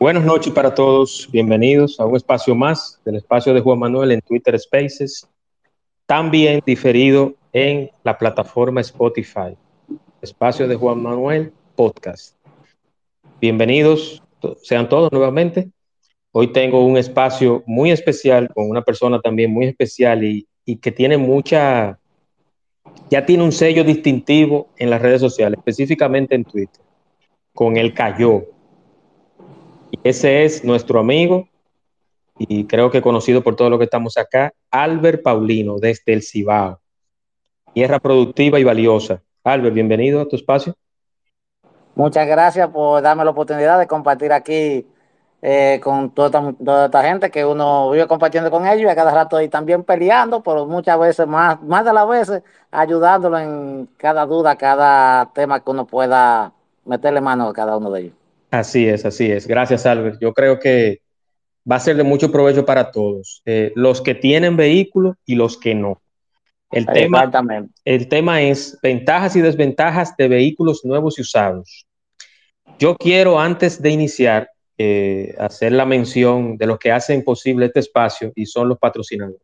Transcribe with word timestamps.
Buenas 0.00 0.24
noches 0.24 0.50
para 0.54 0.74
todos, 0.74 1.28
bienvenidos 1.30 2.00
a 2.00 2.06
un 2.06 2.16
espacio 2.16 2.54
más 2.54 2.98
del 3.04 3.16
espacio 3.16 3.52
de 3.52 3.60
Juan 3.60 3.80
Manuel 3.80 4.12
en 4.12 4.22
Twitter 4.22 4.58
Spaces, 4.58 5.28
también 6.06 6.62
diferido 6.64 7.34
en 7.52 7.90
la 8.02 8.16
plataforma 8.16 8.80
Spotify, 8.80 9.58
espacio 10.22 10.66
de 10.66 10.74
Juan 10.74 11.02
Manuel 11.02 11.52
Podcast. 11.76 12.34
Bienvenidos 13.42 14.22
sean 14.62 14.88
todos 14.88 15.12
nuevamente. 15.12 15.68
Hoy 16.32 16.50
tengo 16.50 16.82
un 16.82 16.96
espacio 16.96 17.62
muy 17.66 17.90
especial 17.90 18.48
con 18.54 18.70
una 18.70 18.80
persona 18.80 19.20
también 19.20 19.52
muy 19.52 19.66
especial 19.66 20.24
y, 20.24 20.46
que 20.80 20.92
tiene 20.92 21.18
mucha, 21.18 21.98
ya 23.10 23.26
tiene 23.26 23.44
un 23.44 23.52
sello 23.52 23.84
distintivo 23.84 24.70
en 24.78 24.88
las 24.88 25.02
redes 25.02 25.20
sociales, 25.20 25.58
específicamente 25.58 26.34
en 26.34 26.44
Twitter, 26.44 26.80
con 27.52 27.76
el 27.76 27.92
Cayó 27.92 28.46
y 29.90 29.98
ese 30.04 30.44
es 30.44 30.64
nuestro 30.64 31.00
amigo 31.00 31.48
y 32.38 32.66
creo 32.66 32.90
que 32.90 33.02
conocido 33.02 33.42
por 33.42 33.56
todo 33.56 33.68
lo 33.68 33.78
que 33.78 33.84
estamos 33.84 34.16
acá, 34.16 34.52
Albert 34.70 35.22
Paulino, 35.22 35.78
desde 35.78 36.14
el 36.14 36.22
Cibao. 36.22 36.80
Tierra 37.74 37.98
productiva 37.98 38.58
y 38.58 38.64
valiosa. 38.64 39.22
Albert, 39.44 39.74
bienvenido 39.74 40.22
a 40.22 40.26
tu 40.26 40.36
espacio. 40.36 40.74
Muchas 41.94 42.26
gracias 42.26 42.68
por 42.70 43.02
darme 43.02 43.24
la 43.24 43.32
oportunidad 43.32 43.78
de 43.78 43.86
compartir 43.86 44.32
aquí 44.32 44.86
eh, 45.42 45.80
con 45.82 46.10
toda 46.10 46.54
esta, 46.84 47.02
gente 47.02 47.30
que 47.30 47.44
uno 47.44 47.90
vive 47.90 48.06
compartiendo 48.06 48.50
con 48.50 48.66
ellos 48.66 48.82
y 48.82 48.88
a 48.88 48.94
cada 48.94 49.12
rato 49.12 49.36
ahí 49.36 49.48
también 49.48 49.84
peleando, 49.84 50.42
pero 50.42 50.66
muchas 50.66 50.98
veces, 50.98 51.26
más, 51.26 51.60
más 51.62 51.84
de 51.84 51.92
las 51.92 52.08
veces, 52.08 52.42
ayudándolo 52.70 53.38
en 53.38 53.88
cada 53.96 54.24
duda, 54.24 54.56
cada 54.56 55.30
tema 55.32 55.60
que 55.60 55.70
uno 55.70 55.86
pueda 55.86 56.52
meterle 56.84 57.20
mano 57.20 57.48
a 57.48 57.52
cada 57.52 57.76
uno 57.76 57.90
de 57.90 58.00
ellos. 58.00 58.19
Así 58.50 58.86
es, 58.86 59.04
así 59.04 59.30
es. 59.30 59.46
Gracias, 59.46 59.86
Albert. 59.86 60.18
Yo 60.20 60.32
creo 60.32 60.58
que 60.58 61.02
va 61.70 61.76
a 61.76 61.80
ser 61.80 61.96
de 61.96 62.02
mucho 62.02 62.32
provecho 62.32 62.64
para 62.64 62.90
todos, 62.90 63.42
eh, 63.44 63.72
los 63.76 64.00
que 64.00 64.14
tienen 64.14 64.56
vehículos 64.56 65.16
y 65.24 65.34
los 65.34 65.56
que 65.56 65.74
no. 65.74 66.00
El 66.72 66.86
tema, 66.86 67.30
el 67.84 68.08
tema 68.08 68.42
es 68.42 68.78
ventajas 68.80 69.34
y 69.34 69.40
desventajas 69.40 70.16
de 70.16 70.28
vehículos 70.28 70.84
nuevos 70.84 71.18
y 71.18 71.22
usados. 71.22 71.86
Yo 72.78 72.96
quiero, 72.96 73.40
antes 73.40 73.82
de 73.82 73.90
iniciar, 73.90 74.50
eh, 74.78 75.34
hacer 75.38 75.72
la 75.72 75.84
mención 75.84 76.56
de 76.56 76.66
los 76.66 76.78
que 76.78 76.92
hacen 76.92 77.24
posible 77.24 77.66
este 77.66 77.80
espacio 77.80 78.32
y 78.34 78.46
son 78.46 78.68
los 78.68 78.78
patrocinadores. 78.78 79.42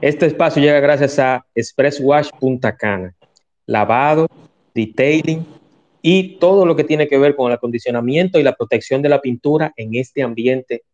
Este 0.00 0.26
espacio 0.26 0.60
llega 0.62 0.80
gracias 0.80 1.18
a 1.18 1.46
Express 1.54 2.00
Wash 2.00 2.30
Punta 2.40 2.76
Cana, 2.76 3.14
lavado, 3.66 4.26
detailing, 4.74 5.46
y 6.08 6.38
todo 6.38 6.64
lo 6.64 6.76
que 6.76 6.84
tiene 6.84 7.08
que 7.08 7.18
ver 7.18 7.34
con 7.34 7.50
el 7.50 7.56
acondicionamiento 7.56 8.38
y 8.38 8.44
la 8.44 8.54
protección 8.54 9.02
de 9.02 9.08
la 9.08 9.20
pintura 9.20 9.72
en 9.76 9.96
este 9.96 10.22
ambiente 10.22 10.84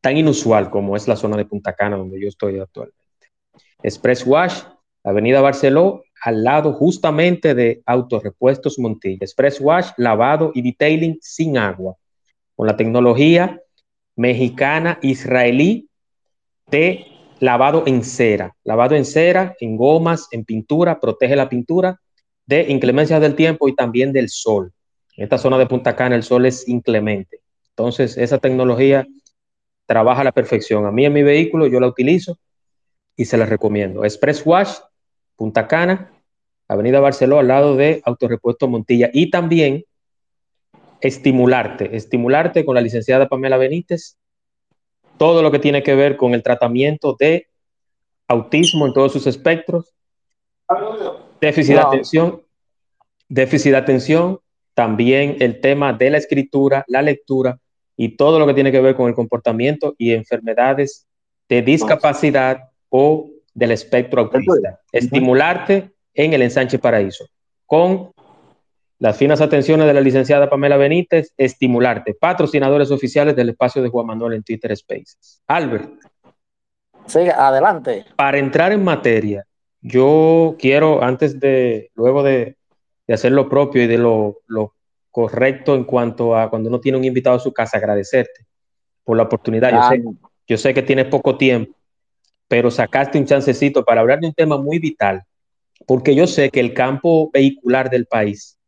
tan 0.00 0.16
inusual 0.16 0.70
como 0.70 0.96
es 0.96 1.06
la 1.06 1.16
zona 1.16 1.36
de 1.36 1.44
Punta 1.44 1.74
Cana 1.74 1.98
donde 1.98 2.18
yo 2.18 2.28
estoy 2.28 2.58
actualmente. 2.58 2.96
Express 3.82 4.26
Wash, 4.26 4.62
Avenida 5.04 5.42
Barceló, 5.42 6.02
al 6.22 6.44
lado 6.44 6.72
justamente 6.72 7.54
de 7.54 7.82
Autorepuestos 7.84 8.78
Montilla. 8.78 9.18
Express 9.20 9.60
Wash, 9.60 9.90
lavado 9.98 10.50
y 10.54 10.62
detailing 10.62 11.18
sin 11.20 11.58
agua, 11.58 11.96
con 12.56 12.66
la 12.66 12.74
tecnología 12.74 13.60
mexicana 14.16 14.98
israelí 15.02 15.90
de 16.70 17.04
lavado 17.40 17.82
en 17.86 18.02
cera. 18.02 18.56
Lavado 18.64 18.94
en 18.94 19.04
cera, 19.04 19.54
en 19.60 19.76
gomas, 19.76 20.26
en 20.30 20.46
pintura, 20.46 20.98
protege 21.00 21.36
la 21.36 21.50
pintura 21.50 22.00
de 22.48 22.62
inclemencias 22.70 23.20
del 23.20 23.34
tiempo 23.34 23.68
y 23.68 23.74
también 23.74 24.10
del 24.10 24.30
sol. 24.30 24.72
En 25.16 25.24
esta 25.24 25.36
zona 25.36 25.58
de 25.58 25.66
Punta 25.66 25.94
Cana 25.94 26.16
el 26.16 26.22
sol 26.22 26.46
es 26.46 26.66
inclemente. 26.66 27.40
Entonces, 27.70 28.16
esa 28.16 28.38
tecnología 28.38 29.06
trabaja 29.84 30.22
a 30.22 30.24
la 30.24 30.32
perfección. 30.32 30.86
A 30.86 30.90
mí 30.90 31.04
en 31.04 31.12
mi 31.12 31.22
vehículo 31.22 31.66
yo 31.66 31.78
la 31.78 31.86
utilizo 31.86 32.38
y 33.16 33.26
se 33.26 33.36
la 33.36 33.44
recomiendo. 33.44 34.02
Express 34.02 34.46
Wash, 34.46 34.78
Punta 35.36 35.68
Cana, 35.68 36.10
Avenida 36.68 37.00
Barceló, 37.00 37.38
al 37.38 37.48
lado 37.48 37.76
de 37.76 38.00
Autorepuesto 38.06 38.66
Montilla. 38.66 39.10
Y 39.12 39.30
también 39.30 39.84
estimularte, 41.02 41.94
estimularte 41.96 42.64
con 42.64 42.74
la 42.74 42.80
licenciada 42.80 43.28
Pamela 43.28 43.58
Benítez, 43.58 44.16
todo 45.18 45.42
lo 45.42 45.50
que 45.50 45.58
tiene 45.58 45.82
que 45.82 45.94
ver 45.94 46.16
con 46.16 46.32
el 46.32 46.42
tratamiento 46.42 47.14
de 47.18 47.48
autismo 48.26 48.86
en 48.86 48.94
todos 48.94 49.12
sus 49.12 49.26
espectros, 49.26 49.92
Déficit 51.40 51.74
de 51.74 51.80
atención, 51.80 52.42
déficit 53.28 53.72
de 53.72 53.76
atención, 53.76 54.40
también 54.74 55.36
el 55.40 55.60
tema 55.60 55.92
de 55.92 56.10
la 56.10 56.18
escritura, 56.18 56.84
la 56.88 57.02
lectura 57.02 57.58
y 57.96 58.16
todo 58.16 58.38
lo 58.38 58.46
que 58.46 58.54
tiene 58.54 58.72
que 58.72 58.80
ver 58.80 58.94
con 58.94 59.08
el 59.08 59.14
comportamiento 59.14 59.94
y 59.98 60.12
enfermedades 60.12 61.06
de 61.48 61.62
discapacidad 61.62 62.70
o 62.88 63.28
del 63.54 63.72
espectro 63.72 64.22
autista. 64.22 64.80
Estimularte 64.92 65.90
en 66.14 66.32
el 66.32 66.42
ensanche 66.42 66.78
paraíso. 66.78 67.26
Con 67.66 68.12
las 69.00 69.16
finas 69.16 69.40
atenciones 69.40 69.86
de 69.86 69.94
la 69.94 70.00
licenciada 70.00 70.48
Pamela 70.48 70.76
Benítez, 70.76 71.32
estimularte. 71.36 72.14
Patrocinadores 72.14 72.90
oficiales 72.90 73.36
del 73.36 73.50
espacio 73.50 73.82
de 73.82 73.88
Juan 73.88 74.06
Manuel 74.06 74.34
en 74.34 74.42
Twitter 74.42 74.76
Spaces. 74.76 75.42
Albert. 75.46 75.90
Sí, 77.06 77.20
adelante. 77.20 78.04
Para 78.16 78.38
entrar 78.38 78.72
en 78.72 78.84
materia, 78.84 79.44
yo 79.80 80.56
quiero, 80.58 81.02
antes 81.02 81.38
de, 81.40 81.90
luego 81.94 82.22
de, 82.22 82.56
hacer 83.08 83.32
lo 83.32 83.48
propio 83.48 83.82
y 83.82 83.86
de 83.86 83.98
lo, 83.98 84.42
correcto 85.10 85.74
en 85.74 85.84
cuanto 85.84 86.36
a 86.36 86.50
cuando 86.50 86.68
uno 86.68 86.80
tiene 86.80 86.98
un 86.98 87.04
invitado 87.04 87.36
a 87.36 87.40
su 87.40 87.52
casa, 87.52 87.78
agradecerte 87.78 88.46
por 89.02 89.16
la 89.16 89.24
oportunidad. 89.24 89.72
Yo, 89.72 89.88
sé, 89.88 90.04
yo 90.46 90.56
sé 90.58 90.74
que 90.74 90.82
tienes 90.82 91.06
poco 91.06 91.36
tiempo, 91.36 91.74
pero 92.46 92.70
sacaste 92.70 93.18
un 93.18 93.24
chancecito 93.24 93.84
para 93.84 94.00
hablar 94.00 94.20
de 94.20 94.28
un 94.28 94.34
tema 94.34 94.58
muy 94.58 94.78
vital, 94.78 95.24
porque 95.86 96.14
yo 96.14 96.26
sé 96.26 96.50
que 96.50 96.60
el 96.60 96.74
campo 96.74 97.30
vehicular 97.32 97.90
del 97.90 98.06
país 98.06 98.58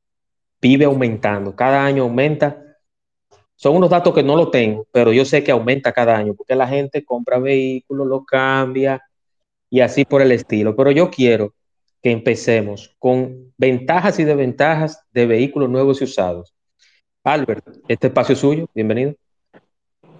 vive 0.60 0.84
aumentando, 0.84 1.54
cada 1.54 1.84
año 1.84 2.04
aumenta. 2.04 2.62
Son 3.56 3.76
unos 3.76 3.90
datos 3.90 4.14
que 4.14 4.22
no 4.22 4.36
lo 4.36 4.50
tengo, 4.50 4.86
pero 4.90 5.12
yo 5.12 5.24
sé 5.24 5.44
que 5.44 5.52
aumenta 5.52 5.92
cada 5.92 6.16
año, 6.16 6.34
porque 6.34 6.54
la 6.54 6.66
gente 6.66 7.04
compra 7.04 7.38
vehículos, 7.38 8.06
lo 8.06 8.24
cambia, 8.24 9.02
y 9.70 9.80
así 9.80 10.04
por 10.04 10.20
el 10.20 10.32
estilo. 10.32 10.76
Pero 10.76 10.90
yo 10.90 11.10
quiero 11.10 11.54
que 12.02 12.10
empecemos 12.10 12.94
con 12.98 13.52
ventajas 13.56 14.18
y 14.18 14.24
desventajas 14.24 15.02
de 15.12 15.26
vehículos 15.26 15.70
nuevos 15.70 16.00
y 16.00 16.04
usados. 16.04 16.54
Albert, 17.24 17.64
este 17.88 18.08
espacio 18.08 18.32
es 18.32 18.38
suyo, 18.40 18.66
bienvenido. 18.74 19.14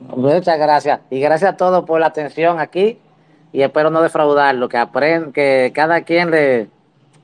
Muchas 0.01 0.59
gracias 0.59 1.01
y 1.11 1.21
gracias 1.21 1.53
a 1.53 1.57
todos 1.57 1.85
por 1.85 2.01
la 2.01 2.07
atención 2.07 2.59
aquí 2.59 2.99
y 3.53 3.63
espero 3.63 3.91
no 3.91 4.01
defraudarlo, 4.01 4.69
que, 4.69 4.77
aprenda, 4.77 5.33
que 5.33 5.73
cada 5.75 6.03
quien 6.03 6.31
le, 6.31 6.69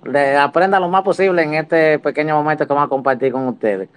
le 0.05 0.37
aprenda 0.37 0.81
lo 0.81 0.89
más 0.89 1.03
posible 1.03 1.43
en 1.43 1.55
este 1.55 1.99
pequeño 1.99 2.35
momento 2.35 2.67
que 2.67 2.73
vamos 2.73 2.87
a 2.87 2.91
compartir 2.91 3.33
con 3.33 3.47
ustedes. 3.49 3.89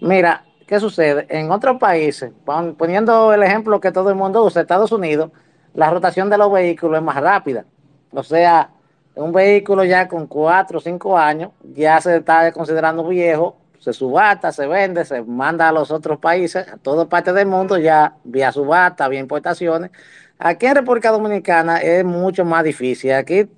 Mira, 0.00 0.44
¿qué 0.66 0.78
sucede? 0.80 1.26
En 1.28 1.50
otros 1.50 1.78
países, 1.78 2.32
poniendo 2.76 3.32
el 3.32 3.42
ejemplo 3.42 3.80
que 3.80 3.92
todo 3.92 4.10
el 4.10 4.16
mundo 4.16 4.44
usa, 4.44 4.62
Estados 4.62 4.92
Unidos, 4.92 5.30
la 5.74 5.90
rotación 5.90 6.30
de 6.30 6.38
los 6.38 6.52
vehículos 6.52 6.98
es 6.98 7.04
más 7.04 7.20
rápida. 7.20 7.64
O 8.12 8.22
sea, 8.22 8.70
un 9.14 9.32
vehículo 9.32 9.84
ya 9.84 10.08
con 10.08 10.26
cuatro 10.26 10.78
o 10.78 10.80
cinco 10.80 11.18
años 11.18 11.50
ya 11.62 12.00
se 12.00 12.16
está 12.16 12.52
considerando 12.52 13.06
viejo, 13.06 13.56
se 13.78 13.92
subata, 13.92 14.52
se 14.52 14.66
vende, 14.66 15.04
se 15.04 15.22
manda 15.22 15.68
a 15.68 15.72
los 15.72 15.90
otros 15.90 16.18
países, 16.18 16.66
a 16.68 16.76
todas 16.76 17.08
partes 17.08 17.34
del 17.34 17.46
mundo, 17.46 17.78
ya 17.78 18.14
vía 18.24 18.52
subata, 18.52 19.08
vía 19.08 19.20
importaciones. 19.20 19.90
Aquí 20.38 20.66
en 20.66 20.76
República 20.76 21.10
Dominicana 21.10 21.78
es 21.78 22.04
mucho 22.04 22.44
más 22.44 22.64
difícil. 22.64 23.12
Aquí 23.12 23.48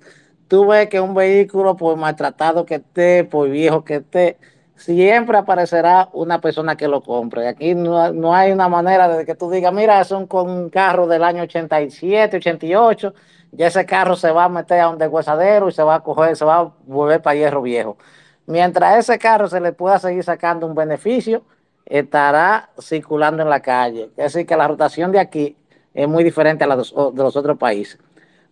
tú 0.47 0.67
ves 0.67 0.87
que 0.89 0.99
un 0.99 1.13
vehículo, 1.13 1.75
por 1.75 1.95
maltratado 1.97 2.65
que 2.65 2.75
esté, 2.75 3.23
por 3.23 3.49
viejo 3.49 3.83
que 3.83 3.95
esté, 3.97 4.37
siempre 4.75 5.37
aparecerá 5.37 6.09
una 6.13 6.41
persona 6.41 6.75
que 6.75 6.87
lo 6.87 7.01
compre. 7.01 7.47
Aquí 7.47 7.75
no, 7.75 8.33
hay 8.33 8.51
una 8.51 8.67
manera 8.69 9.07
de 9.07 9.25
que 9.25 9.35
tú 9.35 9.49
digas, 9.49 9.73
mira, 9.73 10.01
es 10.01 10.11
un 10.11 10.69
carro 10.69 11.07
del 11.07 11.23
año 11.23 11.43
87, 11.43 12.37
88 12.37 13.13
ya 13.55 13.67
ese 13.67 13.85
carro 13.85 14.15
se 14.15 14.31
va 14.31 14.45
a 14.45 14.49
meter 14.49 14.81
a 14.81 14.89
un 14.89 14.97
deshuesadero 14.97 15.69
y 15.69 15.71
se 15.71 15.83
va 15.83 15.95
a 15.95 15.99
coger, 16.01 16.35
se 16.35 16.45
va 16.45 16.59
a 16.59 16.73
volver 16.85 17.21
para 17.21 17.35
hierro 17.35 17.61
viejo. 17.61 17.97
Mientras 18.47 18.97
ese 18.97 19.17
carro 19.17 19.47
se 19.47 19.59
le 19.59 19.71
pueda 19.71 19.97
seguir 19.99 20.23
sacando 20.23 20.67
un 20.67 20.75
beneficio, 20.75 21.43
estará 21.85 22.69
circulando 22.79 23.43
en 23.43 23.49
la 23.49 23.61
calle. 23.61 24.09
Es 24.17 24.33
decir, 24.33 24.45
que 24.45 24.57
la 24.57 24.67
rotación 24.67 25.11
de 25.11 25.19
aquí 25.19 25.55
es 25.93 26.07
muy 26.07 26.23
diferente 26.23 26.63
a 26.63 26.67
la 26.67 26.75
de 26.75 26.83
los 27.23 27.35
otros 27.35 27.57
países. 27.57 27.99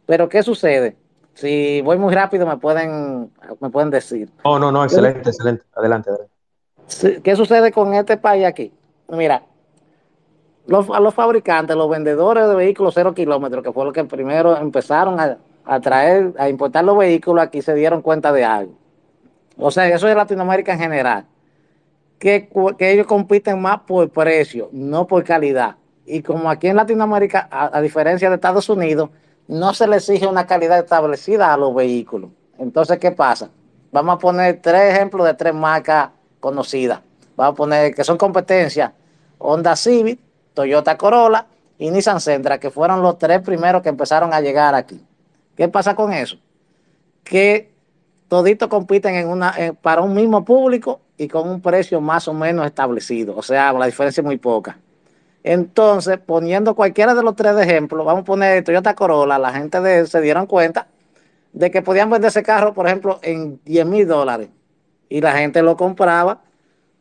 Pero, 0.05 0.29
¿qué 0.29 0.41
sucede? 0.41 0.95
Si 1.33 1.81
voy 1.81 1.97
muy 1.97 2.13
rápido, 2.13 2.45
me 2.45 2.57
pueden, 2.57 3.31
me 3.59 3.69
pueden 3.69 3.89
decir. 3.89 4.29
Oh, 4.43 4.59
no, 4.59 4.71
no, 4.71 4.83
excelente, 4.83 5.29
excelente. 5.29 5.65
Adelante, 5.75 6.09
adelante. 6.09 7.21
¿Qué 7.21 7.35
sucede 7.35 7.71
con 7.71 7.93
este 7.93 8.17
país 8.17 8.45
aquí? 8.45 8.71
Mira, 9.09 9.43
los, 10.67 10.89
a 10.89 10.99
los 10.99 11.13
fabricantes, 11.13 11.75
los 11.75 11.89
vendedores 11.89 12.47
de 12.47 12.55
vehículos 12.55 12.93
cero 12.93 13.13
kilómetros, 13.13 13.63
que 13.63 13.71
fue 13.71 13.85
lo 13.85 13.91
que 13.91 14.03
primero 14.03 14.55
empezaron 14.57 15.19
a, 15.19 15.37
a 15.65 15.79
traer, 15.79 16.33
a 16.37 16.49
importar 16.49 16.83
los 16.83 16.97
vehículos, 16.97 17.43
aquí 17.43 17.61
se 17.61 17.73
dieron 17.73 18.01
cuenta 18.01 18.31
de 18.31 18.43
algo. 18.43 18.73
O 19.57 19.71
sea, 19.71 19.87
eso 19.87 20.07
es 20.07 20.15
Latinoamérica 20.15 20.73
en 20.73 20.79
general. 20.79 21.25
Que, 22.19 22.49
que 22.77 22.91
ellos 22.91 23.05
compiten 23.05 23.61
más 23.61 23.81
por 23.81 24.09
precio, 24.09 24.69
no 24.71 25.07
por 25.07 25.23
calidad. 25.23 25.75
Y 26.05 26.21
como 26.21 26.49
aquí 26.49 26.67
en 26.67 26.75
Latinoamérica, 26.75 27.47
a, 27.51 27.81
diferencia 27.81 28.29
de 28.29 28.35
Estados 28.35 28.69
Unidos, 28.69 29.09
no 29.47 29.73
se 29.73 29.87
le 29.87 29.97
exige 29.97 30.27
una 30.27 30.47
calidad 30.47 30.79
establecida 30.79 31.53
a 31.53 31.57
los 31.57 31.73
vehículos. 31.75 32.31
Entonces, 32.57 32.97
¿qué 32.99 33.11
pasa? 33.11 33.49
Vamos 33.91 34.15
a 34.15 34.17
poner 34.19 34.61
tres 34.61 34.93
ejemplos 34.93 35.25
de 35.25 35.33
tres 35.33 35.53
marcas 35.53 36.09
conocidas. 36.39 37.01
Vamos 37.35 37.53
a 37.53 37.55
poner 37.55 37.93
que 37.93 38.03
son 38.03 38.17
competencias. 38.17 38.91
Honda 39.37 39.75
Civic, 39.75 40.19
Toyota 40.53 40.97
Corolla 40.97 41.45
y 41.77 41.91
Nissan 41.91 42.21
Sentra, 42.21 42.59
que 42.59 42.71
fueron 42.71 43.01
los 43.01 43.17
tres 43.17 43.41
primeros 43.41 43.81
que 43.81 43.89
empezaron 43.89 44.33
a 44.33 44.41
llegar 44.41 44.75
aquí. 44.75 45.03
¿Qué 45.55 45.67
pasa 45.67 45.95
con 45.95 46.13
eso? 46.13 46.37
Que 47.23 47.71
toditos 48.27 48.69
compiten 48.69 49.15
en 49.15 49.27
una, 49.27 49.53
eh, 49.57 49.73
para 49.73 50.01
un 50.01 50.13
mismo 50.13 50.43
público 50.43 51.01
y 51.17 51.27
con 51.27 51.47
un 51.49 51.61
precio 51.61 52.01
más 52.01 52.27
o 52.27 52.33
menos 52.33 52.65
establecido. 52.65 53.35
O 53.35 53.41
sea, 53.43 53.73
la 53.73 53.85
diferencia 53.85 54.21
es 54.21 54.25
muy 54.25 54.37
poca. 54.37 54.77
Entonces, 55.43 56.17
poniendo 56.17 56.73
cualquiera 56.73 57.13
de 57.13 57.21
los 57.21 57.35
tres 57.35 57.57
ejemplos, 57.57 58.05
vamos 58.05 58.21
a 58.21 58.25
poner 58.25 58.63
Toyota 58.63 58.95
Corolla, 58.95 59.37
la 59.37 59.51
gente 59.51 59.81
de, 59.81 60.07
se 60.07 60.21
dieron 60.21 60.47
cuenta 60.47 60.87
de 61.51 61.69
que 61.69 61.81
podían 61.81 62.09
vender 62.09 62.29
ese 62.29 62.43
carro, 62.43 62.73
por 62.73 62.87
ejemplo, 62.87 63.19
en 63.21 63.59
10 63.65 63.85
mil 63.85 64.07
dólares. 64.07 64.49
Y 65.09 65.21
la 65.21 65.33
gente 65.33 65.61
lo 65.61 65.77
compraba 65.77 66.41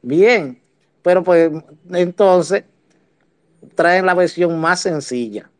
bien. 0.02 0.60
Pero 1.02 1.22
pues 1.22 1.50
entonces 1.90 2.64
traen 3.74 4.06
la 4.06 4.14
versión 4.14 4.60
más 4.60 4.80
sencilla 4.80 5.50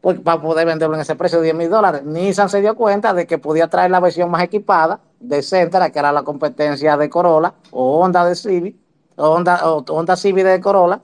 pues, 0.00 0.20
para 0.20 0.40
poder 0.40 0.66
venderlo 0.66 0.94
en 0.94 1.00
ese 1.00 1.16
precio 1.16 1.38
de 1.38 1.44
10 1.44 1.56
mil 1.56 1.70
dólares. 1.70 2.04
Nissan 2.04 2.48
se 2.48 2.60
dio 2.60 2.76
cuenta 2.76 3.14
de 3.14 3.26
que 3.26 3.38
podía 3.38 3.68
traer 3.68 3.90
la 3.90 4.00
versión 4.00 4.30
más 4.30 4.42
equipada 4.42 5.00
de 5.18 5.42
Sentra, 5.42 5.90
que 5.90 5.98
era 5.98 6.12
la 6.12 6.22
competencia 6.22 6.96
de 6.96 7.08
Corolla, 7.08 7.54
o 7.70 8.00
Honda 8.00 8.24
de 8.24 8.34
Civic, 8.34 8.76
Honda, 9.16 9.68
o 9.68 9.84
Honda 9.88 10.16
Civic 10.16 10.44
de 10.44 10.60
Corolla, 10.60 11.00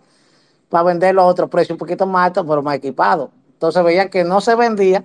para 0.72 0.84
venderlo 0.84 1.20
a 1.20 1.26
otro 1.26 1.48
precio 1.48 1.74
un 1.74 1.78
poquito 1.78 2.06
más 2.06 2.28
alto, 2.28 2.46
pero 2.46 2.62
más 2.62 2.76
equipado. 2.76 3.30
Entonces 3.52 3.84
veían 3.84 4.08
que 4.08 4.24
no 4.24 4.40
se 4.40 4.54
vendía, 4.54 5.04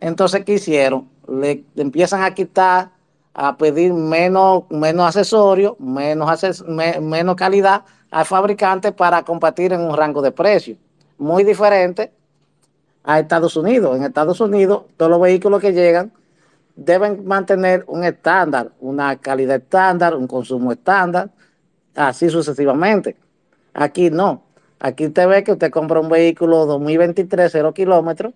entonces 0.00 0.42
¿qué 0.42 0.54
hicieron? 0.54 1.06
Le, 1.28 1.66
empiezan 1.76 2.22
a 2.22 2.32
quitar, 2.32 2.92
a 3.34 3.58
pedir 3.58 3.92
menos, 3.92 4.62
menos 4.70 5.06
accesorios, 5.06 5.78
menos, 5.78 6.64
menos 7.02 7.36
calidad 7.36 7.84
al 8.10 8.24
fabricante 8.24 8.90
para 8.90 9.22
competir 9.22 9.74
en 9.74 9.82
un 9.82 9.94
rango 9.94 10.22
de 10.22 10.32
precio. 10.32 10.78
Muy 11.18 11.44
diferente 11.44 12.10
a 13.04 13.20
Estados 13.20 13.54
Unidos. 13.54 13.98
En 13.98 14.02
Estados 14.02 14.40
Unidos, 14.40 14.84
todos 14.96 15.10
los 15.10 15.20
vehículos 15.20 15.60
que 15.60 15.74
llegan 15.74 16.10
deben 16.74 17.26
mantener 17.26 17.84
un 17.86 18.02
estándar, 18.02 18.72
una 18.80 19.14
calidad 19.16 19.56
estándar, 19.56 20.16
un 20.16 20.26
consumo 20.26 20.72
estándar, 20.72 21.28
así 21.94 22.30
sucesivamente. 22.30 23.14
Aquí 23.74 24.08
no. 24.08 24.45
Aquí 24.78 25.06
usted 25.06 25.28
ve 25.28 25.44
que 25.44 25.52
usted 25.52 25.70
compra 25.70 26.00
un 26.00 26.08
vehículo 26.08 26.66
2023, 26.66 27.50
0 27.52 27.74
kilómetros, 27.74 28.34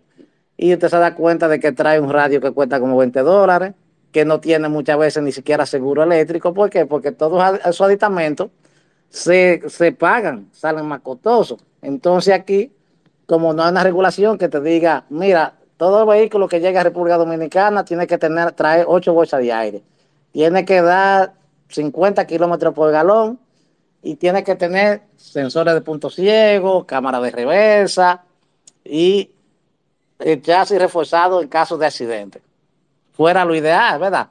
y 0.57 0.73
usted 0.73 0.89
se 0.89 0.97
da 0.97 1.15
cuenta 1.15 1.49
de 1.49 1.61
que 1.61 1.73
trae 1.73 2.01
un 2.01 2.11
radio 2.11 2.41
que 2.41 2.51
cuesta 2.53 2.81
como 2.81 2.97
20 2.97 3.21
dólares, 3.21 3.75
que 4.13 4.25
no 4.25 4.41
tiene 4.41 4.69
muchas 4.69 4.99
veces 4.99 5.23
ni 5.23 5.33
siquiera 5.33 5.67
seguro 5.67 6.03
eléctrico. 6.03 6.53
¿Por 6.53 6.69
qué? 6.69 6.87
Porque 6.87 7.13
todos 7.13 7.61
esos 7.61 7.81
aditamentos 7.83 8.51
se, 9.09 9.63
se 9.69 9.93
pagan, 9.93 10.49
salen 10.53 10.87
más 10.87 11.01
costosos. 11.01 11.61
Entonces 11.83 12.35
aquí 12.35 12.73
como 13.31 13.53
no 13.53 13.63
hay 13.63 13.71
una 13.71 13.85
regulación 13.85 14.39
que 14.39 14.49
te 14.49 14.61
diga, 14.61 15.05
mira, 15.09 15.55
todo 15.77 16.05
vehículo 16.05 16.49
que 16.49 16.59
llegue 16.59 16.79
a 16.79 16.83
República 16.83 17.17
Dominicana 17.17 17.85
tiene 17.85 18.09
que 18.09 18.19
tener, 18.19 18.51
traer 18.51 18.87
8 18.89 19.15
bolsas 19.15 19.41
de 19.41 19.53
aire, 19.53 19.85
tiene 20.33 20.65
que 20.65 20.83
dar 20.83 21.35
50 21.69 22.27
kilómetros 22.27 22.75
por 22.75 22.91
galón 22.91 23.39
y 24.03 24.17
tiene 24.17 24.45
que 24.45 24.55
tener 24.55 25.03
sensores 25.17 25.75
de 25.75 25.81
punto 25.81 26.11
ciego, 26.11 26.87
cámara 26.87 27.21
de 27.21 27.31
reversa 27.31 28.25
y 28.85 29.31
el 30.19 30.43
chasis 30.43 30.79
reforzado 30.79 31.43
en 31.43 31.49
caso 31.49 31.77
de 31.79 31.87
accidente. 31.87 32.41
Fuera 33.13 33.45
lo 33.45 33.55
ideal, 33.55 33.99
¿verdad? 34.01 34.29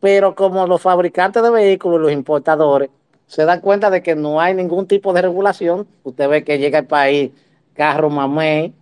Pero 0.00 0.34
como 0.34 0.66
los 0.66 0.80
fabricantes 0.80 1.42
de 1.42 1.50
vehículos, 1.50 2.00
los 2.00 2.12
importadores, 2.12 2.90
se 3.26 3.44
dan 3.44 3.60
cuenta 3.60 3.90
de 3.90 4.02
que 4.02 4.14
no 4.14 4.40
hay 4.40 4.54
ningún 4.54 4.86
tipo 4.86 5.12
de 5.12 5.22
regulación, 5.22 5.86
usted 6.02 6.28
ve 6.28 6.44
que 6.44 6.58
llega 6.58 6.80
al 6.80 6.86
país 6.86 7.30
carros 7.74 8.12
mamé 8.12 8.72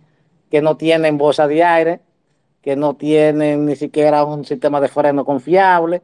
que 0.51 0.61
no 0.61 0.77
tienen 0.77 1.17
bolsa 1.17 1.47
de 1.47 1.63
aire, 1.63 1.99
que 2.61 2.75
no 2.75 2.95
tienen 2.95 3.65
ni 3.65 3.75
siquiera 3.75 4.23
un 4.23 4.45
sistema 4.45 4.79
de 4.79 4.87
freno 4.87 5.25
confiable, 5.25 6.01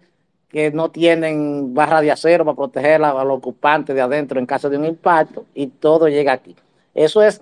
que 0.49 0.71
no 0.71 0.89
tienen 0.89 1.73
barra 1.73 2.01
de 2.01 2.11
acero 2.11 2.43
para 2.43 2.55
proteger 2.55 3.03
a, 3.03 3.23
los 3.23 3.37
ocupantes 3.37 3.95
de 3.95 4.01
adentro 4.01 4.39
en 4.39 4.45
caso 4.45 4.69
de 4.69 4.77
un 4.77 4.85
impacto, 4.85 5.45
y 5.53 5.67
todo 5.67 6.07
llega 6.07 6.33
aquí. 6.33 6.55
Eso 6.93 7.21
es 7.21 7.41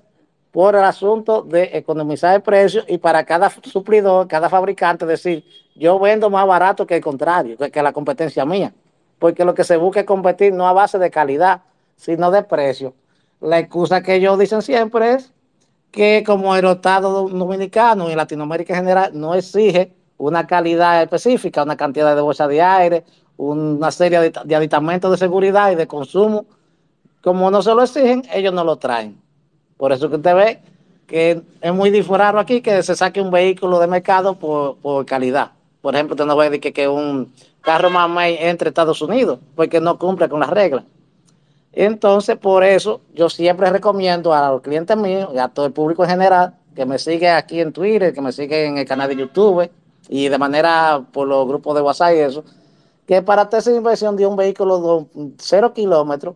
por 0.52 0.76
el 0.76 0.84
asunto 0.84 1.42
de 1.42 1.70
economizar 1.74 2.36
el 2.36 2.42
precio 2.42 2.84
y 2.88 2.98
para 2.98 3.24
cada 3.26 3.50
suplidor, 3.50 4.28
cada 4.28 4.50
fabricante 4.50 5.06
decir, 5.06 5.46
yo 5.76 6.00
vendo 6.00 6.30
más 6.30 6.46
barato 6.46 6.86
que 6.86 6.96
el 6.96 7.02
contrario, 7.02 7.58
que, 7.58 7.72
que 7.72 7.82
la 7.82 7.94
competencia 7.94 8.46
mía, 8.46 8.74
porque 9.20 9.46
lo 9.46 9.54
que 9.54 9.64
se 9.64 9.78
busca 9.78 10.02
es 10.02 10.06
competir 10.06 10.54
no 10.54 10.68
a 10.68 10.74
base 10.74 10.98
de 11.00 11.10
calidad, 11.10 11.62
sino 11.96 12.30
de 12.32 12.44
precio. 12.44 12.94
La 13.40 13.60
excusa 13.60 14.02
que 14.02 14.16
ellos 14.16 14.38
dicen 14.40 14.62
siempre 14.62 15.14
es 15.14 15.32
que 15.92 16.24
como 16.26 16.56
el 16.56 16.66
Estado 16.66 17.28
dominicano 17.28 18.10
y 18.10 18.16
Latinoamérica 18.16 18.74
en 18.74 18.80
general 18.80 19.12
no 19.14 19.36
exige 19.36 19.94
una 20.18 20.48
calidad 20.48 21.02
específica, 21.02 21.64
una 21.64 21.78
cantidad 21.78 22.16
de 22.16 22.22
bolsas 22.22 22.50
de 22.50 22.62
aire, 22.62 23.04
una 23.38 23.92
serie 23.92 24.20
de, 24.20 24.56
aditamentos 24.56 25.12
de 25.12 25.18
seguridad 25.18 25.72
y 25.72 25.76
de 25.76 25.88
consumo, 25.88 26.46
como 27.22 27.52
no 27.52 27.62
se 27.62 27.74
lo 27.74 27.84
exigen, 27.84 28.24
ellos 28.34 28.54
no 28.54 28.64
lo 28.64 28.78
traen. 28.78 29.20
Por 29.78 29.92
eso 29.92 30.10
que 30.10 30.16
usted 30.16 30.36
ve 30.36 30.60
que 31.06 31.42
es 31.62 31.74
muy 31.74 31.90
diferente 31.90 32.38
aquí 32.38 32.62
que 32.62 32.84
se 32.84 32.96
saque 32.96 33.22
un 33.22 33.32
vehículo 33.32 33.80
de 33.80 33.88
mercado 33.88 34.36
por, 34.36 35.06
calidad. 35.06 35.52
Por 35.82 35.96
ejemplo, 35.96 36.16
usted 36.16 36.26
no 36.26 36.36
ve 36.36 36.60
que, 36.60 36.74
que 36.74 36.88
un 36.88 37.32
carro 37.62 37.90
más 37.90 38.10
entre 38.40 38.70
Estados 38.70 39.02
Unidos, 39.02 39.40
porque 39.56 39.80
no 39.80 39.98
cumple 39.98 40.28
con 40.28 40.40
las 40.40 40.50
reglas. 40.50 40.84
Entonces, 41.72 42.38
por 42.38 42.64
eso 42.64 43.02
yo 43.14 43.30
siempre 43.30 43.70
recomiendo 43.70 44.34
a 44.34 44.50
los 44.50 44.62
clientes 44.62 44.98
míos 44.98 45.30
y 45.34 45.38
a 45.38 45.48
todo 45.48 45.68
el 45.68 45.74
público 45.74 46.04
en 46.04 46.10
general 46.10 46.56
que 46.76 46.86
me 46.86 46.98
sigue 46.98 47.30
aquí 47.30 47.62
en 47.62 47.72
Twitter, 47.72 48.14
que 48.14 48.22
me 48.22 48.32
sigue 48.32 48.66
en 48.66 48.80
el 48.80 48.86
canal 48.86 49.10
de 49.10 49.16
YouTube 49.16 49.70
y 50.10 50.30
de 50.30 50.38
manera 50.38 51.06
por 51.12 51.28
los 51.28 51.48
grupos 51.48 51.76
de 51.76 51.82
WhatsApp 51.82 52.14
y 52.16 52.20
eso, 52.20 52.44
que 53.06 53.22
para 53.22 53.44
hacer 53.44 53.60
esa 53.60 53.72
inversión 53.72 54.16
de 54.16 54.26
un 54.26 54.36
vehículo 54.36 55.08
de 55.16 55.32
cero 55.38 55.74
kilómetros, 55.74 56.36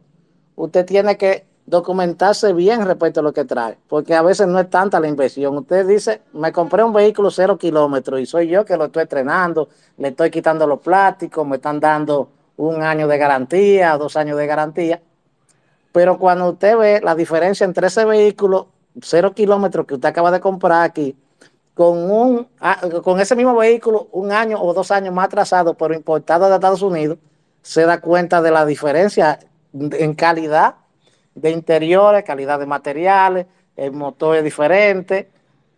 usted 0.55 0.85
tiene 0.85 1.17
que 1.17 1.45
documentarse 1.65 2.53
bien 2.53 2.85
respecto 2.85 3.19
a 3.19 3.23
lo 3.23 3.33
que 3.33 3.45
trae, 3.45 3.77
porque 3.87 4.15
a 4.15 4.21
veces 4.21 4.47
no 4.47 4.59
es 4.59 4.69
tanta 4.69 4.99
la 4.99 5.07
inversión. 5.07 5.57
Usted 5.57 5.85
dice, 5.87 6.21
me 6.33 6.51
compré 6.51 6.83
un 6.83 6.91
vehículo 6.91 7.31
cero 7.31 7.57
kilómetros 7.57 8.19
y 8.19 8.25
soy 8.25 8.47
yo 8.47 8.65
que 8.65 8.77
lo 8.77 8.85
estoy 8.85 9.03
entrenando, 9.03 9.69
le 9.97 10.09
estoy 10.09 10.31
quitando 10.31 10.65
los 10.67 10.79
plásticos, 10.79 11.47
me 11.47 11.57
están 11.57 11.79
dando 11.79 12.29
un 12.57 12.81
año 12.81 13.07
de 13.07 13.17
garantía, 13.17 13.97
dos 13.97 14.15
años 14.17 14.37
de 14.37 14.47
garantía 14.47 15.01
pero 15.91 16.17
cuando 16.17 16.49
usted 16.49 16.77
ve 16.77 17.01
la 17.03 17.15
diferencia 17.15 17.65
entre 17.65 17.87
ese 17.87 18.05
vehículo, 18.05 18.69
cero 19.01 19.33
kilómetros 19.33 19.85
que 19.85 19.95
usted 19.95 20.09
acaba 20.09 20.31
de 20.31 20.39
comprar 20.39 20.83
aquí, 20.83 21.15
con, 21.73 22.11
un, 22.11 22.47
ah, 22.59 22.79
con 23.03 23.19
ese 23.19 23.35
mismo 23.35 23.55
vehículo 23.55 24.07
un 24.11 24.31
año 24.31 24.61
o 24.61 24.73
dos 24.73 24.91
años 24.91 25.13
más 25.13 25.25
atrasado, 25.25 25.73
pero 25.73 25.93
importado 25.93 26.49
de 26.49 26.55
Estados 26.55 26.81
Unidos, 26.81 27.17
se 27.61 27.85
da 27.85 28.01
cuenta 28.01 28.41
de 28.41 28.51
la 28.51 28.65
diferencia 28.65 29.39
en 29.73 30.13
calidad 30.13 30.75
de 31.35 31.51
interiores, 31.51 32.23
calidad 32.23 32.59
de 32.59 32.65
materiales, 32.65 33.45
el 33.75 33.91
motor 33.93 34.37
es 34.37 34.43
diferente, 34.43 35.29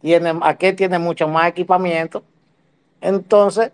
tiene, 0.02 0.34
aquí 0.42 0.74
tiene 0.74 1.00
mucho 1.00 1.28
más 1.28 1.48
equipamiento. 1.48 2.24
Entonces, 3.02 3.72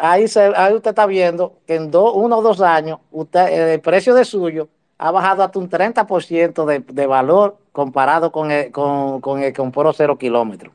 ahí, 0.00 0.26
ahí 0.56 0.74
usted 0.74 0.90
está 0.90 1.06
viendo 1.06 1.54
que 1.66 1.76
en 1.76 1.90
uno 1.94 2.38
o 2.38 2.42
dos 2.42 2.60
años, 2.60 3.00
el 3.34 3.80
precio 3.80 4.14
de 4.14 4.24
suyo 4.24 4.68
ha 4.98 5.10
bajado 5.10 5.42
hasta 5.42 5.58
un 5.58 5.68
30% 5.68 6.64
de, 6.64 6.80
de 6.80 7.06
valor 7.06 7.56
comparado 7.72 8.32
con 8.32 8.50
el, 8.50 8.70
con, 8.70 9.20
con 9.20 9.42
el 9.42 9.52
compró 9.52 9.92
cero 9.92 10.16
kilómetros. 10.16 10.72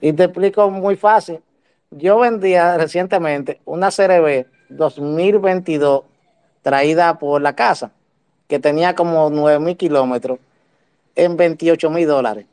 Y 0.00 0.12
te 0.12 0.24
explico 0.24 0.70
muy 0.70 0.96
fácil. 0.96 1.40
Yo 1.90 2.18
vendía 2.18 2.76
recientemente 2.76 3.60
una 3.64 3.90
CRB 3.90 4.46
2022 4.68 6.02
traída 6.62 7.18
por 7.18 7.40
la 7.40 7.54
casa, 7.54 7.92
que 8.48 8.58
tenía 8.58 8.94
como 8.94 9.30
9 9.30 9.60
mil 9.60 9.76
kilómetros, 9.76 10.38
en 11.14 11.36
28 11.36 11.90
mil 11.90 12.06
dólares, 12.06 12.46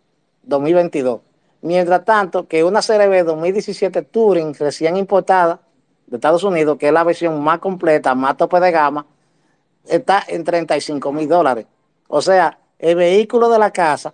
2022. 0.44 1.22
Mientras 1.62 2.06
tanto, 2.06 2.48
que 2.48 2.64
una 2.64 2.82
CRB 2.82 3.24
2017 3.26 4.02
Touring 4.04 4.54
recién 4.54 4.98
importada 4.98 5.62
de 6.08 6.18
Estados 6.18 6.44
Unidos, 6.44 6.78
que 6.78 6.88
es 6.88 6.94
la 6.94 7.04
versión 7.04 7.42
más 7.44 7.60
completa, 7.60 8.14
más 8.16 8.38
tope 8.38 8.60
de 8.60 8.72
gama, 8.72 9.06
está 9.86 10.24
en 10.28 10.44
35 10.44 11.12
mil 11.12 11.28
dólares. 11.28 11.66
O 12.08 12.22
sea, 12.22 12.60
el 12.80 12.96
vehículo 12.96 13.50
de 13.50 13.60
la 13.60 13.72
casa, 13.72 14.14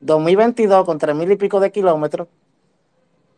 2022 0.00 0.84
con 0.84 0.98
3 0.98 1.14
mil 1.14 1.30
y 1.30 1.36
pico 1.36 1.60
de 1.60 1.70
kilómetros, 1.70 2.28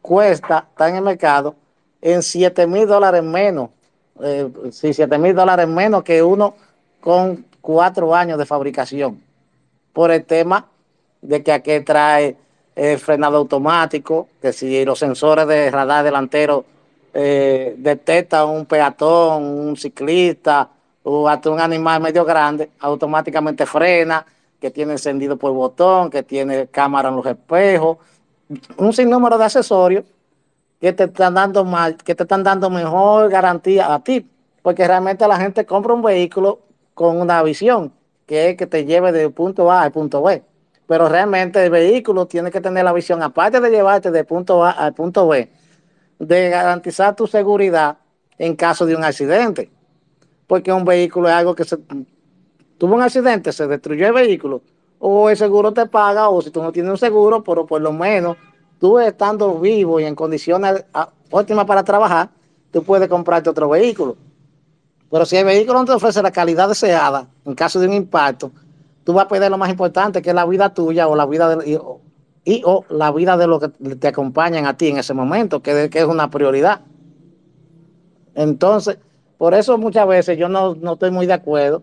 cuesta, 0.03 0.67
está 0.69 0.89
en 0.89 0.97
el 0.97 1.03
mercado, 1.03 1.55
en 2.01 2.23
7 2.23 2.67
mil 2.67 2.87
dólares 2.87 3.23
menos, 3.23 3.71
eh, 4.21 4.51
sí, 4.73 4.93
7 4.93 5.17
mil 5.17 5.35
dólares 5.35 5.69
menos 5.69 6.03
que 6.03 6.23
uno 6.23 6.55
con 7.01 7.47
cuatro 7.61 8.15
años 8.15 8.39
de 8.39 8.45
fabricación. 8.45 9.23
Por 9.93 10.11
el 10.11 10.25
tema 10.25 10.67
de 11.23 11.43
que 11.43 11.53
aquí 11.53 11.81
trae 11.81 12.37
eh, 12.75 12.99
frenado 12.99 13.39
automático, 13.39 14.29
que 14.41 14.53
si 14.53 14.85
los 14.85 14.99
sensores 14.99 15.47
de 15.47 15.71
radar 15.71 16.05
delantero 16.05 16.65
eh, 17.15 17.75
detectan 17.79 18.49
un 18.49 18.67
peatón, 18.67 19.45
un 19.45 19.77
ciclista 19.77 20.69
o 21.03 21.29
hasta 21.29 21.51
un 21.51 21.61
animal 21.61 22.01
medio 22.01 22.25
grande, 22.25 22.71
automáticamente 22.81 23.67
frena, 23.67 24.25
que 24.61 24.71
tiene 24.71 24.93
encendido 24.93 25.37
por 25.37 25.53
botón, 25.53 26.09
que 26.09 26.23
tiene 26.23 26.69
cámara 26.69 27.09
en 27.09 27.17
los 27.17 27.27
espejos, 27.27 27.99
un 28.77 28.93
sinnúmero 28.93 29.39
de 29.39 29.45
accesorios 29.45 30.05
que 30.81 30.93
te 30.93 31.05
están 31.05 31.35
dando 31.35 31.65
más, 31.65 31.95
que 31.95 32.15
te 32.15 32.25
están 32.25 32.43
dando 32.43 32.69
mejor 32.69 33.31
garantía 33.31 33.95
a 33.95 34.03
ti, 34.03 34.29
porque 34.63 34.87
realmente 34.87 35.27
la 35.29 35.37
gente 35.37 35.65
compra 35.65 35.95
un 35.95 36.03
vehículo 36.03 36.61
con 36.95 37.21
una 37.21 37.43
visión, 37.43 37.93
que 38.27 38.51
es 38.51 38.57
que 38.57 38.67
te 38.67 38.85
lleve 38.85 39.13
de 39.13 39.31
punto 39.31 39.71
A 39.71 39.83
al 39.83 39.93
punto 39.93 40.23
B. 40.23 40.43
Pero 40.87 41.09
realmente 41.09 41.65
el 41.65 41.71
vehículo 41.71 42.27
tiene 42.27 42.51
que 42.51 42.61
tener 42.61 42.85
la 42.85 42.93
visión, 42.93 43.23
aparte 43.23 43.61
de 43.61 43.71
llevarte 43.71 44.11
de 44.11 44.25
punto 44.25 44.65
A 44.65 44.73
al 44.73 44.93
punto 44.93 45.29
B, 45.29 45.49
de 46.19 46.51
garantizar 46.51 47.15
tu 47.15 47.27
seguridad 47.27 47.99
en 48.39 48.57
caso 48.57 48.85
de 48.85 48.97
un 48.97 49.05
accidente. 49.05 49.71
Porque 50.47 50.73
un 50.73 50.85
vehículo 50.85 51.29
es 51.29 51.35
algo 51.35 51.55
que 51.55 51.65
se 51.65 51.79
tuvo 52.77 52.97
un 52.97 53.03
accidente, 53.03 53.53
se 53.53 53.67
destruyó 53.69 54.09
el 54.09 54.13
vehículo, 54.13 54.63
o 55.05 55.29
el 55.29 55.37
seguro 55.37 55.73
te 55.73 55.85
paga, 55.87 56.29
o 56.29 56.41
si 56.41 56.51
tú 56.51 56.63
no 56.63 56.71
tienes 56.71 56.93
un 56.93 56.97
seguro, 56.97 57.43
pero 57.43 57.67
por 57.67 57.81
lo 57.83 57.93
menos 57.93 58.37
tú 58.79 59.01
estando 59.01 59.59
vivo 59.59 59.99
y 59.99 60.05
en 60.05 60.15
condiciones 60.15 60.85
óptimas 61.29 61.65
para 61.65 61.83
trabajar, 61.83 62.31
tú 62.71 62.85
puedes 62.85 63.09
comprarte 63.09 63.51
otro 63.51 63.69
vehículo. 63.69 64.17
Pero 65.11 65.27
si 65.27 65.37
el 65.37 65.45
vehículo 65.45 65.81
no 65.81 65.85
te 65.87 65.91
ofrece 65.91 66.23
la 66.23 66.31
calidad 66.31 66.69
deseada 66.69 67.27
en 67.45 67.53
caso 67.57 67.81
de 67.81 67.89
un 67.89 67.95
impacto, 67.95 68.53
tú 69.03 69.13
vas 69.13 69.25
a 69.25 69.29
perder 69.29 69.51
lo 69.51 69.59
más 69.59 69.71
importante, 69.71 70.23
que 70.23 70.31
es 70.31 70.37
la 70.37 70.47
vida 70.47 70.73
tuya 70.73 71.09
o 71.09 71.17
la 71.17 71.27
vida 71.27 71.57
de, 71.57 71.81
y, 72.45 72.63
o 72.65 72.85
la 72.89 73.11
vida 73.11 73.37
de 73.37 73.49
los 73.49 73.59
que 73.59 73.69
te 73.97 74.07
acompañan 74.07 74.67
a 74.67 74.77
ti 74.77 74.87
en 74.87 74.99
ese 74.99 75.15
momento, 75.15 75.61
que, 75.61 75.91
que 75.91 75.99
es 75.99 76.07
una 76.07 76.31
prioridad. 76.31 76.83
Entonces, 78.37 78.99
por 79.37 79.53
eso 79.55 79.77
muchas 79.79 80.07
veces 80.07 80.39
yo 80.39 80.49
no, 80.49 80.77
no 80.77 80.93
estoy 80.93 81.11
muy 81.11 81.27
de 81.27 81.33
acuerdo 81.33 81.83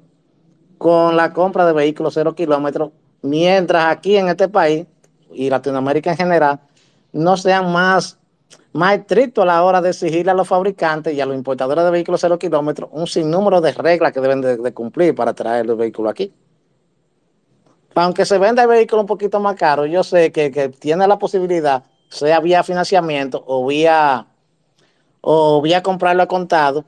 con 0.77 1.17
la 1.17 1.33
compra 1.33 1.65
de 1.65 1.73
vehículos 1.73 2.13
cero 2.13 2.33
kilómetros, 2.33 2.91
mientras 3.21 3.85
aquí 3.85 4.17
en 4.17 4.29
este 4.29 4.47
país 4.47 4.85
y 5.31 5.49
Latinoamérica 5.49 6.11
en 6.11 6.17
general 6.17 6.59
no 7.11 7.37
sean 7.37 7.71
más 7.71 8.19
más 8.71 8.97
estricto 8.99 9.41
a 9.41 9.45
la 9.45 9.63
hora 9.63 9.81
de 9.81 9.89
exigirle 9.89 10.31
a 10.31 10.35
los 10.35 10.47
fabricantes 10.47 11.13
y 11.13 11.21
a 11.21 11.25
los 11.25 11.35
importadores 11.35 11.83
de 11.83 11.91
vehículos 11.91 12.21
cero 12.21 12.37
kilómetros 12.37 12.89
un 12.93 13.07
sinnúmero 13.07 13.61
de 13.61 13.73
reglas 13.73 14.11
que 14.11 14.21
deben 14.21 14.41
de, 14.41 14.73
cumplir 14.73 15.15
para 15.15 15.33
traer 15.33 15.65
el 15.65 15.75
vehículo 15.75 16.09
aquí. 16.09 16.33
Aunque 17.95 18.25
se 18.25 18.37
venda 18.37 18.63
el 18.63 18.69
vehículo 18.69 19.01
un 19.01 19.07
poquito 19.07 19.39
más 19.39 19.55
caro, 19.55 19.85
yo 19.85 20.03
sé 20.03 20.31
que, 20.31 20.69
tiene 20.79 21.07
la 21.07 21.17
posibilidad, 21.17 21.83
sea 22.09 22.39
vía 22.39 22.63
financiamiento 22.63 23.43
o 23.45 23.65
vía, 23.65 24.27
o 25.21 25.61
vía 25.61 25.81
comprarlo 25.81 26.23
a 26.23 26.27
contado, 26.27 26.85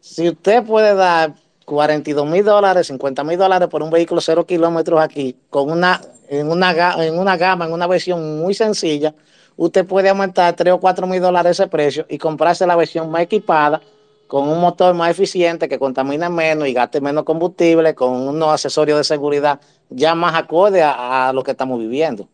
si 0.00 0.28
usted 0.28 0.64
puede 0.64 0.94
dar 0.94 1.34
42 1.72 2.26
mil 2.26 2.44
dólares, 2.44 2.86
50 2.88 3.24
mil 3.24 3.38
dólares 3.38 3.66
por 3.68 3.82
un 3.82 3.90
vehículo 3.90 4.20
cero 4.20 4.44
kilómetros 4.44 5.00
aquí, 5.00 5.34
con 5.48 5.70
una, 5.70 6.02
en, 6.28 6.50
una, 6.50 6.94
en 7.02 7.18
una 7.18 7.38
gama, 7.38 7.64
en 7.64 7.72
una 7.72 7.86
versión 7.86 8.38
muy 8.38 8.52
sencilla, 8.52 9.14
usted 9.56 9.86
puede 9.86 10.10
aumentar 10.10 10.54
3 10.54 10.74
o 10.74 10.80
4 10.80 11.06
mil 11.06 11.22
dólares 11.22 11.58
ese 11.58 11.68
precio 11.68 12.04
y 12.10 12.18
comprarse 12.18 12.66
la 12.66 12.76
versión 12.76 13.10
más 13.10 13.22
equipada 13.22 13.80
con 14.26 14.48
un 14.48 14.60
motor 14.60 14.94
más 14.94 15.10
eficiente 15.12 15.66
que 15.66 15.78
contamine 15.78 16.28
menos 16.28 16.68
y 16.68 16.74
gaste 16.74 17.00
menos 17.00 17.24
combustible, 17.24 17.94
con 17.94 18.12
unos 18.28 18.50
accesorios 18.50 18.98
de 18.98 19.04
seguridad 19.04 19.58
ya 19.88 20.14
más 20.14 20.34
acorde 20.34 20.82
a, 20.82 21.32
lo 21.34 21.42
que 21.42 21.52
estamos 21.52 21.78
viviendo. 21.78 22.28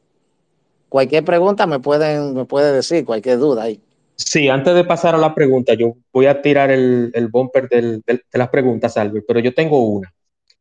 Cualquier 0.89 1.25
pregunta 1.25 1.65
me 1.67 1.79
pueden 1.79 2.35
me 2.35 2.45
puede 2.45 2.73
decir, 2.73 3.05
cualquier 3.05 3.39
duda 3.39 3.63
ahí. 3.65 3.81
Sí, 4.19 4.49
antes 4.49 4.75
de 4.75 4.85
pasar 4.85 5.15
a 5.15 5.19
la 5.19 5.35
pregunta, 5.35 5.75
yo 5.75 5.95
voy 6.13 6.27
a 6.27 6.43
tirar 6.43 6.71
el, 6.71 7.11
el 7.15 7.29
bumper 7.29 7.69
de 7.69 8.03
las 8.33 8.49
preguntas, 8.49 8.97
Albert, 8.97 9.25
pero 9.27 9.41
yo 9.41 9.55
tengo 9.55 9.81
una. 9.81 10.13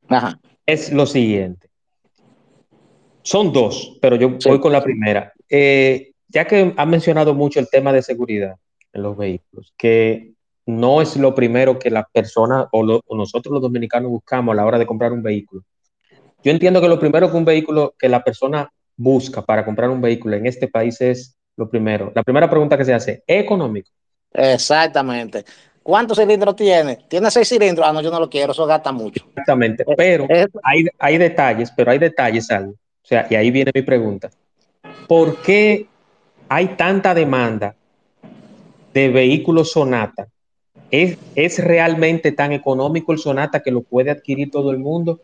Ajá. 0.08 0.40
Es 0.66 0.92
lo 0.92 1.06
siguiente. 1.06 1.68
Son 3.24 3.52
dos, 3.52 3.98
pero 4.02 4.16
yo 4.16 4.38
voy 4.46 4.60
con 4.60 4.72
la 4.72 4.84
primera. 4.84 5.34
Eh, 5.50 6.12
ya 6.28 6.46
que 6.46 6.74
ha 6.76 6.86
mencionado 6.86 7.34
mucho 7.34 7.60
el 7.60 7.70
tema 7.70 7.92
de 7.92 8.02
seguridad 8.02 8.56
en 8.94 9.04
los 9.04 9.18
vehículos, 9.18 9.74
que 9.78 10.34
no 10.66 11.02
es 11.02 11.16
lo 11.18 11.34
primero 11.34 11.80
que 11.80 11.90
la 11.90 12.04
persona 12.04 12.68
o, 12.72 13.02
nosotros 13.16 13.54
los 13.54 13.62
dominicanos 13.62 14.12
buscamos 14.12 14.54
a 14.54 14.56
la 14.58 14.66
hora 14.66 14.78
de 14.78 14.86
comprar 14.86 15.14
un 15.14 15.24
vehículo. 15.24 15.64
Yo 16.44 16.52
entiendo 16.52 16.82
que 16.82 16.90
lo 16.90 17.00
primero 17.00 17.32
que 17.32 17.38
un 17.38 17.46
vehículo, 17.46 17.96
que 17.98 18.10
la 18.10 18.24
persona 18.24 18.70
busca 18.98 19.42
para 19.42 19.66
comprar 19.66 19.90
un 19.90 20.02
vehículo 20.02 20.36
en 20.36 20.46
este 20.46 20.68
país 20.68 21.00
es 21.02 21.37
lo 21.58 21.70
primero. 21.70 22.12
La 22.16 22.24
primera 22.24 22.50
pregunta 22.50 22.78
que 22.78 22.86
se 22.86 22.94
hace, 22.94 23.24
¿es 23.28 23.44
económico? 23.44 23.90
Exactamente. 24.32 25.44
¿Cuántos 25.84 26.18
cilindros 26.18 26.56
tiene? 26.56 27.00
¿Tiene 27.08 27.30
seis 27.32 27.50
cilindros? 27.50 27.86
Ah, 27.88 27.92
no, 27.92 28.02
yo 28.02 28.12
no 28.12 28.20
lo 28.20 28.30
quiero, 28.30 28.52
eso 28.54 28.66
gasta 28.66 28.92
mucho. 28.92 29.26
Exactamente, 29.30 29.84
eh, 29.84 29.96
pero 29.96 30.28
hay, 30.64 30.86
hay 31.00 31.18
detalles, 31.18 31.72
pero 31.76 31.92
hay 31.92 31.98
detalles, 31.98 32.50
algo. 32.52 32.72
O 32.72 33.08
sea, 33.08 33.28
y 33.30 33.36
ahí 33.36 33.52
viene 33.52 33.72
mi 33.74 33.82
pregunta. 33.82 34.30
¿Por 35.08 35.42
qué 35.42 35.88
hay 36.50 36.68
tanta 36.70 37.14
demanda 37.14 37.76
de 38.94 39.10
vehículos 39.10 39.72
Sonata. 39.72 40.28
¿Es, 40.90 41.18
¿Es, 41.36 41.64
realmente 41.64 42.32
tan 42.32 42.52
económico 42.54 43.12
el 43.12 43.20
Sonata 43.20 43.62
que 43.62 43.72
lo 43.72 43.82
puede 43.82 44.10
adquirir 44.10 44.50
todo 44.50 44.72
el 44.72 44.80
mundo? 44.80 45.20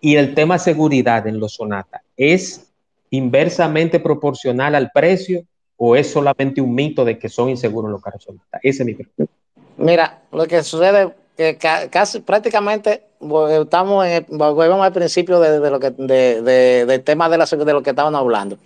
Y 0.00 0.16
el 0.16 0.34
tema 0.34 0.58
seguridad 0.58 1.26
en 1.26 1.40
los 1.40 1.54
Sonata, 1.54 2.02
¿es 2.16 2.70
inversamente 3.10 3.98
proporcional 4.00 4.74
al 4.74 4.90
precio 4.92 5.42
o 5.78 5.96
es 5.96 6.10
solamente 6.10 6.60
un 6.60 6.74
mito 6.74 7.04
de 7.04 7.18
que 7.18 7.28
son 7.28 7.48
inseguros 7.48 7.90
los 7.90 8.02
carros 8.02 8.24
Sonata? 8.24 8.58
Ese 8.62 8.82
es 8.82 8.86
mi 8.86 8.94
pregunta. 8.94 9.32
Mira, 9.78 10.22
lo 10.32 10.46
que 10.46 10.62
sucede 10.62 11.14
que 11.36 11.56
casi 11.56 12.18
prácticamente 12.18 13.04
volvemos 13.20 14.84
al 14.84 14.92
principio 14.92 15.38
de, 15.38 15.70
lo 15.70 15.78
que 15.78 15.90
de, 15.90 16.84
del 16.84 17.02
tema 17.04 17.28
de, 17.28 17.38
de 17.38 17.72
lo 17.72 17.82
que 17.82 17.90
estábamos 17.90 18.20
hablando. 18.20 18.58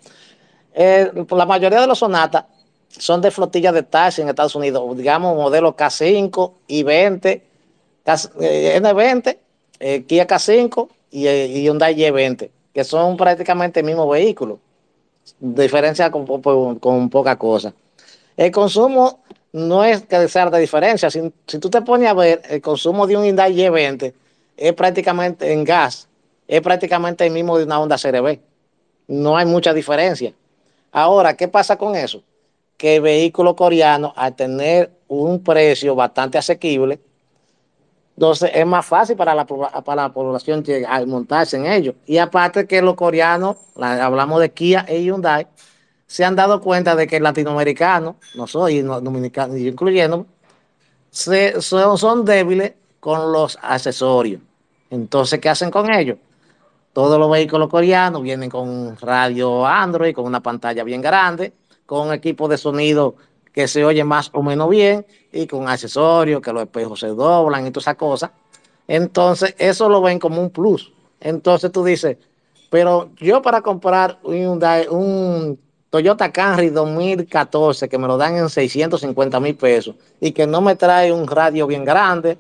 Eh, 0.73 1.13
la 1.31 1.45
mayoría 1.45 1.83
de 1.83 1.87
los 1.87 1.99
sonatas 1.99 2.47
son 2.89 3.21
de 3.21 3.31
flotillas 3.31 3.75
de 3.75 3.83
taxi 3.83 4.23
en 4.23 4.31
Estados 4.31 4.55
Unidos, 4.55 4.97
digamos 4.97 5.37
modelo 5.37 5.77
K5 5.77 6.53
y 6.67 6.83
20, 6.83 7.43
N20, 8.07 9.37
Kia 10.07 10.27
K5 10.27 10.89
y, 11.11 11.27
eh, 11.27 11.47
y 11.47 11.63
Hyundai 11.65 11.95
Y20, 11.95 12.51
que 12.73 12.85
son 12.85 13.19
prácticamente 13.19 13.81
el 13.81 13.87
mismo 13.87 14.09
vehículo, 14.09 14.61
diferencia 15.39 16.11
con, 16.11 16.27
con, 16.79 17.11
poca 17.11 17.37
cosa. 17.37 17.75
El 18.37 18.51
consumo 18.51 19.21
no 19.53 19.85
es 19.85 20.03
que 20.03 20.29
sea 20.29 20.51
de 20.51 20.61
diferencia, 20.61 21.11
si, 21.11 21.33
si, 21.47 21.59
tú 21.59 21.69
te 21.69 21.83
pones 21.83 22.09
a 22.09 22.15
ver 22.15 22.43
el 22.49 22.61
consumo 22.63 23.07
de 23.07 23.17
un 23.17 23.25
Hyundai 23.25 23.55
Y20 23.55 24.13
es 24.57 24.73
prácticamente 24.73 25.53
en 25.53 25.65
gas, 25.65 26.09
es 26.49 26.61
prácticamente 26.61 27.27
el 27.27 27.33
mismo 27.33 27.59
de 27.59 27.65
una 27.65 27.81
Honda 27.81 27.97
CRB. 27.97 28.39
No 29.09 29.37
hay 29.37 29.47
mucha 29.47 29.75
diferencia. 29.75 30.33
Ahora, 30.93 31.37
¿qué 31.37 31.49
pasa 31.49 31.77
con 31.77 31.97
eso? 31.97 32.23
Que 32.77 32.97
el 32.97 33.03
vehículo 33.03 33.57
coreano, 33.57 34.13
al 34.17 34.35
tener 34.35 34.91
un 35.09 35.43
precio 35.43 35.95
bastante 35.95 36.39
asequible, 36.39 37.01
entonces 38.23 38.53
es 38.55 38.65
más 38.65 38.87
fácil 38.87 39.17
para 39.17 39.35
la, 39.35 39.45
para 39.45 40.03
la 40.03 40.13
población 40.13 40.63
montarse 41.09 41.57
en 41.57 41.67
ellos. 41.67 41.97
Y 42.07 42.19
aparte 42.19 42.69
que 42.69 42.81
los 42.81 42.95
coreanos, 42.95 43.57
hablamos 43.75 44.41
de 44.41 44.53
Kia 44.53 44.85
e 44.87 45.03
Hyundai, 45.03 45.49
se 46.07 46.25
han 46.25 46.37
dado 46.37 46.61
cuenta 46.61 46.95
de 46.95 47.09
que 47.09 47.17
el 47.17 47.25
latinoamericano, 47.25 48.15
no 48.37 48.47
soy 48.47 48.83
dominicano, 48.83 49.57
incluyendo, 49.57 50.25
son, 51.11 51.99
son 51.99 52.25
débiles 52.25 52.75
con 53.01 53.33
los 53.33 53.59
accesorios. 53.61 54.41
Entonces, 54.89 55.41
¿qué 55.41 55.49
hacen 55.49 55.73
con 55.73 55.93
ellos? 55.93 56.17
Todos 56.93 57.19
los 57.19 57.29
vehículos 57.29 57.69
coreanos 57.69 58.23
vienen 58.23 58.49
con 58.49 58.97
radio 58.99 59.67
Android, 59.67 60.15
con 60.15 60.27
una 60.27 60.41
pantalla 60.41 60.85
bien 60.85 61.03
grande, 61.03 61.55
con 61.87 62.07
un 62.07 62.15
equipo 62.15 62.47
de 62.47 62.57
sonido 62.57 63.17
que 63.53 63.69
se 63.69 63.85
oye 63.85 64.03
más 64.05 64.31
o 64.33 64.43
menos 64.43 64.69
bien 64.69 65.07
y 65.31 65.47
con 65.47 65.69
accesorios, 65.69 66.41
que 66.41 66.53
los 66.53 66.63
espejos 66.63 67.01
se 67.01 67.09
doblan 67.09 67.67
y 67.67 67.71
todas 67.71 67.85
esas 67.85 67.97
cosas. 67.97 68.31
Entonces, 68.89 69.55
eso 69.59 69.89
lo 69.89 70.01
ven 70.01 70.19
como 70.19 70.41
un 70.41 70.51
plus. 70.51 70.93
Entonces 71.21 71.71
tú 71.71 71.85
dices, 71.85 72.17
pero 72.71 73.11
yo 73.19 73.43
para 73.43 73.61
comprar 73.61 74.19
un, 74.23 74.61
un 74.91 75.59
Toyota 75.91 76.33
Camry 76.33 76.71
2014 76.71 77.89
que 77.89 77.99
me 77.99 78.09
lo 78.09 78.17
dan 78.17 78.37
en 78.37 78.49
650 78.49 79.39
mil 79.41 79.55
pesos 79.55 79.95
y 80.21 80.33
que 80.33 80.47
no 80.47 80.61
me 80.61 80.75
trae 80.75 81.13
un 81.13 81.27
radio 81.27 81.67
bien 81.67 81.85
grande, 81.85 82.39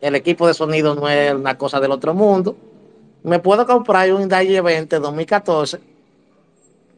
el 0.00 0.14
equipo 0.14 0.46
de 0.46 0.54
sonido 0.54 0.94
no 0.94 1.08
es 1.08 1.32
una 1.32 1.56
cosa 1.56 1.80
del 1.80 1.90
otro 1.90 2.12
mundo, 2.12 2.54
me 3.22 3.38
puedo 3.38 3.66
comprar 3.66 4.12
un 4.12 4.22
Hyundai 4.22 4.60
20 4.60 4.98
2014 4.98 5.91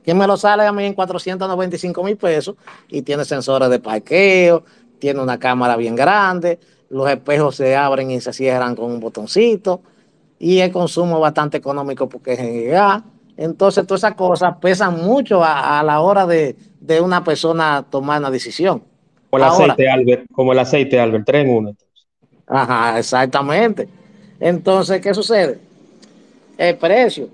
que 0.04 0.14
me 0.14 0.26
lo 0.26 0.36
sale 0.36 0.64
a 0.64 0.72
mí 0.72 0.84
en 0.84 0.94
495 0.94 2.04
mil 2.04 2.16
pesos 2.16 2.56
y 2.88 3.02
tiene 3.02 3.24
sensores 3.24 3.70
de 3.70 3.78
parqueo, 3.78 4.64
tiene 4.98 5.20
una 5.20 5.38
cámara 5.38 5.76
bien 5.76 5.96
grande, 5.96 6.58
los 6.90 7.08
espejos 7.08 7.56
se 7.56 7.74
abren 7.74 8.10
y 8.10 8.20
se 8.20 8.32
cierran 8.32 8.76
con 8.76 8.92
un 8.92 9.00
botoncito 9.00 9.80
y 10.38 10.60
el 10.60 10.70
consumo 10.70 11.20
bastante 11.20 11.56
económico 11.56 12.08
porque 12.08 12.34
es 12.34 12.38
en 12.38 12.70
gas 12.70 13.02
entonces, 13.36 13.86
todas 13.86 14.00
esas 14.00 14.14
cosas 14.14 14.56
pesan 14.60 15.02
mucho 15.02 15.42
a, 15.42 15.82
la 15.82 16.00
hora 16.00 16.26
de, 16.26 16.56
una 17.02 17.24
persona 17.24 17.84
tomar 17.88 18.20
una 18.20 18.30
decisión. 18.30 18.82
Como 19.30 19.44
el 19.44 19.50
aceite, 19.50 19.90
Albert, 19.90 20.26
como 20.32 20.52
el 20.52 20.58
aceite, 20.60 21.00
Albert, 21.00 21.24
3 21.26 21.44
en 21.44 21.50
1. 21.50 21.76
Ajá, 22.46 22.98
exactamente. 22.98 23.88
Entonces, 24.38 25.00
¿qué 25.00 25.12
sucede? 25.12 25.58
El 26.56 26.76
precio. 26.76 27.28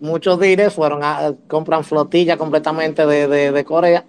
Muchos 0.00 0.38
dealers 0.38 0.74
fueron 0.74 1.02
a 1.02 1.34
compran 1.48 1.84
flotilla 1.84 2.36
completamente 2.36 3.06
de, 3.06 3.64
Corea, 3.64 4.04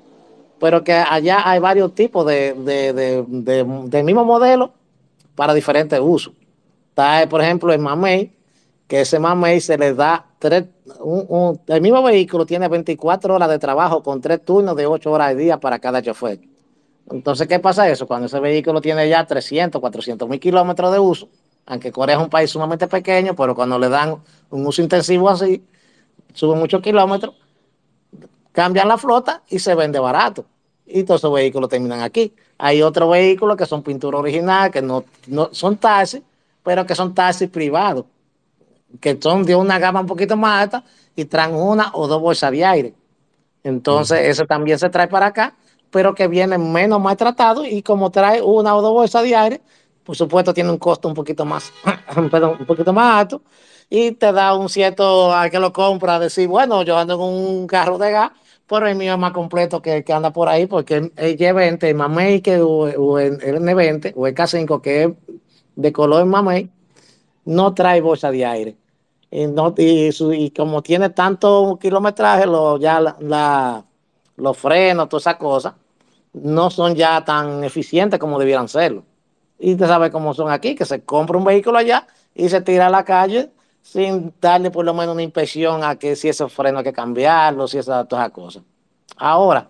pero 0.59 0.83
que 0.83 0.93
allá 0.93 1.49
hay 1.49 1.59
varios 1.59 1.93
tipos 1.95 2.25
de, 2.25 2.53
de, 2.53 4.03
mismo 4.03 4.25
modelo 4.25 4.71
para 5.35 5.53
diferentes 5.53 5.99
usos. 6.01 6.33
Está, 6.89 7.27
por 7.29 7.41
ejemplo, 7.41 7.71
el 7.73 7.79
Mamey, 7.79 8.33
que 8.87 9.01
ese 9.01 9.19
Mamey 9.19 9.61
se 9.61 9.77
le 9.77 9.93
da 9.93 10.25
tres, 10.39 10.65
el 11.67 11.81
mismo 11.81 12.03
vehículo 12.03 12.45
tiene 12.45 12.67
24 12.67 13.35
horas 13.35 13.49
de 13.49 13.59
trabajo 13.59 14.01
con 14.03 14.21
tres 14.21 14.43
turnos 14.43 14.75
de 14.75 14.85
8 14.85 15.11
horas 15.11 15.29
al 15.29 15.37
día 15.37 15.59
para 15.59 15.79
cada 15.79 16.01
chofer. 16.01 16.39
Entonces, 17.11 17.47
¿qué 17.47 17.59
pasa 17.59 17.89
eso? 17.89 18.07
Cuando 18.07 18.25
ese 18.25 18.39
vehículo 18.39 18.81
tiene 18.81 19.07
ya 19.07 19.25
300, 19.25 19.79
400 19.79 20.27
mil 20.27 20.39
kilómetros 20.39 20.91
de 20.91 20.99
uso, 20.99 21.29
aunque 21.65 21.91
Corea 21.91 22.17
es 22.17 22.21
un 22.21 22.29
país 22.29 22.49
sumamente 22.49 22.87
pequeño, 22.87 23.35
pero 23.35 23.55
cuando 23.55 23.77
le 23.77 23.89
dan 23.89 24.17
un 24.49 24.65
uso 24.65 24.81
intensivo 24.81 25.29
así, 25.29 25.63
sube 26.35 26.55
muchos 26.55 26.81
kilómetros, 26.81 27.33
cambian 28.51 28.87
la 28.87 28.99
flota 28.99 29.41
y 29.49 29.57
se 29.57 29.73
vende 29.73 29.97
barato. 29.97 30.45
Y 30.85 31.03
todos 31.03 31.21
esos 31.21 31.33
vehículos 31.33 31.67
terminan 31.67 32.01
aquí. 32.01 32.31
Hay 32.59 32.83
otros 32.83 33.09
vehículos 33.09 33.57
que 33.57 33.65
son 33.65 33.81
pintura 33.81 34.19
original, 34.19 34.69
que 34.69 34.83
no, 34.83 35.03
no 35.25 35.49
son 35.51 35.77
taxis, 35.77 36.21
pero 36.63 36.85
que 36.85 36.93
son 36.93 37.15
taxis 37.15 37.49
privados 37.49 38.05
que 38.99 39.17
son 39.21 39.43
de 39.43 39.55
una 39.55 39.79
gama 39.79 40.01
un 40.01 40.07
poquito 40.07 40.37
más 40.37 40.63
alta 40.63 40.83
y 41.15 41.25
traen 41.25 41.55
una 41.55 41.91
o 41.93 42.07
dos 42.07 42.21
bolsas 42.21 42.51
de 42.51 42.65
aire. 42.65 42.93
Entonces, 43.63 44.19
eso 44.23 44.45
también 44.45 44.77
se 44.77 44.89
trae 44.89 45.07
para 45.07 45.27
acá, 45.27 45.55
pero 45.89 46.13
que 46.13 46.27
viene 46.27 46.57
menos 46.57 47.01
maltratado 47.01 47.65
y 47.65 47.81
como 47.81 48.11
trae 48.11 48.41
una 48.41 48.75
o 48.75 48.81
dos 48.81 48.93
bolsas 48.93 49.23
de 49.23 49.35
aire, 49.35 49.61
por 50.03 50.15
supuesto 50.15 50.53
tiene 50.53 50.69
un 50.69 50.77
costo 50.77 51.07
un 51.07 51.15
poquito 51.15 51.45
más, 51.45 51.71
perdón, 52.31 52.57
un 52.59 52.65
poquito 52.65 52.93
más 52.93 53.21
alto 53.21 53.41
y 53.89 54.11
te 54.11 54.31
da 54.31 54.55
un 54.55 54.69
cierto 54.69 55.33
al 55.33 55.51
que 55.51 55.59
lo 55.59 55.71
compra 55.73 56.19
decir, 56.19 56.47
bueno, 56.47 56.83
yo 56.83 56.97
ando 56.97 57.17
con 57.17 57.29
un 57.29 57.67
carro 57.67 57.97
de 57.97 58.11
gas, 58.11 58.31
pero 58.67 58.87
el 58.87 58.95
mío 58.95 59.13
es 59.13 59.19
más 59.19 59.31
completo 59.31 59.81
que 59.81 59.97
el 59.97 60.03
que 60.03 60.13
anda 60.13 60.31
por 60.33 60.49
ahí 60.49 60.65
porque 60.65 61.11
el 61.15 61.37
G20, 61.37 61.83
el 61.83 61.95
Mamey 61.95 62.41
que, 62.41 62.59
o, 62.61 62.87
el 63.19 63.39
N20 63.39 64.13
o 64.15 64.27
el 64.27 64.33
K5 64.33 64.81
que 64.81 65.03
es 65.03 65.09
de 65.75 65.91
color 65.91 66.25
Mamey, 66.25 66.69
no 67.45 67.73
trae 67.73 68.01
bolsa 68.01 68.31
de 68.31 68.45
aire. 68.45 68.75
Y, 69.29 69.47
no, 69.47 69.73
y, 69.77 70.51
como 70.51 70.81
tiene 70.81 71.09
tanto 71.09 71.77
kilometraje, 71.79 72.45
lo, 72.45 72.79
ya 72.79 72.99
la, 73.01 73.85
los 74.37 74.57
frenos, 74.57 75.09
todas 75.09 75.23
esas 75.23 75.35
cosas, 75.35 75.73
no 76.33 76.69
son 76.69 76.95
ya 76.95 77.23
tan 77.23 77.63
eficientes 77.63 78.19
como 78.19 78.39
debieran 78.39 78.67
serlo. 78.67 79.03
Y 79.59 79.73
usted 79.73 79.87
sabe 79.87 80.11
cómo 80.11 80.33
son 80.33 80.51
aquí, 80.51 80.75
que 80.75 80.85
se 80.85 81.03
compra 81.03 81.37
un 81.37 81.43
vehículo 81.43 81.77
allá 81.77 82.07
y 82.33 82.49
se 82.49 82.61
tira 82.61 82.87
a 82.87 82.89
la 82.89 83.05
calle 83.05 83.51
sin 83.85 84.33
darle 84.41 84.71
por 84.71 84.83
lo 84.83 84.95
menos 84.95 85.13
una 85.13 85.21
inspección 85.21 85.83
a 85.83 85.95
que 85.95 86.15
si 86.15 86.27
esos 86.27 86.51
frenos 86.51 86.79
hay 86.79 86.85
que 86.85 86.91
cambiarlos, 86.91 87.69
si 87.69 87.77
esas 87.77 88.07
todas 88.07 88.31
cosas. 88.31 88.63
Ahora, 89.15 89.69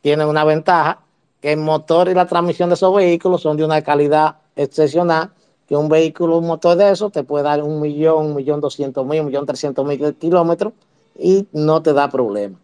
tiene 0.00 0.26
una 0.26 0.42
ventaja 0.42 1.02
que 1.40 1.52
el 1.52 1.60
motor 1.60 2.08
y 2.08 2.14
la 2.14 2.26
transmisión 2.26 2.70
de 2.70 2.74
esos 2.74 2.92
vehículos 2.92 3.40
son 3.40 3.56
de 3.56 3.64
una 3.64 3.82
calidad 3.82 4.38
excepcional 4.56 5.30
que 5.68 5.76
un 5.76 5.88
vehículo, 5.88 6.38
un 6.38 6.48
motor 6.48 6.76
de 6.76 6.90
eso, 6.90 7.10
te 7.10 7.22
puede 7.22 7.44
dar 7.44 7.62
un 7.62 7.80
millón, 7.80 8.26
un 8.26 8.34
millón 8.34 8.60
doscientos 8.60 9.06
mil, 9.06 9.20
un 9.20 9.26
millón 9.26 9.46
trescientos 9.46 9.86
mil 9.86 10.16
kilómetros 10.16 10.72
y 11.16 11.46
no 11.52 11.82
te 11.82 11.92
da 11.92 12.10
problema. 12.10 12.58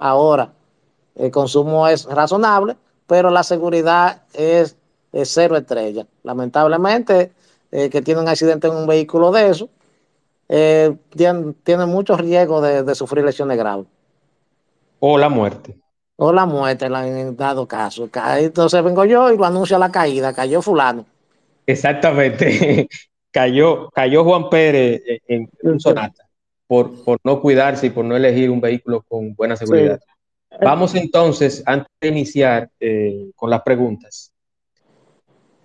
Ahora, 0.00 0.52
el 1.14 1.30
consumo 1.30 1.86
es 1.86 2.06
razonable, 2.06 2.76
pero 3.06 3.30
la 3.30 3.44
seguridad 3.44 4.22
es, 4.34 4.76
cero 5.12 5.56
estrella. 5.56 6.08
Lamentablemente, 6.24 7.32
eh, 7.70 7.88
que 7.88 8.02
tiene 8.02 8.20
un 8.20 8.28
accidente 8.28 8.66
en 8.66 8.74
un 8.74 8.86
vehículo 8.88 9.30
de 9.30 9.50
eso, 9.50 9.68
eh, 10.48 10.96
tiene, 11.10 11.54
tiene, 11.62 11.86
mucho 11.86 12.16
riesgo 12.16 12.60
de, 12.60 12.94
sufrir 12.94 13.24
lesiones 13.24 13.56
graves. 13.56 13.86
O 15.00 15.18
la 15.18 15.28
muerte. 15.28 15.76
O 16.16 16.32
la 16.32 16.46
muerte, 16.46 16.86
en 16.86 17.36
dado 17.36 17.66
caso. 17.68 18.08
Entonces 18.38 18.82
vengo 18.82 19.04
yo 19.04 19.30
y 19.32 19.36
lo 19.36 19.44
anuncio 19.44 19.78
la 19.78 19.92
caída, 19.92 20.32
cayó 20.32 20.62
fulano 20.62 21.04
Exactamente. 21.66 22.88
cayó, 23.30 23.90
cayó 23.90 24.24
Juan 24.24 24.48
Pérez 24.48 25.02
en, 25.28 25.48
un 25.62 25.78
sonata 25.78 26.28
por, 26.66 26.92
no 27.24 27.40
cuidarse 27.40 27.86
y 27.86 27.90
por 27.90 28.04
no 28.04 28.16
elegir 28.16 28.50
un 28.50 28.60
vehículo 28.60 29.02
con 29.02 29.34
buena 29.34 29.56
seguridad. 29.56 30.00
Vamos 30.60 30.94
entonces, 30.94 31.62
antes 31.66 31.92
de 32.00 32.08
iniciar 32.08 32.70
eh, 32.80 33.30
con 33.36 33.50
las 33.50 33.62
preguntas, 33.62 34.27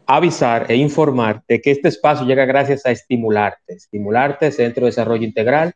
avisar 0.05 0.69
e 0.69 0.75
informar 0.75 1.43
de 1.47 1.61
que 1.61 1.71
este 1.71 1.87
espacio 1.87 2.25
llega 2.25 2.45
gracias 2.45 2.85
a 2.85 2.91
Estimularte. 2.91 3.73
Estimularte, 3.73 4.51
Centro 4.51 4.85
de 4.85 4.91
Desarrollo 4.91 5.23
Integral, 5.23 5.73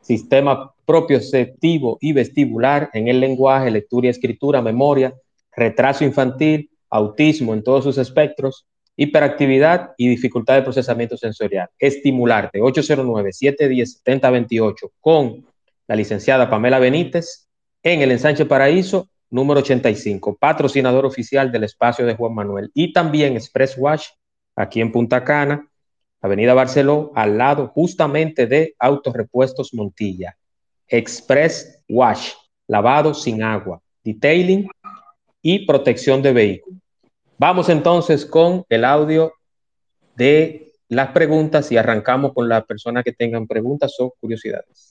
sistema 0.00 0.72
propioceptivo 0.86 1.98
y 2.00 2.12
vestibular 2.12 2.90
en 2.94 3.08
el 3.08 3.20
lenguaje, 3.20 3.70
lectura 3.70 4.06
y 4.06 4.10
escritura, 4.10 4.62
memoria, 4.62 5.12
retraso 5.54 6.04
infantil, 6.04 6.70
autismo 6.88 7.52
en 7.52 7.62
todos 7.62 7.84
sus 7.84 7.98
espectros, 7.98 8.66
hiperactividad 8.96 9.92
y 9.96 10.08
dificultad 10.08 10.54
de 10.54 10.62
procesamiento 10.62 11.16
sensorial. 11.16 11.68
Estimularte, 11.78 12.60
809-710-7028 12.60 14.90
con 15.00 15.46
la 15.86 15.94
licenciada 15.94 16.50
Pamela 16.50 16.78
Benítez 16.78 17.48
en 17.82 18.02
el 18.02 18.10
ensanche 18.10 18.44
Paraíso, 18.44 19.08
número 19.30 19.60
85, 19.60 20.36
patrocinador 20.36 21.04
oficial 21.06 21.52
del 21.52 21.64
espacio 21.64 22.06
de 22.06 22.14
Juan 22.14 22.34
Manuel. 22.34 22.70
Y 22.74 22.92
también 22.92 23.34
Express 23.34 23.76
Wash, 23.76 24.06
aquí 24.56 24.80
en 24.80 24.92
Punta 24.92 25.24
Cana, 25.24 25.68
Avenida 26.20 26.54
Barceló, 26.54 27.12
al 27.14 27.38
lado 27.38 27.68
justamente 27.68 28.46
de 28.46 28.74
Autorepuestos 28.78 29.72
Montilla. 29.74 30.36
Express 30.86 31.84
Wash, 31.88 32.32
lavado 32.66 33.14
sin 33.14 33.42
agua, 33.42 33.80
detailing 34.02 34.68
y 35.42 35.66
protección 35.66 36.22
de 36.22 36.32
vehículos. 36.32 36.80
Vamos 37.36 37.68
entonces 37.68 38.26
con 38.26 38.64
el 38.68 38.84
audio 38.84 39.32
de 40.16 40.72
las 40.88 41.10
preguntas 41.10 41.70
y 41.70 41.76
arrancamos 41.76 42.32
con 42.32 42.48
las 42.48 42.64
personas 42.64 43.04
que 43.04 43.12
tengan 43.12 43.46
preguntas 43.46 43.94
o 44.00 44.14
curiosidades. 44.18 44.87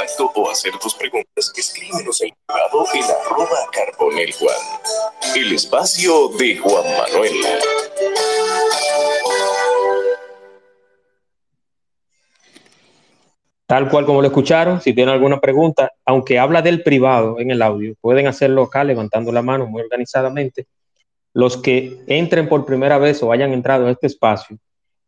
Contacto 0.00 0.30
o 0.34 0.50
hacer 0.50 0.72
tus 0.78 0.94
preguntas, 0.94 1.52
escríbenos 1.56 2.20
en 2.22 2.30
privado 2.46 2.86
en 2.94 3.02
arroba 3.02 3.58
carbonel 3.72 4.32
Juan. 4.32 4.56
El 5.36 5.52
espacio 5.52 6.28
de 6.38 6.56
Juan 6.56 6.84
Manuel. 6.84 7.32
Tal 13.66 13.88
cual 13.88 14.06
como 14.06 14.20
lo 14.20 14.28
escucharon, 14.28 14.80
si 14.80 14.94
tienen 14.94 15.14
alguna 15.14 15.38
pregunta, 15.38 15.92
aunque 16.04 16.38
habla 16.38 16.62
del 16.62 16.82
privado 16.82 17.38
en 17.38 17.50
el 17.50 17.62
audio, 17.62 17.94
pueden 18.00 18.26
hacerlo 18.26 18.64
acá 18.64 18.82
levantando 18.82 19.30
la 19.30 19.42
mano 19.42 19.66
muy 19.66 19.82
organizadamente. 19.82 20.66
Los 21.32 21.56
que 21.56 22.00
entren 22.06 22.48
por 22.48 22.66
primera 22.66 22.98
vez 22.98 23.22
o 23.22 23.30
hayan 23.30 23.52
entrado 23.52 23.84
en 23.84 23.90
este 23.90 24.08
espacio, 24.08 24.58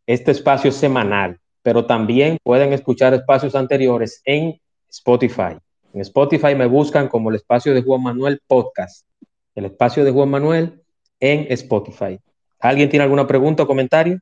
este 0.06 0.30
espacio 0.30 0.70
es 0.70 0.76
semanal, 0.76 1.40
pero 1.62 1.86
también 1.86 2.38
pueden 2.44 2.72
escuchar 2.72 3.14
espacios 3.14 3.56
anteriores 3.56 4.20
en 4.24 4.61
Spotify. 4.92 5.56
En 5.94 6.00
Spotify 6.02 6.54
me 6.54 6.66
buscan 6.66 7.08
como 7.08 7.30
el 7.30 7.36
espacio 7.36 7.74
de 7.74 7.82
Juan 7.82 8.02
Manuel 8.02 8.40
Podcast. 8.46 9.06
El 9.54 9.64
espacio 9.64 10.04
de 10.04 10.10
Juan 10.10 10.28
Manuel 10.28 10.82
en 11.18 11.46
Spotify. 11.50 12.18
¿Alguien 12.60 12.88
tiene 12.88 13.04
alguna 13.04 13.26
pregunta 13.26 13.62
o 13.62 13.66
comentario? 13.66 14.20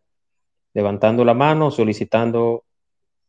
Levantando 0.72 1.24
la 1.24 1.35
mano, 1.35 1.70
solicitando 1.70 2.64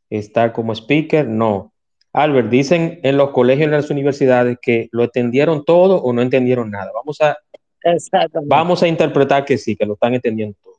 estar 0.09 0.53
como 0.53 0.73
speaker, 0.73 1.27
no. 1.27 1.73
Albert, 2.13 2.49
dicen 2.49 2.99
en 3.03 3.17
los 3.17 3.31
colegios 3.31 3.61
y 3.61 3.65
en 3.65 3.71
las 3.71 3.89
universidades 3.89 4.57
que 4.61 4.89
lo 4.91 5.03
entendieron 5.03 5.63
todo 5.63 6.01
o 6.01 6.13
no 6.13 6.21
entendieron 6.21 6.69
nada. 6.69 6.91
Vamos 6.93 7.21
a, 7.21 7.37
vamos 8.45 8.83
a 8.83 8.87
interpretar 8.87 9.45
que 9.45 9.57
sí, 9.57 9.75
que 9.75 9.85
lo 9.85 9.93
están 9.93 10.13
entendiendo 10.13 10.57
todo. 10.61 10.75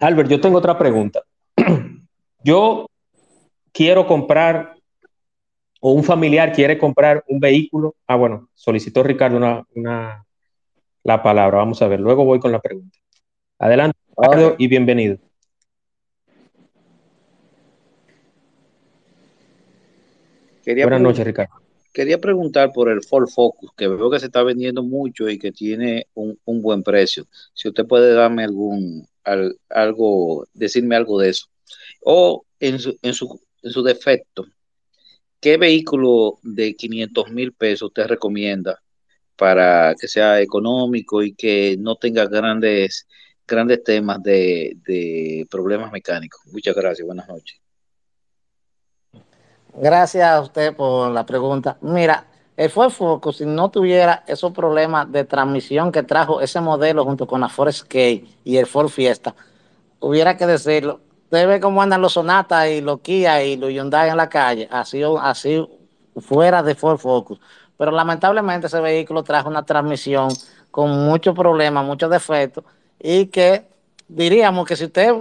Albert, 0.00 0.30
yo 0.30 0.40
tengo 0.40 0.58
otra 0.58 0.76
pregunta. 0.76 1.22
yo 2.44 2.86
quiero 3.72 4.06
comprar 4.06 4.74
o 5.86 5.92
un 5.92 6.02
familiar 6.02 6.50
quiere 6.50 6.78
comprar 6.78 7.22
un 7.28 7.38
vehículo. 7.38 7.94
Ah, 8.06 8.16
bueno, 8.16 8.48
solicitó 8.54 9.02
Ricardo 9.02 9.36
una, 9.36 10.24
la 11.02 11.22
palabra. 11.22 11.58
Vamos 11.58 11.82
a 11.82 11.88
ver, 11.88 12.00
luego 12.00 12.24
voy 12.24 12.40
con 12.40 12.52
la 12.52 12.58
pregunta. 12.58 12.98
Adelante, 13.58 13.98
Ricardo, 14.16 14.56
y 14.56 14.66
bienvenido. 14.66 15.18
Buenas 20.64 21.02
noches, 21.02 21.26
Ricardo. 21.26 21.52
Quería 21.92 22.18
preguntar 22.18 22.72
por 22.72 22.88
el 22.88 23.02
Ford 23.02 23.28
Focus, 23.28 23.70
que 23.76 23.86
veo 23.86 24.10
que 24.10 24.20
se 24.20 24.26
está 24.26 24.42
vendiendo 24.42 24.82
mucho 24.82 25.28
y 25.28 25.38
que 25.38 25.52
tiene 25.52 26.06
un, 26.14 26.62
buen 26.62 26.82
precio. 26.82 27.26
Si 27.52 27.68
usted 27.68 27.86
puede 27.86 28.14
darme 28.14 28.44
algún, 28.44 29.06
algo, 29.68 30.46
decirme 30.54 30.96
algo 30.96 31.20
de 31.20 31.28
eso. 31.28 31.48
O 32.02 32.46
en 32.58 32.78
su, 32.78 32.96
en 33.02 33.12
su, 33.12 33.38
en 33.62 33.70
su 33.70 33.82
defecto, 33.82 34.46
¿qué 35.40 35.56
vehículo 35.56 36.38
de 36.42 36.74
500 36.74 37.30
mil 37.30 37.52
pesos 37.52 37.88
usted 37.88 38.06
recomienda 38.06 38.80
para 39.36 39.94
que 40.00 40.08
sea 40.08 40.40
económico 40.40 41.22
y 41.22 41.34
que 41.34 41.76
no 41.78 41.96
tenga 41.96 42.26
grandes, 42.26 43.06
grandes 43.46 43.82
temas 43.84 44.22
de, 44.22 44.76
de 44.86 45.46
problemas 45.50 45.92
mecánicos? 45.92 46.40
Muchas 46.52 46.74
gracias, 46.74 47.06
buenas 47.06 47.28
noches. 47.28 47.60
Gracias 49.76 50.24
a 50.24 50.40
usted 50.40 50.74
por 50.74 51.10
la 51.10 51.26
pregunta. 51.26 51.76
Mira, 51.80 52.26
el 52.56 52.70
Ford 52.70 52.90
Focus, 52.90 53.38
si 53.38 53.46
no 53.46 53.70
tuviera 53.70 54.22
esos 54.28 54.52
problemas 54.52 55.10
de 55.10 55.24
transmisión 55.24 55.90
que 55.90 56.04
trajo 56.04 56.40
ese 56.40 56.60
modelo 56.60 57.04
junto 57.04 57.26
con 57.26 57.40
la 57.40 57.48
Ford 57.48 57.68
Escape 57.68 58.24
y 58.44 58.56
el 58.56 58.66
Ford 58.66 58.88
Fiesta, 58.88 59.34
hubiera 59.98 60.36
que 60.36 60.46
decirlo. 60.46 61.00
Usted 61.34 61.48
ve 61.48 61.58
cómo 61.58 61.82
andan 61.82 62.00
los 62.00 62.12
Sonata 62.12 62.68
y 62.68 62.80
los 62.80 63.00
Kia 63.00 63.42
y 63.42 63.56
los 63.56 63.68
Hyundai 63.68 64.08
en 64.08 64.16
la 64.16 64.28
calle, 64.28 64.68
así, 64.70 65.02
así 65.20 65.68
fuera 66.18 66.62
de 66.62 66.76
Ford 66.76 66.96
Focus. 66.96 67.40
Pero 67.76 67.90
lamentablemente 67.90 68.68
ese 68.68 68.80
vehículo 68.80 69.24
trajo 69.24 69.48
una 69.48 69.64
transmisión 69.64 70.28
con 70.70 70.90
muchos 70.90 71.34
problemas, 71.34 71.84
muchos 71.84 72.08
defectos 72.08 72.62
y 73.00 73.26
que 73.26 73.66
diríamos 74.06 74.64
que 74.64 74.76
si 74.76 74.84
usted 74.84 75.12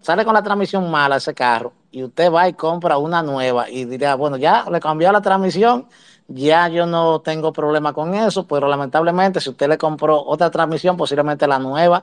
sale 0.00 0.24
con 0.24 0.34
la 0.34 0.42
transmisión 0.42 0.90
mala 0.90 1.18
ese 1.18 1.32
carro 1.32 1.72
y 1.92 2.02
usted 2.02 2.28
va 2.32 2.48
y 2.48 2.54
compra 2.54 2.98
una 2.98 3.22
nueva 3.22 3.70
y 3.70 3.84
diría, 3.84 4.16
bueno, 4.16 4.38
ya 4.38 4.66
le 4.68 4.80
cambió 4.80 5.12
la 5.12 5.20
transmisión, 5.20 5.86
ya 6.26 6.66
yo 6.66 6.86
no 6.86 7.20
tengo 7.20 7.52
problema 7.52 7.92
con 7.92 8.16
eso, 8.16 8.48
pero 8.48 8.66
lamentablemente 8.66 9.40
si 9.40 9.50
usted 9.50 9.68
le 9.68 9.78
compró 9.78 10.24
otra 10.24 10.50
transmisión, 10.50 10.96
posiblemente 10.96 11.46
la 11.46 11.60
nueva 11.60 12.02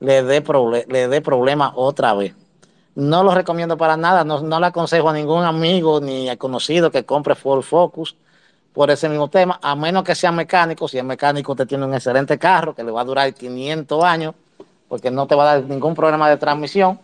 le 0.00 0.22
dé, 0.22 0.44
le 0.86 1.08
dé 1.08 1.22
problema 1.22 1.72
otra 1.74 2.12
vez. 2.12 2.34
No 3.00 3.24
lo 3.24 3.34
recomiendo 3.34 3.78
para 3.78 3.96
nada, 3.96 4.24
no, 4.24 4.42
no 4.42 4.60
le 4.60 4.66
aconsejo 4.66 5.08
a 5.08 5.14
ningún 5.14 5.42
amigo 5.42 6.00
ni 6.02 6.28
a 6.28 6.36
conocido 6.36 6.90
que 6.90 7.06
compre 7.06 7.34
Ford 7.34 7.62
Focus 7.62 8.14
por 8.74 8.90
ese 8.90 9.08
mismo 9.08 9.28
tema, 9.28 9.58
a 9.62 9.74
menos 9.74 10.04
que 10.04 10.14
sea 10.14 10.30
mecánico. 10.30 10.86
Si 10.86 10.98
es 10.98 11.04
mecánico, 11.04 11.52
usted 11.52 11.66
tiene 11.66 11.86
un 11.86 11.94
excelente 11.94 12.38
carro 12.38 12.74
que 12.74 12.84
le 12.84 12.90
va 12.90 13.00
a 13.00 13.04
durar 13.04 13.32
500 13.32 14.04
años, 14.04 14.34
porque 14.86 15.10
no 15.10 15.26
te 15.26 15.34
va 15.34 15.44
a 15.44 15.54
dar 15.54 15.64
ningún 15.64 15.94
problema 15.94 16.28
de 16.28 16.36
transmisión, 16.36 17.00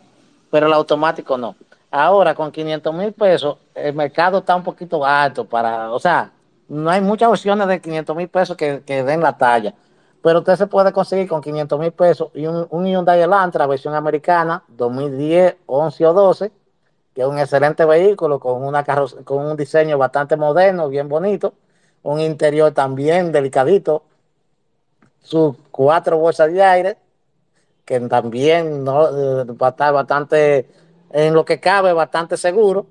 pero 0.51 0.67
el 0.67 0.75
automático 0.75 1.39
no. 1.39 1.57
Ahora, 1.91 2.35
con 2.35 2.53
500 2.53 2.95
mil 2.95 3.13
pesos, 3.15 3.57
el 3.75 3.95
mercado 3.95 4.41
está 4.41 4.55
un 4.55 4.65
poquito 4.65 5.03
alto 5.03 5.47
para, 5.47 5.91
o 5.93 5.99
sea, 5.99 6.31
no 6.69 6.91
hay 6.91 7.01
muchas 7.01 7.31
opciones 7.31 7.67
de 7.69 7.81
500 7.81 8.15
mil 8.15 8.29
pesos 8.29 8.55
que, 8.55 8.83
den 8.87 9.23
la 9.23 9.35
talla. 9.35 9.73
Pero 10.27 10.41
usted 10.41 10.57
se 10.57 10.67
puede 10.67 10.93
conseguir 10.93 11.29
con 11.29 11.41
500 11.41 11.79
mil 11.79 11.93
pesos 11.93 12.31
y 12.35 12.47
un, 12.47 12.67
un 12.71 12.85
Hyundai 12.85 13.21
Elantra, 13.23 13.65
versión 13.69 13.95
americana, 13.95 14.65
2010, 14.67 15.55
11 15.67 16.05
o 16.05 16.13
12, 16.13 16.53
que 17.15 17.21
es 17.21 17.27
un 17.29 17.39
excelente 17.39 17.85
vehículo 17.85 18.41
con, 18.41 18.65
una 18.65 18.85
con 19.23 19.47
un 19.47 19.57
diseño 19.57 19.97
bastante 19.99 20.37
moderno, 20.37 20.89
bien 20.89 21.09
bonito, 21.09 21.55
un 22.03 22.19
interior 22.19 22.73
también 22.73 23.31
delicadito, 23.31 24.03
sus 25.23 25.55
cuatro 25.71 26.19
bolsas 26.19 26.53
de 26.53 26.61
aire, 26.61 26.97
que 27.85 28.01
también 28.01 28.83
no, 28.83 29.07
eh, 29.07 29.45
va 29.45 29.69
a 29.69 29.71
estar 29.71 29.95
bastante 29.95 30.69
en 31.11 31.35
lo 31.35 31.45
que 31.45 31.61
cabe 31.61 31.93
bastante 31.93 32.37
seguro 32.37 32.87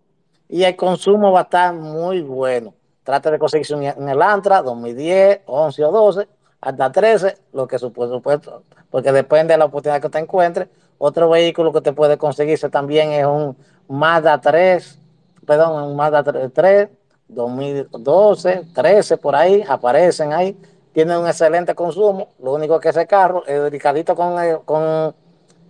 y 0.47 0.63
el 0.63 0.77
consumo 0.77 1.33
va 1.33 1.41
a 1.41 1.43
estar 1.43 1.73
muy 1.73 2.21
bueno. 2.21 2.73
Trate 3.03 3.29
de 3.29 3.39
conseguirse 3.39 3.73
en 3.73 4.07
el 4.07 4.21
Antra 4.21 4.61
2010, 4.61 5.41
11 5.45 5.83
o 5.83 5.91
12, 5.91 6.27
hasta 6.65 6.91
13, 6.91 7.37
lo 7.53 7.67
que 7.67 7.77
supuesto, 7.77 8.63
porque 8.89 9.11
depende 9.11 9.53
de 9.53 9.59
la 9.59 9.65
oportunidad 9.65 10.01
que 10.01 10.09
te 10.09 10.17
encuentre. 10.17 10.67
Otro 10.97 11.29
vehículo 11.29 11.71
que 11.71 11.81
te 11.81 11.93
puede 11.93 12.17
conseguirse 12.17 12.69
también 12.69 13.11
es 13.11 13.23
un 13.23 13.55
Mazda 13.87 14.41
3, 14.41 14.97
perdón, 15.45 15.83
un 15.83 15.95
Mazda 15.95 16.23
3, 16.23 16.89
2012, 17.27 18.63
13 18.73 19.17
por 19.17 19.35
ahí, 19.35 19.63
aparecen 19.67 20.33
ahí. 20.33 20.57
Tiene 20.91 21.15
un 21.15 21.27
excelente 21.27 21.75
consumo. 21.75 22.29
Lo 22.39 22.53
único 22.53 22.79
que 22.79 22.89
ese 22.89 23.05
carro 23.05 23.45
es 23.45 23.61
dedicadito 23.61 24.15
con, 24.15 24.35
con 24.65 25.13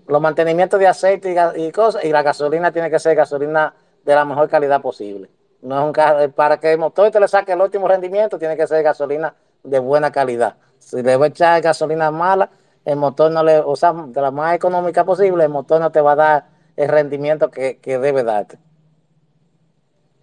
los 0.07 0.21
mantenimientos 0.21 0.79
de 0.79 0.87
aceite 0.87 1.35
y, 1.57 1.71
cosas, 1.73 2.05
y 2.05 2.09
la 2.09 2.23
gasolina 2.23 2.71
tiene 2.71 2.89
que 2.89 2.99
ser 2.99 3.15
gasolina 3.15 3.73
de 4.05 4.15
la 4.15 4.23
mejor 4.23 4.47
calidad 4.47 4.81
posible. 4.81 5.29
No 5.61 5.77
es 5.77 5.85
un 5.87 5.91
carro, 5.91 6.21
eh, 6.21 6.29
para 6.29 6.57
que 6.57 6.71
el 6.71 6.77
motor 6.77 7.11
te 7.11 7.19
le 7.19 7.27
saque 7.27 7.51
el 7.51 7.59
último 7.59 7.85
rendimiento, 7.85 8.39
tiene 8.39 8.55
que 8.55 8.65
ser 8.65 8.81
gasolina 8.81 9.35
de 9.61 9.79
buena 9.79 10.09
calidad. 10.09 10.55
Si 10.79 11.01
le 11.01 11.15
voy 11.15 11.25
a 11.25 11.29
echar 11.29 11.61
gasolina 11.61 12.11
mala, 12.11 12.49
el 12.83 12.97
motor 12.97 13.31
no 13.31 13.43
le, 13.43 13.59
o 13.59 13.75
sea, 13.75 13.93
de 13.93 14.21
la 14.21 14.31
más 14.31 14.55
económica 14.55 15.03
posible, 15.03 15.43
el 15.43 15.49
motor 15.49 15.81
no 15.81 15.91
te 15.91 16.01
va 16.01 16.13
a 16.13 16.15
dar 16.15 16.49
el 16.75 16.89
rendimiento 16.89 17.49
que, 17.49 17.77
que 17.77 17.97
debe 17.97 18.23
darte. 18.23 18.59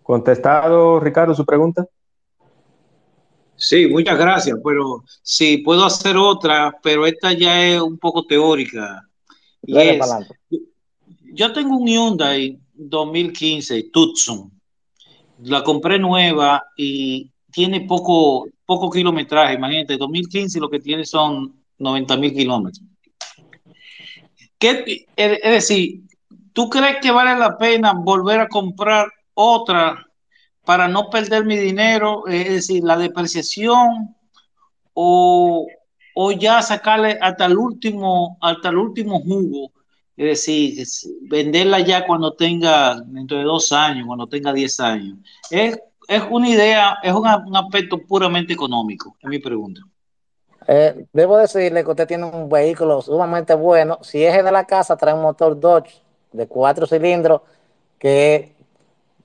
¿Contestado, 0.03 1.01
Ricardo, 1.01 1.35
su 1.35 1.45
pregunta? 1.45 1.87
Sí, 3.57 3.87
muchas 3.87 4.19
gracias, 4.19 4.59
pero 4.65 5.05
sí, 5.23 5.59
puedo 5.59 5.85
hacer 5.85 6.17
otra, 6.17 6.77
pero 6.83 7.07
esta 7.07 7.33
ya 7.33 7.65
es 7.65 7.81
un 7.81 7.99
poco 7.99 8.25
teórica 8.25 9.07
yo 11.35 11.53
tengo 11.53 11.77
un 11.77 11.87
Hyundai 11.87 12.59
2015 12.75 13.91
Tucson. 13.93 14.51
La 15.45 15.63
compré 15.63 15.99
nueva 15.99 16.65
y 16.77 17.31
tiene 17.53 17.83
poco, 17.83 18.47
poco 18.67 18.91
kilometraje. 18.91 19.55
Imagínate, 19.55 19.97
2015 19.97 20.59
lo 20.59 20.69
que 20.69 20.81
tiene 20.81 21.05
son 21.05 21.55
90 21.79 22.17
mil 22.17 22.33
kilómetros. 22.33 22.85
Es 24.59 25.43
decir, 25.43 26.03
¿tú 26.53 26.69
crees 26.71 26.97
que 27.01 27.11
vale 27.11 27.39
la 27.39 27.59
pena 27.59 27.93
volver 27.95 28.41
a 28.41 28.49
comprar 28.49 29.09
otra 29.35 30.07
para 30.65 30.87
no 30.89 31.11
perder 31.11 31.45
mi 31.45 31.57
dinero? 31.57 32.27
Es 32.27 32.49
decir, 32.49 32.85
la 32.85 32.97
depreciación 32.97 34.15
o, 34.95 35.67
o 36.15 36.33
ya 36.33 36.63
sacarle 36.63 37.19
hasta 37.21 37.47
el 37.47 37.57
último, 37.57 38.39
hasta 38.41 38.69
el 38.69 38.77
último 38.77 39.21
jugo, 39.21 39.73
es 40.17 40.47
decir, 40.47 40.87
venderla 41.23 41.81
ya 41.81 42.07
cuando 42.07 42.35
tenga, 42.35 43.01
dentro 43.01 43.39
de 43.39 43.45
dos 43.45 43.73
años, 43.73 44.07
cuando 44.07 44.29
tenga 44.29 44.53
diez 44.53 44.79
años. 44.79 45.19
Es, 45.51 45.79
una 46.29 46.49
idea, 46.49 46.99
es 47.03 47.13
un, 47.13 47.27
aspecto 47.27 47.99
puramente 47.99 48.53
económico, 48.53 49.17
es 49.21 49.29
mi 49.29 49.39
pregunta. 49.39 49.81
Eh, 50.67 51.07
debo 51.13 51.39
decirle 51.39 51.83
que 51.83 51.91
usted 51.91 52.07
tiene 52.07 52.25
un 52.25 52.49
vehículo 52.49 53.03
sumamente 53.03 53.55
bueno. 53.55 53.99
Si 54.03 54.25
es 54.25 54.45
de 54.45 54.53
la 54.53 54.65
casa, 54.65 54.97
trae 54.97 55.15
un 55.15 55.23
motor 55.23 55.59
Dodge 55.59 56.03
de 56.33 56.47
cuatro 56.47 56.87
cilindros 56.87 57.43
que 57.99 58.55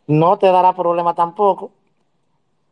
no 0.07 0.37
te 0.37 0.47
dará 0.47 0.73
problema 0.73 1.13
tampoco. 1.13 1.71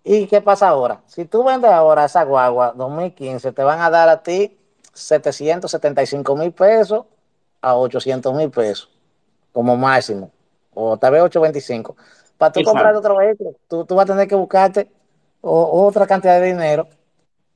¿Y 0.04 0.28
qué 0.28 0.41
pasa 0.41 0.69
ahora? 0.69 1.01
Si 1.08 1.25
tú 1.25 1.43
vendes 1.43 1.71
ahora 1.71 2.06
esa 2.06 2.23
guagua 2.23 2.73
2015, 2.75 3.51
te 3.51 3.63
van 3.63 3.82
a 3.82 3.89
dar 3.89 4.08
a 4.08 4.21
ti 4.21 4.56
775 4.93 6.36
mil 6.36 6.51
pesos 6.51 7.06
a 7.62 7.75
800 7.75 8.34
mil 8.34 8.49
pesos 8.51 8.89
como 9.51 9.75
máximo, 9.78 10.32
o 10.73 10.97
tal 10.97 11.13
vez 11.13 11.21
825. 11.23 11.95
Para 12.51 12.63
tú 12.63 12.63
comprar 12.63 12.95
otro 12.95 13.17
vehículo, 13.17 13.55
tú, 13.67 13.86
vas 13.95 14.03
a 14.03 14.13
tener 14.13 14.27
que 14.27 14.36
buscarte 14.36 14.89
otra 15.41 16.08
cantidad 16.08 16.39
de 16.39 16.47
dinero 16.47 16.88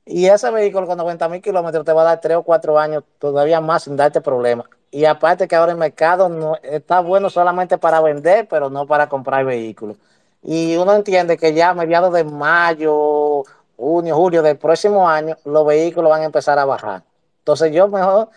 y 0.06 0.26
ese 0.26 0.50
vehículo 0.50 0.86
con 0.86 0.98
90 0.98 1.28
mil 1.28 1.40
kilómetros 1.40 1.84
te 1.84 1.92
va 1.92 2.02
a 2.02 2.04
dar 2.04 2.20
3 2.20 2.38
o 2.38 2.42
4 2.42 2.78
años 2.78 3.04
todavía 3.18 3.60
más 3.60 3.84
sin 3.84 3.96
darte 3.96 4.20
problemas. 4.20 4.66
Y 4.90 5.04
aparte 5.04 5.46
que 5.46 5.54
ahora 5.54 5.72
el 5.72 5.78
mercado 5.78 6.28
no 6.28 6.56
está 6.62 7.00
bueno 7.00 7.30
solamente 7.30 7.78
para 7.78 8.00
vender, 8.00 8.48
pero 8.48 8.70
no 8.70 8.86
para 8.86 9.08
comprar 9.08 9.44
vehículos. 9.44 9.96
Y 10.42 10.76
uno 10.76 10.94
entiende 10.94 11.36
que 11.36 11.54
ya 11.54 11.70
a 11.70 11.74
mediados 11.74 12.12
de 12.12 12.24
mayo, 12.24 13.44
junio, 13.76 14.16
julio 14.16 14.42
del 14.42 14.58
próximo 14.58 15.08
año, 15.08 15.36
los 15.44 15.66
vehículos 15.66 16.10
van 16.10 16.22
a 16.22 16.24
empezar 16.24 16.58
a 16.58 16.64
bajar. 16.64 17.04
Entonces 17.38 17.72
yo 17.72 17.88
mejor, 17.88 18.30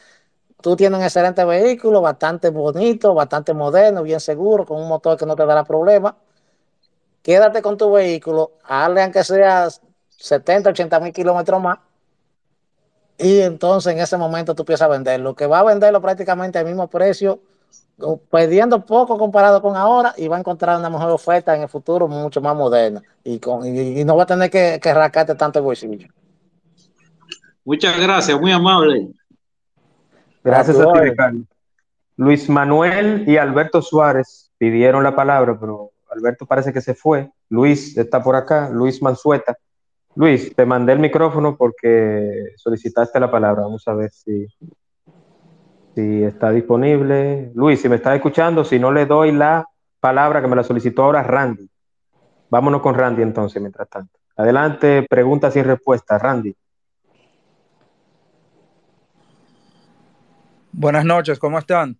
tú 0.61 0.75
tienes 0.75 0.99
un 0.99 1.03
excelente 1.03 1.43
vehículo, 1.43 2.01
bastante 2.01 2.49
bonito, 2.49 3.13
bastante 3.15 3.53
moderno, 3.53 4.03
bien 4.03 4.19
seguro, 4.19 4.65
con 4.65 4.79
un 4.79 4.87
motor 4.87 5.17
que 5.17 5.25
no 5.25 5.35
te 5.35 5.45
dará 5.45 5.63
problema. 5.63 6.15
Quédate 7.23 7.61
con 7.61 7.77
tu 7.77 7.91
vehículo, 7.91 8.51
hazle 8.63 9.01
aunque 9.01 9.23
sea 9.23 9.69
70, 10.09 10.69
80 10.69 10.99
mil 10.99 11.13
kilómetros 11.13 11.61
más, 11.61 11.79
y 13.17 13.39
entonces 13.39 13.93
en 13.93 13.99
ese 13.99 14.17
momento 14.17 14.53
tú 14.53 14.63
empiezas 14.63 14.85
a 14.85 14.89
venderlo, 14.89 15.33
que 15.33 15.47
va 15.47 15.59
a 15.59 15.63
venderlo 15.63 16.01
prácticamente 16.01 16.59
al 16.59 16.65
mismo 16.65 16.87
precio, 16.87 17.39
perdiendo 18.29 18.85
poco 18.85 19.17
comparado 19.17 19.61
con 19.61 19.75
ahora, 19.75 20.13
y 20.17 20.27
va 20.27 20.35
a 20.35 20.39
encontrar 20.39 20.77
una 20.77 20.89
mejor 20.89 21.09
oferta 21.09 21.55
en 21.55 21.63
el 21.63 21.69
futuro 21.69 22.07
mucho 22.07 22.41
más 22.41 22.55
moderna, 22.55 23.01
y, 23.23 23.39
con, 23.39 23.65
y, 23.65 24.03
no 24.03 24.15
va 24.15 24.23
a 24.23 24.27
tener 24.27 24.49
que, 24.49 24.79
que 24.81 24.93
rascarte 24.93 25.35
tanto 25.35 25.59
el 25.59 25.65
bolsillo. 25.65 26.07
Muchas 27.63 27.97
gracias, 27.99 28.39
muy 28.39 28.51
amable. 28.51 29.09
Gracias 30.43 30.77
a 30.77 30.91
ti, 30.91 30.99
Ricardo. 30.99 31.39
Luis 32.17 32.49
Manuel 32.49 33.23
y 33.27 33.37
Alberto 33.37 33.81
Suárez 33.81 34.51
pidieron 34.57 35.03
la 35.03 35.15
palabra, 35.15 35.57
pero 35.59 35.92
Alberto 36.13 36.45
parece 36.45 36.71
que 36.71 36.81
se 36.81 36.93
fue. 36.93 37.31
Luis 37.49 37.97
está 37.97 38.21
por 38.21 38.35
acá, 38.35 38.69
Luis 38.69 39.01
Mansueta. 39.01 39.57
Luis, 40.15 40.55
te 40.55 40.65
mandé 40.65 40.93
el 40.93 40.99
micrófono 40.99 41.57
porque 41.57 42.53
solicitaste 42.57 43.19
la 43.19 43.31
palabra. 43.31 43.63
Vamos 43.63 43.87
a 43.87 43.93
ver 43.93 44.11
si, 44.11 44.47
si 45.95 46.23
está 46.23 46.51
disponible. 46.51 47.51
Luis, 47.55 47.81
si 47.81 47.89
me 47.89 47.95
está 47.95 48.15
escuchando, 48.15 48.63
si 48.63 48.77
no 48.77 48.91
le 48.91 49.05
doy 49.05 49.31
la 49.31 49.65
palabra 49.99 50.41
que 50.41 50.47
me 50.47 50.55
la 50.55 50.63
solicitó 50.63 51.03
ahora 51.03 51.23
Randy. 51.23 51.69
Vámonos 52.49 52.81
con 52.81 52.93
Randy 52.93 53.23
entonces, 53.23 53.59
mientras 53.61 53.89
tanto. 53.89 54.19
Adelante, 54.35 55.05
preguntas 55.09 55.55
y 55.55 55.63
respuestas, 55.63 56.21
Randy. 56.21 56.55
Buenas 60.71 61.05
noches, 61.05 61.39
¿cómo 61.39 61.57
están? 61.59 61.99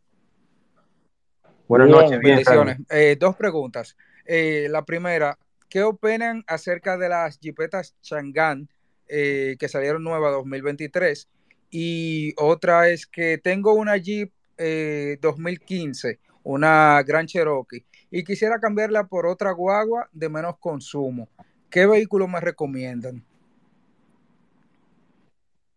Buenas 1.74 1.90
noches, 1.90 2.20
bendiciones. 2.20 2.78
Eh, 2.92 3.18
dos 3.20 3.36
preguntas. 3.36 3.98
Eh, 4.28 4.68
la 4.70 4.86
primera, 4.86 5.40
¿qué 5.68 5.82
opinan 5.82 6.44
acerca 6.46 7.00
de 7.00 7.10
las 7.10 7.40
jipetas 7.40 7.96
Chang'an 8.00 8.70
eh, 9.08 9.56
que 9.58 9.68
salieron 9.68 10.04
nueva 10.04 10.30
2023? 10.30 11.28
Y 11.72 12.32
otra 12.38 12.90
es 12.90 13.08
que 13.08 13.40
tengo 13.40 13.74
una 13.74 13.98
Jeep 13.98 14.32
2015, 14.56 16.20
una 16.44 17.02
Gran 17.02 17.26
Cherokee, 17.26 17.84
y 18.12 18.24
quisiera 18.24 18.60
cambiarla 18.60 19.06
por 19.06 19.26
otra 19.26 19.52
guagua 19.52 20.08
de 20.12 20.30
menos 20.30 20.60
consumo. 20.60 21.28
¿Qué 21.72 21.88
vehículo 21.88 22.28
me 22.28 22.40
recomiendan? 22.40 23.26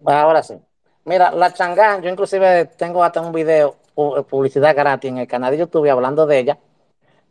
Ahora 0.05 0.43
sí. 0.43 0.57
Mira, 1.07 1.31
la 1.31 1.55
Chang'an, 1.55 2.03
yo 2.03 2.11
inclusive 2.11 2.67
tengo 2.77 3.03
hasta 3.03 3.23
un 3.23 3.33
video, 3.33 3.79
publicidad 3.97 4.77
gratis 4.77 5.11
en 5.11 5.19
el 5.19 5.27
canal 5.27 5.51
de 5.51 5.59
YouTube 5.59 5.91
hablando 5.91 6.27
de 6.27 6.39
ella. 6.39 6.59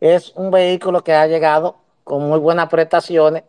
Es 0.00 0.32
un 0.36 0.50
vehículo 0.50 1.02
que 1.02 1.14
ha 1.14 1.26
llegado 1.26 1.76
con 2.04 2.28
muy 2.28 2.38
buenas 2.38 2.68
prestaciones. 2.68 3.44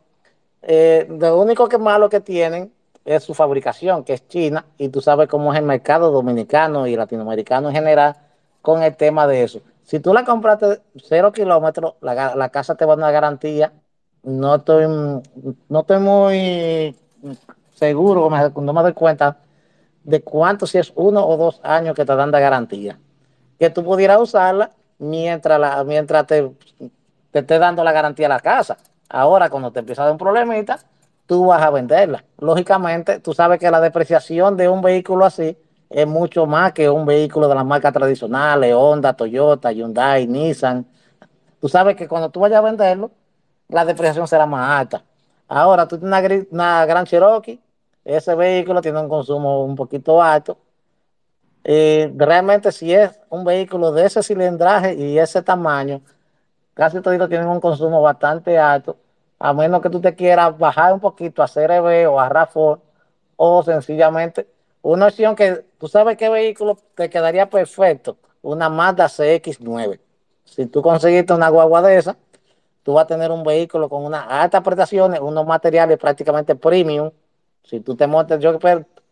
Eh, 0.61 1.07
lo 1.09 1.39
único 1.39 1.67
que 1.67 1.77
malo 1.77 2.09
que 2.09 2.21
tienen 2.21 2.71
es 3.05 3.23
su 3.23 3.33
fabricación, 3.33 4.03
que 4.03 4.13
es 4.13 4.27
China, 4.27 4.65
y 4.77 4.89
tú 4.89 5.01
sabes 5.01 5.27
cómo 5.27 5.53
es 5.53 5.59
el 5.59 5.65
mercado 5.65 6.11
dominicano 6.11 6.87
y 6.87 6.95
latinoamericano 6.95 7.69
en 7.69 7.75
general 7.75 8.15
con 8.61 8.83
el 8.83 8.95
tema 8.95 9.27
de 9.27 9.43
eso. 9.43 9.61
Si 9.83 9.99
tú 9.99 10.13
la 10.13 10.25
compraste 10.25 10.81
cero 10.95 11.31
kilómetros, 11.31 11.95
la, 12.01 12.49
casa 12.49 12.75
te 12.75 12.85
va 12.85 12.93
a 12.93 12.95
dar 12.97 13.05
una 13.05 13.11
garantía. 13.11 13.73
No 14.23 14.55
estoy, 14.55 14.85
no 15.69 15.79
estoy 15.79 15.99
muy 15.99 16.95
seguro, 17.73 18.29
no 18.29 18.73
me 18.73 18.81
doy 18.81 18.93
cuenta 18.93 19.37
de 20.03 20.21
cuánto, 20.21 20.65
si 20.67 20.77
es 20.77 20.91
uno 20.95 21.25
o 21.25 21.37
dos 21.37 21.59
años 21.63 21.95
que 21.95 22.05
te 22.05 22.15
dan 22.15 22.31
de 22.31 22.39
garantía. 22.39 22.99
Que 23.59 23.69
tú 23.69 23.83
pudieras 23.83 24.19
usarla 24.19 24.71
mientras, 24.99 25.85
mientras 25.85 26.27
te, 26.27 26.51
esté 27.33 27.59
dando 27.59 27.83
la 27.83 27.91
garantía 27.91 28.27
a 28.27 28.29
la 28.29 28.39
casa. 28.39 28.77
Ahora, 29.09 29.49
cuando 29.49 29.71
te 29.71 29.79
empieza 29.79 30.01
a 30.01 30.05
dar 30.05 30.11
un 30.11 30.17
problemita, 30.17 30.79
tú 31.25 31.47
vas 31.47 31.61
a 31.61 31.69
venderla. 31.69 32.23
Lógicamente, 32.39 33.19
tú 33.19 33.33
sabes 33.33 33.59
que 33.59 33.71
la 33.71 33.81
depreciación 33.81 34.57
de 34.57 34.69
un 34.69 34.81
vehículo 34.81 35.25
así 35.25 35.57
es 35.89 36.07
mucho 36.07 36.45
más 36.45 36.73
que 36.73 36.89
un 36.89 37.05
vehículo 37.05 37.47
de 37.47 37.55
las 37.55 37.65
marcas 37.65 37.93
tradicionales, 37.93 38.73
Honda, 38.75 39.13
Toyota, 39.13 39.71
Hyundai, 39.71 40.27
Nissan. 40.27 40.85
Tú 41.61 41.69
sabes 41.69 41.95
que 41.95 42.07
cuando 42.07 42.29
tú 42.29 42.41
vayas 42.41 42.59
a 42.59 42.61
venderlo, 42.61 43.11
la 43.69 43.85
depreciación 43.85 44.27
será 44.27 44.45
más 44.45 44.79
alta. 44.79 45.03
Ahora, 45.47 45.87
tú 45.87 45.97
tienes 45.97 46.47
una 46.51 46.85
Gran 46.85 47.05
Cherokee 47.05 47.61
ese 48.07 48.35
vehículo 48.35 48.81
tiene 48.81 49.01
un 49.01 49.09
consumo 49.09 49.65
un 49.65 49.75
poquito 49.75 50.21
alto. 50.23 50.57
Y 51.69 52.07
realmente 52.15 52.71
si 52.71 52.93
es 52.93 53.19
un 53.29 53.43
vehículo 53.43 53.91
de 53.91 54.05
ese 54.05 54.23
cilindraje 54.23 54.93
y 54.93 55.19
ese 55.19 55.41
tamaño, 55.41 56.01
casi 56.73 57.01
todos 57.01 57.27
tienen 57.27 57.49
un 57.49 57.59
consumo 57.59 58.01
bastante 58.01 58.57
alto, 58.57 58.95
a 59.37 59.53
menos 59.53 59.81
que 59.81 59.89
tú 59.89 59.99
te 59.99 60.15
quieras 60.15 60.57
bajar 60.57 60.93
un 60.93 61.01
poquito 61.01 61.43
a 61.43 61.47
CRB 61.49 62.09
o 62.09 62.21
a 62.21 62.29
RAFOR, 62.29 62.79
o 63.35 63.63
sencillamente 63.63 64.47
una 64.81 65.07
opción 65.07 65.35
que 65.35 65.65
tú 65.77 65.89
sabes 65.89 66.15
qué 66.15 66.29
vehículo 66.29 66.77
te 66.95 67.09
quedaría 67.09 67.49
perfecto, 67.49 68.15
una 68.41 68.69
Mazda 68.69 69.07
CX9. 69.07 69.99
Si 70.45 70.67
tú 70.67 70.81
conseguiste 70.81 71.33
una 71.33 71.49
guagua 71.49 71.81
de 71.81 71.97
esa, 71.97 72.15
tú 72.83 72.93
vas 72.93 73.03
a 73.03 73.07
tener 73.07 73.29
un 73.29 73.43
vehículo 73.43 73.89
con 73.89 74.05
unas 74.05 74.25
altas 74.29 74.63
prestaciones, 74.63 75.19
unos 75.19 75.45
materiales 75.45 75.97
prácticamente 75.97 76.55
premium, 76.55 77.11
si 77.61 77.81
tú 77.81 77.93
te 77.93 78.07
montas, 78.07 78.39
yo 78.39 78.57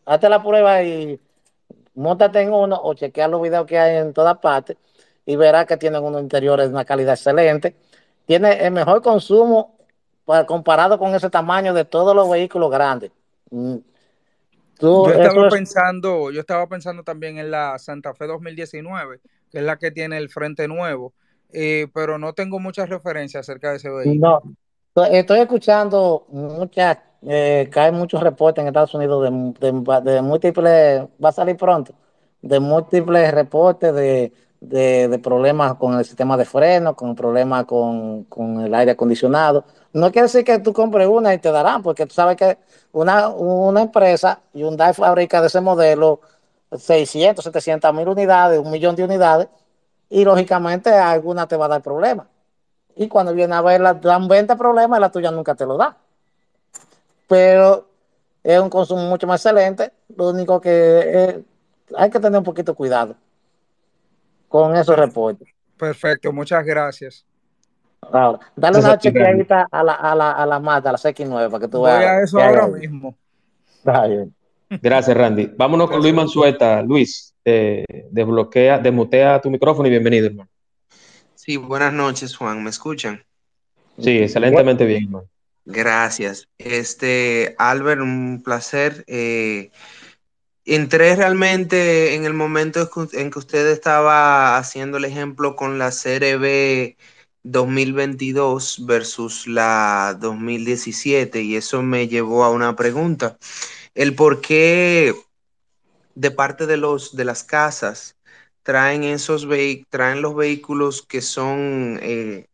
hazte 0.05 0.29
la 0.29 0.41
prueba 0.41 0.81
y 0.83 1.19
montate 1.95 2.41
en 2.41 2.53
uno 2.53 2.79
o 2.81 2.93
chequea 2.93 3.27
los 3.27 3.41
videos 3.41 3.65
que 3.65 3.79
hay 3.79 3.97
en 3.97 4.13
todas 4.13 4.37
partes 4.37 4.77
y 5.25 5.35
verás 5.35 5.65
que 5.65 5.77
tienen 5.77 6.03
unos 6.03 6.21
interiores 6.21 6.67
de 6.67 6.73
una 6.73 6.85
calidad 6.85 7.13
excelente. 7.13 7.75
Tiene 8.25 8.65
el 8.65 8.71
mejor 8.71 9.01
consumo 9.01 9.75
comparado 10.47 10.97
con 10.97 11.13
ese 11.13 11.29
tamaño 11.29 11.73
de 11.73 11.85
todos 11.85 12.15
los 12.15 12.29
vehículos 12.29 12.71
grandes. 12.71 13.11
Mm. 13.51 13.77
yo 14.79 15.09
estaba 15.09 15.49
pensando, 15.49 16.31
yo 16.31 16.39
estaba 16.39 16.67
pensando 16.67 17.03
también 17.03 17.37
en 17.37 17.51
la 17.51 17.77
Santa 17.77 18.13
Fe 18.13 18.25
2019, 18.25 19.19
que 19.51 19.59
es 19.59 19.63
la 19.63 19.77
que 19.77 19.91
tiene 19.91 20.17
el 20.17 20.29
frente 20.29 20.67
nuevo, 20.67 21.13
eh, 21.51 21.87
pero 21.93 22.17
no 22.17 22.33
tengo 22.33 22.59
muchas 22.59 22.89
referencias 22.89 23.47
acerca 23.47 23.71
de 23.71 23.77
ese 23.77 23.89
vehículo. 23.89 24.41
No, 24.95 25.05
estoy 25.05 25.39
escuchando 25.39 26.25
muchas 26.29 26.97
eh, 27.27 27.69
caen 27.71 27.95
muchos 27.95 28.21
reportes 28.21 28.61
en 28.61 28.67
Estados 28.67 28.93
Unidos 28.93 29.23
de, 29.59 30.21
múltiples, 30.21 31.01
va 31.23 31.29
a 31.29 31.31
salir 31.31 31.57
pronto, 31.57 31.93
de 32.41 32.59
múltiples 32.59 33.31
reportes 33.33 33.93
de, 33.95 35.19
problemas 35.23 35.75
con 35.75 35.97
el 35.97 36.05
sistema 36.05 36.37
de 36.37 36.45
freno, 36.45 36.95
con 36.95 37.15
problemas 37.15 37.65
con, 37.65 38.25
el 38.63 38.73
aire 38.75 38.91
acondicionado. 38.91 39.65
No 39.93 40.11
quiere 40.11 40.23
decir 40.23 40.43
que 40.43 40.59
tú 40.59 40.73
compres 40.73 41.07
una 41.07 41.33
y 41.33 41.39
te 41.39 41.51
darán, 41.51 41.81
porque 41.81 42.05
tú 42.05 42.13
sabes 42.13 42.37
que 42.37 42.57
una, 42.91 43.29
una 43.29 43.81
empresa, 43.81 44.41
Hyundai 44.53 44.93
fabrica 44.93 45.41
de 45.41 45.47
ese 45.47 45.61
modelo 45.61 46.21
600, 46.77 47.43
700 47.43 47.93
mil 47.93 48.07
unidades, 48.07 48.59
un 48.59 48.71
millón 48.71 48.95
de 48.95 49.03
unidades, 49.03 49.47
y 50.09 50.23
lógicamente 50.25 50.91
alguna 50.91 51.47
te 51.47 51.57
va 51.57 51.65
a 51.65 51.69
dar 51.69 51.81
problemas. 51.81 52.27
Y 52.95 53.07
cuando 53.07 53.33
viene 53.33 53.55
a 53.55 53.61
ver, 53.61 53.81
la, 53.81 53.93
dan 53.95 54.27
20 54.27 54.55
problemas 54.55 54.99
y 54.99 55.01
la 55.01 55.11
tuya 55.11 55.31
nunca 55.31 55.55
te 55.55 55.65
lo 55.65 55.77
da 55.77 55.97
pero 57.27 57.87
es 58.43 58.59
un 58.59 58.69
consumo 58.69 59.03
mucho 59.09 59.27
más 59.27 59.45
excelente. 59.45 59.91
Lo 60.15 60.29
único 60.29 60.61
que 60.61 61.43
hay 61.95 62.09
que 62.09 62.19
tener 62.19 62.37
un 62.37 62.43
poquito 62.43 62.75
cuidado 62.75 63.15
con 64.47 64.75
esos 64.75 64.97
reportes. 64.97 65.47
Perfecto, 65.77 66.31
muchas 66.31 66.63
gracias. 66.63 67.25
Ahora, 68.01 68.39
dale 68.55 68.79
una 68.79 68.97
chequeadita 68.97 69.67
a 69.71 69.83
la, 69.83 69.93
a 69.93 70.15
la, 70.15 70.31
a 70.31 70.45
la 70.45 70.59
Mazda, 70.59 70.89
a 70.89 70.93
la 70.93 70.97
CX9, 70.99 71.49
para 71.49 71.59
que 71.59 71.67
tú 71.67 71.81
veas. 71.81 71.97
Voy 71.97 72.05
a 72.05 72.21
eso 72.21 72.39
ahora 72.39 72.67
mismo. 72.67 73.17
Gracias, 74.81 75.15
Randy. 75.15 75.51
Vámonos 75.57 75.89
con 75.89 76.01
Luis 76.01 76.13
Mansueta. 76.13 76.81
Luis, 76.81 77.33
desbloquea, 77.43 78.79
desmutea 78.79 79.41
tu 79.41 79.49
micrófono 79.49 79.87
y 79.87 79.91
bienvenido, 79.91 80.27
hermano. 80.27 80.49
Sí, 81.33 81.57
buenas 81.57 81.93
noches, 81.93 82.35
Juan. 82.35 82.63
¿Me 82.63 82.69
escuchan? 82.69 83.23
Sí, 83.99 84.19
excelentemente 84.19 84.85
bien, 84.85 85.05
hermano. 85.05 85.27
Gracias. 85.65 86.47
Este, 86.59 87.55
Albert, 87.57 88.01
un 88.01 88.41
placer. 88.43 89.03
Eh, 89.07 89.71
entré 90.65 91.15
realmente 91.15 92.15
en 92.15 92.25
el 92.25 92.33
momento 92.33 92.89
en 93.13 93.31
que 93.31 93.39
usted 93.39 93.67
estaba 93.67 94.57
haciendo 94.57 94.97
el 94.97 95.05
ejemplo 95.05 95.55
con 95.55 95.79
la 95.79 95.91
CRB 95.91 96.95
2022 97.43 98.85
versus 98.85 99.47
la 99.47 100.17
2017 100.19 101.41
y 101.41 101.55
eso 101.55 101.81
me 101.83 102.07
llevó 102.07 102.43
a 102.43 102.51
una 102.51 102.75
pregunta. 102.75 103.37
El 103.95 104.15
por 104.15 104.41
qué 104.41 105.15
de 106.15 106.31
parte 106.31 106.65
de 106.67 106.77
los 106.77 107.15
de 107.15 107.25
las 107.25 107.43
casas 107.43 108.15
traen 108.63 109.03
esos 109.03 109.47
traen 109.89 110.21
los 110.21 110.35
vehículos 110.35 111.01
que 111.03 111.21
son 111.21 111.99
eh, 112.01 112.47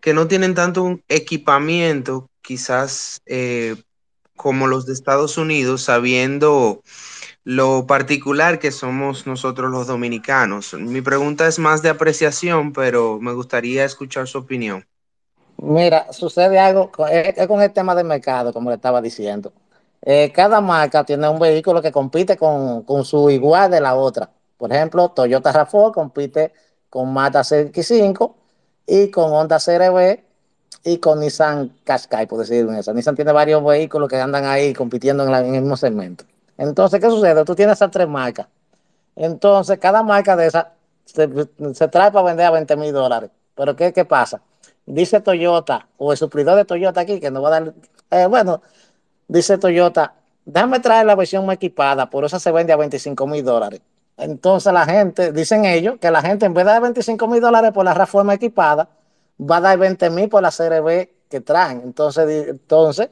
que 0.00 0.14
no 0.14 0.26
tienen 0.28 0.54
tanto 0.54 1.00
equipamiento 1.08 2.28
quizás 2.44 3.22
eh, 3.26 3.74
como 4.36 4.66
los 4.66 4.86
de 4.86 4.92
Estados 4.92 5.38
Unidos, 5.38 5.82
sabiendo 5.82 6.82
lo 7.42 7.86
particular 7.86 8.58
que 8.58 8.70
somos 8.70 9.26
nosotros 9.26 9.70
los 9.70 9.86
dominicanos. 9.86 10.74
Mi 10.74 11.00
pregunta 11.00 11.46
es 11.46 11.58
más 11.58 11.82
de 11.82 11.88
apreciación, 11.90 12.72
pero 12.72 13.18
me 13.20 13.32
gustaría 13.32 13.84
escuchar 13.84 14.28
su 14.28 14.38
opinión. 14.38 14.86
Mira, 15.56 16.12
sucede 16.12 16.58
algo 16.58 16.90
es, 17.10 17.46
con 17.46 17.62
el 17.62 17.72
tema 17.72 17.94
del 17.94 18.06
mercado, 18.06 18.52
como 18.52 18.70
le 18.70 18.76
estaba 18.76 19.00
diciendo. 19.00 19.52
Eh, 20.02 20.32
cada 20.34 20.60
marca 20.60 21.04
tiene 21.04 21.28
un 21.28 21.38
vehículo 21.38 21.80
que 21.80 21.92
compite 21.92 22.36
con, 22.36 22.84
su 23.04 23.30
igual 23.30 23.70
de 23.70 23.80
la 23.80 23.94
otra. 23.94 24.30
Por 24.58 24.72
ejemplo, 24.72 25.10
Toyota 25.10 25.52
RAV4 25.52 25.92
compite 25.92 26.52
con 26.90 27.12
Mazda 27.12 27.42
CX5 27.42 28.34
y 28.86 29.10
con 29.10 29.32
Honda 29.32 29.58
CRV 29.58 30.33
y 30.84 30.98
con 30.98 31.20
Nissan 31.20 31.72
Qashqai, 31.82 32.26
por 32.26 32.40
decirlo 32.40 32.72
eso. 32.74 32.92
Nissan 32.92 33.16
tiene 33.16 33.32
varios 33.32 33.64
vehículos 33.64 34.08
que 34.08 34.20
andan 34.20 34.44
ahí 34.44 34.74
compitiendo 34.74 35.26
en, 35.26 35.34
el 35.34 35.62
mismo 35.62 35.76
segmento. 35.76 36.24
Entonces, 36.58 37.00
¿qué 37.00 37.08
sucede? 37.08 37.44
Tú 37.44 37.54
tienes 37.54 37.78
esas 37.78 37.90
tres 37.90 38.06
marcas. 38.06 38.46
Entonces, 39.16 39.78
cada 39.78 40.02
marca 40.02 40.36
de 40.36 40.46
esas 40.46 40.66
se, 41.06 41.26
trae 41.88 42.12
para 42.12 42.22
vender 42.22 42.46
a 42.46 42.50
20 42.50 42.76
mil 42.76 42.92
dólares. 42.92 43.30
Pero 43.54 43.74
¿qué, 43.74 43.92
¿qué 43.92 44.04
pasa? 44.04 44.42
Dice 44.84 45.20
Toyota, 45.20 45.88
o 45.96 46.12
el 46.12 46.18
suplidor 46.18 46.56
de 46.56 46.66
Toyota 46.66 47.00
aquí, 47.00 47.18
que 47.18 47.30
no 47.30 47.40
va 47.40 47.48
a 47.48 47.60
dar... 47.60 47.74
Eh, 48.10 48.26
bueno, 48.26 48.60
dice 49.26 49.56
Toyota, 49.56 50.14
déjame 50.44 50.80
traer 50.80 51.06
la 51.06 51.14
versión 51.14 51.46
más 51.46 51.56
equipada, 51.56 52.10
por 52.10 52.24
eso 52.24 52.38
se 52.38 52.52
vende 52.52 52.72
a 52.72 52.76
25 52.76 53.26
mil 53.26 53.42
dólares. 53.42 53.80
Entonces 54.16 54.72
la 54.72 54.84
gente, 54.84 55.32
dicen 55.32 55.64
ellos, 55.64 55.96
que 56.00 56.10
la 56.10 56.20
gente 56.20 56.46
en 56.46 56.54
vez 56.54 56.66
de 56.66 56.72
dar 56.72 56.82
25 56.82 57.26
mil 57.26 57.40
dólares 57.40 57.72
por 57.72 57.84
la 57.84 57.94
reforma 57.94 58.34
equipada, 58.34 58.88
va 59.38 59.58
a 59.58 59.60
dar 59.60 59.78
20 59.78 60.10
mil 60.10 60.28
por 60.28 60.42
la 60.42 60.50
CRB 60.50 61.08
que 61.28 61.40
traen. 61.40 61.82
Entonces, 61.84 62.48
entonces, 62.48 63.10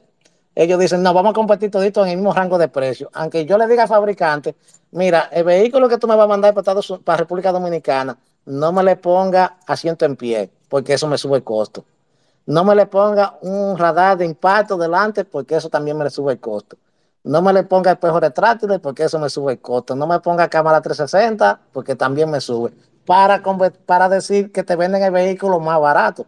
ellos 0.55 0.79
dicen, 0.79 1.01
no, 1.01 1.13
vamos 1.13 1.31
a 1.31 1.33
competir 1.33 1.71
todito 1.71 2.03
en 2.03 2.11
el 2.11 2.17
mismo 2.17 2.33
rango 2.33 2.57
de 2.57 2.67
precio. 2.67 3.09
Aunque 3.13 3.45
yo 3.45 3.57
le 3.57 3.67
diga 3.67 3.83
al 3.83 3.89
fabricante, 3.89 4.55
mira, 4.91 5.29
el 5.31 5.43
vehículo 5.43 5.89
que 5.89 5.97
tú 5.97 6.07
me 6.07 6.15
vas 6.15 6.25
a 6.25 6.27
mandar 6.27 6.53
para, 6.53 6.79
para 7.03 7.17
República 7.17 7.51
Dominicana, 7.51 8.17
no 8.45 8.71
me 8.71 8.83
le 8.83 8.95
ponga 8.97 9.57
asiento 9.65 10.05
en 10.05 10.15
pie, 10.15 10.51
porque 10.69 10.93
eso 10.93 11.07
me 11.07 11.17
sube 11.17 11.37
el 11.37 11.43
costo. 11.43 11.85
No 12.45 12.63
me 12.65 12.75
le 12.75 12.85
ponga 12.85 13.37
un 13.41 13.77
radar 13.77 14.17
de 14.17 14.25
impacto 14.25 14.77
delante, 14.77 15.23
porque 15.23 15.55
eso 15.55 15.69
también 15.69 15.97
me 15.97 16.03
le 16.03 16.09
sube 16.09 16.33
el 16.33 16.39
costo. 16.39 16.77
No 17.23 17.41
me 17.41 17.53
le 17.53 17.63
ponga 17.63 17.91
espejo 17.91 18.19
retráctil, 18.19 18.79
porque 18.81 19.03
eso 19.03 19.17
me 19.17 19.29
sube 19.29 19.53
el 19.53 19.61
costo. 19.61 19.95
No 19.95 20.05
me 20.07 20.19
ponga 20.19 20.49
cámara 20.49 20.81
360, 20.81 21.59
porque 21.71 21.95
también 21.95 22.29
me 22.29 22.41
sube. 22.41 22.73
Para, 23.05 23.41
para 23.85 24.09
decir 24.09 24.51
que 24.51 24.63
te 24.63 24.75
venden 24.75 25.03
el 25.03 25.11
vehículo 25.11 25.59
más 25.59 25.79
barato. 25.79 26.25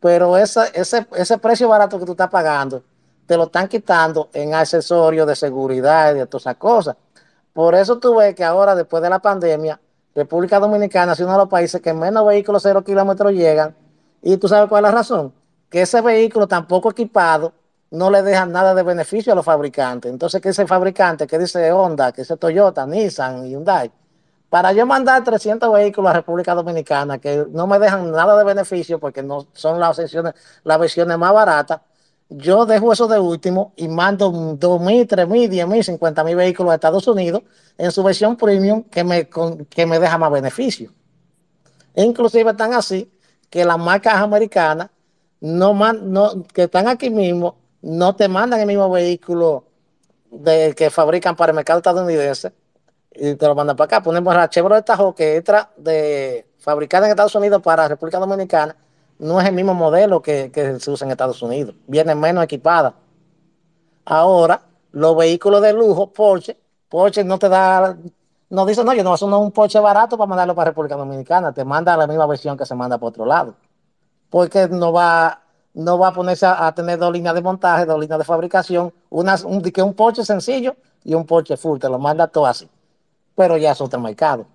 Pero 0.00 0.36
ese, 0.36 0.60
ese, 0.74 1.38
precio 1.38 1.68
barato 1.68 1.98
que 1.98 2.06
tú 2.06 2.12
estás 2.12 2.30
pagando, 2.30 2.82
te 3.26 3.36
lo 3.36 3.44
están 3.44 3.68
quitando 3.68 4.28
en 4.32 4.54
accesorios 4.54 5.26
de 5.26 5.34
seguridad 5.34 6.14
y 6.14 6.18
de 6.18 6.26
todas 6.26 6.42
esas 6.42 6.56
cosas. 6.56 6.96
Por 7.52 7.74
eso 7.74 7.98
tú 7.98 8.16
ves 8.16 8.34
que 8.34 8.44
ahora, 8.44 8.74
después 8.74 9.02
de 9.02 9.10
la 9.10 9.18
pandemia, 9.18 9.80
República 10.14 10.60
Dominicana 10.60 11.12
es 11.12 11.20
uno 11.20 11.32
de 11.32 11.38
los 11.38 11.48
países 11.48 11.80
que 11.80 11.92
menos 11.92 12.26
vehículos 12.26 12.62
cero 12.62 12.82
kilómetros 12.84 13.32
llegan. 13.32 13.74
Y 14.22 14.36
tú 14.36 14.48
sabes 14.48 14.68
cuál 14.68 14.84
es 14.84 14.90
la 14.90 14.96
razón. 14.96 15.32
Que 15.68 15.82
ese 15.82 16.00
vehículo 16.00 16.46
tampoco 16.46 16.90
equipado 16.90 17.52
no 17.90 18.10
le 18.10 18.22
deja 18.22 18.46
nada 18.46 18.74
de 18.74 18.82
beneficio 18.82 19.32
a 19.32 19.36
los 19.36 19.44
fabricantes. 19.44 20.10
Entonces, 20.10 20.40
que 20.40 20.50
ese 20.50 20.66
fabricante, 20.66 21.26
que 21.26 21.38
dice 21.38 21.72
Honda, 21.72 22.12
que 22.12 22.22
dice 22.22 22.36
Toyota, 22.36 22.86
Nissan, 22.86 23.46
Hyundai, 23.46 23.90
para 24.48 24.72
yo 24.72 24.86
mandar 24.86 25.22
300 25.24 25.72
vehículos 25.72 26.10
a 26.10 26.14
República 26.14 26.54
Dominicana 26.54 27.18
que 27.18 27.46
no 27.50 27.66
me 27.66 27.78
dejan 27.78 28.10
nada 28.10 28.36
de 28.36 28.44
beneficio 28.44 28.98
porque 28.98 29.22
no 29.22 29.46
son 29.52 29.78
las 29.78 29.96
versiones, 29.96 30.34
las 30.64 30.78
versiones 30.78 31.18
más 31.18 31.32
baratas, 31.32 31.80
yo 32.30 32.66
dejo 32.66 32.92
eso 32.92 33.08
de 33.08 33.18
último 33.18 33.72
y 33.76 33.88
mando 33.88 34.30
2.000, 34.30 34.58
3.000, 35.06 35.48
10.000, 35.48 35.98
50.000 35.98 36.36
vehículos 36.36 36.72
a 36.72 36.74
Estados 36.74 37.06
Unidos 37.08 37.42
en 37.76 37.90
su 37.90 38.02
versión 38.02 38.36
premium 38.36 38.82
que 38.84 39.04
me, 39.04 39.28
que 39.28 39.86
me 39.86 39.98
deja 39.98 40.18
más 40.18 40.30
beneficio. 40.30 40.92
E 41.94 42.04
inclusive 42.04 42.50
están 42.50 42.74
así 42.74 43.10
que 43.50 43.64
las 43.64 43.78
marcas 43.78 44.14
americanas 44.16 44.90
no, 45.40 46.44
que 46.52 46.64
están 46.64 46.88
aquí 46.88 47.10
mismo 47.10 47.56
no 47.80 48.14
te 48.14 48.28
mandan 48.28 48.60
el 48.60 48.66
mismo 48.66 48.90
vehículo 48.90 49.64
que 50.76 50.90
fabrican 50.90 51.36
para 51.36 51.50
el 51.52 51.56
mercado 51.56 51.78
estadounidense 51.78 52.52
y 53.18 53.34
te 53.34 53.46
lo 53.46 53.54
mandan 53.54 53.76
para 53.76 53.86
acá. 53.86 54.02
Ponemos 54.02 54.34
la 54.34 54.48
Chevrolet 54.48 54.84
Tahoe 54.84 55.14
que 55.14 55.36
entra 55.36 55.70
de 55.76 56.46
fabricada 56.58 57.06
en 57.06 57.10
Estados 57.10 57.34
Unidos 57.34 57.62
para 57.62 57.88
República 57.88 58.18
Dominicana 58.18 58.76
no 59.18 59.40
es 59.40 59.48
el 59.48 59.54
mismo 59.54 59.74
modelo 59.74 60.22
que, 60.22 60.50
se 60.78 60.90
usa 60.90 61.06
en 61.06 61.10
Estados 61.10 61.42
Unidos. 61.42 61.74
Viene 61.86 62.14
menos 62.14 62.44
equipada. 62.44 62.94
Ahora, 64.04 64.62
los 64.92 65.16
vehículos 65.16 65.60
de 65.60 65.72
lujo, 65.72 66.12
Porsche, 66.12 66.56
Porsche 66.88 67.24
no 67.24 67.38
te 67.38 67.48
da, 67.48 67.96
no 68.50 68.66
dice, 68.66 68.84
no, 68.84 68.94
yo 68.94 69.02
no 69.02 69.10
voy 69.16 69.32
a 69.32 69.36
un 69.36 69.52
Porsche 69.52 69.80
barato 69.80 70.16
para 70.16 70.28
mandarlo 70.28 70.54
para 70.54 70.70
República 70.70 70.96
Dominicana, 70.96 71.52
te 71.52 71.64
manda 71.64 71.96
la 71.96 72.06
misma 72.06 72.26
versión 72.26 72.56
que 72.56 72.64
se 72.64 72.74
manda 72.74 72.96
para 72.96 73.08
otro 73.08 73.26
lado. 73.26 73.54
Porque 74.30 74.68
no 74.68 74.92
va, 74.92 75.42
no 75.74 75.98
va 75.98 76.08
a 76.08 76.12
ponerse 76.12 76.46
a, 76.46 76.72
tener 76.74 76.98
dos 76.98 77.12
líneas 77.12 77.34
de 77.34 77.42
montaje, 77.42 77.84
dos 77.84 77.98
líneas 77.98 78.18
de 78.18 78.24
fabricación, 78.24 78.92
una, 79.10 79.36
un, 79.44 79.60
que 79.62 79.82
un 79.82 79.94
Porsche 79.94 80.24
sencillo 80.24 80.76
y 81.04 81.14
un 81.14 81.26
Porsche 81.26 81.56
full, 81.56 81.78
te 81.78 81.88
lo 81.88 81.98
manda 81.98 82.28
todo 82.28 82.46
así. 82.46 82.68
Pero 83.38 83.56
ya 83.56 83.70
es 83.70 83.80
otro 83.80 84.00
mercado. 84.00 84.48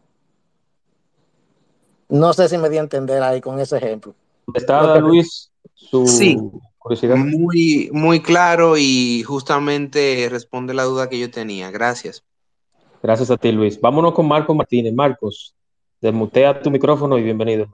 No 2.09 2.33
sé 2.33 2.49
si 2.49 2.57
me 2.57 2.67
di 2.69 2.77
a 2.77 2.81
entender 2.81 3.23
ahí 3.23 3.39
con 3.39 3.57
ese 3.57 3.77
ejemplo. 3.77 4.13
Está 4.53 4.99
Luis 4.99 5.49
su 5.73 6.05
sí, 6.05 6.37
curiosidad. 6.77 7.15
Muy, 7.15 7.89
muy 7.93 8.21
claro 8.21 8.75
y 8.77 9.23
justamente 9.23 10.27
responde 10.29 10.73
la 10.73 10.83
duda 10.83 11.07
que 11.07 11.17
yo 11.17 11.31
tenía. 11.31 11.71
Gracias. 11.71 12.25
Gracias 13.01 13.31
a 13.31 13.37
ti, 13.37 13.53
Luis. 13.53 13.79
Vámonos 13.79 14.13
con 14.13 14.27
Marcos 14.27 14.53
Martínez. 14.53 14.93
Marcos, 14.93 15.55
desmutea 16.01 16.61
tu 16.61 16.69
micrófono 16.69 17.17
y 17.17 17.23
bienvenido. 17.23 17.67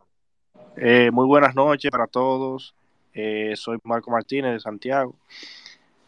Eh, 0.78 1.10
muy 1.12 1.26
buenas 1.26 1.56
noches 1.56 1.90
para 1.90 2.06
todos. 2.06 2.76
Eh, 3.16 3.54
soy 3.56 3.80
Marco 3.84 4.12
Martínez 4.12 4.54
de 4.54 4.60
Santiago. 4.60 5.16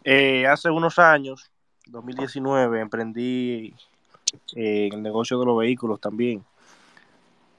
Eh, 0.03 0.45
hace 0.45 0.69
unos 0.69 0.99
años, 0.99 1.49
2019, 1.87 2.81
emprendí 2.81 3.73
el 4.55 5.01
negocio 5.01 5.39
de 5.39 5.45
los 5.45 5.57
vehículos 5.57 5.99
también. 5.99 6.43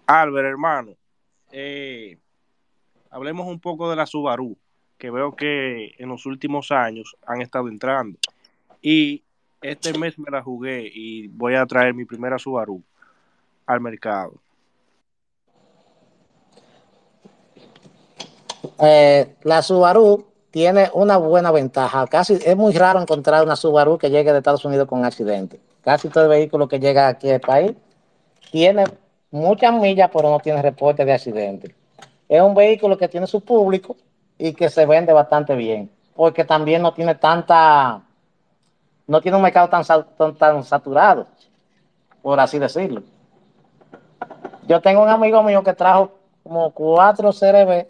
Albert, 0.06 0.46
hermano, 0.46 0.92
eh, 1.50 2.18
hablemos 3.10 3.46
un 3.46 3.60
poco 3.60 3.88
de 3.88 3.96
la 3.96 4.06
Subaru, 4.06 4.56
que 4.98 5.10
veo 5.10 5.34
que 5.34 5.94
en 5.98 6.08
los 6.08 6.26
últimos 6.26 6.70
años 6.70 7.16
han 7.26 7.42
estado 7.42 7.68
entrando. 7.68 8.18
Y 8.80 9.22
este 9.60 9.96
mes 9.98 10.18
me 10.18 10.30
la 10.30 10.42
jugué 10.42 10.90
y 10.92 11.28
voy 11.28 11.54
a 11.54 11.66
traer 11.66 11.94
mi 11.94 12.04
primera 12.04 12.38
Subaru 12.38 12.82
al 13.66 13.80
mercado. 13.80 14.34
Eh, 18.78 19.36
la 19.42 19.62
Subaru 19.62 20.26
tiene 20.50 20.90
una 20.94 21.16
buena 21.16 21.50
ventaja. 21.50 22.06
Casi 22.06 22.34
es 22.34 22.56
muy 22.56 22.72
raro 22.74 23.00
encontrar 23.00 23.44
una 23.44 23.56
Subaru 23.56 23.98
que 23.98 24.10
llegue 24.10 24.32
de 24.32 24.38
Estados 24.38 24.64
Unidos 24.64 24.88
con 24.88 25.04
accidente. 25.04 25.60
Casi 25.82 26.08
todo 26.08 26.24
el 26.24 26.30
vehículo 26.30 26.68
que 26.68 26.80
llega 26.80 27.08
aquí 27.08 27.30
al 27.30 27.40
país 27.40 27.72
tiene 28.50 28.84
muchas 29.30 29.72
millas, 29.74 30.10
pero 30.12 30.30
no 30.30 30.38
tiene 30.40 30.62
reporte 30.62 31.04
de 31.04 31.12
accidente 31.12 31.74
es 32.36 32.40
un 32.40 32.54
vehículo 32.54 32.96
que 32.96 33.08
tiene 33.08 33.26
su 33.26 33.42
público 33.42 33.94
y 34.38 34.54
que 34.54 34.70
se 34.70 34.86
vende 34.86 35.12
bastante 35.12 35.54
bien, 35.54 35.90
porque 36.16 36.44
también 36.44 36.80
no 36.80 36.94
tiene 36.94 37.14
tanta, 37.14 38.00
no 39.06 39.20
tiene 39.20 39.36
un 39.36 39.42
mercado 39.42 39.68
tan, 39.68 39.84
tan, 40.38 40.64
saturado, 40.64 41.26
por 42.22 42.40
así 42.40 42.58
decirlo. 42.58 43.02
Yo 44.66 44.80
tengo 44.80 45.02
un 45.02 45.10
amigo 45.10 45.42
mío 45.42 45.62
que 45.62 45.74
trajo 45.74 46.12
como 46.42 46.70
cuatro 46.70 47.32
CRB 47.32 47.86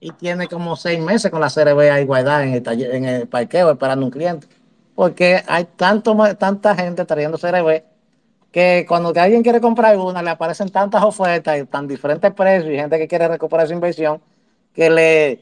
y 0.00 0.10
tiene 0.12 0.48
como 0.48 0.74
seis 0.74 0.98
meses 0.98 1.30
con 1.30 1.42
la 1.42 1.50
CRB 1.50 1.92
ahí 1.92 2.06
guardada 2.06 2.44
en 2.44 2.54
el, 2.54 2.62
taller, 2.62 2.94
en 2.94 3.04
el 3.04 3.28
parqueo 3.28 3.72
esperando 3.72 4.06
un 4.06 4.10
cliente. 4.10 4.46
Porque 4.94 5.42
hay 5.46 5.64
tanto, 5.76 6.16
tanta 6.36 6.74
gente 6.74 7.04
trayendo 7.04 7.38
CRB 7.38 7.82
que 8.52 8.84
cuando 8.86 9.12
alguien 9.18 9.42
quiere 9.42 9.60
comprar 9.60 9.96
una, 9.96 10.22
le 10.22 10.30
aparecen 10.30 10.68
tantas 10.68 11.02
ofertas 11.02 11.58
y 11.58 11.64
tan 11.64 11.88
diferentes 11.88 12.30
precios 12.32 12.70
y 12.70 12.76
gente 12.76 12.98
que 12.98 13.08
quiere 13.08 13.26
recuperar 13.26 13.66
su 13.66 13.72
inversión 13.72 14.20
que 14.74 14.90
le 14.90 15.40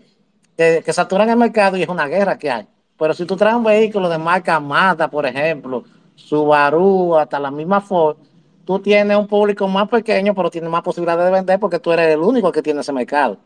que, 0.57 0.93
saturan 0.93 1.29
el 1.29 1.37
mercado 1.37 1.77
y 1.77 1.83
es 1.83 1.89
una 1.89 2.07
guerra 2.07 2.39
que 2.39 2.51
hay. 2.51 2.67
Pero 2.99 3.15
si 3.15 3.25
tú 3.25 3.37
traes 3.37 3.57
un 3.57 3.65
vehículo 3.65 4.09
de 4.09 4.19
marca 4.19 4.61
Mazda, 4.61 5.09
por 5.09 5.27
ejemplo, 5.27 5.85
Subaru, 6.15 7.17
hasta 7.17 7.39
la 7.41 7.51
misma 7.51 7.81
Ford, 7.81 8.19
tú 8.65 8.79
tienes 8.79 9.17
un 9.17 9.27
público 9.27 9.67
más 9.67 9.89
pequeño, 9.89 10.35
pero 10.35 10.51
tienes 10.51 10.71
más 10.71 10.83
posibilidades 10.83 11.25
de 11.25 11.31
vender 11.31 11.59
porque 11.59 11.79
tú 11.79 11.93
eres 11.93 12.15
el 12.15 12.21
único 12.21 12.53
que 12.53 12.63
tiene 12.63 12.81
ese 12.81 12.93
mercado. 12.93 13.39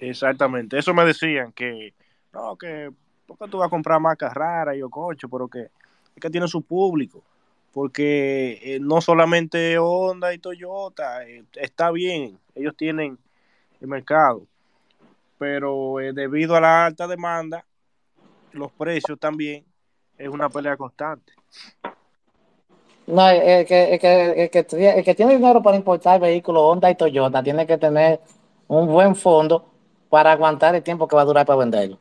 Exactamente, 0.00 0.78
eso 0.78 0.92
me 0.92 1.04
decían 1.04 1.52
que, 1.52 1.94
no, 2.32 2.56
que, 2.56 2.90
porque 3.26 3.48
tú 3.48 3.58
vas 3.58 3.66
a 3.66 3.70
comprar 3.70 4.00
marcas 4.00 4.32
raras 4.34 4.76
y 4.76 4.82
o 4.82 4.90
pero 5.30 5.48
que 5.48 5.68
que 6.20 6.30
tiene 6.30 6.48
su 6.48 6.62
público, 6.62 7.22
porque 7.72 8.60
eh, 8.62 8.78
no 8.80 9.00
solamente 9.00 9.78
Honda 9.78 10.32
y 10.32 10.38
Toyota, 10.38 11.26
eh, 11.26 11.44
está 11.54 11.90
bien, 11.90 12.38
ellos 12.54 12.74
tienen 12.76 13.18
el 13.80 13.88
mercado, 13.88 14.46
pero 15.38 16.00
eh, 16.00 16.12
debido 16.12 16.56
a 16.56 16.60
la 16.60 16.86
alta 16.86 17.06
demanda, 17.06 17.64
los 18.52 18.70
precios 18.72 19.18
también 19.18 19.64
es 20.16 20.28
una 20.28 20.48
pelea 20.48 20.76
constante. 20.76 21.32
No, 23.06 23.28
el 23.28 23.66
que, 23.66 23.94
el 23.94 24.00
que, 24.00 24.44
el 24.44 25.04
que, 25.04 25.14
tiene 25.14 25.36
dinero 25.36 25.62
para 25.62 25.76
importar 25.76 26.18
vehículos 26.18 26.62
Honda 26.62 26.90
y 26.90 26.94
Toyota 26.94 27.42
tiene 27.42 27.66
que 27.66 27.76
tener 27.76 28.20
un 28.66 28.86
buen 28.86 29.14
fondo 29.14 29.70
para 30.08 30.32
aguantar 30.32 30.74
el 30.74 30.82
tiempo 30.82 31.06
que 31.06 31.14
va 31.14 31.22
a 31.22 31.26
durar 31.26 31.44
para 31.44 31.58
venderlo. 31.58 31.98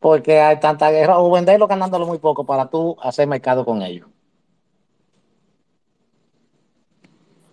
Porque 0.00 0.40
hay 0.40 0.58
tanta 0.58 0.90
guerra, 0.90 1.18
o 1.18 1.30
venderlo 1.30 1.68
ganándolo 1.68 2.06
muy 2.06 2.18
poco 2.18 2.44
para 2.44 2.66
tú 2.68 2.96
hacer 3.02 3.28
mercado 3.28 3.64
con 3.64 3.82
ellos. 3.82 4.08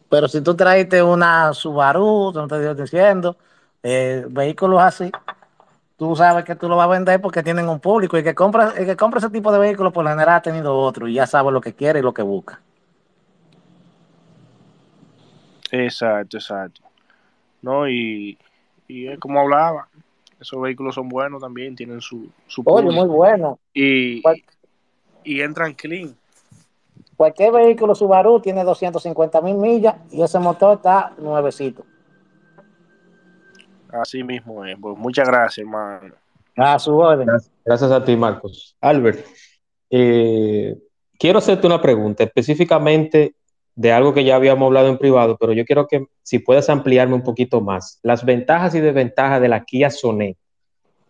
Pero 0.09 0.27
si 0.27 0.41
tú 0.41 0.55
traiste 0.55 1.03
una 1.03 1.53
Subaru, 1.53 2.31
no 2.33 2.47
te 2.47 2.55
estoy 2.55 2.81
diciendo, 2.81 3.35
eh, 3.83 4.25
vehículos 4.29 4.81
así, 4.81 5.11
tú 5.97 6.15
sabes 6.15 6.45
que 6.45 6.55
tú 6.55 6.69
lo 6.69 6.77
vas 6.77 6.85
a 6.85 6.91
vender 6.91 7.19
porque 7.19 7.43
tienen 7.43 7.67
un 7.67 7.79
público 7.79 8.17
y 8.17 8.23
que 8.23 8.33
compra, 8.33 8.73
el 8.77 8.85
que 8.85 8.95
compra 8.95 9.19
ese 9.19 9.29
tipo 9.29 9.51
de 9.51 9.59
vehículos 9.59 9.91
por 9.91 10.05
lo 10.05 10.09
general 10.11 10.35
ha 10.35 10.41
tenido 10.41 10.77
otro 10.77 11.07
y 11.07 11.15
ya 11.15 11.27
sabe 11.27 11.51
lo 11.51 11.59
que 11.59 11.73
quiere 11.73 11.99
y 11.99 12.03
lo 12.03 12.13
que 12.13 12.21
busca. 12.21 12.61
Exacto, 15.71 16.37
exacto. 16.37 16.81
No, 17.61 17.89
y, 17.89 18.37
y 18.87 19.07
es 19.07 19.19
como 19.19 19.41
hablaba, 19.41 19.89
esos 20.39 20.61
vehículos 20.61 20.95
son 20.95 21.09
buenos 21.09 21.41
también, 21.41 21.75
tienen 21.75 22.01
su, 22.01 22.29
su 22.47 22.61
Oye, 22.65 22.91
muy 22.91 23.07
bueno. 23.07 23.59
Y, 23.73 24.21
y 25.23 25.41
entran 25.41 25.73
clean. 25.73 26.15
Cualquier 27.15 27.51
vehículo 27.51 27.95
Subaru 27.95 28.39
tiene 28.39 28.63
250 28.63 29.41
mil 29.41 29.55
millas 29.55 29.95
y 30.11 30.21
ese 30.21 30.37
motor 30.37 30.77
está 30.77 31.13
nuevecito. 31.17 31.83
Así 33.89 34.23
mismo 34.23 34.63
es. 34.65 34.77
Pues 34.79 34.97
muchas 34.97 35.27
gracias, 35.27 35.59
hermano. 35.59 36.13
A 36.55 36.77
su 36.77 36.95
orden. 36.95 37.27
Gracias, 37.65 37.91
a 37.91 38.03
ti, 38.03 38.15
Marcos. 38.15 38.75
Albert, 38.81 39.25
eh, 39.89 40.77
quiero 41.17 41.39
hacerte 41.39 41.65
una 41.65 41.81
pregunta 41.81 42.23
específicamente 42.23 43.33
de 43.77 43.93
algo 43.93 44.13
que 44.13 44.25
ya 44.25 44.35
habíamos 44.35 44.65
hablado 44.65 44.89
en 44.89 44.97
privado, 44.97 45.37
pero 45.39 45.53
yo 45.53 45.63
quiero 45.63 45.87
que 45.87 46.07
si 46.23 46.39
puedas 46.39 46.67
ampliarme 46.69 47.15
un 47.15 47.23
poquito 47.23 47.61
más. 47.61 47.99
Las 48.03 48.25
ventajas 48.25 48.75
y 48.75 48.81
desventajas 48.81 49.39
de 49.39 49.47
la 49.47 49.63
Kia 49.63 49.89
Sonet 49.89 50.37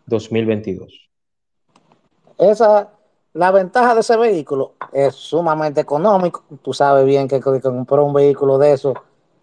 2022. 0.06 1.10
Esa, 2.38 2.90
la 3.34 3.52
ventaja 3.52 3.96
de 3.96 4.02
ese 4.02 4.16
vehículo 4.18 4.74
es 4.94 5.16
sumamente 5.16 5.82
económico. 5.82 6.44
Tú 6.62 6.74
sabes 6.74 7.06
bien 7.06 7.28
que, 7.28 7.42
comprar 7.42 8.02
un 8.02 8.14
vehículo 8.14 8.60
de 8.60 8.74
eso 8.74 8.94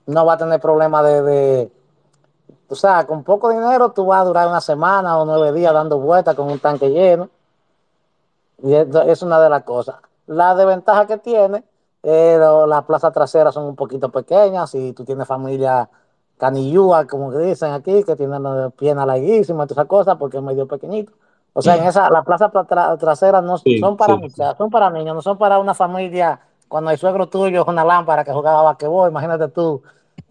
no 0.06 0.24
va 0.24 0.34
a 0.34 0.38
tener 0.38 0.60
problema 0.60 1.02
de 1.02 1.68
o 2.68 2.74
sea, 2.74 3.06
con 3.06 3.22
poco 3.22 3.50
dinero 3.50 3.92
tú 3.92 4.06
vas 4.06 4.22
a 4.22 4.24
durar 4.24 4.48
una 4.48 4.60
semana 4.60 5.18
o 5.18 5.24
nueve 5.24 5.52
días 5.52 5.72
dando 5.72 5.98
vueltas 5.98 6.34
con 6.34 6.50
un 6.50 6.58
tanque 6.58 6.88
lleno. 6.90 7.28
Y 8.62 8.74
es 8.74 9.22
una 9.22 9.40
de 9.40 9.50
las 9.50 9.62
cosas. 9.64 9.96
La 10.26 10.54
desventaja 10.54 11.06
que 11.06 11.18
tiene, 11.18 11.62
eh, 12.04 12.38
las 12.68 12.84
plazas 12.84 13.12
traseras 13.12 13.54
son 13.54 13.64
un 13.64 13.76
poquito 13.76 14.10
pequeñas. 14.10 14.70
Si 14.70 14.92
tú 14.92 15.04
tienes 15.04 15.26
familia 15.26 15.88
canillúa, 16.36 17.06
como 17.06 17.32
dicen 17.32 17.72
aquí, 17.72 18.04
que 18.04 18.16
tienen 18.16 18.42
piernas 18.72 19.06
larguísimas 19.06 19.66
todas 19.66 19.78
esas 19.78 19.88
cosas, 19.88 20.16
porque 20.16 20.36
es 20.36 20.42
medio 20.42 20.68
pequeñito. 20.68 21.12
O 21.54 21.62
sea, 21.62 21.76
en 21.76 21.84
esa, 21.84 22.10
las 22.10 22.24
plazas 22.24 22.50
traseras 22.98 23.42
no 23.42 23.56
son 23.58 23.96
para 23.96 24.18
son 24.58 24.70
para 24.70 24.90
niños, 24.90 25.14
no 25.14 25.22
son 25.22 25.38
para 25.38 25.58
una 25.58 25.72
familia. 25.72 26.40
Cuando 26.68 26.90
el 26.90 26.98
suegro 26.98 27.28
tuyo 27.28 27.62
es 27.62 27.68
una 27.68 27.84
lámpara 27.84 28.24
que 28.24 28.32
jugaba 28.32 28.62
basquetbol, 28.62 29.10
imagínate 29.10 29.48
tú 29.48 29.82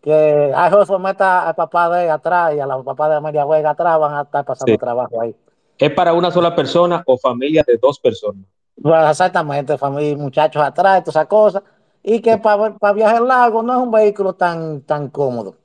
que 0.01 0.51
a 0.53 0.69
José 0.69 0.97
meta 0.99 1.47
al 1.47 1.55
papá 1.55 1.89
de 1.89 2.09
atrás 2.09 2.53
y 2.55 2.59
a 2.59 2.65
la 2.65 2.81
papá 2.83 3.07
de 3.07 3.15
Amelia 3.15 3.45
Huega 3.45 3.69
atrás 3.69 3.97
van 3.97 4.15
a 4.15 4.21
estar 4.23 4.43
pasando 4.43 4.77
trabajo 4.77 5.21
ahí. 5.21 5.33
¿Es 5.77 5.91
para 5.91 6.13
una 6.13 6.29
sola 6.29 6.53
persona 6.53 7.01
o 7.05 7.17
familia 7.17 7.63
de 7.65 7.77
dos 7.77 7.99
personas? 7.99 8.43
Pues 8.81 9.09
exactamente, 9.09 9.77
familia, 9.77 10.17
muchachos 10.17 10.61
atrás, 10.61 11.03
todas 11.03 11.15
esas 11.15 11.27
cosas. 11.27 11.63
Y 12.01 12.21
que 12.21 12.37
para, 12.37 12.75
para 12.77 12.93
viajar 12.93 13.21
largo 13.21 13.63
no 13.63 13.73
es 13.73 13.79
un 13.79 13.91
vehículo 13.91 14.33
tan, 14.33 14.81
tan 14.81 15.09
cómodo. 15.09 15.55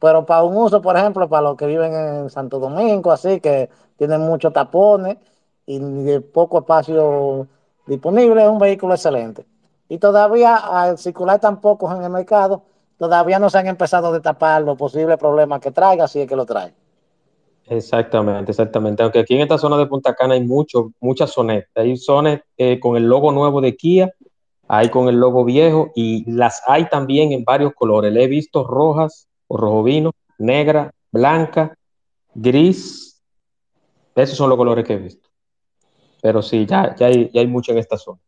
Pero 0.00 0.26
para 0.26 0.44
un 0.44 0.56
uso, 0.56 0.80
por 0.82 0.96
ejemplo, 0.96 1.28
para 1.28 1.42
los 1.42 1.56
que 1.56 1.66
viven 1.66 1.94
en 1.94 2.30
Santo 2.30 2.58
Domingo, 2.58 3.12
así 3.12 3.40
que 3.40 3.70
tienen 3.96 4.20
muchos 4.22 4.52
tapones 4.52 5.18
y 5.66 6.18
poco 6.20 6.58
espacio 6.60 7.48
disponible, 7.86 8.42
es 8.42 8.48
un 8.48 8.58
vehículo 8.58 8.94
excelente. 8.94 9.46
Y 9.88 9.98
todavía 9.98 10.56
al 10.56 10.98
circular 10.98 11.40
tan 11.40 11.60
pocos 11.60 11.94
en 11.96 12.04
el 12.04 12.10
mercado, 12.10 12.62
todavía 12.98 13.38
no 13.38 13.50
se 13.50 13.58
han 13.58 13.66
empezado 13.66 14.08
a 14.08 14.12
destapar 14.12 14.62
los 14.62 14.76
posibles 14.78 15.18
problemas 15.18 15.60
que 15.60 15.70
traiga, 15.72 16.08
si 16.08 16.20
es 16.20 16.28
que 16.28 16.36
lo 16.36 16.46
trae. 16.46 16.74
Exactamente, 17.68 18.52
exactamente. 18.52 19.02
Aunque 19.02 19.18
aquí 19.18 19.34
en 19.34 19.40
esta 19.40 19.58
zona 19.58 19.76
de 19.76 19.86
Punta 19.86 20.14
Cana 20.14 20.34
hay 20.34 20.44
mucho, 20.44 20.92
muchas 21.00 21.32
zonas. 21.32 21.64
Hay 21.74 21.96
zonas 21.96 22.40
eh, 22.56 22.78
con 22.78 22.96
el 22.96 23.08
logo 23.08 23.32
nuevo 23.32 23.60
de 23.60 23.76
Kia, 23.76 24.12
hay 24.68 24.88
con 24.88 25.08
el 25.08 25.16
logo 25.16 25.44
viejo 25.44 25.90
y 25.94 26.30
las 26.30 26.62
hay 26.66 26.88
también 26.88 27.32
en 27.32 27.44
varios 27.44 27.72
colores. 27.74 28.12
Le 28.12 28.24
he 28.24 28.28
visto 28.28 28.64
rojas 28.64 29.28
o 29.48 29.56
rojo 29.56 29.82
vino, 29.82 30.12
negra, 30.38 30.92
blanca, 31.10 31.76
gris. 32.34 33.22
Esos 34.14 34.36
son 34.36 34.48
los 34.48 34.56
colores 34.58 34.84
que 34.84 34.94
he 34.94 34.98
visto. 34.98 35.28
Pero 36.22 36.42
sí, 36.42 36.66
ya, 36.66 36.94
ya, 36.94 37.06
hay, 37.06 37.30
ya 37.32 37.40
hay 37.40 37.46
mucho 37.46 37.72
en 37.72 37.78
esta 37.78 37.96
zona. 37.96 38.20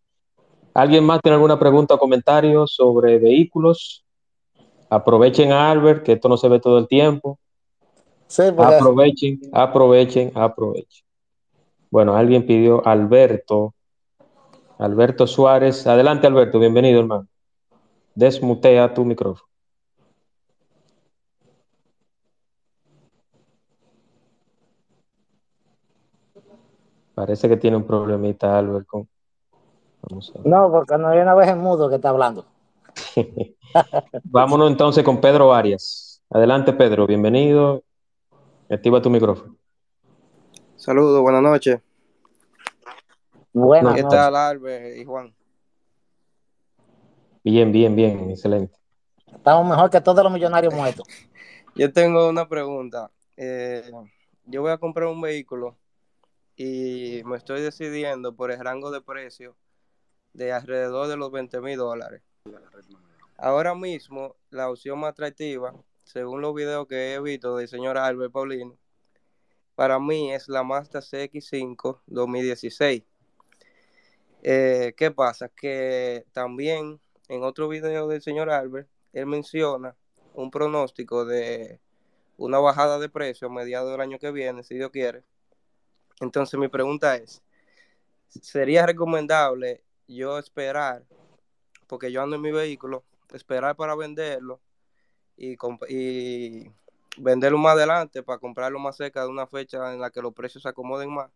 ¿Alguien 0.75 1.05
más 1.05 1.21
tiene 1.23 1.35
alguna 1.35 1.59
pregunta 1.59 1.95
o 1.95 1.99
comentario 1.99 2.67
sobre 2.67 3.19
vehículos? 3.19 4.05
Aprovechen 4.91 5.53
Albert, 5.53 6.03
que 6.05 6.13
esto 6.13 6.29
no 6.29 6.37
se 6.37 6.49
ve 6.49 6.61
todo 6.61 6.79
el 6.79 6.89
tiempo. 6.89 7.39
Aprovechen, 8.59 9.41
aprovechen, 9.53 10.33
aprovechen. 10.35 11.05
Bueno, 11.91 12.15
alguien 12.15 12.47
pidió 12.47 12.87
Alberto. 12.87 13.75
Alberto 14.79 15.27
Suárez. 15.27 15.87
Adelante, 15.87 16.27
Alberto. 16.27 16.59
Bienvenido, 16.59 17.01
hermano. 17.01 17.27
Desmutea 18.15 18.93
tu 18.93 19.05
micrófono. 19.05 19.49
Parece 27.15 27.49
que 27.49 27.57
tiene 27.57 27.77
un 27.77 27.85
problemita, 27.85 28.57
Albert. 28.57 28.87
No, 30.45 30.71
porque 30.71 30.97
no 30.99 31.09
hay 31.09 31.19
una 31.19 31.35
vez 31.35 31.49
en 31.49 31.59
mudo 31.59 31.89
que 31.89 31.97
está 31.97 32.11
hablando. 32.11 32.45
Vámonos 34.25 34.71
entonces 34.71 35.03
con 35.03 35.21
Pedro 35.21 35.53
Arias. 35.53 36.23
Adelante, 36.31 36.73
Pedro, 36.73 37.07
bienvenido. 37.09 37.83
Activa 38.71 39.01
tu 39.01 39.09
micrófono. 39.09 39.57
Saludos, 40.77 41.23
buenas 41.23 41.43
noches. 41.43 41.81
Buenas 43.53 43.95
¿Qué 43.95 44.03
tal, 44.03 44.37
Albert 44.37 44.97
y 44.97 45.05
Juan? 45.07 45.35
Bien, 47.43 47.73
bien, 47.73 47.97
bien, 47.97 48.31
excelente. 48.31 48.77
Estamos 49.27 49.67
mejor 49.67 49.89
que 49.89 50.01
todos 50.03 50.23
los 50.23 50.31
millonarios 50.31 50.75
muertos. 50.75 51.07
Yo 51.75 51.91
tengo 51.93 52.29
una 52.29 52.47
pregunta. 52.47 53.11
Eh, 53.37 53.91
yo 54.47 54.63
voy 54.63 54.73
a 54.73 54.79
comprar 54.79 55.07
un 55.07 55.21
vehículo 55.21 55.77
y 56.57 57.23
me 57.25 57.37
estoy 57.37 57.61
decidiendo 57.61 58.35
por 58.35 58.51
el 58.51 58.59
rango 58.59 58.91
de 58.91 59.01
precio 59.01 59.55
de 60.33 60.53
alrededor 60.53 61.07
de 61.07 61.17
los 61.17 61.31
20 61.31 61.61
mil 61.61 61.77
dólares. 61.77 62.23
Ahora 63.37 63.77
mismo, 63.77 64.35
la 64.51 64.69
opción 64.69 64.99
más 64.99 65.11
atractiva, 65.11 65.73
según 66.09 66.41
los 66.41 66.55
videos 66.55 66.87
que 66.89 67.13
he 67.13 67.21
visto 67.21 67.57
del 67.57 67.69
señor 67.69 67.99
Albert 67.99 68.33
Paulino, 68.33 68.79
para 69.75 69.99
mí 69.99 70.33
es 70.33 70.49
la 70.49 70.63
Mazda 70.63 71.01
CX5 71.01 72.01
2016. 72.07 73.03
Eh, 74.43 74.95
¿Qué 74.97 75.11
pasa? 75.11 75.51
Que 75.51 76.25
también 76.33 76.99
en 77.29 77.43
otro 77.43 77.69
video 77.69 78.09
del 78.09 78.23
señor 78.23 78.49
Albert, 78.49 78.89
él 79.13 79.27
menciona 79.27 79.95
un 80.33 80.51
pronóstico 80.51 81.27
de 81.27 81.79
una 82.39 82.59
bajada 82.59 82.99
de 82.99 83.11
precio 83.11 83.49
a 83.49 83.53
mediados 83.53 83.91
del 83.91 84.01
año 84.01 84.19
que 84.19 84.31
viene, 84.31 84.65
si 84.65 84.77
Dios 84.77 84.91
quiere. 84.91 85.25
Entonces 86.21 86.59
mi 86.59 86.69
pregunta 86.69 87.17
es, 87.17 87.43
¿sería 88.29 88.87
recomendable 88.87 89.85
yo 90.07 90.39
esperar, 90.39 91.05
porque 91.87 92.11
yo 92.11 92.23
ando 92.23 92.37
en 92.37 92.43
mi 92.43 92.51
vehículo, 92.51 93.05
esperar 93.31 93.77
para 93.77 93.95
venderlo 93.95 94.63
y, 95.39 95.57
y 95.89 96.71
venderlo 97.17 97.59
más 97.59 97.75
adelante 97.75 98.23
para 98.23 98.39
comprarlo 98.39 98.79
más 98.79 98.97
cerca 98.97 99.23
de 99.23 99.29
una 99.29 99.47
fecha 99.47 99.93
en 99.93 100.01
la 100.01 100.11
que 100.11 100.21
los 100.21 100.35
precios 100.35 100.63
se 100.63 100.69
acomoden 100.69 101.11
más, 101.11 101.31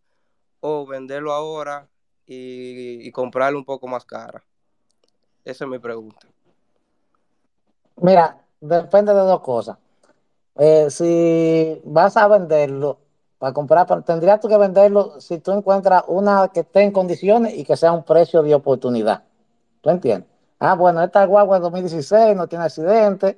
o 0.60 0.86
venderlo 0.86 1.32
ahora 1.32 1.88
y, 2.26 3.10
comprarlo 3.12 3.58
un 3.58 3.64
poco 3.64 3.86
más 3.86 4.04
cara. 4.04 4.42
Esa 5.44 5.64
es 5.64 5.70
mi 5.70 5.78
pregunta. 5.78 6.26
Mira, 7.96 8.38
depende 8.60 9.12
de 9.12 9.20
dos 9.20 9.40
cosas. 9.40 9.76
Eh, 10.56 10.88
si 10.90 11.80
vas 11.84 12.16
a 12.16 12.28
venderlo 12.28 12.98
para 13.38 13.52
comprar, 13.52 14.04
tendrías 14.04 14.40
tú 14.40 14.48
que 14.48 14.56
venderlo 14.56 15.20
si 15.20 15.38
tú 15.38 15.52
encuentras 15.52 16.04
una 16.06 16.48
que 16.48 16.60
esté 16.60 16.82
en 16.82 16.92
condiciones 16.92 17.54
y 17.54 17.64
que 17.64 17.76
sea 17.76 17.92
un 17.92 18.04
precio 18.04 18.42
de 18.42 18.54
oportunidad. 18.54 19.24
¿Tú 19.80 19.90
entiendes? 19.90 20.28
Ah, 20.60 20.74
bueno, 20.74 21.02
esta 21.02 21.24
guagua 21.26 21.56
es 21.56 21.62
2016, 21.62 22.36
no 22.36 22.46
tiene 22.46 22.64
accidente, 22.64 23.36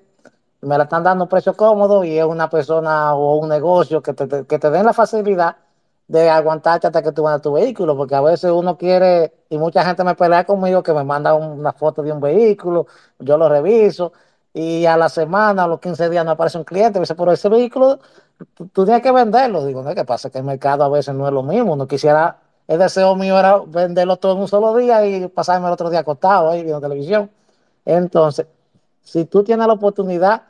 me 0.65 0.79
la 0.79 0.85
están 0.85 1.03
dando 1.03 1.29
precio 1.29 1.57
cómodo 1.57 2.05
y 2.05 2.19
es 2.19 2.25
una 2.25 2.49
persona 2.51 3.15
o 3.15 3.37
un 3.37 3.49
negocio 3.49 4.03
que 4.03 4.15
te, 4.15 4.71
den 4.71 4.87
la 4.87 4.93
facilidad 4.93 5.57
de 6.09 6.29
aguantarte 6.29 6.87
hasta 6.87 7.03
que 7.03 7.13
tú 7.13 7.27
a 7.27 7.39
tu 7.41 7.53
vehículo, 7.53 7.97
porque 7.97 8.15
a 8.15 8.21
veces 8.21 8.51
uno 8.51 8.77
quiere, 8.77 9.33
y 9.49 9.59
mucha 9.59 9.85
gente 9.85 10.05
me 10.05 10.15
pelea 10.15 10.45
conmigo 10.45 10.83
que 10.83 10.93
me 10.93 11.05
manda 11.05 11.35
una 11.35 11.73
foto 11.73 12.03
de 12.03 12.13
un 12.13 12.21
vehículo, 12.21 12.87
yo 13.19 13.39
lo 13.39 13.49
reviso, 13.49 14.13
y 14.53 14.87
a 14.87 14.97
la 14.97 15.09
semana, 15.09 15.65
a 15.65 15.67
los 15.67 15.81
15 15.81 16.11
días 16.11 16.25
no 16.25 16.33
aparece 16.33 16.59
un 16.59 16.65
cliente, 16.65 17.01
dice, 17.01 17.15
pero 17.15 17.33
ese 17.33 17.49
vehículo 17.49 17.99
tú, 18.55 18.85
tienes 18.85 19.03
que 19.03 19.13
venderlo. 19.13 19.65
Digo, 19.65 19.83
no, 19.83 19.95
¿qué 19.95 20.05
pasa? 20.05 20.31
Que 20.31 20.39
el 20.39 20.45
mercado 20.45 20.85
a 20.85 20.89
veces 20.89 21.15
no 21.15 21.27
es 21.27 21.33
lo 21.33 21.43
mismo. 21.43 21.77
No 21.77 21.87
quisiera, 21.87 22.39
el 22.69 22.79
deseo 22.79 23.17
mío 23.17 23.39
era 23.39 23.59
venderlo 23.59 24.17
todo 24.17 24.35
en 24.35 24.41
un 24.41 24.49
solo 24.49 24.75
día 24.77 25.07
y 25.07 25.29
pasarme 25.29 25.67
el 25.67 25.73
otro 25.73 25.91
día 25.91 26.01
acostado 26.01 26.51
ahí 26.51 26.63
viendo 26.63 26.81
televisión. 26.81 27.31
Entonces, 27.85 28.47
si 29.03 29.25
tú 29.27 29.45
tienes 29.45 29.67
la 29.67 29.75
oportunidad 29.75 30.43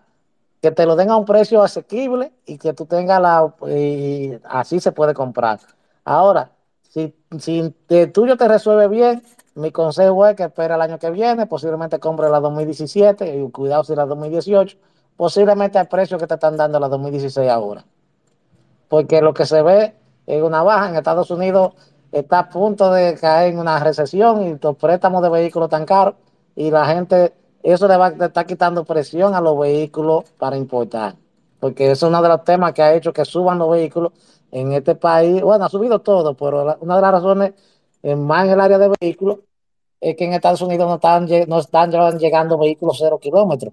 que 0.64 0.70
te 0.70 0.86
lo 0.86 0.96
den 0.96 1.10
a 1.10 1.18
un 1.18 1.26
precio 1.26 1.62
asequible 1.62 2.32
y 2.46 2.56
que 2.56 2.72
tú 2.72 2.86
tengas 2.86 3.20
la, 3.20 3.54
y 3.68 4.32
así 4.44 4.80
se 4.80 4.92
puede 4.92 5.12
comprar. 5.12 5.60
Ahora, 6.06 6.52
si, 6.88 7.14
si 7.38 7.74
el 7.90 8.12
tuyo 8.12 8.38
te 8.38 8.48
resuelve 8.48 8.88
bien, 8.88 9.22
mi 9.56 9.72
consejo 9.72 10.26
es 10.26 10.34
que 10.34 10.44
espera 10.44 10.76
el 10.76 10.80
año 10.80 10.98
que 10.98 11.10
viene, 11.10 11.46
posiblemente 11.46 11.98
compre 11.98 12.30
la 12.30 12.40
2017 12.40 13.36
y 13.36 13.50
cuidado 13.50 13.84
si 13.84 13.94
la 13.94 14.06
2018, 14.06 14.78
posiblemente 15.18 15.78
al 15.78 15.86
precio 15.86 16.16
que 16.16 16.26
te 16.26 16.32
están 16.32 16.56
dando 16.56 16.80
la 16.80 16.88
2016 16.88 17.50
ahora. 17.50 17.84
Porque 18.88 19.20
lo 19.20 19.34
que 19.34 19.44
se 19.44 19.60
ve 19.60 19.94
es 20.26 20.42
una 20.42 20.62
baja 20.62 20.88
en 20.88 20.96
Estados 20.96 21.30
Unidos 21.30 21.74
está 22.10 22.38
a 22.38 22.48
punto 22.48 22.90
de 22.90 23.18
caer 23.20 23.52
en 23.52 23.58
una 23.58 23.80
recesión 23.80 24.46
y 24.46 24.58
los 24.58 24.76
préstamos 24.76 25.22
de 25.22 25.28
vehículos 25.28 25.68
tan 25.68 25.84
caros 25.84 26.14
y 26.56 26.70
la 26.70 26.86
gente, 26.86 27.34
eso 27.64 27.88
le 27.88 27.96
va 27.96 28.08
a 28.08 28.26
estar 28.26 28.46
quitando 28.46 28.84
presión 28.84 29.34
a 29.34 29.40
los 29.40 29.58
vehículos 29.58 30.24
para 30.38 30.56
importar. 30.56 31.16
Porque 31.58 31.90
es 31.90 32.02
uno 32.02 32.20
de 32.20 32.28
los 32.28 32.44
temas 32.44 32.74
que 32.74 32.82
ha 32.82 32.94
hecho 32.94 33.12
que 33.12 33.24
suban 33.24 33.58
los 33.58 33.70
vehículos 33.70 34.12
en 34.50 34.72
este 34.72 34.94
país. 34.94 35.40
Bueno, 35.40 35.64
ha 35.64 35.68
subido 35.70 36.00
todo, 36.00 36.34
pero 36.34 36.76
una 36.80 36.96
de 36.96 37.02
las 37.02 37.12
razones 37.12 37.54
más 38.02 38.44
en 38.44 38.52
el 38.52 38.60
área 38.60 38.78
de 38.78 38.92
vehículos 39.00 39.38
es 39.98 40.14
que 40.14 40.26
en 40.26 40.34
Estados 40.34 40.60
Unidos 40.60 40.86
no 40.86 41.58
están, 41.58 42.18
llegando 42.18 42.58
vehículos 42.58 42.98
cero 43.00 43.18
kilómetros. 43.18 43.72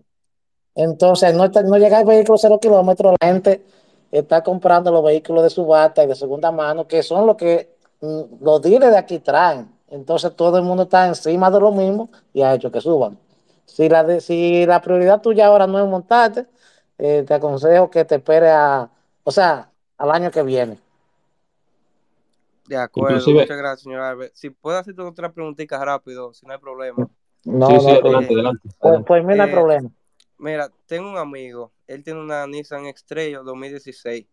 Entonces, 0.73 1.35
no, 1.35 1.45
no 1.47 1.77
llega 1.77 1.99
el 1.99 2.05
vehículo 2.05 2.37
cero 2.37 2.59
kilómetros, 2.61 3.15
la 3.19 3.27
gente 3.27 3.61
está 4.09 4.41
comprando 4.41 4.89
los 4.89 5.03
vehículos 5.03 5.43
de 5.43 5.49
subasta 5.49 6.03
y 6.03 6.07
de 6.07 6.15
segunda 6.15 6.49
mano, 6.51 6.87
que 6.87 7.03
son 7.03 7.27
lo 7.27 7.35
que 7.35 7.75
mm, 7.99 8.21
los 8.41 8.61
dealers 8.61 8.93
de 8.93 8.97
aquí 8.97 9.19
traen. 9.19 9.69
Entonces, 9.89 10.33
todo 10.33 10.57
el 10.57 10.63
mundo 10.63 10.83
está 10.83 11.07
encima 11.07 11.51
de 11.51 11.59
lo 11.59 11.71
mismo 11.73 12.09
y 12.33 12.41
ha 12.41 12.53
hecho 12.53 12.71
que 12.71 12.79
suban. 12.79 13.17
Si 13.66 13.88
la, 13.88 14.20
si 14.20 14.66
la 14.66 14.82
prioridad 14.82 15.22
tuya 15.22 15.47
ahora 15.47 15.68
no 15.68 15.80
es 15.80 15.89
montarte, 15.89 16.47
eh, 16.97 17.24
te 17.26 17.34
aconsejo 17.34 17.89
que 17.89 18.05
te 18.05 18.16
espere 18.16 18.49
a, 18.49 18.89
o 19.24 19.32
sea, 19.32 19.72
al 19.97 20.12
año 20.12 20.30
que 20.32 20.43
viene. 20.43 20.80
De 22.68 22.78
acuerdo, 22.78 23.26
muchas 23.32 23.57
gracias, 23.57 23.82
señora. 23.82 24.16
Si 24.34 24.49
puedo 24.49 24.78
hacerte 24.78 25.01
otra 25.01 25.32
preguntita 25.32 25.84
rápido, 25.84 26.34
si 26.34 26.45
no 26.45 26.53
hay 26.53 26.59
problema. 26.59 27.09
No, 27.43 27.68
sí, 27.68 27.80
sí, 27.80 27.89
adelante, 27.89 28.34
adelante. 28.34 28.70
Pues, 28.80 28.99
pues 29.05 29.24
mira, 29.24 29.36
no 29.38 29.43
hay 29.43 29.49
eh, 29.49 29.53
problema. 29.53 29.89
Mira, 30.38 30.72
tengo 30.86 31.09
un 31.09 31.18
amigo, 31.18 31.72
él 31.88 32.03
tiene 32.03 32.20
una 32.20 32.47
Nissan 32.47 32.86
Estrella 32.86 33.39
2016. 33.39 34.26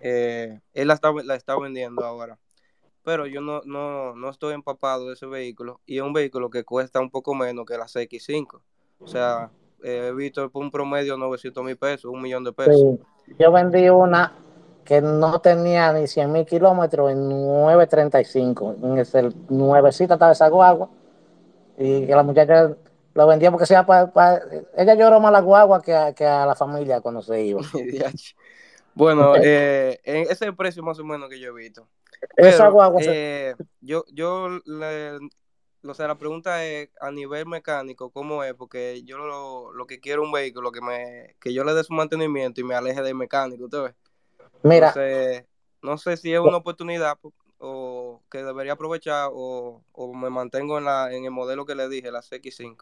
Eh, 0.00 0.60
él 0.74 0.88
la 0.88 0.94
está, 0.94 1.12
la 1.12 1.34
está 1.34 1.58
vendiendo 1.58 2.04
ahora. 2.04 2.38
Pero 3.02 3.26
yo 3.26 3.40
no, 3.40 3.62
no, 3.64 4.14
no 4.14 4.30
estoy 4.30 4.54
empapado 4.54 5.06
de 5.06 5.14
ese 5.14 5.26
vehículo. 5.26 5.80
Y 5.86 5.98
es 5.98 6.02
un 6.02 6.12
vehículo 6.12 6.50
que 6.50 6.64
cuesta 6.64 7.00
un 7.00 7.10
poco 7.10 7.34
menos 7.34 7.64
que 7.66 7.78
la 7.78 7.86
CX5. 7.86 8.60
O 9.00 9.06
sea, 9.06 9.50
he 9.82 10.12
visto 10.12 10.48
por 10.50 10.62
un 10.62 10.70
promedio 10.70 11.16
900 11.16 11.64
mil 11.64 11.76
pesos, 11.76 12.10
un 12.10 12.20
millón 12.20 12.44
de 12.44 12.52
pesos. 12.52 12.98
Yo 13.38 13.52
vendí 13.52 13.88
una 13.88 14.32
que 14.84 15.00
no 15.00 15.40
tenía 15.40 15.92
ni 15.92 16.06
100 16.06 16.32
mil 16.32 16.46
kilómetros 16.46 17.10
en 17.10 17.28
9.35. 17.28 18.76
En 18.82 18.98
ese 18.98 19.30
nuevecita 19.48 20.14
estaba 20.14 20.32
esa 20.32 20.48
guagua. 20.48 20.88
Y 21.76 22.06
que 22.06 22.14
la 22.14 22.22
muchacha 22.22 22.74
lo 23.12 23.26
vendía 23.26 23.50
porque 23.50 23.66
sea 23.66 23.84
para, 23.84 24.42
ella 24.76 24.94
lloró 24.94 25.20
más 25.20 25.32
la 25.32 25.40
guagua 25.40 25.82
que 25.82 25.94
a, 25.94 26.14
que 26.14 26.24
a, 26.24 26.46
la 26.46 26.54
familia 26.54 27.00
cuando 27.00 27.20
se 27.20 27.42
iba. 27.42 27.60
bueno, 28.94 29.34
eh, 29.36 30.00
ese 30.04 30.32
es 30.32 30.42
el 30.42 30.54
precio 30.54 30.82
más 30.82 30.98
o 30.98 31.04
menos 31.04 31.28
que 31.28 31.40
yo 31.40 31.50
he 31.50 31.54
visto. 31.54 31.88
esa 32.36 32.68
guagua. 32.68 33.00
Eh, 33.04 33.54
yo, 33.80 34.04
yo 34.12 34.60
o 35.88 35.94
sea, 35.94 36.08
la 36.08 36.16
pregunta 36.16 36.64
es 36.64 36.90
a 37.00 37.10
nivel 37.10 37.46
mecánico, 37.46 38.10
¿cómo 38.10 38.42
es? 38.44 38.54
Porque 38.54 39.02
yo 39.04 39.18
lo, 39.18 39.72
lo 39.72 39.86
que 39.86 40.00
quiero 40.00 40.22
un 40.22 40.32
vehículo 40.32 40.72
que 40.72 40.80
me 40.80 41.36
que 41.40 41.52
yo 41.52 41.64
le 41.64 41.74
dé 41.74 41.84
su 41.84 41.92
mantenimiento 41.92 42.60
y 42.60 42.64
me 42.64 42.74
aleje 42.74 43.02
del 43.02 43.14
mecánico, 43.14 43.64
¿usted 43.64 43.82
ve? 43.82 43.94
Mira. 44.62 44.94
no 45.82 45.98
sé 45.98 46.16
si 46.16 46.32
es 46.32 46.40
una 46.40 46.56
oportunidad 46.56 47.18
o 47.58 48.20
que 48.30 48.42
debería 48.42 48.72
aprovechar 48.72 49.30
o, 49.32 49.82
me 50.14 50.30
mantengo 50.30 50.78
en, 50.78 50.84
la, 50.84 51.12
en 51.12 51.24
el 51.24 51.30
modelo 51.30 51.64
que 51.64 51.74
le 51.74 51.88
dije, 51.88 52.10
la 52.10 52.20
CX5. 52.20 52.76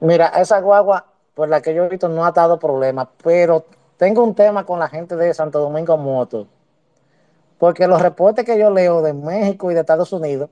Mira, 0.00 0.28
esa 0.28 0.60
guagua 0.60 1.06
por 1.34 1.48
la 1.48 1.62
que 1.62 1.74
yo 1.74 1.84
he 1.84 1.88
visto 1.88 2.08
no 2.08 2.24
ha 2.24 2.32
dado 2.32 2.58
problemas, 2.58 3.08
pero 3.22 3.64
tengo 3.96 4.22
un 4.22 4.34
tema 4.34 4.64
con 4.64 4.78
la 4.78 4.88
gente 4.88 5.16
de 5.16 5.32
Santo 5.34 5.60
Domingo 5.60 5.96
Moto, 5.96 6.46
porque 7.58 7.86
los 7.86 8.00
reportes 8.02 8.44
que 8.44 8.58
yo 8.58 8.70
leo 8.70 9.02
de 9.02 9.12
México 9.12 9.70
y 9.70 9.74
de 9.74 9.80
Estados 9.80 10.12
Unidos 10.12 10.50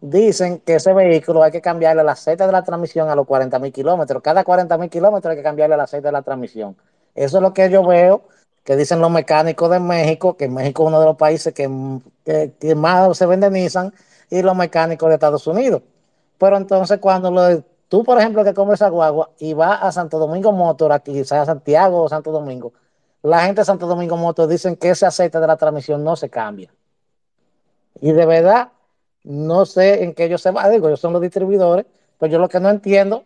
dicen 0.00 0.60
que 0.60 0.76
ese 0.76 0.92
vehículo 0.92 1.42
hay 1.42 1.50
que 1.50 1.60
cambiarle 1.60 2.02
el 2.02 2.08
aceite 2.08 2.46
de 2.46 2.52
la 2.52 2.62
transmisión 2.62 3.08
a 3.08 3.14
los 3.14 3.26
40 3.26 3.58
mil 3.58 3.72
kilómetros. 3.72 4.22
Cada 4.22 4.44
40 4.44 4.78
mil 4.78 4.90
kilómetros 4.90 5.30
hay 5.30 5.36
que 5.36 5.42
cambiarle 5.42 5.74
el 5.74 5.80
aceite 5.80 6.08
de 6.08 6.12
la 6.12 6.22
transmisión. 6.22 6.76
Eso 7.14 7.38
es 7.38 7.42
lo 7.42 7.52
que 7.52 7.70
yo 7.70 7.84
veo 7.84 8.22
que 8.64 8.76
dicen 8.76 9.00
los 9.00 9.10
mecánicos 9.10 9.70
de 9.70 9.80
México, 9.80 10.36
que 10.36 10.48
México 10.48 10.84
es 10.84 10.88
uno 10.88 11.00
de 11.00 11.06
los 11.06 11.16
países 11.16 11.54
que, 11.54 11.68
más 12.76 13.16
se 13.16 13.26
vende 13.26 13.50
Nissan, 13.50 13.92
y 14.28 14.42
los 14.42 14.54
mecánicos 14.54 15.08
de 15.08 15.14
Estados 15.14 15.46
Unidos. 15.46 15.82
Pero 16.38 16.56
entonces 16.56 16.98
cuando 16.98 17.30
lo, 17.30 17.62
tú, 17.88 18.04
por 18.04 18.18
ejemplo, 18.18 18.44
que 18.44 18.54
comes 18.54 18.74
esa 18.74 18.88
guagua 18.88 19.30
y 19.38 19.54
vas 19.54 19.82
a 19.82 19.92
Santo 19.92 20.18
Domingo 20.18 20.52
Motor, 20.52 20.92
aquí, 20.92 21.24
sea 21.24 21.44
Santiago 21.44 22.02
o 22.02 22.08
Santo 22.08 22.30
Domingo, 22.30 22.72
la 23.22 23.44
gente 23.44 23.62
de 23.62 23.64
Santo 23.64 23.86
Domingo 23.86 24.16
Motor 24.16 24.48
dicen 24.48 24.76
que 24.76 24.90
ese 24.90 25.06
aceite 25.06 25.40
de 25.40 25.46
la 25.46 25.56
transmisión 25.56 26.04
no 26.04 26.16
se 26.16 26.30
cambia. 26.30 26.72
Y 28.00 28.12
de 28.12 28.24
verdad, 28.24 28.68
no 29.24 29.66
sé 29.66 30.04
en 30.04 30.14
qué 30.14 30.24
ellos 30.24 30.42
se 30.42 30.50
van, 30.50 30.70
digo, 30.70 30.88
ellos 30.88 31.00
son 31.00 31.12
los 31.12 31.22
distribuidores, 31.22 31.86
pero 32.18 32.32
yo 32.32 32.38
lo 32.38 32.48
que 32.48 32.60
no 32.60 32.70
entiendo, 32.70 33.24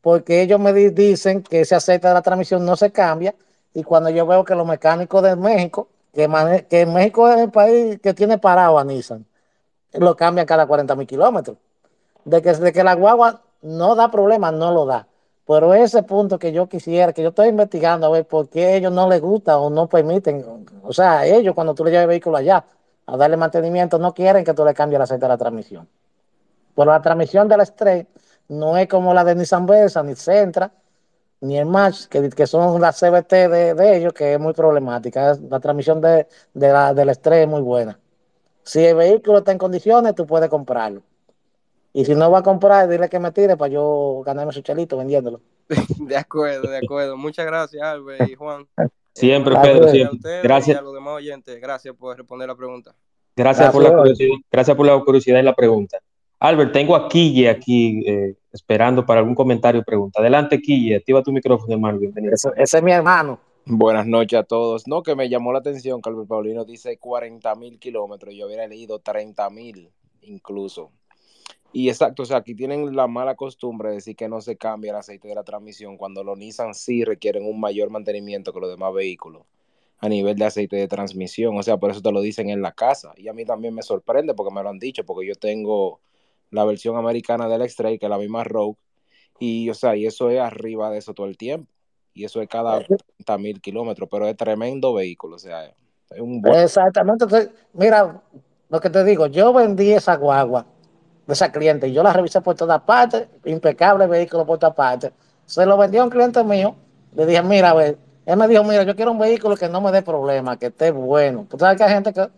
porque 0.00 0.42
ellos 0.42 0.60
me 0.60 0.72
dicen 0.72 1.42
que 1.42 1.60
ese 1.60 1.74
aceite 1.74 2.08
de 2.08 2.14
la 2.14 2.22
transmisión 2.22 2.64
no 2.64 2.76
se 2.76 2.90
cambia, 2.92 3.34
y 3.74 3.82
cuando 3.82 4.10
yo 4.10 4.26
veo 4.26 4.44
que 4.44 4.54
los 4.54 4.66
mecánicos 4.66 5.22
de 5.22 5.36
México, 5.36 5.88
que, 6.12 6.66
que 6.68 6.86
México 6.86 7.28
es 7.28 7.40
el 7.40 7.50
país 7.50 8.00
que 8.00 8.14
tiene 8.14 8.38
parado 8.38 8.78
a 8.78 8.84
Nissan, 8.84 9.26
lo 9.92 10.16
cambian 10.16 10.46
cada 10.46 10.66
40 10.66 10.94
mil 10.96 11.06
kilómetros. 11.06 11.56
De 12.24 12.42
que, 12.42 12.52
de 12.52 12.72
que 12.72 12.82
la 12.82 12.94
guagua 12.94 13.42
no 13.62 13.94
da 13.94 14.10
problema, 14.10 14.50
no 14.50 14.72
lo 14.72 14.86
da. 14.86 15.06
Pero 15.46 15.74
ese 15.74 16.02
punto 16.02 16.38
que 16.38 16.52
yo 16.52 16.68
quisiera, 16.68 17.12
que 17.12 17.22
yo 17.22 17.28
estoy 17.28 17.48
investigando 17.48 18.06
a 18.06 18.10
ver 18.10 18.26
por 18.26 18.48
qué 18.48 18.76
ellos 18.76 18.92
no 18.92 19.08
les 19.08 19.20
gusta 19.20 19.58
o 19.58 19.70
no 19.70 19.88
permiten, 19.88 20.44
o 20.82 20.92
sea, 20.92 21.24
ellos 21.24 21.54
cuando 21.54 21.74
tú 21.74 21.84
le 21.84 21.90
llevas 21.92 22.04
el 22.04 22.08
vehículo 22.08 22.36
allá 22.36 22.64
a 23.06 23.16
darle 23.16 23.36
mantenimiento, 23.36 23.98
no 23.98 24.12
quieren 24.12 24.44
que 24.44 24.54
tú 24.54 24.64
le 24.64 24.74
cambies 24.74 24.96
el 24.96 25.02
aceite 25.02 25.24
de 25.24 25.28
la 25.28 25.38
transmisión. 25.38 25.88
Pero 26.74 26.90
la 26.90 27.00
transmisión 27.00 27.48
del 27.48 27.64
Stray 27.64 28.06
no 28.48 28.76
es 28.76 28.88
como 28.88 29.14
la 29.14 29.24
de 29.24 29.34
Nissan 29.34 29.66
Versa 29.66 30.02
ni 30.02 30.14
Centra, 30.14 30.70
ni 31.40 31.58
el 31.58 31.66
match, 31.66 32.06
que, 32.06 32.28
que 32.30 32.46
son 32.46 32.80
las 32.80 32.98
CBT 32.98 33.30
de, 33.30 33.96
ellos, 33.96 34.12
que 34.12 34.34
es 34.34 34.40
muy 34.40 34.52
problemática. 34.52 35.36
La 35.48 35.60
transmisión 35.60 36.00
de, 36.00 36.26
la, 36.54 36.94
del 36.94 37.10
estrés 37.10 37.42
es 37.42 37.48
muy 37.48 37.60
buena. 37.60 37.98
Si 38.62 38.84
el 38.84 38.96
vehículo 38.96 39.38
está 39.38 39.52
en 39.52 39.58
condiciones, 39.58 40.14
tú 40.14 40.26
puedes 40.26 40.48
comprarlo. 40.48 41.02
Y 41.92 42.04
si 42.04 42.14
no 42.14 42.30
va 42.30 42.40
a 42.40 42.42
comprar, 42.42 42.88
dile 42.88 43.08
que 43.08 43.18
me 43.18 43.32
tire 43.32 43.56
para 43.56 43.72
yo 43.72 44.22
ganarme 44.24 44.52
su 44.52 44.60
chelito 44.60 44.96
vendiéndolo. 44.96 45.40
de 45.98 46.16
acuerdo, 46.16 46.68
de 46.68 46.78
acuerdo. 46.78 47.16
Muchas 47.16 47.46
gracias, 47.46 47.82
Albert 47.82 48.28
y 48.28 48.34
Juan. 48.34 48.66
Siempre, 49.16 49.54
Pedro. 49.62 49.88
Gracias. 50.42 50.78
a 50.78 50.82
los 50.82 50.92
demás 50.92 51.14
oyentes. 51.14 51.58
Gracias 51.58 51.94
por 51.96 52.16
responder 52.16 52.48
la 52.48 52.54
pregunta. 52.54 52.94
Gracias, 53.34 53.72
por 53.72 53.82
la 53.82 53.96
curiosidad. 53.96 54.36
Gracias 54.50 54.76
por 54.76 54.86
la 54.86 55.00
curiosidad 55.00 55.40
y 55.40 55.42
la 55.42 55.54
pregunta. 55.54 55.98
Albert, 56.38 56.72
tengo 56.72 56.94
a 56.94 57.08
Quille 57.08 57.48
aquí 57.48 58.02
eh, 58.06 58.36
esperando 58.52 59.06
para 59.06 59.20
algún 59.20 59.34
comentario 59.34 59.80
o 59.80 59.84
pregunta. 59.84 60.20
Adelante, 60.20 60.60
Quille, 60.60 60.96
activa 60.96 61.22
tu 61.22 61.32
micrófono, 61.32 61.72
hermano. 61.72 61.98
Bienvenido. 61.98 62.34
Ese, 62.34 62.50
es 62.78 62.82
mi 62.82 62.92
hermano. 62.92 63.40
Buenas 63.64 64.06
noches 64.06 64.38
a 64.38 64.42
todos. 64.42 64.86
No, 64.86 65.02
que 65.02 65.16
me 65.16 65.30
llamó 65.30 65.50
la 65.50 65.60
atención 65.60 66.02
que 66.02 66.10
Albert 66.10 66.28
Paulino 66.28 66.66
dice 66.66 66.98
40 66.98 67.54
mil 67.54 67.78
kilómetros. 67.78 68.34
Yo 68.34 68.46
hubiera 68.46 68.66
leído 68.66 68.98
30 68.98 69.48
mil 69.48 69.90
incluso. 70.20 70.90
Y 71.78 71.90
exacto, 71.90 72.22
o 72.22 72.24
sea, 72.24 72.38
aquí 72.38 72.54
tienen 72.54 72.96
la 72.96 73.06
mala 73.06 73.34
costumbre 73.34 73.90
de 73.90 73.96
decir 73.96 74.16
que 74.16 74.30
no 74.30 74.40
se 74.40 74.56
cambia 74.56 74.92
el 74.92 74.96
aceite 74.96 75.28
de 75.28 75.34
la 75.34 75.44
transmisión 75.44 75.98
cuando 75.98 76.24
los 76.24 76.38
Nissan 76.38 76.72
sí 76.72 77.04
requieren 77.04 77.44
un 77.44 77.60
mayor 77.60 77.90
mantenimiento 77.90 78.50
que 78.50 78.60
los 78.60 78.70
demás 78.70 78.94
vehículos 78.94 79.42
a 79.98 80.08
nivel 80.08 80.36
de 80.36 80.46
aceite 80.46 80.76
de 80.76 80.88
transmisión. 80.88 81.54
O 81.58 81.62
sea, 81.62 81.76
por 81.76 81.90
eso 81.90 82.00
te 82.00 82.10
lo 82.10 82.22
dicen 82.22 82.48
en 82.48 82.62
la 82.62 82.72
casa. 82.72 83.12
Y 83.18 83.28
a 83.28 83.34
mí 83.34 83.44
también 83.44 83.74
me 83.74 83.82
sorprende 83.82 84.32
porque 84.32 84.54
me 84.54 84.62
lo 84.62 84.70
han 84.70 84.78
dicho, 84.78 85.04
porque 85.04 85.26
yo 85.26 85.34
tengo 85.34 86.00
la 86.50 86.64
versión 86.64 86.96
americana 86.96 87.46
del 87.46 87.60
x 87.60 87.76
que 87.76 87.98
es 88.00 88.08
la 88.08 88.16
misma 88.16 88.42
Rogue, 88.42 88.78
y 89.38 89.68
o 89.68 89.74
sea, 89.74 89.96
y 89.96 90.06
eso 90.06 90.30
es 90.30 90.40
arriba 90.40 90.90
de 90.90 90.96
eso 90.96 91.12
todo 91.12 91.26
el 91.26 91.36
tiempo, 91.36 91.70
y 92.14 92.24
eso 92.24 92.40
es 92.40 92.48
cada 92.48 92.82
30 92.82 93.36
mil 93.36 93.60
kilómetros, 93.60 94.08
pero 94.10 94.26
es 94.26 94.36
tremendo 94.38 94.94
vehículo, 94.94 95.36
o 95.36 95.38
sea, 95.38 95.66
es 95.66 96.20
un 96.20 96.40
buen... 96.40 96.58
Exactamente, 96.58 97.26
mira, 97.74 98.22
lo 98.70 98.80
que 98.80 98.88
te 98.88 99.04
digo, 99.04 99.26
yo 99.26 99.52
vendí 99.52 99.90
esa 99.90 100.16
guagua 100.16 100.64
de 101.26 101.32
esa 101.32 101.50
cliente, 101.50 101.92
yo 101.92 102.02
la 102.02 102.12
revisé 102.12 102.40
por 102.40 102.54
todas 102.54 102.80
partes, 102.82 103.26
impecable 103.44 104.06
vehículo 104.06 104.46
por 104.46 104.58
todas 104.58 104.74
partes, 104.74 105.12
Se 105.44 105.66
lo 105.66 105.76
vendió 105.76 106.02
a 106.02 106.04
un 106.04 106.10
cliente 106.10 106.42
mío. 106.44 106.74
Le 107.14 107.26
dije, 107.26 107.42
mira, 107.42 107.70
a 107.70 107.74
ver, 107.74 107.98
él 108.26 108.36
me 108.36 108.48
dijo, 108.48 108.64
mira, 108.64 108.82
yo 108.82 108.94
quiero 108.96 109.12
un 109.12 109.18
vehículo 109.18 109.56
que 109.56 109.68
no 109.68 109.80
me 109.80 109.92
dé 109.92 110.02
problema, 110.02 110.56
que 110.58 110.66
esté 110.66 110.90
bueno. 110.90 111.46
Tú 111.48 111.58
sabes 111.58 111.78
que 111.78 111.84
hay 111.84 111.90
gente 111.90 112.12
que, 112.12 112.28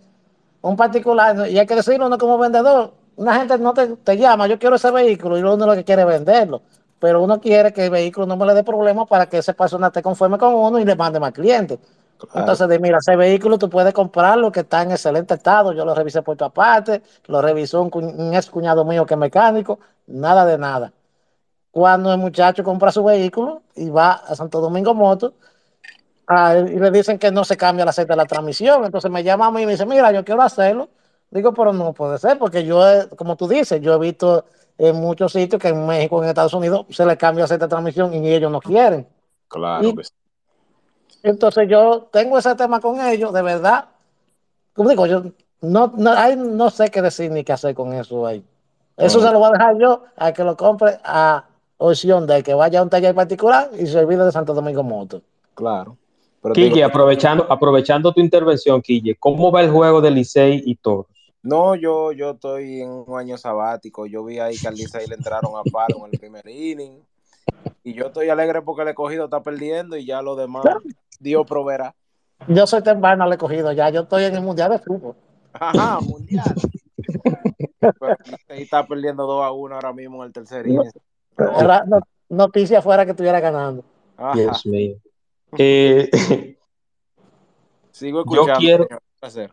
un 0.61 0.77
particular, 0.77 1.49
y 1.49 1.59
hay 1.59 1.67
que 1.67 1.75
decirlo 1.75 2.07
uno 2.07 2.19
como 2.19 2.39
vendedor, 2.39 2.93
una 3.17 3.35
gente 3.37 3.59
no 3.59 3.75
te, 3.75 4.17
llama, 4.17 4.47
yo 4.47 4.59
quiero 4.59 4.77
ese 4.77 4.91
vehículo, 4.91 5.39
y 5.39 5.43
uno 5.43 5.67
lo 5.67 5.75
que 5.75 5.85
quiere 5.85 6.05
venderlo. 6.05 6.63
Pero 7.01 7.23
uno 7.23 7.41
quiere 7.41 7.73
que 7.73 7.85
el 7.87 7.91
vehículo 7.91 8.27
no 8.27 8.37
me 8.37 8.47
le 8.47 8.55
dé 8.55 8.65
problema 8.65 9.07
para 9.07 9.27
que 9.27 9.39
esa 9.39 9.53
persona 9.53 9.89
esté 9.89 10.03
conforme 10.03 10.37
con 10.39 10.55
uno 10.55 10.79
y 10.79 10.85
le 10.85 10.97
mande 10.97 11.21
más 11.21 11.33
clientes. 11.33 11.79
Entonces, 12.35 12.69
de, 12.69 12.79
mira, 12.79 12.99
ese 12.99 13.17
vehículo 13.17 13.59
tú 13.59 13.71
puedes 13.71 13.93
comprarlo 13.95 14.51
que 14.51 14.61
está 14.61 14.83
en 14.83 14.91
excelente 14.91 15.35
estado. 15.35 15.73
Yo 15.73 15.85
lo 15.85 15.95
revisé 15.95 16.23
por 16.23 16.37
tu 16.37 16.45
aparte, 16.45 17.03
lo 17.27 17.41
revisó 17.41 17.83
un, 17.83 17.91
un 17.93 18.35
ex 18.35 18.51
cuñado 18.51 18.85
mío 18.85 19.07
que 19.07 19.15
es 19.15 19.21
mecánico, 19.21 19.79
nada 20.07 20.45
de 20.45 20.59
nada. 20.59 20.93
Cuando 21.71 22.13
el 22.13 22.19
muchacho 22.19 22.65
compra 22.65 22.91
su 22.91 23.05
vehículo 23.05 23.63
y 23.77 23.89
va 23.91 24.13
a 24.13 24.35
Santo 24.35 24.61
Domingo 24.61 24.95
Moto, 24.95 25.35
y 26.29 26.79
le 26.79 26.91
dicen 26.91 27.19
que 27.19 27.31
no 27.31 27.45
se 27.45 27.57
cambia 27.57 27.85
el 27.85 27.89
aceite 27.89 28.13
de 28.13 28.17
la 28.17 28.27
transmisión. 28.27 28.85
Entonces 28.85 29.11
me 29.11 29.23
llama 29.23 29.47
a 29.47 29.51
mí 29.51 29.63
y 29.63 29.67
me 29.67 29.73
dice, 29.73 29.87
mira, 29.87 30.13
yo 30.13 30.25
quiero 30.25 30.43
hacerlo. 30.43 30.89
Digo, 31.31 31.53
pero 31.53 31.73
no 31.73 31.93
puede 31.93 32.19
ser, 32.19 32.39
porque 32.39 32.65
yo, 32.65 32.83
como 33.17 33.37
tú 33.37 33.49
dices, 33.49 33.81
yo 33.81 33.95
he 33.95 33.99
visto 33.99 34.47
en 34.79 34.97
muchos 34.97 35.33
sitios 35.33 35.61
que 35.61 35.69
en 35.69 35.87
México, 35.87 36.23
en 36.23 36.29
Estados 36.29 36.55
Unidos, 36.55 36.87
se 36.91 37.05
le 37.05 37.17
cambia 37.17 37.45
aceite 37.45 37.65
de 37.65 37.69
transmisión 37.69 38.15
y 38.15 38.33
ellos 38.33 38.51
no 38.51 38.61
quieren. 38.61 39.07
Claro 39.49 39.95
Entonces 41.23 41.69
yo 41.69 42.09
tengo 42.13 42.39
ese 42.39 42.55
tema 42.55 42.81
con 42.81 43.01
ellos, 43.01 43.33
de 43.33 43.43
verdad. 43.43 43.87
Como 44.75 44.91
digo, 44.91 45.07
yo 45.07 45.25
no, 45.61 45.93
no, 45.97 46.37
no 46.37 46.71
sé 46.71 46.91
qué 46.91 47.03
decir 47.03 47.31
ni 47.31 47.45
qué 47.45 47.53
hacer 47.53 47.75
con 47.75 47.93
eso 47.93 48.27
ahí. 48.27 48.45
Eso 48.97 49.21
se 49.21 49.31
lo 49.31 49.39
voy 49.39 49.49
a 49.49 49.53
dejar 49.53 49.79
yo 49.79 50.05
a 50.17 50.33
que 50.33 50.43
lo 50.43 50.57
compre 50.57 50.99
a 51.05 51.45
opción 51.77 52.27
de 52.27 52.43
que 52.43 52.55
vaya 52.55 52.81
a 52.81 52.83
un 52.83 52.91
taller 52.91 53.15
particular 53.15 53.71
y 53.79 53.87
se 53.87 53.99
olvide 53.99 54.25
de 54.25 54.33
Santo 54.33 54.55
Domingo 54.55 54.83
Moto. 54.83 55.23
Claro. 55.55 55.97
Quille, 56.53 56.85
aprovechando, 56.85 57.47
aprovechando 57.51 58.13
tu 58.13 58.21
intervención, 58.21 58.81
Quille, 58.81 59.17
¿cómo 59.17 59.51
va 59.51 59.63
el 59.63 59.71
juego 59.71 60.01
de 60.01 60.11
Licey 60.11 60.63
y 60.65 60.77
Toros? 60.77 61.07
No, 61.43 61.75
yo, 61.75 62.13
yo 62.13 62.31
estoy 62.31 62.83
en 62.83 62.91
un 62.91 63.19
año 63.19 63.39
sabático. 63.39 64.07
Yo 64.07 64.25
vi 64.25 64.39
ahí 64.39 64.57
que 64.57 64.69
al 64.69 64.75
Licey 64.75 65.07
le 65.07 65.15
entraron 65.15 65.53
a 65.57 65.63
paro 65.71 66.07
en 66.07 66.13
el 66.13 66.19
primer 66.19 66.49
inning. 66.49 67.01
Y 67.83 67.95
yo 67.95 68.07
estoy 68.07 68.29
alegre 68.29 68.63
porque 68.63 68.83
el 68.83 68.89
escogido 68.89 69.25
está 69.25 69.43
perdiendo 69.43 69.97
y 69.97 70.05
ya 70.05 70.21
lo 70.23 70.37
demás, 70.37 70.65
Dios 71.19 71.47
proveerá. 71.47 71.95
Yo 72.47 72.67
soy 72.67 72.83
temprano 72.83 73.25
al 73.25 73.33
escogido 73.33 73.73
ya. 73.73 73.91
Yo 73.91 74.03
estoy 74.03 74.25
en 74.25 74.35
el 74.35 74.43
Mundial 74.43 74.71
de 74.71 74.79
Fútbol. 74.79 75.17
Ajá, 75.53 76.01
Mundial. 76.01 76.55
Pero 77.81 78.17
está 78.49 78.87
perdiendo 78.87 79.27
2 79.27 79.45
a 79.45 79.53
1 79.53 79.75
ahora 79.75 79.93
mismo 79.93 80.23
en 80.23 80.29
el 80.29 80.33
tercer 80.33 80.67
inning. 80.67 80.91
noticia 82.29 82.83
fuera 82.83 83.05
que 83.05 83.13
estuviera 83.13 83.41
ganando. 83.41 83.85
Dios 84.35 84.67
mío. 84.67 84.97
Eh, 85.57 86.11
Sigo 87.91 88.21
escuchando. 88.21 88.53
Yo 88.53 88.59
quiero. 88.59 88.89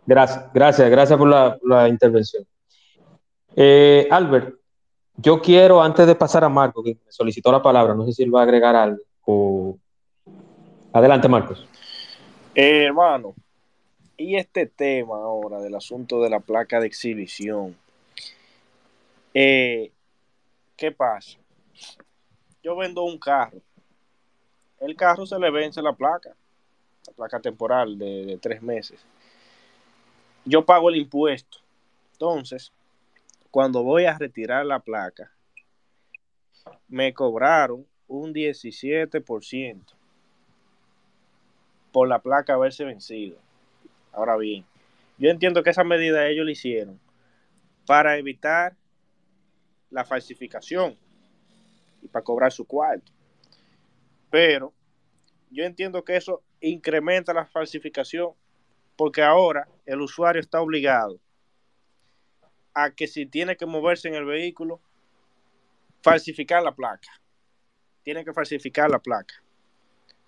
Gracias, 0.05 0.49
gracias, 0.53 0.89
gracias 0.89 1.18
por 1.18 1.28
la, 1.28 1.89
intervención. 1.89 2.45
Eh, 3.55 4.07
Albert, 4.11 4.55
yo 5.18 5.41
quiero, 5.41 5.82
antes 5.82 6.05
de 6.05 6.13
pasar 6.13 6.43
a 6.43 6.49
Marco, 6.49 6.84
que 6.84 6.93
me 6.93 7.11
solicitó 7.11 7.51
la 7.51 7.63
palabra, 7.63 7.95
no 7.95 8.05
sé 8.05 8.11
si 8.11 8.24
él 8.24 8.34
va 8.34 8.41
a 8.41 8.43
agregar 8.43 8.76
algo. 8.76 9.80
Adelante, 10.95 11.27
Marcos. 11.27 11.67
Eh, 12.55 12.85
hermano, 12.85 13.35
y 14.15 14.37
este 14.37 14.65
tema 14.65 15.15
ahora 15.15 15.59
del 15.59 15.75
asunto 15.75 16.21
de 16.21 16.29
la 16.29 16.39
placa 16.39 16.79
de 16.79 16.87
exhibición. 16.87 17.75
¿Qué 19.33 19.91
pasa? 20.95 21.37
Yo 22.63 22.77
vendo 22.77 23.03
un 23.03 23.19
carro 23.19 23.61
el 24.79 24.95
carro 24.95 25.25
se 25.25 25.39
le 25.39 25.49
vence 25.51 25.81
la 25.81 25.93
placa, 25.93 26.35
la 27.07 27.13
placa 27.13 27.39
temporal 27.39 27.97
de, 27.97 28.37
tres 28.41 28.61
meses. 28.61 29.03
Yo 30.45 30.65
pago 30.65 30.89
el 30.89 30.97
impuesto. 30.97 31.57
Entonces, 32.13 32.71
cuando 33.51 33.83
voy 33.83 34.05
a 34.05 34.17
retirar 34.17 34.65
la 34.65 34.79
placa, 34.79 35.31
me 36.87 37.13
cobraron 37.13 37.85
un 38.07 38.33
17% 38.33 39.81
por 41.95 42.09
la 42.09 42.19
placa 42.19 42.55
haberse 42.55 42.83
vencido. 42.83 43.37
Ahora 44.11 44.35
bien, 44.35 44.65
yo 45.17 45.29
entiendo 45.29 45.63
que 45.63 45.69
esa 45.69 45.85
medida 45.85 46.27
ellos 46.27 46.45
la 46.45 46.51
hicieron 46.51 46.99
para 47.87 48.17
evitar 48.17 48.75
la 49.91 50.03
falsificación 50.03 50.97
y 52.01 52.09
para 52.09 52.21
cobrar 52.21 52.51
su 52.51 52.67
cuarto. 52.67 53.13
Pero 54.29 54.73
yo 55.49 55.63
entiendo 55.63 56.03
que 56.03 56.17
eso 56.17 56.43
incrementa 56.59 57.33
la 57.33 57.45
falsificación 57.45 58.33
porque 58.97 59.23
ahora 59.23 59.65
el 59.85 60.01
usuario 60.01 60.41
está 60.41 60.59
obligado 60.59 61.17
a 62.73 62.91
que 62.91 63.07
si 63.07 63.25
tiene 63.25 63.55
que 63.55 63.65
moverse 63.65 64.09
en 64.09 64.15
el 64.15 64.25
vehículo, 64.25 64.81
falsificar 66.01 66.61
la 66.61 66.75
placa. 66.75 67.21
Tiene 68.03 68.25
que 68.25 68.33
falsificar 68.33 68.91
la 68.91 68.99
placa 68.99 69.44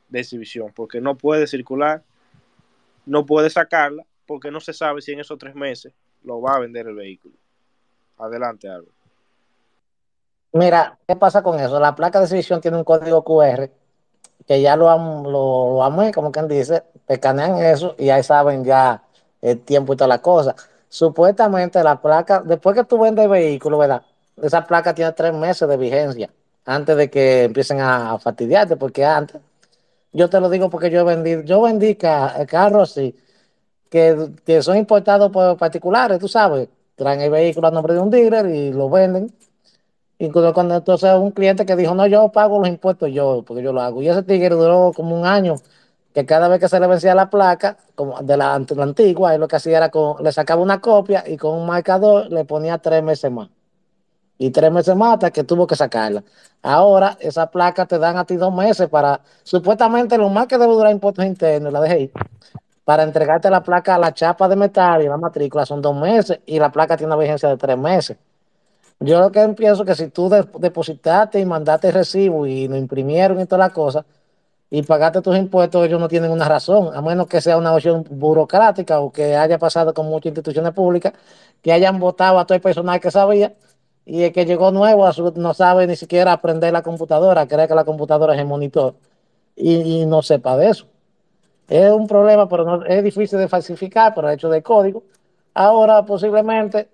de 0.10 0.20
exhibición 0.20 0.72
porque 0.76 1.02
no 1.02 1.18
puede 1.18 1.48
circular, 1.48 2.04
no 3.06 3.26
puede 3.26 3.50
sacarla 3.50 4.06
porque 4.26 4.52
no 4.52 4.60
se 4.60 4.74
sabe 4.74 5.02
si 5.02 5.14
en 5.14 5.20
esos 5.20 5.38
tres 5.38 5.56
meses 5.56 5.94
lo 6.24 6.42
va 6.42 6.56
a 6.56 6.60
vender 6.60 6.88
el 6.88 6.96
vehículo. 6.96 7.36
Adelante, 8.18 8.68
Álvaro. 8.68 8.92
Mira, 10.54 10.98
¿qué 11.08 11.16
pasa 11.16 11.44
con 11.44 11.60
eso? 11.60 11.80
La 11.80 11.96
placa 11.96 12.20
de 12.20 12.26
exhibición 12.26 12.62
tiene 12.62 12.78
un 12.78 12.84
código 12.84 13.24
QR 13.24 13.70
que 14.48 14.62
ya 14.62 14.76
lo, 14.76 14.88
lo, 15.24 15.74
lo 15.74 15.84
amé, 15.84 16.14
como 16.14 16.32
quien 16.32 16.48
dice, 16.48 16.84
escanean 17.08 17.58
eso 17.58 17.96
y 17.98 18.10
ahí 18.10 18.24
saben 18.24 18.64
ya 18.64 19.04
el 19.42 19.60
tiempo 19.60 19.94
y 19.94 19.98
toda 19.98 20.08
la 20.08 20.22
cosa. 20.22 20.56
Supuestamente 20.90 21.84
la 21.84 22.02
placa, 22.02 22.42
después 22.46 22.76
que 22.76 22.86
tú 22.86 23.00
vendes 23.00 23.26
el 23.26 23.32
vehículo, 23.32 23.78
¿verdad? 23.78 24.04
Esa 24.42 24.66
placa 24.66 24.94
tiene 24.96 25.12
tres 25.12 25.34
meses 25.34 25.68
de 25.68 25.78
vigencia 25.78 26.30
antes 26.66 26.96
de 26.96 27.10
que 27.10 27.46
empiecen 27.46 27.82
a 27.82 28.18
fastidiarte, 28.20 28.78
porque 28.78 29.04
antes, 29.04 29.42
yo 30.18 30.30
te 30.30 30.40
lo 30.40 30.50
digo 30.50 30.70
porque 30.70 30.90
yo 30.90 31.06
vendí, 31.06 31.44
yo 31.46 31.62
vendí 31.62 31.96
carros 31.96 32.92
sí, 32.94 33.16
que, 33.90 34.32
que 34.46 34.62
son 34.62 34.78
importados 34.78 35.32
por 35.32 35.58
particulares, 35.58 36.20
tú 36.20 36.28
sabes, 36.28 36.70
traen 36.96 37.22
el 37.22 37.32
vehículo 37.32 37.68
a 37.68 37.72
nombre 37.72 37.94
de 37.94 38.00
un 38.02 38.10
dealer 38.10 38.48
y 38.48 38.74
lo 38.74 38.90
venden 38.90 39.32
Incluso 40.20 40.54
cuando 40.54 40.76
entonces 40.76 41.14
un 41.14 41.32
cliente 41.32 41.66
que 41.66 41.76
dijo, 41.76 41.94
no, 41.94 42.08
yo 42.08 42.32
pago 42.32 42.60
los 42.60 42.68
impuestos 42.68 43.12
yo, 43.12 43.44
porque 43.46 43.62
yo 43.64 43.72
lo 43.72 43.82
hago. 43.82 44.02
Y 44.02 44.10
ese 44.10 44.24
tigre 44.24 44.50
duró 44.56 44.92
como 44.96 45.16
un 45.20 45.26
año, 45.26 45.56
que 46.14 46.26
cada 46.26 46.48
vez 46.48 46.60
que 46.60 46.68
se 46.70 46.80
le 46.80 46.88
vencía 46.88 47.14
la 47.16 47.30
placa, 47.30 47.78
como 47.96 48.20
de 48.22 48.38
la, 48.38 48.56
antigua, 48.56 49.36
él 49.36 49.42
lo 49.42 49.48
que 49.48 49.58
hacía 49.58 49.78
era, 49.78 49.90
con, 49.92 50.24
le 50.24 50.32
sacaba 50.32 50.62
una 50.62 50.82
copia 50.82 51.24
y 51.28 51.38
con 51.38 51.54
un 51.56 51.68
marcador 51.68 52.32
le 52.32 52.46
ponía 52.46 52.80
tres 52.80 53.04
meses 53.04 53.32
más. 53.32 53.50
Y 54.38 54.52
tres 54.52 54.72
meses 54.72 54.96
más 54.96 55.14
hasta 55.14 55.32
que 55.32 55.44
tuvo 55.44 55.66
que 55.66 55.76
sacarla. 55.76 56.24
Ahora, 56.62 57.18
esa 57.20 57.50
placa 57.50 57.86
te 57.86 57.98
dan 57.98 58.18
a 58.18 58.26
ti 58.26 58.36
dos 58.36 58.54
meses 58.54 58.88
para, 58.90 59.22
supuestamente 59.44 60.18
lo 60.18 60.30
más 60.30 60.48
que 60.48 60.58
debe 60.58 60.74
durar 60.74 60.92
impuestos 60.92 61.26
internos, 61.26 61.72
la 61.74 61.82
dejé 61.82 61.94
ahí, 61.94 62.12
para 62.84 63.04
entregarte 63.04 63.50
la 63.50 63.64
placa 63.64 63.96
a 63.96 63.98
la 63.98 64.14
chapa 64.14 64.48
de 64.48 64.56
metal 64.56 65.02
y 65.02 65.08
la 65.08 65.18
matrícula 65.18 65.66
son 65.66 65.82
dos 65.82 65.96
meses 65.96 66.40
y 66.46 66.60
la 66.60 66.72
placa 66.72 66.98
tiene 66.98 67.14
una 67.14 67.22
vigencia 67.22 67.50
de 67.50 67.58
tres 67.58 67.78
meses. 67.78 68.18
Yo 69.00 69.20
lo 69.20 69.32
que 69.32 69.48
pienso 69.50 69.86
que 69.86 69.94
si 69.94 70.08
tú 70.10 70.30
depositaste 70.30 71.40
y 71.40 71.46
mandaste 71.46 71.92
recibo 71.92 72.48
y 72.48 72.68
lo 72.68 72.76
imprimieron 72.76 73.40
y 73.40 73.46
toda 73.46 73.60
la 73.60 73.70
cosa 73.70 74.06
y 74.70 74.82
pagaste 74.82 75.22
tus 75.22 75.38
impuestos, 75.38 75.86
ellos 75.86 76.00
no 76.00 76.08
tienen 76.08 76.32
una 76.32 76.48
razón, 76.50 76.96
a 76.96 77.02
menos 77.02 77.28
que 77.28 77.40
sea 77.40 77.58
una 77.58 77.74
opción 77.74 78.06
burocrática 78.10 79.00
o 79.00 79.12
que 79.12 79.36
haya 79.36 79.58
pasado 79.60 79.94
con 79.94 80.08
muchas 80.08 80.28
instituciones 80.28 80.74
públicas, 80.74 81.14
que 81.62 81.72
hayan 81.72 82.00
votado 82.00 82.40
a 82.40 82.46
todo 82.46 82.56
el 82.56 82.62
personal 82.62 83.00
que 83.00 83.12
sabía 83.12 83.54
y 84.10 84.24
el 84.24 84.32
que 84.32 84.46
llegó 84.46 84.72
nuevo 84.72 85.06
no 85.36 85.54
sabe 85.54 85.86
ni 85.86 85.98
siquiera 85.98 86.32
aprender 86.32 86.72
la 86.72 86.82
computadora, 86.82 87.46
cree 87.46 87.68
que 87.68 87.76
la 87.76 87.84
computadora 87.84 88.34
es 88.34 88.40
el 88.40 88.46
monitor 88.46 88.96
y, 89.54 90.06
no 90.06 90.22
sepa 90.22 90.56
de 90.56 90.70
eso. 90.70 90.86
Es 91.68 91.92
un 91.92 92.08
problema, 92.08 92.48
pero 92.48 92.64
no, 92.64 92.86
es 92.86 93.04
difícil 93.04 93.38
de 93.38 93.50
falsificar 93.50 94.14
por 94.14 94.24
el 94.24 94.36
hecho 94.36 94.50
del 94.50 94.64
código. 94.64 95.04
Ahora 95.54 96.06
posiblemente 96.06 96.88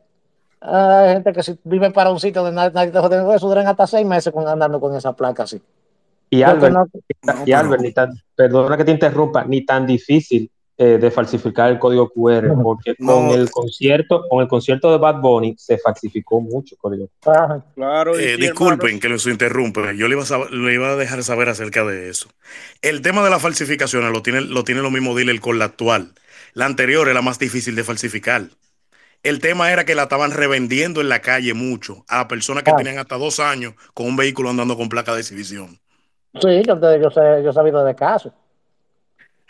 hay 0.60 1.14
gente 1.14 1.34
que 1.34 1.44
si 1.44 1.60
vive 1.64 1.92
para 1.92 2.10
un 2.10 2.20
sitio 2.20 2.42
donde 2.42 2.72
nadie, 2.72 2.92
te 2.92 3.00
jode 3.00 3.36
eso, 3.36 3.48
duran 3.48 3.68
hasta 3.68 3.86
seis 3.86 4.08
meses 4.08 4.34
andando 4.36 4.80
con 4.80 4.96
esa 4.96 5.14
placa 5.14 5.44
así. 5.44 5.62
Y 6.32 6.42
Albert, 6.42 6.90
y 7.46 7.52
Albert 7.52 7.84
perdona 8.36 8.76
que 8.76 8.86
te 8.86 8.92
interrumpa, 8.92 9.46
ni 9.46 9.64
tan 9.64 9.86
difícil 9.86 10.50
eh, 10.84 10.98
de 10.98 11.12
falsificar 11.12 11.72
el 11.72 11.80
código 11.80 12.10
QR, 12.10 12.54
porque 12.62 12.94
con 12.96 13.30
el 13.30 13.50
concierto, 13.50 14.28
con 14.28 14.42
el 14.42 14.50
concierto 14.50 14.92
de 14.92 14.98
Bad 14.98 15.22
Bunny 15.22 15.56
se 15.58 15.78
falsificó 15.78 16.42
mucho 16.42 16.76
el 16.76 16.80
código. 16.80 17.10
Claro, 17.74 18.20
eh, 18.20 18.36
disculpen 18.36 19.00
que 19.00 19.08
los 19.08 19.26
interrumpe, 19.28 19.96
yo 19.96 20.10
le 20.10 20.16
iba, 20.16 20.24
a, 20.24 20.50
le 20.50 20.74
iba 20.74 20.90
a 20.90 20.96
dejar 20.98 21.24
saber 21.24 21.48
acerca 21.48 21.86
de 21.86 22.10
eso. 22.10 22.28
El 22.82 23.02
tema 23.02 23.24
de 23.24 23.30
la 23.30 23.40
falsificación 23.40 24.12
lo 24.12 24.22
tiene 24.22 24.42
lo, 24.42 24.66
tiene 24.66 24.82
lo 24.82 24.92
mismo 24.92 25.16
dealer 25.16 25.40
con 25.40 25.58
la 25.58 25.66
actual. 25.66 26.12
La 26.54 26.66
anterior 26.66 27.08
era 27.08 27.22
más 27.22 27.40
difícil 27.40 27.78
de 27.78 27.86
falsificar. 27.86 28.42
El 29.24 29.40
tema 29.40 29.72
era 29.72 29.86
que 29.86 29.96
la 29.96 30.04
estaban 30.04 30.32
revendiendo 30.32 31.00
en 31.00 31.08
la 31.08 31.22
calle 31.22 31.54
mucho 31.54 32.04
a 32.10 32.28
personas 32.28 32.64
que 32.64 32.74
tenían 32.74 32.98
hasta 32.98 33.18
dos 33.18 33.40
años 33.40 33.74
con 33.94 34.08
un 34.08 34.18
vehículo 34.18 34.50
andando 34.50 34.76
con 34.76 34.90
placa 34.90 35.14
de 35.14 35.22
exhibición. 35.22 35.80
Sí, 36.42 36.62
yo, 36.68 36.98
yo, 36.98 37.10
sé, 37.10 37.42
yo 37.42 37.52
he 37.52 37.54
sabido 37.54 37.86
de 37.86 37.96
casos. 37.96 38.34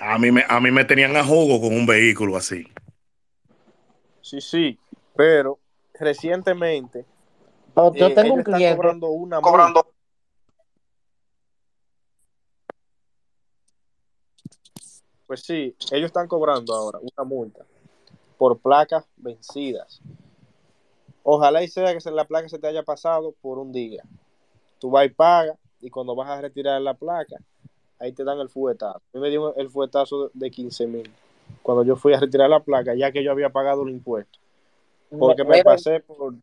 A 0.06 0.18
mí, 0.20 0.32
me, 0.32 0.44
a 0.50 0.60
mí 0.60 0.70
me 0.70 0.84
tenían 0.84 1.16
a 1.16 1.24
jugo 1.24 1.62
con 1.62 1.74
un 1.74 1.86
vehículo 1.86 2.36
así. 2.36 2.66
Sí, 4.22 4.42
sí, 4.42 4.78
pero 5.16 5.60
recientemente 5.94 7.06
oh, 7.76 7.94
yo 7.96 8.08
eh, 8.08 8.14
tengo 8.14 8.34
un 8.34 8.44
cliente 8.44 8.76
cobrando 8.76 9.08
una 9.10 9.40
cobrando 9.40 9.94
Pues 15.26 15.42
sí, 15.42 15.74
ellos 15.92 16.08
están 16.08 16.28
cobrando 16.28 16.76
ahora 16.76 17.00
una 17.00 17.24
multa 17.24 17.66
por 18.38 18.60
placas 18.60 19.06
vencidas. 19.16 20.02
Ojalá 21.24 21.64
y 21.64 21.70
sea 21.70 21.98
que 21.98 22.12
la 22.12 22.26
placa 22.26 22.50
se 22.50 22.60
te 22.60 22.68
haya 22.68 22.84
pasado 22.84 23.34
por 23.42 23.58
un 23.58 23.72
día. 23.72 24.04
Tú 24.80 24.92
vas 24.92 25.06
y 25.06 25.10
pagas 25.10 25.58
y 25.80 25.90
cuando 25.90 26.14
vas 26.14 26.30
a 26.30 26.42
retirar 26.42 26.82
la 26.82 26.94
placa, 26.94 27.38
ahí 28.04 28.12
te 28.12 28.24
dan 28.24 28.40
el 28.40 28.50
fuetazo. 28.50 28.98
A 28.98 29.02
mí 29.14 29.22
me 29.22 29.30
dio 29.30 29.56
el 29.56 29.70
fuetazo 29.70 30.30
de 30.34 30.52
15 30.52 30.88
mil 30.88 31.12
cuando 31.62 31.84
yo 31.84 31.96
fui 31.96 32.14
a 32.14 32.20
retirar 32.20 32.50
la 32.50 32.60
placa, 32.60 32.94
ya 32.96 33.12
que 33.12 33.24
yo 33.24 33.32
había 33.32 33.50
pagado 33.50 33.84
el 33.84 33.90
impuesto. 33.90 34.40
Porque 35.18 35.44
me 35.44 35.64
pasé 35.64 36.02
por 36.02 36.34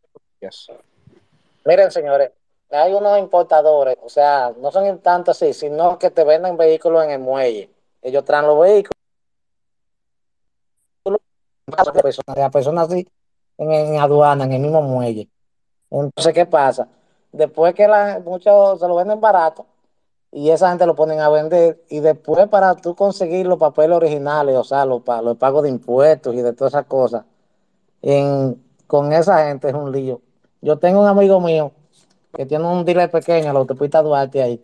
Miren, 1.66 1.90
señores, 1.90 2.30
hay 2.70 2.94
unos 2.94 3.18
importadores, 3.18 3.96
o 4.02 4.08
sea, 4.08 4.54
no 4.58 4.70
son 4.70 4.98
tanto 5.00 5.32
así, 5.32 5.52
sino 5.52 5.98
que 5.98 6.10
te 6.10 6.24
venden 6.24 6.56
vehículos 6.56 7.04
en 7.04 7.10
el 7.10 7.18
muelle. 7.18 7.68
Ellos 8.00 8.24
traen 8.24 8.46
los 8.46 8.58
vehículos 8.58 8.94
a 11.66 12.50
personas 12.50 12.88
así 12.88 13.06
en, 13.58 13.98
aduana, 13.98 14.44
en 14.44 14.52
el 14.52 14.60
mismo 14.60 14.80
muelle. 14.80 15.28
Entonces, 15.90 16.32
¿qué 16.32 16.46
pasa? 16.46 16.88
Después 17.32 17.74
que 17.74 17.86
la, 17.86 18.22
muchos 18.24 18.80
se 18.80 18.88
lo 18.88 18.94
venden 18.94 19.20
barato 19.20 19.66
y 20.32 20.50
esa 20.50 20.68
gente 20.68 20.86
lo 20.86 20.94
ponen 20.94 21.20
a 21.20 21.28
vender 21.28 21.82
y 21.88 22.00
después 22.00 22.48
para 22.48 22.76
tú 22.76 22.94
conseguir 22.94 23.46
los 23.46 23.58
papeles 23.58 23.96
originales, 23.96 24.56
o 24.56 24.64
sea, 24.64 24.84
los, 24.84 25.02
los 25.22 25.36
pagos 25.36 25.64
de 25.64 25.70
impuestos 25.70 26.34
y 26.34 26.42
de 26.42 26.52
todas 26.52 26.74
esas 26.74 26.86
cosas, 26.86 27.24
con 28.86 29.12
esa 29.12 29.46
gente 29.46 29.68
es 29.68 29.74
un 29.74 29.92
lío. 29.92 30.20
Yo 30.60 30.78
tengo 30.78 31.00
un 31.00 31.06
amigo 31.06 31.40
mío 31.40 31.72
que 32.32 32.46
tiene 32.46 32.64
un 32.64 32.84
dealer 32.84 33.10
pequeño, 33.10 33.52
la 33.52 33.58
autopista 33.60 34.02
Duarte 34.02 34.42
ahí, 34.42 34.62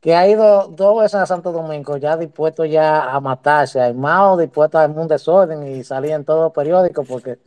que 0.00 0.14
ha 0.14 0.28
ido 0.28 0.68
dos 0.68 1.00
veces 1.00 1.14
a 1.14 1.26
Santo 1.26 1.50
Domingo 1.50 1.96
ya 1.96 2.16
dispuesto 2.16 2.64
ya 2.66 3.10
a 3.10 3.20
matarse, 3.20 3.80
armado, 3.80 4.36
dispuesto 4.36 4.78
a 4.78 4.86
un 4.86 5.08
desorden 5.08 5.66
y 5.66 5.82
salir 5.82 6.12
en 6.12 6.24
todos 6.24 6.42
los 6.42 6.52
periódicos 6.52 7.06
porque 7.08 7.38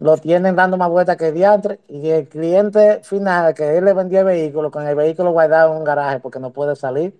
lo 0.00 0.16
tienen 0.16 0.56
dando 0.56 0.78
más 0.78 0.88
vueltas 0.88 1.16
que 1.18 1.30
diantre 1.30 1.78
y 1.88 2.08
el 2.08 2.26
cliente 2.26 3.00
final 3.04 3.52
que 3.54 3.76
él 3.76 3.84
le 3.84 3.92
vendió 3.92 4.20
el 4.20 4.24
vehículo, 4.24 4.70
con 4.70 4.86
el 4.86 4.96
vehículo 4.96 5.30
guardado 5.30 5.72
en 5.72 5.78
un 5.78 5.84
garaje 5.84 6.20
porque 6.20 6.40
no 6.40 6.50
puede 6.50 6.74
salir, 6.74 7.14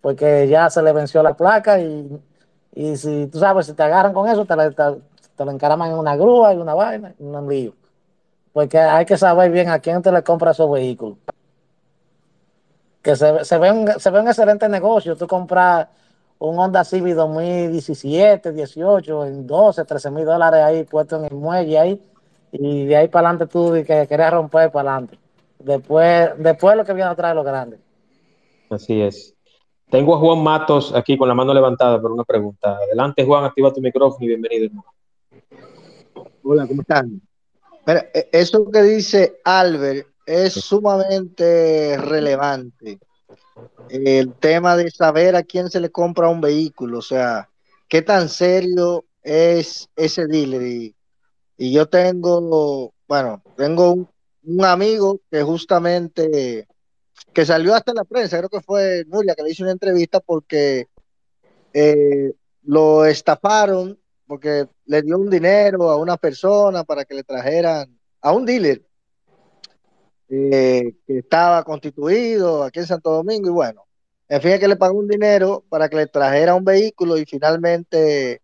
porque 0.00 0.48
ya 0.48 0.68
se 0.68 0.82
le 0.82 0.92
venció 0.92 1.22
la 1.22 1.34
placa 1.34 1.78
y, 1.78 2.20
y 2.74 2.96
si 2.96 3.28
tú 3.28 3.38
sabes, 3.38 3.66
si 3.66 3.72
te 3.74 3.84
agarran 3.84 4.12
con 4.12 4.28
eso, 4.28 4.44
te, 4.44 4.56
lo 4.56 5.50
encaraman 5.50 5.92
en 5.92 5.98
una 5.98 6.16
grúa 6.16 6.52
y 6.52 6.56
una 6.56 6.74
vaina, 6.74 7.14
y 7.20 7.22
un 7.22 7.48
lío. 7.48 7.72
Porque 8.52 8.78
hay 8.78 9.06
que 9.06 9.16
saber 9.16 9.50
bien 9.52 9.68
a 9.68 9.78
quién 9.78 10.02
te 10.02 10.10
le 10.10 10.22
compra 10.24 10.50
esos 10.50 10.70
vehículos. 10.70 11.18
Que 13.00 13.14
se, 13.14 13.44
se, 13.44 13.58
ve 13.58 13.70
un, 13.70 13.88
se 14.00 14.10
ve 14.10 14.20
un 14.20 14.28
excelente 14.28 14.68
negocio. 14.68 15.16
Tú 15.16 15.26
compras 15.28 15.88
un 16.38 16.58
Honda 16.58 16.84
Civic 16.84 17.14
2017, 17.14 18.52
18, 18.52 19.26
en 19.26 19.46
12, 19.46 19.84
13 19.84 20.10
mil 20.10 20.24
dólares 20.24 20.62
ahí 20.62 20.84
puesto 20.84 21.16
en 21.16 21.26
el 21.26 21.34
muelle 21.34 21.78
ahí 21.78 22.02
y 22.56 22.86
de 22.86 22.96
ahí 22.96 23.08
para 23.08 23.30
adelante 23.30 23.52
tú 23.52 23.72
que 23.72 24.06
querías 24.06 24.32
romper 24.32 24.70
para 24.70 24.92
adelante. 24.92 25.18
Después, 25.58 26.30
después 26.38 26.76
lo 26.76 26.84
que 26.84 26.92
viene 26.92 27.10
atrás 27.10 27.30
es 27.30 27.36
lo 27.36 27.42
grande. 27.42 27.78
Así 28.70 29.00
es. 29.00 29.34
Tengo 29.90 30.14
a 30.14 30.18
Juan 30.18 30.42
Matos 30.42 30.94
aquí 30.94 31.18
con 31.18 31.28
la 31.28 31.34
mano 31.34 31.52
levantada 31.52 32.00
por 32.00 32.12
una 32.12 32.24
pregunta. 32.24 32.76
Adelante, 32.76 33.24
Juan, 33.24 33.44
activa 33.44 33.72
tu 33.72 33.80
micrófono 33.80 34.24
y 34.24 34.28
bienvenido. 34.28 34.70
Hola, 36.44 36.66
¿cómo 36.66 36.82
están? 36.82 37.20
E, 37.86 38.28
eso 38.32 38.70
que 38.70 38.82
dice 38.82 39.40
Albert 39.44 40.06
es 40.24 40.52
sumamente 40.52 41.96
relevante. 41.98 42.98
El 43.88 44.32
tema 44.34 44.76
de 44.76 44.90
saber 44.90 45.34
a 45.34 45.42
quién 45.42 45.70
se 45.70 45.80
le 45.80 45.90
compra 45.90 46.28
un 46.28 46.40
vehículo, 46.40 46.98
o 46.98 47.02
sea, 47.02 47.48
qué 47.88 48.02
tan 48.02 48.28
serio 48.28 49.04
es 49.22 49.88
ese 49.96 50.26
dealer. 50.26 50.62
Y 50.62 50.93
y 51.56 51.72
yo 51.72 51.86
tengo, 51.86 52.92
bueno, 53.06 53.42
tengo 53.56 53.92
un, 53.92 54.64
amigo 54.64 55.20
que 55.30 55.42
justamente, 55.42 56.66
que 57.32 57.46
salió 57.46 57.74
hasta 57.74 57.94
la 57.94 58.04
prensa, 58.04 58.38
creo 58.38 58.50
que 58.50 58.60
fue 58.60 59.04
Nuria, 59.06 59.34
que 59.34 59.42
le 59.42 59.50
hizo 59.50 59.62
una 59.62 59.72
entrevista 59.72 60.20
porque 60.20 60.88
eh, 61.72 62.32
lo 62.62 63.04
estafaron, 63.04 63.98
porque 64.26 64.66
le 64.86 65.02
dio 65.02 65.18
un 65.18 65.30
dinero 65.30 65.90
a 65.90 65.96
una 65.96 66.16
persona 66.16 66.84
para 66.84 67.04
que 67.04 67.14
le 67.14 67.24
trajeran 67.24 67.98
a 68.20 68.32
un 68.32 68.44
dealer 68.44 68.82
eh, 70.28 70.94
que 71.06 71.18
estaba 71.18 71.62
constituido 71.62 72.64
aquí 72.64 72.80
en 72.80 72.86
Santo 72.86 73.10
Domingo 73.10 73.48
y 73.48 73.52
bueno, 73.52 73.86
en 74.28 74.40
fin, 74.40 74.52
es 74.52 74.60
que 74.60 74.68
le 74.68 74.76
pagó 74.76 74.98
un 74.98 75.06
dinero 75.06 75.64
para 75.68 75.88
que 75.88 75.96
le 75.96 76.06
trajera 76.06 76.54
un 76.54 76.64
vehículo 76.64 77.18
y 77.18 77.26
finalmente 77.26 78.40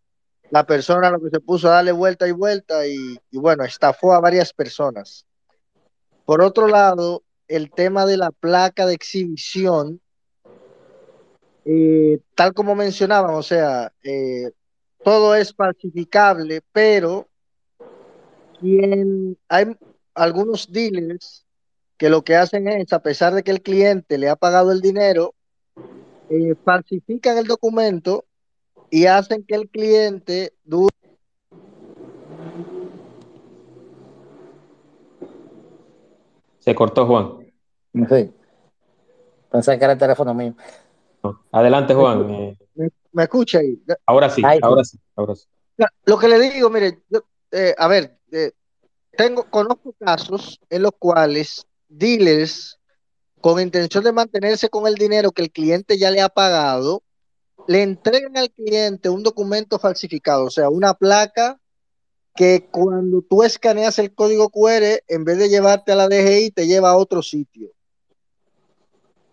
la 0.51 0.67
persona 0.67 1.11
lo 1.11 1.21
que 1.21 1.31
se 1.31 1.41
puso 1.41 1.69
a 1.69 1.77
darle 1.77 1.93
vuelta 1.93 2.27
y 2.27 2.33
vuelta 2.33 2.87
y, 2.87 3.19
bueno, 3.33 3.65
estafó 3.65 4.13
a 4.13 4.21
varias 4.21 4.53
personas. 4.53 5.27
Por 6.25 6.43
otro 6.43 6.67
lado, 6.67 7.23
el 7.49 7.71
tema 7.71 8.05
de 8.05 8.17
la 8.17 8.31
placa 8.31 8.87
de 8.87 8.95
exhibición, 8.95 10.01
eh, 11.65 12.21
tal 12.35 12.53
como 12.53 12.75
mencionaban, 12.75 13.35
o 13.35 13.43
sea, 13.43 13.93
eh, 14.03 14.51
todo 15.05 15.35
es 15.35 15.55
falsificable, 15.55 16.63
pero 16.73 17.29
quien, 18.59 19.39
hay 19.49 19.77
algunos 20.15 20.71
dealers 20.71 21.47
que 21.97 22.11
lo 22.11 22.23
que 22.23 22.37
hacen 22.37 22.67
es, 22.69 22.93
a 22.93 23.03
pesar 23.03 23.35
de 23.35 23.43
que 23.43 23.51
el 23.51 23.63
cliente 23.63 24.19
le 24.19 24.29
ha 24.29 24.37
pagado 24.37 24.73
el 24.73 24.81
dinero, 24.81 25.35
eh, 26.29 26.55
falsifican 26.65 27.39
el 27.39 27.47
documento 27.47 28.25
y 28.91 29.07
hacen 29.07 29.45
que 29.45 29.55
el 29.55 29.69
cliente 29.69 30.55
dure. 30.65 30.95
Se 36.59 36.75
cortó, 36.75 37.07
Juan. 37.07 37.39
Sí. 37.93 38.33
Pensé 39.51 39.79
que 39.79 39.85
era 39.85 39.95
el 39.95 39.99
teléfono 39.99 40.35
mío. 40.35 40.55
Adelante, 41.51 41.95
Juan. 41.95 42.57
¿Me, 43.13 43.23
escucha 43.23 43.59
ahí? 43.59 43.83
Ahora 44.07 44.31
sí, 44.31 44.43
ahora 44.63 44.85
sí, 44.85 44.99
ahora 45.17 45.35
sí. 45.35 45.47
Lo 46.05 46.19
que 46.19 46.29
le 46.29 46.39
digo, 46.39 46.71
mire, 46.71 47.03
eh, 47.51 47.75
a 47.77 47.89
ver, 47.89 48.19
eh, 48.31 48.53
tengo, 49.17 49.45
conozco 49.51 49.95
casos 49.99 50.61
en 50.69 50.83
los 50.83 50.93
cuales 50.99 51.67
dealers, 51.89 52.79
con 53.41 53.61
intención 53.61 54.05
de 54.05 54.13
mantenerse 54.13 54.69
con 54.69 54.87
el 54.87 54.95
dinero 54.95 55.33
que 55.33 55.43
el 55.43 55.51
cliente 55.51 55.99
ya 55.99 56.11
le 56.11 56.21
ha 56.21 56.29
pagado, 56.29 57.03
le 57.67 57.83
entregan 57.83 58.37
al 58.37 58.51
cliente 58.51 59.09
un 59.09 59.23
documento 59.23 59.79
falsificado, 59.79 60.45
o 60.45 60.51
sea, 60.51 60.69
una 60.69 60.95
placa 60.95 61.61
que 62.35 62.69
cuando 62.71 63.23
tú 63.23 63.43
escaneas 63.43 63.99
el 63.99 64.15
código 64.15 64.51
QR, 64.51 65.03
en 65.09 65.25
vez 65.25 65.39
de 65.39 65.49
llevarte 65.49 65.93
a 65.93 65.97
la 65.97 66.09
DGI, 66.09 66.51
te 66.53 66.67
lleva 66.67 66.91
a 66.91 66.97
otro 66.97 67.23
sitio. 67.23 67.71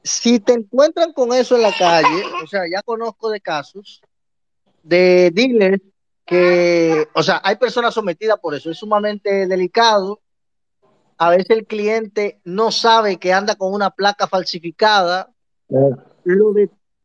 Si 0.04 0.40
te 0.40 0.54
encuentran 0.54 1.14
con 1.14 1.34
eso 1.34 1.56
en 1.56 1.62
la 1.62 1.74
calle, 1.78 2.24
o 2.44 2.48
sea, 2.48 2.64
ya 2.72 2.82
conozco 2.82 3.30
de 3.30 3.42
casos 3.42 4.02
de 4.84 5.32
dealers 5.34 5.82
que, 6.26 7.08
o 7.14 7.24
sea, 7.24 7.42
hay 7.44 7.56
personas 7.56 7.94
sometidas 7.94 8.40
por 8.40 8.56
eso, 8.56 8.72
es 8.72 8.78
sumamente 8.78 9.48
delicado. 9.48 10.22
A 11.18 11.30
veces 11.30 11.50
el 11.50 11.66
cliente 11.66 12.40
no 12.44 12.72
sabe 12.72 13.18
que 13.18 13.34
anda 13.34 13.56
con 13.56 13.74
una 13.74 13.90
placa 13.90 14.28
falsificada, 14.28 15.34
lo, 15.70 16.54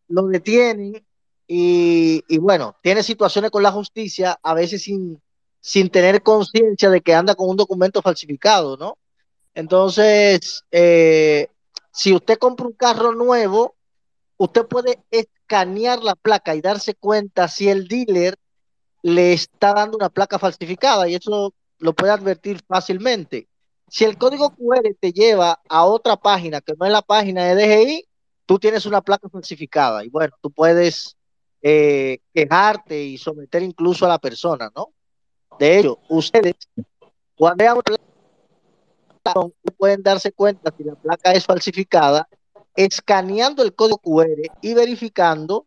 lo 0.09 0.27
detienen 0.27 1.05
y, 1.47 2.39
bueno, 2.39 2.77
tiene 2.83 3.03
situaciones 3.03 3.51
con 3.51 3.63
la 3.63 3.73
justicia, 3.73 4.39
a 4.43 4.55
veces 4.55 4.83
sin, 4.83 5.21
sin 5.61 5.91
tener 5.91 6.23
conciencia 6.23 6.91
de 6.91 7.01
que 7.01 7.15
anda 7.15 7.35
con 7.35 7.49
un 7.51 7.57
documento 7.57 8.01
falsificado, 8.03 8.77
¿no? 8.77 8.99
Entonces, 9.55 10.65
eh, 10.71 11.49
si 11.93 12.15
usted 12.15 12.39
compra 12.39 12.67
un 12.67 12.73
carro 12.73 13.15
nuevo, 13.15 13.75
usted 14.39 14.67
puede 14.67 15.03
escanear 15.11 16.03
la 16.03 16.15
placa 16.15 16.55
y 16.55 16.63
darse 16.63 16.95
cuenta 16.95 17.49
si 17.49 17.69
el 17.69 17.87
dealer 17.87 18.37
le 19.03 19.33
está 19.33 19.75
dando 19.75 19.97
una 19.97 20.09
placa 20.09 20.39
falsificada 20.39 21.09
y 21.09 21.17
eso 21.17 21.53
lo 21.79 21.93
puede 21.93 22.13
advertir 22.13 22.63
fácilmente. 22.67 23.49
Si 23.89 24.05
el 24.05 24.17
código 24.17 24.55
QR 24.55 24.97
te 24.99 25.13
lleva 25.13 25.61
a 25.69 25.85
otra 25.85 26.17
página 26.17 26.61
que 26.63 26.73
no 26.79 26.87
es 26.87 26.93
la 26.93 27.03
página 27.03 27.45
de 27.45 27.55
DGI, 27.55 28.09
tú 28.47 28.59
tienes 28.59 28.87
una 28.87 29.03
placa 29.03 29.29
falsificada 29.29 30.05
y 30.05 30.09
bueno, 30.09 30.35
tú 30.41 30.51
puedes 30.51 31.17
eh, 31.63 32.19
quejarte 32.35 33.01
y 33.01 33.17
someter 33.17 33.63
incluso 33.63 34.05
a 34.05 34.09
la 34.09 34.19
persona, 34.19 34.71
¿no? 34.75 34.93
De 35.59 35.79
hecho, 35.79 35.99
ustedes, 36.09 36.57
cuando 37.37 37.65
vean 37.65 37.79
pueden 39.77 40.03
darse 40.03 40.33
cuenta 40.33 40.73
si 40.77 40.83
la 40.83 40.97
placa 40.97 41.33
es 41.33 41.47
falsificada 41.47 42.29
escaneando 42.75 43.63
el 43.63 43.75
código 43.75 43.99
QR 43.99 44.51
y 44.61 44.75
verificando 44.75 45.67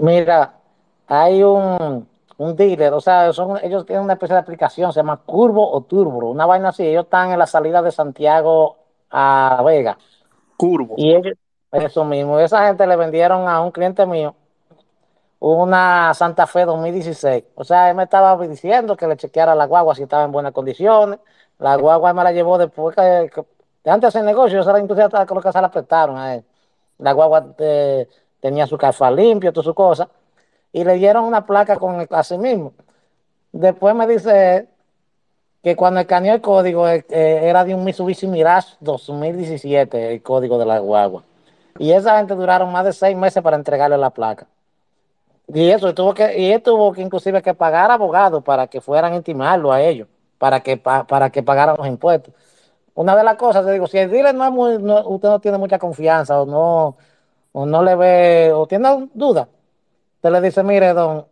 Mira, 0.00 0.54
hay 1.08 1.42
un, 1.42 2.06
un 2.36 2.56
dealer, 2.56 2.92
o 2.92 3.00
sea, 3.00 3.32
son, 3.32 3.58
ellos 3.64 3.84
tienen 3.84 4.04
una 4.04 4.12
especie 4.12 4.34
de 4.34 4.40
aplicación, 4.40 4.92
se 4.92 5.00
llama 5.00 5.16
Curvo 5.16 5.68
o 5.72 5.80
Turbo, 5.80 6.30
una 6.30 6.46
vaina 6.46 6.68
así, 6.68 6.86
ellos 6.86 7.04
están 7.04 7.32
en 7.32 7.38
la 7.40 7.48
salida 7.48 7.82
de 7.82 7.90
Santiago 7.90 8.77
a 9.10 9.62
Vega. 9.64 9.98
Curvo. 10.56 10.94
Y 10.96 11.14
ellos, 11.14 11.34
eso 11.72 12.04
mismo, 12.04 12.38
esa 12.40 12.66
gente 12.66 12.86
le 12.86 12.96
vendieron 12.96 13.48
a 13.48 13.60
un 13.60 13.70
cliente 13.70 14.04
mío 14.06 14.34
una 15.40 16.12
Santa 16.14 16.46
Fe 16.46 16.64
2016. 16.64 17.44
O 17.54 17.64
sea, 17.64 17.90
él 17.90 17.96
me 17.96 18.04
estaba 18.04 18.36
diciendo 18.46 18.96
que 18.96 19.06
le 19.06 19.16
chequeara 19.16 19.54
la 19.54 19.66
guagua 19.66 19.94
si 19.94 20.02
estaba 20.02 20.24
en 20.24 20.32
buenas 20.32 20.52
condiciones. 20.52 21.20
La 21.58 21.76
guagua 21.76 22.12
me 22.12 22.24
la 22.24 22.32
llevó 22.32 22.58
después 22.58 22.96
que, 22.96 23.30
antes 23.84 24.00
de 24.00 24.06
hacer 24.08 24.24
negocio, 24.24 24.60
esa 24.60 24.78
inclusive 24.78 25.04
hasta 25.04 25.24
lo 25.34 25.40
que 25.40 25.52
se 25.52 25.60
la 25.60 25.70
prestaron 25.70 26.18
a 26.18 26.34
él. 26.34 26.44
La 26.98 27.12
guagua 27.12 27.54
eh, 27.58 28.08
tenía 28.40 28.66
su 28.66 28.76
café 28.76 29.10
limpio, 29.12 29.52
todas 29.52 29.66
sus 29.66 29.74
cosas 29.74 30.08
y 30.72 30.84
le 30.84 30.94
dieron 30.94 31.24
una 31.24 31.46
placa 31.46 31.76
con 31.76 32.00
el 32.00 32.08
así 32.10 32.38
mismo. 32.38 32.72
Después 33.52 33.94
me 33.94 34.06
dice 34.06 34.68
que 35.62 35.76
cuando 35.76 36.00
escaneó 36.00 36.34
el 36.34 36.40
código 36.40 36.88
eh, 36.88 37.04
eh, 37.10 37.40
era 37.42 37.64
de 37.64 37.74
un 37.74 37.84
Mitsubishi 37.84 38.26
Mirage 38.26 38.76
2017, 38.80 40.14
el 40.14 40.22
código 40.22 40.58
de 40.58 40.66
la 40.66 40.78
guagua. 40.78 41.24
Y 41.78 41.92
esa 41.92 42.18
gente 42.18 42.34
duraron 42.34 42.72
más 42.72 42.84
de 42.84 42.92
seis 42.92 43.16
meses 43.16 43.42
para 43.42 43.56
entregarle 43.56 43.98
la 43.98 44.10
placa. 44.10 44.46
Y 45.48 45.70
eso, 45.70 45.94
tuvo 45.94 46.14
que, 46.14 46.38
y 46.38 46.52
él 46.52 46.62
tuvo 46.62 46.92
que 46.92 47.02
inclusive 47.02 47.40
que 47.42 47.54
pagar 47.54 47.90
abogados 47.90 48.42
para 48.44 48.66
que 48.66 48.80
fueran 48.80 49.12
a 49.14 49.16
intimarlo 49.16 49.72
a 49.72 49.80
ellos, 49.80 50.08
para 50.38 50.60
que, 50.60 50.76
para 50.76 51.30
que 51.30 51.42
pagaran 51.42 51.76
los 51.78 51.86
impuestos. 51.86 52.34
Una 52.94 53.16
de 53.16 53.24
las 53.24 53.36
cosas, 53.36 53.64
te 53.64 53.72
digo, 53.72 53.86
si 53.86 53.98
el 53.98 54.10
dealer 54.10 54.34
no 54.34 54.44
es 54.44 54.50
muy, 54.52 54.76
usted 54.76 55.28
no 55.28 55.40
tiene 55.40 55.58
mucha 55.58 55.78
confianza 55.78 56.40
o 56.42 56.46
no, 56.46 56.96
o 57.52 57.66
no 57.66 57.82
le 57.82 57.94
ve, 57.96 58.52
o 58.52 58.66
tiene 58.66 59.08
dudas, 59.14 59.48
Usted 60.18 60.30
le 60.32 60.40
dice, 60.40 60.64
mire, 60.64 60.94
don, 60.94 61.26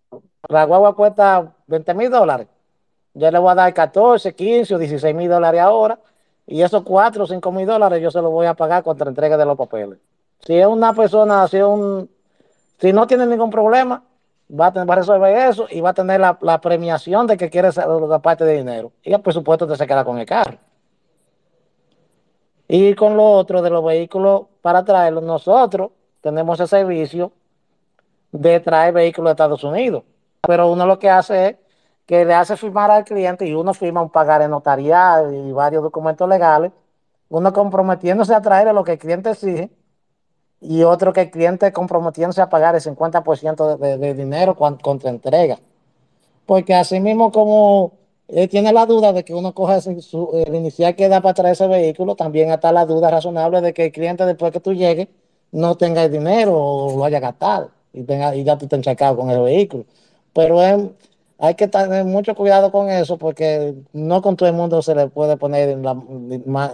la 0.48 0.64
guagua 0.64 0.94
cuesta 0.94 1.52
20 1.66 1.94
mil 1.94 2.08
dólares. 2.10 2.46
Yo 3.16 3.30
le 3.30 3.38
voy 3.38 3.50
a 3.50 3.54
dar 3.54 3.72
14, 3.72 4.34
15 4.34 4.74
o 4.74 4.78
16 4.78 5.14
mil 5.14 5.30
dólares 5.30 5.62
ahora. 5.62 5.98
Y 6.46 6.60
esos 6.60 6.82
4 6.82 7.24
o 7.24 7.26
5 7.26 7.50
mil 7.50 7.66
dólares 7.66 8.02
yo 8.02 8.10
se 8.10 8.20
los 8.20 8.30
voy 8.30 8.46
a 8.46 8.52
pagar 8.52 8.82
contra 8.82 9.08
entrega 9.08 9.38
de 9.38 9.46
los 9.46 9.56
papeles. 9.56 9.98
Si 10.40 10.54
es 10.54 10.66
una 10.66 10.92
persona, 10.92 11.48
si, 11.48 11.56
un, 11.56 12.10
si 12.78 12.92
no 12.92 13.06
tiene 13.06 13.26
ningún 13.26 13.50
problema, 13.50 14.02
va 14.52 14.66
a, 14.66 14.72
tener, 14.72 14.88
va 14.88 14.92
a 14.92 14.96
resolver 14.98 15.48
eso 15.48 15.66
y 15.70 15.80
va 15.80 15.90
a 15.90 15.94
tener 15.94 16.20
la, 16.20 16.60
premiación 16.60 17.26
de 17.26 17.38
que 17.38 17.48
quiere 17.48 17.70
la 17.74 18.18
parte 18.18 18.44
de 18.44 18.58
dinero. 18.58 18.92
Y 19.02 19.16
por 19.16 19.32
supuesto 19.32 19.64
usted 19.64 19.78
se 19.78 19.86
queda 19.86 20.04
con 20.04 20.18
el 20.18 20.26
carro. 20.26 20.58
Y 22.68 22.94
con 22.94 23.16
lo 23.16 23.24
otro 23.24 23.62
de 23.62 23.70
los 23.70 23.82
vehículos 23.82 24.42
para 24.60 24.84
traerlos, 24.84 25.24
nosotros 25.24 25.90
tenemos 26.20 26.60
ese 26.60 26.68
servicio 26.68 27.32
de 28.30 28.60
traer 28.60 28.92
vehículos 28.92 29.30
de 29.30 29.32
Estados 29.32 29.64
Unidos. 29.64 30.02
Pero 30.46 30.70
uno 30.70 30.84
lo 30.84 30.98
que 30.98 31.08
hace 31.08 31.46
es 31.46 31.56
que 32.06 32.24
le 32.24 32.34
hace 32.34 32.56
firmar 32.56 32.90
al 32.90 33.04
cliente 33.04 33.46
y 33.46 33.54
uno 33.54 33.74
firma 33.74 34.02
un 34.02 34.10
pagaré 34.10 34.48
notarial 34.48 35.34
y 35.34 35.52
varios 35.52 35.82
documentos 35.82 36.28
legales, 36.28 36.72
uno 37.28 37.52
comprometiéndose 37.52 38.34
a 38.34 38.40
traer 38.40 38.72
lo 38.72 38.84
que 38.84 38.92
el 38.92 38.98
cliente 38.98 39.30
exige 39.30 39.70
y 40.60 40.82
otro 40.84 41.12
que 41.12 41.22
el 41.22 41.30
cliente 41.30 41.72
comprometiéndose 41.72 42.40
a 42.40 42.48
pagar 42.48 42.74
el 42.76 42.80
50% 42.80 43.76
de, 43.78 43.98
de, 43.98 44.14
dinero 44.14 44.56
contra 44.56 45.10
entrega. 45.10 45.58
Porque 46.46 46.74
así 46.74 47.00
mismo 47.00 47.32
como 47.32 47.92
él 48.28 48.48
tiene 48.48 48.72
la 48.72 48.86
duda 48.86 49.12
de 49.12 49.24
que 49.24 49.34
uno 49.34 49.54
coja 49.54 49.78
el 49.78 50.54
inicial 50.54 50.94
que 50.96 51.08
da 51.08 51.20
para 51.20 51.34
traer 51.34 51.52
ese 51.52 51.66
vehículo, 51.66 52.16
también 52.16 52.50
está 52.50 52.72
la 52.72 52.86
duda 52.86 53.10
razonable 53.10 53.60
de 53.60 53.74
que 53.74 53.86
el 53.86 53.92
cliente 53.92 54.24
después 54.24 54.52
que 54.52 54.60
tú 54.60 54.72
llegues 54.72 55.08
no 55.52 55.76
tenga 55.76 56.04
el 56.04 56.12
dinero 56.12 56.56
o 56.56 56.96
lo 56.96 57.04
haya 57.04 57.20
gastado 57.20 57.70
y, 57.92 58.02
tenga, 58.02 58.34
y 58.34 58.44
ya 58.44 58.58
tú 58.58 58.66
te 58.66 58.76
enchacado 58.76 59.16
con 59.16 59.30
el 59.30 59.40
vehículo. 59.40 59.84
Pero 60.32 60.60
hay 61.38 61.54
que 61.54 61.68
tener 61.68 62.04
mucho 62.04 62.34
cuidado 62.34 62.72
con 62.72 62.88
eso 62.88 63.18
porque 63.18 63.74
no 63.92 64.22
con 64.22 64.36
todo 64.36 64.48
el 64.48 64.54
mundo 64.54 64.80
se 64.80 64.94
le 64.94 65.08
puede 65.08 65.36
poner 65.36 65.78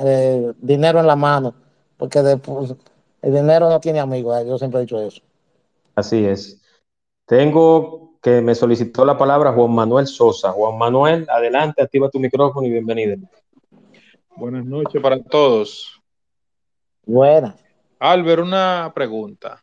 eh, 0.05 0.53
dinero 0.59 1.01
en 1.01 1.07
la 1.07 1.17
mano, 1.17 1.55
porque 1.97 2.23
después, 2.23 2.75
el 3.23 3.35
dinero 3.35 3.69
no 3.69 3.81
tiene 3.81 4.01
amigos, 4.01 4.41
eh, 4.41 4.47
yo 4.47 4.59
siempre 4.59 4.81
he 4.81 4.83
dicho 4.83 5.01
eso. 5.01 5.21
Así 5.95 6.25
es. 6.25 6.61
Tengo 7.27 8.19
que 8.23 8.41
me 8.41 8.55
solicitó 8.55 9.05
la 9.05 9.19
palabra 9.19 9.53
Juan 9.53 9.73
Manuel 9.73 10.07
Sosa. 10.07 10.53
Juan 10.53 10.79
Manuel, 10.79 11.27
adelante, 11.29 11.83
activa 11.83 12.09
tu 12.09 12.21
micrófono 12.21 12.67
y 12.67 12.71
bienvenido. 12.71 13.17
Buenas 14.37 14.65
noches 14.65 15.03
para 15.03 15.21
todos. 15.23 16.01
Buenas. 17.05 17.57
Albert, 17.99 18.43
una 18.43 18.93
pregunta. 18.95 19.63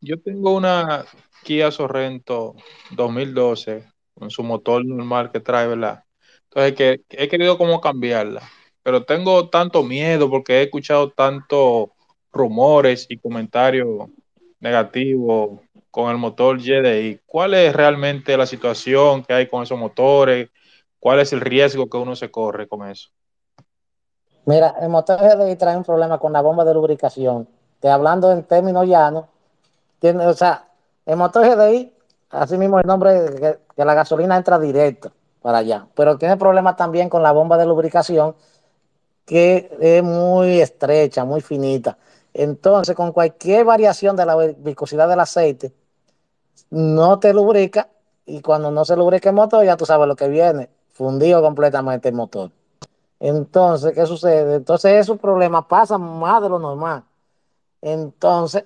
Yo 0.00 0.20
tengo 0.20 0.54
una 0.54 1.04
Kia 1.44 1.70
Sorrento 1.70 2.54
2012 2.92 3.95
con 4.18 4.30
su 4.30 4.42
motor 4.42 4.84
normal 4.84 5.30
que 5.30 5.40
trae, 5.40 5.66
¿verdad? 5.66 6.04
Entonces 6.44 6.74
que 6.74 7.00
he 7.10 7.28
querido 7.28 7.58
como 7.58 7.80
cambiarla, 7.80 8.42
pero 8.82 9.04
tengo 9.04 9.48
tanto 9.48 9.82
miedo 9.82 10.30
porque 10.30 10.60
he 10.60 10.62
escuchado 10.62 11.10
tantos 11.10 11.90
rumores 12.32 13.06
y 13.08 13.18
comentarios 13.18 14.08
negativos 14.60 15.60
con 15.90 16.10
el 16.10 16.18
motor 16.18 16.58
GDI. 16.58 17.20
¿Cuál 17.26 17.54
es 17.54 17.74
realmente 17.74 18.36
la 18.36 18.46
situación 18.46 19.22
que 19.22 19.32
hay 19.32 19.48
con 19.48 19.62
esos 19.62 19.78
motores? 19.78 20.50
¿Cuál 20.98 21.20
es 21.20 21.32
el 21.32 21.40
riesgo 21.40 21.88
que 21.88 21.96
uno 21.96 22.16
se 22.16 22.30
corre 22.30 22.66
con 22.68 22.88
eso? 22.88 23.10
Mira, 24.44 24.76
el 24.80 24.88
motor 24.88 25.18
GDI 25.18 25.56
trae 25.56 25.76
un 25.76 25.84
problema 25.84 26.18
con 26.18 26.32
la 26.32 26.40
bomba 26.40 26.64
de 26.64 26.74
lubricación, 26.74 27.48
que 27.80 27.88
hablando 27.88 28.30
en 28.30 28.44
términos 28.44 28.86
llanos, 28.86 29.24
o 30.02 30.32
sea, 30.32 30.68
el 31.04 31.16
motor 31.16 31.44
GDI, 31.44 31.92
así 32.30 32.58
mismo 32.58 32.78
el 32.78 32.86
nombre, 32.86 33.58
que, 33.76 33.84
la 33.84 33.94
gasolina 33.94 34.36
entra 34.36 34.58
directo 34.58 35.12
para 35.42 35.58
allá, 35.58 35.86
pero 35.94 36.18
tiene 36.18 36.36
problemas 36.36 36.76
también 36.76 37.08
con 37.08 37.22
la 37.22 37.32
bomba 37.32 37.56
de 37.56 37.66
lubricación, 37.66 38.34
que 39.24 39.70
es 39.80 40.02
muy 40.02 40.60
estrecha, 40.60 41.24
muy 41.24 41.40
finita. 41.40 41.98
Entonces, 42.32 42.94
con 42.94 43.12
cualquier 43.12 43.64
variación 43.64 44.16
de 44.16 44.26
la 44.26 44.36
viscosidad 44.58 45.08
del 45.08 45.20
aceite, 45.20 45.72
no 46.70 47.18
te 47.18 47.32
lubrica 47.32 47.88
y 48.26 48.40
cuando 48.42 48.70
no 48.70 48.84
se 48.84 48.96
lubrica 48.96 49.30
el 49.30 49.36
motor, 49.36 49.64
ya 49.64 49.76
tú 49.76 49.86
sabes 49.86 50.08
lo 50.08 50.16
que 50.16 50.28
viene, 50.28 50.68
fundido 50.92 51.40
completamente 51.42 52.08
el 52.08 52.14
motor. 52.14 52.50
Entonces, 53.20 53.94
¿qué 53.94 54.04
sucede? 54.06 54.56
Entonces, 54.56 54.92
esos 54.92 55.18
problemas 55.18 55.64
pasan 55.66 56.00
más 56.02 56.42
de 56.42 56.48
lo 56.48 56.58
normal. 56.58 57.04
Entonces, 57.80 58.64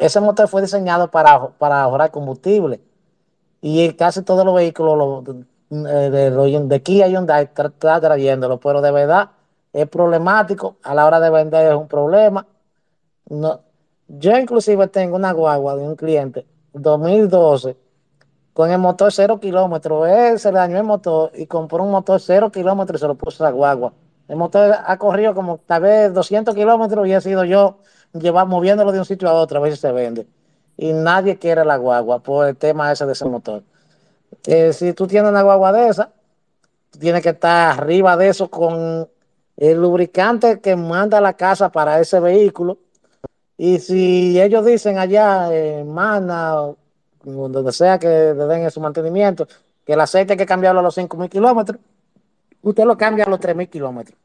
ese 0.00 0.20
motor 0.20 0.48
fue 0.48 0.62
diseñado 0.62 1.10
para, 1.10 1.48
para 1.58 1.82
ahorrar 1.82 2.10
combustible 2.10 2.80
y 3.60 3.92
casi 3.92 4.22
todos 4.22 4.44
los 4.46 4.54
vehículos 4.54 5.24
eh, 5.70 5.74
de, 5.74 6.30
de, 6.60 6.82
Kia 6.82 7.06
y 7.06 7.12
Hyundai 7.12 7.44
están 7.44 8.00
trayéndolo, 8.00 8.58
pero 8.58 8.80
de 8.80 8.90
verdad 8.90 9.30
es 9.72 9.86
problemático, 9.88 10.76
a 10.82 10.94
la 10.94 11.06
hora 11.06 11.20
de 11.20 11.30
vender 11.30 11.70
es 11.70 11.74
un 11.74 11.86
problema. 11.86 12.46
No, 13.28 13.60
yo 14.08 14.36
inclusive 14.38 14.88
tengo 14.88 15.16
una 15.16 15.32
guagua 15.32 15.76
de 15.76 15.82
un 15.82 15.94
cliente 15.94 16.46
2012 16.72 17.76
con 18.54 18.70
el 18.70 18.78
motor 18.78 19.12
cero 19.12 19.38
kilómetros, 19.38 20.08
él 20.08 20.38
se 20.38 20.50
le 20.50 20.58
dañó 20.58 20.78
el 20.78 20.84
motor 20.84 21.30
y 21.34 21.46
compró 21.46 21.84
un 21.84 21.90
motor 21.90 22.20
cero 22.20 22.50
kilómetros 22.50 22.98
y 22.98 23.02
se 23.02 23.06
lo 23.06 23.14
puso 23.14 23.44
a 23.44 23.50
la 23.50 23.52
guagua. 23.54 23.92
El 24.28 24.36
motor 24.36 24.76
ha 24.86 24.96
corrido 24.96 25.34
como 25.34 25.58
tal 25.58 25.82
vez 25.82 26.14
200 26.14 26.54
kilómetros 26.54 27.06
y 27.06 27.12
he 27.12 27.20
sido 27.20 27.44
yo 27.44 27.78
llevar, 28.12 28.46
moviéndolo 28.46 28.92
de 28.92 28.98
un 28.98 29.04
sitio 29.04 29.28
a 29.28 29.34
otro 29.34 29.62
a 29.62 29.70
si 29.70 29.76
se 29.76 29.92
vende. 29.92 30.26
Y 30.76 30.92
nadie 30.92 31.38
quiere 31.38 31.64
la 31.64 31.76
guagua 31.76 32.20
por 32.20 32.48
el 32.48 32.56
tema 32.56 32.90
ese 32.90 33.06
de 33.06 33.12
ese 33.12 33.24
motor. 33.26 33.62
Eh, 34.46 34.72
si 34.72 34.92
tú 34.92 35.06
tienes 35.06 35.30
una 35.30 35.42
guagua 35.42 35.72
de 35.72 35.88
esa, 35.88 36.12
tienes 36.98 37.22
que 37.22 37.30
estar 37.30 37.78
arriba 37.78 38.16
de 38.16 38.28
eso 38.28 38.48
con 38.48 39.08
el 39.56 39.80
lubricante 39.80 40.60
que 40.60 40.76
manda 40.76 41.20
la 41.20 41.34
casa 41.34 41.70
para 41.70 42.00
ese 42.00 42.18
vehículo. 42.20 42.78
Y 43.58 43.78
si 43.78 44.40
ellos 44.40 44.64
dicen 44.64 44.98
allá 44.98 45.54
en 45.54 45.92
Mana, 45.92 46.72
donde 47.22 47.72
sea 47.72 47.98
que 47.98 48.08
le 48.08 48.46
den 48.46 48.70
su 48.70 48.80
mantenimiento, 48.80 49.46
que 49.84 49.92
el 49.92 50.00
aceite 50.00 50.32
hay 50.32 50.38
que 50.38 50.46
cambiarlo 50.46 50.80
a 50.80 50.82
los 50.82 50.96
5.000 50.96 51.28
kilómetros, 51.28 51.78
usted 52.62 52.84
lo 52.84 52.96
cambia 52.96 53.24
a 53.24 53.28
los 53.28 53.38
3.000 53.38 53.68
kilómetros. 53.68 54.18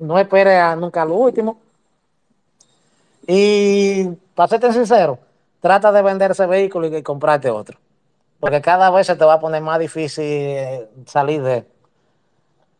No 0.00 0.18
espere 0.18 0.56
a 0.58 0.74
nunca 0.74 1.04
lo 1.04 1.14
último 1.14 1.60
y 3.26 4.06
para 4.34 4.48
serte 4.48 4.72
sincero, 4.72 5.18
trata 5.60 5.92
de 5.92 6.02
vender 6.02 6.32
ese 6.32 6.46
vehículo 6.46 6.86
y 6.86 7.02
comprarte 7.02 7.50
otro. 7.50 7.78
Porque 8.40 8.60
cada 8.60 8.90
vez 8.90 9.06
se 9.06 9.14
te 9.16 9.24
va 9.24 9.34
a 9.34 9.40
poner 9.40 9.62
más 9.62 9.78
difícil 9.78 10.24
eh, 10.24 10.90
salir 11.06 11.42
de. 11.42 11.64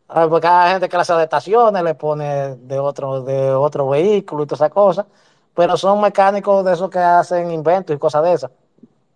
Ah, 0.09 0.27
porque 0.29 0.47
hay 0.47 0.73
gente 0.73 0.89
que 0.89 0.97
las 0.97 1.09
adaptaciones 1.09 1.81
le 1.83 1.95
pone 1.95 2.55
de 2.55 2.79
otro, 2.79 3.21
de 3.21 3.51
otro 3.53 3.87
vehículo 3.87 4.43
y 4.43 4.45
todas 4.45 4.59
esas 4.59 4.71
cosas. 4.71 5.05
Pero 5.55 5.77
son 5.77 6.01
mecánicos 6.01 6.65
de 6.65 6.73
esos 6.73 6.89
que 6.89 6.99
hacen 6.99 7.51
inventos 7.51 7.95
y 7.95 7.99
cosas 7.99 8.23
de 8.23 8.33
esas. 8.33 8.51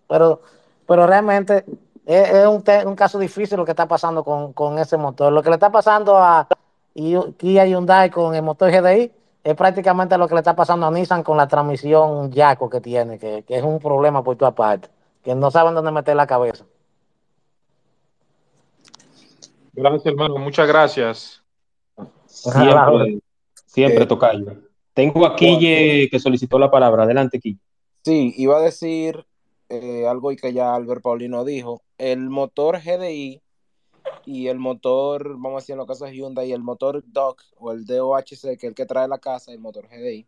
Pero, 0.07 0.41
pero 0.88 1.05
realmente 1.05 1.65
es, 2.05 2.47
un, 2.47 2.95
caso 2.95 3.19
difícil 3.19 3.57
lo 3.57 3.65
que 3.65 3.71
está 3.71 3.88
pasando 3.88 4.23
con, 4.23 4.80
ese 4.80 4.95
motor. 4.95 5.34
Lo 5.34 5.43
que 5.43 5.49
le 5.49 5.55
está 5.55 5.69
pasando 5.69 6.17
a 6.17 6.47
Kia 6.93 7.65
Hyundai 7.65 8.09
con 8.09 8.34
el 8.34 8.43
motor 8.43 8.71
GDI 8.71 9.11
es 9.47 9.55
prácticamente 9.55 10.17
lo 10.17 10.27
que 10.27 10.33
le 10.33 10.41
está 10.41 10.57
pasando 10.57 10.87
a 10.87 10.91
Nissan 10.91 11.23
con 11.23 11.37
la 11.37 11.47
transmisión 11.47 12.29
Yaco 12.29 12.69
que 12.69 12.81
tiene, 12.81 13.17
que, 13.17 13.45
es 13.47 13.63
un 13.63 13.79
problema 13.79 14.21
por 14.21 14.35
tu 14.35 14.45
aparte, 14.45 14.89
que 15.23 15.33
no 15.35 15.49
saben 15.49 15.73
dónde 15.73 15.89
meter 15.89 16.17
la 16.17 16.27
cabeza. 16.27 16.65
Gracias, 19.71 20.05
hermano. 20.05 20.37
Muchas 20.37 20.67
gracias. 20.67 21.43
Siempre, 22.25 23.19
siempre 23.65 24.03
eh, 24.03 24.07
toca 24.07 24.31
Tengo 24.93 25.25
a 25.25 25.33
Quille 25.37 26.09
que 26.11 26.19
solicitó 26.19 26.59
la 26.59 26.69
palabra. 26.69 27.03
Adelante, 27.03 27.39
Quille. 27.39 27.59
Sí, 28.03 28.33
iba 28.35 28.57
a 28.57 28.61
decir 28.61 29.25
eh, 29.69 30.05
algo 30.09 30.33
y 30.33 30.35
que 30.35 30.51
ya 30.51 30.75
Albert 30.75 31.03
Paulino 31.03 31.45
dijo. 31.45 31.83
El 31.97 32.29
motor 32.29 32.81
GDI 32.81 33.41
y 34.25 34.47
el 34.47 34.59
motor, 34.59 35.35
vamos 35.37 35.53
a 35.53 35.55
decir 35.61 35.73
en 35.73 35.77
los 35.77 35.87
casos 35.87 36.09
de 36.09 36.15
Hyundai, 36.15 36.49
y 36.49 36.53
el 36.53 36.61
motor 36.61 37.03
DOC 37.05 37.41
o 37.57 37.71
el 37.71 37.85
DOHC, 37.85 38.25
que 38.27 38.53
es 38.53 38.63
el 38.63 38.75
que 38.75 38.85
trae 38.85 39.07
la 39.07 39.19
casa, 39.19 39.51
el 39.51 39.59
motor 39.59 39.87
GDI, 39.87 40.27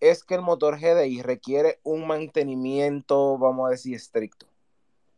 es 0.00 0.24
que 0.24 0.34
el 0.34 0.42
motor 0.42 0.78
GDI 0.78 1.22
requiere 1.22 1.80
un 1.82 2.06
mantenimiento, 2.06 3.38
vamos 3.38 3.66
a 3.66 3.70
decir, 3.70 3.94
estricto. 3.94 4.46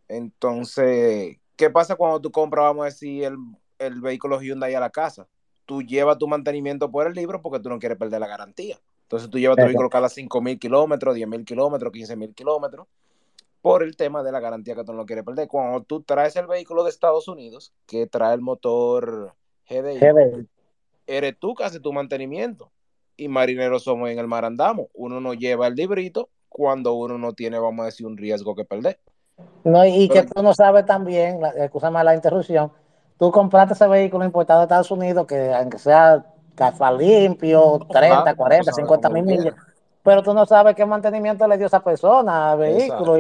Entonces, 0.08 1.38
¿qué 1.56 1.70
pasa 1.70 1.96
cuando 1.96 2.20
tú 2.20 2.30
compras, 2.30 2.64
vamos 2.64 2.82
a 2.82 2.86
decir, 2.86 3.24
el, 3.24 3.36
el 3.78 4.00
vehículo 4.00 4.40
Hyundai 4.40 4.74
a 4.74 4.80
la 4.80 4.90
casa? 4.90 5.26
Tú 5.64 5.82
llevas 5.82 6.18
tu 6.18 6.28
mantenimiento 6.28 6.90
por 6.90 7.06
el 7.06 7.14
libro 7.14 7.40
porque 7.40 7.60
tú 7.60 7.68
no 7.68 7.78
quieres 7.78 7.98
perder 7.98 8.20
la 8.20 8.26
garantía. 8.26 8.78
Entonces 9.04 9.30
tú 9.30 9.38
llevas 9.38 9.56
tu 9.56 9.64
vehículo 9.64 9.90
cada 9.90 10.08
5.000 10.08 10.58
kilómetros, 10.58 11.16
10.000 11.16 11.44
kilómetros, 11.44 11.92
15.000 11.92 12.34
kilómetros 12.34 12.86
por 13.62 13.84
el 13.84 13.96
tema 13.96 14.24
de 14.24 14.32
la 14.32 14.40
garantía 14.40 14.74
que 14.74 14.84
tú 14.84 14.92
no 14.92 15.06
quieres 15.06 15.24
perder. 15.24 15.48
Cuando 15.48 15.82
tú 15.84 16.02
traes 16.02 16.34
el 16.36 16.48
vehículo 16.48 16.82
de 16.82 16.90
Estados 16.90 17.28
Unidos, 17.28 17.72
que 17.86 18.08
trae 18.08 18.34
el 18.34 18.40
motor 18.40 19.34
GDI, 19.70 20.48
eres 21.06 21.38
tú 21.38 21.54
que 21.54 21.64
haces 21.64 21.80
tu 21.80 21.92
mantenimiento. 21.92 22.70
Y 23.16 23.28
marineros 23.28 23.84
somos 23.84 24.10
en 24.10 24.18
el 24.18 24.26
mar 24.26 24.44
andamos. 24.44 24.88
Uno 24.94 25.20
no 25.20 25.32
lleva 25.32 25.68
el 25.68 25.74
librito 25.74 26.28
cuando 26.48 26.94
uno 26.94 27.18
no 27.18 27.34
tiene, 27.34 27.58
vamos 27.58 27.84
a 27.84 27.86
decir, 27.86 28.04
un 28.04 28.16
riesgo 28.16 28.54
que 28.56 28.64
perder. 28.64 28.98
No, 29.64 29.84
y 29.84 30.08
que 30.08 30.24
tú 30.24 30.42
no 30.42 30.52
sabes 30.54 30.84
también, 30.84 31.40
escúchame 31.56 32.02
la 32.04 32.14
interrupción, 32.14 32.70
tú 33.18 33.30
compraste 33.30 33.74
ese 33.74 33.86
vehículo 33.88 34.24
importado 34.24 34.60
de 34.60 34.64
Estados 34.64 34.90
Unidos, 34.90 35.26
que 35.26 35.52
aunque 35.52 35.78
sea 35.78 36.26
caza 36.54 36.92
limpio, 36.92 37.80
30, 37.90 38.34
40, 38.34 38.72
50 38.72 39.10
mil 39.10 39.24
millas 39.24 39.54
pero 40.02 40.22
tú 40.22 40.34
no 40.34 40.46
sabes 40.46 40.74
qué 40.74 40.84
mantenimiento 40.84 41.46
le 41.46 41.58
dio 41.58 41.66
esa 41.66 41.80
persona 41.80 42.52
al 42.52 42.58
vehículo 42.58 43.16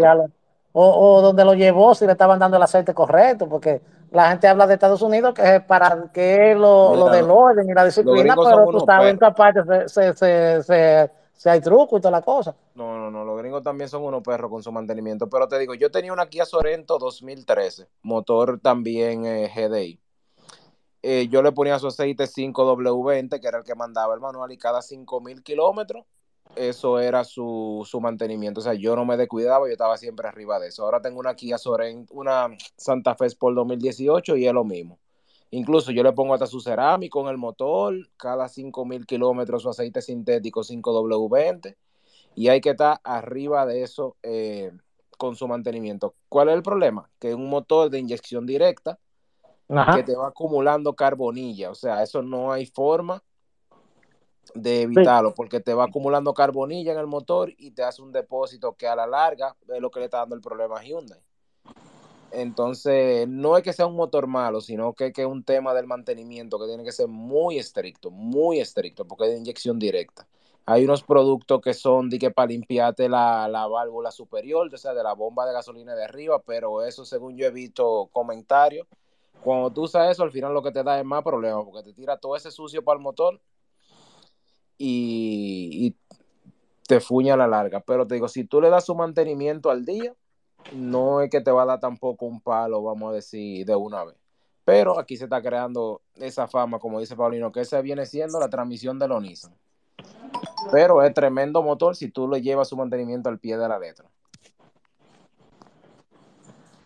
o, 0.72 1.16
o 1.16 1.20
donde 1.20 1.44
lo 1.44 1.54
llevó, 1.54 1.94
si 1.94 2.06
le 2.06 2.12
estaban 2.12 2.38
dando 2.38 2.56
el 2.56 2.62
aceite 2.62 2.94
correcto, 2.94 3.46
porque 3.46 3.82
la 4.10 4.30
gente 4.30 4.48
habla 4.48 4.66
de 4.66 4.74
Estados 4.74 5.02
Unidos 5.02 5.34
que 5.34 5.56
es 5.56 5.62
para 5.62 6.10
que 6.12 6.54
lo, 6.54 6.96
lo 6.96 7.08
del 7.08 7.30
orden 7.30 7.68
y 7.68 7.74
la 7.74 7.84
disciplina, 7.84 8.34
pero 8.34 8.66
tú 8.66 8.80
sabes, 8.80 9.10
en 9.10 9.18
parte 9.18 9.60
se, 9.88 10.14
se, 10.14 10.62
se, 10.62 11.10
se, 11.34 11.50
hay 11.50 11.60
truco 11.60 11.98
y 11.98 12.00
toda 12.00 12.12
la 12.12 12.22
cosa. 12.22 12.54
No, 12.74 12.96
no, 12.96 13.10
no, 13.10 13.24
los 13.24 13.38
gringos 13.38 13.62
también 13.62 13.88
son 13.88 14.02
unos 14.02 14.22
perros 14.22 14.50
con 14.50 14.62
su 14.62 14.72
mantenimiento, 14.72 15.28
pero 15.28 15.46
te 15.46 15.58
digo, 15.58 15.74
yo 15.74 15.90
tenía 15.90 16.12
una 16.12 16.26
Kia 16.26 16.46
Sorento 16.46 16.98
2013, 16.98 17.88
motor 18.02 18.58
también 18.60 19.26
eh, 19.26 19.50
GDI. 19.54 19.98
Eh, 21.04 21.28
yo 21.28 21.42
le 21.42 21.50
ponía 21.52 21.78
su 21.78 21.88
aceite 21.88 22.24
5W20, 22.24 23.40
que 23.40 23.48
era 23.48 23.58
el 23.58 23.64
que 23.64 23.74
mandaba 23.74 24.14
el 24.14 24.20
manual, 24.20 24.52
y 24.52 24.56
cada 24.56 24.82
5000 24.82 25.42
kilómetros 25.42 26.04
eso 26.56 27.00
era 27.00 27.24
su, 27.24 27.86
mantenimiento. 28.00 28.60
O 28.60 28.62
sea, 28.62 28.74
yo 28.74 28.96
no 28.96 29.04
me 29.04 29.16
descuidaba, 29.16 29.66
yo 29.66 29.72
estaba 29.72 29.96
siempre 29.96 30.28
arriba 30.28 30.58
de 30.58 30.68
eso. 30.68 30.84
Ahora 30.84 31.00
tengo 31.00 31.20
una 31.20 31.34
Kia 31.34 31.58
Sorento, 31.58 32.12
una 32.14 32.48
Santa 32.76 33.14
Fe 33.14 33.26
Sport 33.26 33.56
2018 33.56 34.36
y 34.36 34.46
es 34.46 34.52
lo 34.52 34.64
mismo. 34.64 34.98
Incluso 35.50 35.92
yo 35.92 36.02
le 36.02 36.12
pongo 36.12 36.34
hasta 36.34 36.46
su 36.46 36.60
cerámico 36.60 37.20
en 37.20 37.28
el 37.28 37.36
motor, 37.36 37.94
cada 38.16 38.48
5000 38.48 39.04
kilómetros 39.04 39.62
su 39.62 39.68
aceite 39.68 40.00
sintético 40.00 40.62
5W20 40.62 41.76
y 42.34 42.48
hay 42.48 42.60
que 42.62 42.70
estar 42.70 43.00
arriba 43.04 43.66
de 43.66 43.82
eso 43.82 44.16
eh, 44.22 44.72
con 45.18 45.36
su 45.36 45.46
mantenimiento. 45.46 46.14
¿Cuál 46.30 46.48
es 46.48 46.54
el 46.54 46.62
problema? 46.62 47.10
Que 47.18 47.30
es 47.30 47.34
un 47.34 47.50
motor 47.50 47.90
de 47.90 47.98
inyección 47.98 48.46
directa 48.46 48.98
que 49.94 50.02
te 50.02 50.16
va 50.16 50.28
acumulando 50.28 50.94
carbonilla, 50.94 51.70
o 51.70 51.74
sea, 51.74 52.02
eso 52.02 52.20
no 52.20 52.52
hay 52.52 52.66
forma 52.66 53.22
de 54.54 54.82
evitarlo, 54.82 55.34
porque 55.34 55.60
te 55.60 55.74
va 55.74 55.84
acumulando 55.84 56.34
carbonilla 56.34 56.92
en 56.92 56.98
el 56.98 57.06
motor 57.06 57.52
y 57.56 57.70
te 57.70 57.82
hace 57.82 58.02
un 58.02 58.12
depósito 58.12 58.74
que 58.74 58.86
a 58.86 58.96
la 58.96 59.06
larga 59.06 59.56
es 59.68 59.80
lo 59.80 59.90
que 59.90 60.00
le 60.00 60.06
está 60.06 60.18
dando 60.18 60.34
el 60.34 60.40
problema 60.40 60.78
a 60.78 60.82
Hyundai. 60.82 61.20
Entonces, 62.32 63.28
no 63.28 63.58
es 63.58 63.62
que 63.62 63.74
sea 63.74 63.86
un 63.86 63.96
motor 63.96 64.26
malo, 64.26 64.60
sino 64.62 64.94
que, 64.94 65.12
es 65.14 65.26
un 65.26 65.44
tema 65.44 65.74
del 65.74 65.86
mantenimiento 65.86 66.58
que 66.58 66.66
tiene 66.66 66.82
que 66.82 66.92
ser 66.92 67.06
muy 67.06 67.58
estricto, 67.58 68.10
muy 68.10 68.58
estricto, 68.58 69.06
porque 69.06 69.24
es 69.24 69.30
de 69.32 69.38
inyección 69.38 69.78
directa. 69.78 70.26
Hay 70.64 70.84
unos 70.84 71.02
productos 71.02 71.60
que 71.60 71.74
son 71.74 72.08
de 72.08 72.18
que 72.18 72.30
para 72.30 72.48
limpiarte 72.48 73.08
la, 73.08 73.48
la, 73.48 73.66
válvula 73.66 74.10
superior, 74.10 74.72
o 74.72 74.78
sea, 74.78 74.94
de 74.94 75.02
la 75.02 75.12
bomba 75.12 75.44
de 75.44 75.52
gasolina 75.52 75.94
de 75.94 76.04
arriba, 76.04 76.40
pero 76.40 76.82
eso, 76.82 77.04
según 77.04 77.36
yo 77.36 77.46
he 77.46 77.50
visto 77.50 78.08
comentarios, 78.12 78.86
cuando 79.42 79.70
tú 79.70 79.82
usas 79.82 80.10
eso, 80.10 80.22
al 80.22 80.30
final 80.30 80.54
lo 80.54 80.62
que 80.62 80.70
te 80.70 80.82
da 80.84 80.98
es 80.98 81.04
más 81.04 81.22
problema, 81.22 81.62
porque 81.64 81.82
te 81.82 81.92
tira 81.92 82.16
todo 82.16 82.36
ese 82.36 82.50
sucio 82.50 82.82
para 82.82 82.96
el 82.96 83.02
motor 83.02 83.40
y, 84.84 85.96
te 86.88 87.00
fuña 87.00 87.34
a 87.34 87.36
la 87.36 87.46
larga. 87.46 87.80
Pero 87.80 88.06
te 88.06 88.14
digo, 88.14 88.28
si 88.28 88.44
tú 88.44 88.60
le 88.60 88.68
das 88.68 88.84
su 88.84 88.94
mantenimiento 88.94 89.70
al 89.70 89.84
día, 89.84 90.12
no 90.72 91.20
es 91.20 91.30
que 91.30 91.40
te 91.40 91.50
va 91.50 91.62
a 91.62 91.66
dar 91.66 91.80
tampoco 91.80 92.26
un 92.26 92.40
palo, 92.40 92.82
vamos 92.82 93.12
a 93.12 93.14
decir, 93.14 93.64
de 93.64 93.76
una 93.76 94.04
vez. 94.04 94.16
Pero 94.64 94.98
aquí 94.98 95.16
se 95.16 95.24
está 95.24 95.40
creando 95.40 96.02
esa 96.16 96.48
fama, 96.48 96.78
como 96.78 97.00
dice 97.00 97.16
Paulino, 97.16 97.52
que 97.52 97.60
ese 97.60 97.80
viene 97.82 98.04
siendo 98.04 98.38
la 98.38 98.50
transmisión 98.50 98.98
de 98.98 99.08
los 99.08 99.22
Nissan. 99.22 99.54
Pero 100.70 101.02
es 101.02 101.14
tremendo 101.14 101.62
motor 101.62 101.96
si 101.96 102.10
tú 102.10 102.28
le 102.28 102.42
llevas 102.42 102.68
su 102.68 102.76
mantenimiento 102.76 103.28
al 103.28 103.38
pie 103.38 103.56
de 103.56 103.68
la 103.68 103.78
letra. 103.78 104.08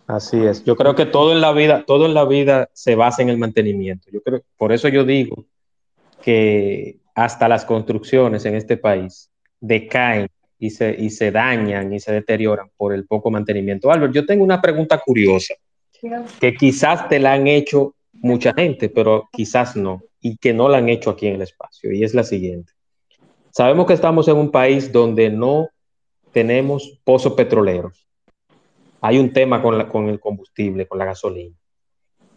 Así 0.06 0.44
es. 0.44 0.62
Yo 0.64 0.76
creo 0.76 0.94
que 0.94 1.06
todo 1.06 1.32
en 1.32 1.40
la 1.40 1.52
vida, 1.52 1.84
todo 1.84 2.06
en 2.06 2.14
la 2.14 2.24
vida 2.24 2.68
se 2.74 2.94
basa 2.94 3.22
en 3.22 3.30
el 3.30 3.38
mantenimiento. 3.38 4.08
Yo 4.12 4.22
creo, 4.22 4.42
por 4.56 4.72
eso 4.72 4.88
yo 4.88 5.04
digo 5.04 5.46
que 6.22 7.00
hasta 7.16 7.48
las 7.48 7.64
construcciones 7.64 8.44
en 8.44 8.54
este 8.54 8.76
país 8.76 9.30
decaen 9.58 10.28
y 10.58 10.70
se, 10.70 10.94
y 10.96 11.10
se 11.10 11.30
dañan 11.30 11.92
y 11.92 11.98
se 11.98 12.12
deterioran 12.12 12.68
por 12.76 12.92
el 12.92 13.06
poco 13.06 13.30
mantenimiento. 13.30 13.90
Albert, 13.90 14.14
yo 14.14 14.26
tengo 14.26 14.44
una 14.44 14.60
pregunta 14.60 15.00
curiosa 15.04 15.54
que 16.38 16.54
quizás 16.54 17.08
te 17.08 17.18
la 17.18 17.32
han 17.32 17.46
hecho 17.46 17.94
mucha 18.12 18.52
gente, 18.52 18.90
pero 18.90 19.28
quizás 19.32 19.76
no, 19.76 20.02
y 20.20 20.36
que 20.36 20.52
no 20.52 20.68
la 20.68 20.78
han 20.78 20.90
hecho 20.90 21.10
aquí 21.10 21.26
en 21.26 21.36
el 21.36 21.42
espacio, 21.42 21.90
y 21.90 22.04
es 22.04 22.14
la 22.14 22.22
siguiente. 22.22 22.72
Sabemos 23.50 23.86
que 23.86 23.94
estamos 23.94 24.28
en 24.28 24.36
un 24.36 24.50
país 24.50 24.92
donde 24.92 25.30
no 25.30 25.70
tenemos 26.32 27.00
pozos 27.02 27.32
petroleros. 27.32 28.06
Hay 29.00 29.18
un 29.18 29.32
tema 29.32 29.62
con, 29.62 29.78
la, 29.78 29.88
con 29.88 30.08
el 30.08 30.20
combustible, 30.20 30.86
con 30.86 30.98
la 30.98 31.06
gasolina. 31.06 31.56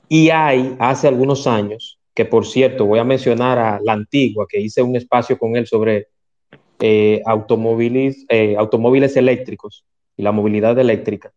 Y 0.07 0.29
hay, 0.29 0.75
hace 0.79 1.09
algunos 1.09 1.47
años, 1.47 1.98
que 2.19 2.25
por 2.25 2.45
cierto 2.45 2.85
voy 2.85 2.99
a 2.99 3.05
mencionar 3.05 3.57
a 3.57 3.79
la 3.81 3.93
antigua, 3.93 4.45
que 4.45 4.59
hice 4.59 4.81
un 4.81 4.93
espacio 4.93 5.39
con 5.39 5.55
él 5.55 5.65
sobre 5.65 6.09
eh, 6.81 7.21
automóviles, 7.25 8.25
eh, 8.27 8.57
automóviles 8.57 9.15
eléctricos 9.15 9.85
y 10.17 10.23
la 10.23 10.33
movilidad 10.33 10.77
eléctrica, 10.77 11.31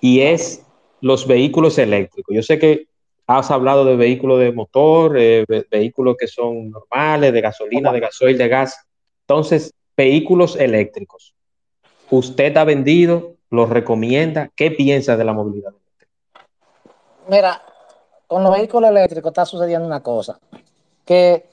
y 0.00 0.20
es 0.20 0.64
los 1.02 1.26
vehículos 1.26 1.76
eléctricos. 1.76 2.34
Yo 2.34 2.42
sé 2.42 2.58
que 2.58 2.86
has 3.26 3.50
hablado 3.50 3.84
de 3.84 3.96
vehículos 3.96 4.40
de 4.40 4.52
motor, 4.52 5.18
eh, 5.18 5.44
vehículos 5.70 6.16
que 6.18 6.26
son 6.26 6.70
normales, 6.70 7.30
de 7.34 7.42
gasolina, 7.42 7.92
de 7.92 8.00
gasoil, 8.00 8.38
de 8.38 8.48
gas. 8.48 8.86
Entonces, 9.28 9.74
vehículos 9.94 10.56
eléctricos. 10.56 11.34
¿Usted 12.08 12.56
ha 12.56 12.64
vendido? 12.64 13.34
¿Los 13.50 13.68
recomienda? 13.68 14.50
¿Qué 14.56 14.70
piensa 14.70 15.18
de 15.18 15.24
la 15.24 15.34
movilidad 15.34 15.74
eléctrica? 15.74 16.48
Mira, 17.28 17.62
con 18.32 18.42
los 18.42 18.56
vehículos 18.56 18.88
eléctricos 18.88 19.28
está 19.28 19.44
sucediendo 19.44 19.86
una 19.86 20.00
cosa, 20.02 20.38
que 21.04 21.44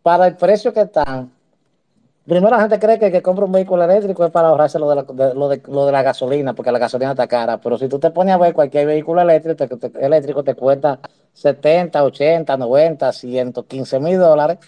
para 0.00 0.28
el 0.28 0.36
precio 0.36 0.72
que 0.72 0.82
están, 0.82 1.32
primero 2.24 2.50
la 2.50 2.60
gente 2.60 2.78
cree 2.78 3.00
que 3.00 3.06
el 3.06 3.12
que 3.12 3.20
compra 3.20 3.44
un 3.44 3.50
vehículo 3.50 3.82
eléctrico 3.82 4.24
es 4.24 4.30
para 4.30 4.46
ahorrarse 4.46 4.78
lo 4.78 4.88
de, 4.90 4.94
la, 4.94 5.34
lo, 5.34 5.48
de, 5.48 5.92
la 5.92 6.02
gasolina, 6.04 6.54
porque 6.54 6.70
la 6.70 6.78
gasolina 6.78 7.10
está 7.10 7.26
cara, 7.26 7.58
pero 7.58 7.76
si 7.78 7.88
tú 7.88 7.98
te 7.98 8.12
pones 8.12 8.32
a 8.32 8.38
ver 8.38 8.54
cualquier 8.54 8.86
vehículo 8.86 9.22
eléctrico, 9.22 9.76
te, 9.76 9.90
eléctrico 10.06 10.44
te 10.44 10.54
cuesta 10.54 11.00
70, 11.32 12.04
80, 12.04 12.56
90, 12.58 13.12
115 13.12 13.98
mil 13.98 14.16
dólares, 14.16 14.58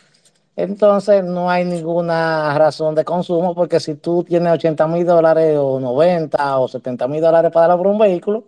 entonces 0.56 1.22
no 1.22 1.48
hay 1.48 1.64
ninguna 1.64 2.58
razón 2.58 2.96
de 2.96 3.04
consumo, 3.04 3.54
porque 3.54 3.78
si 3.78 3.94
tú 3.94 4.24
tienes 4.24 4.52
80 4.52 4.88
mil 4.88 5.06
dólares 5.06 5.56
o 5.56 5.78
90 5.78 6.58
o 6.58 6.66
70 6.66 7.06
mil 7.06 7.20
dólares 7.20 7.52
para 7.52 7.76
un 7.76 7.98
vehículo, 7.98 8.42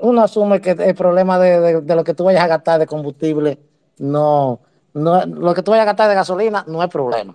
uno 0.00 0.22
asume 0.22 0.60
que 0.60 0.70
el 0.70 0.94
problema 0.94 1.38
de, 1.38 1.82
lo 1.82 2.04
que 2.04 2.14
tú 2.14 2.24
vayas 2.24 2.44
a 2.44 2.48
gastar 2.48 2.80
de 2.80 2.86
combustible, 2.86 3.58
no, 3.98 4.60
no, 4.94 5.26
lo 5.26 5.54
que 5.54 5.62
tú 5.62 5.70
vayas 5.70 5.84
a 5.84 5.86
gastar 5.86 6.08
de 6.08 6.14
gasolina 6.14 6.64
no 6.66 6.82
es 6.82 6.88
problema. 6.88 7.34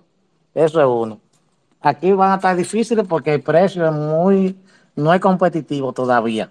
Eso 0.54 0.80
es 0.80 0.86
uno. 0.86 1.20
Aquí 1.80 2.12
van 2.12 2.32
a 2.32 2.34
estar 2.36 2.56
difíciles 2.56 3.06
porque 3.08 3.34
el 3.34 3.42
precio 3.42 3.86
es 3.86 3.92
muy, 3.92 4.58
no 4.96 5.14
es 5.14 5.20
competitivo 5.20 5.92
todavía. 5.92 6.50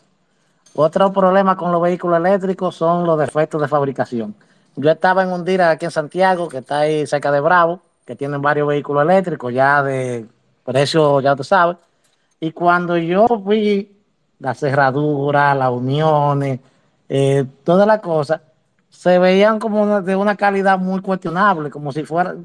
Otro 0.76 1.12
problema 1.12 1.58
con 1.58 1.72
los 1.72 1.82
vehículos 1.82 2.20
eléctricos 2.20 2.76
son 2.76 3.06
los 3.06 3.20
defectos 3.20 3.62
de 3.62 3.68
fabricación. 3.68 4.36
Yo 4.76 4.92
estaba 4.92 5.24
en 5.24 5.32
un 5.32 5.44
día 5.44 5.72
aquí 5.72 5.86
en 5.86 5.92
Santiago, 5.92 6.48
que 6.48 6.60
está 6.60 6.80
ahí 6.82 7.08
cerca 7.08 7.32
de 7.32 7.40
Bravo, 7.40 7.82
que 8.06 8.16
tienen 8.16 8.42
varios 8.42 8.68
vehículos 8.68 9.04
eléctricos 9.04 9.54
ya 9.54 9.82
de 9.82 10.28
precio, 10.64 11.20
ya 11.20 11.36
tú 11.36 11.44
sabes. 11.44 11.78
Y 12.40 12.52
cuando 12.52 12.96
yo 12.96 13.26
vi 13.40 13.97
la 14.40 14.54
cerradura, 14.54 15.54
las 15.56 15.72
uniones, 15.72 16.60
eh, 17.10 17.46
todas 17.64 17.88
las 17.88 18.00
cosas, 18.00 18.42
se 18.90 19.20
veían 19.20 19.60
como 19.60 20.02
de 20.02 20.16
una 20.16 20.36
calidad 20.36 20.80
muy 20.80 21.02
cuestionable, 21.02 21.70
como 21.70 21.92
si 21.92 22.04
fuera, 22.04 22.36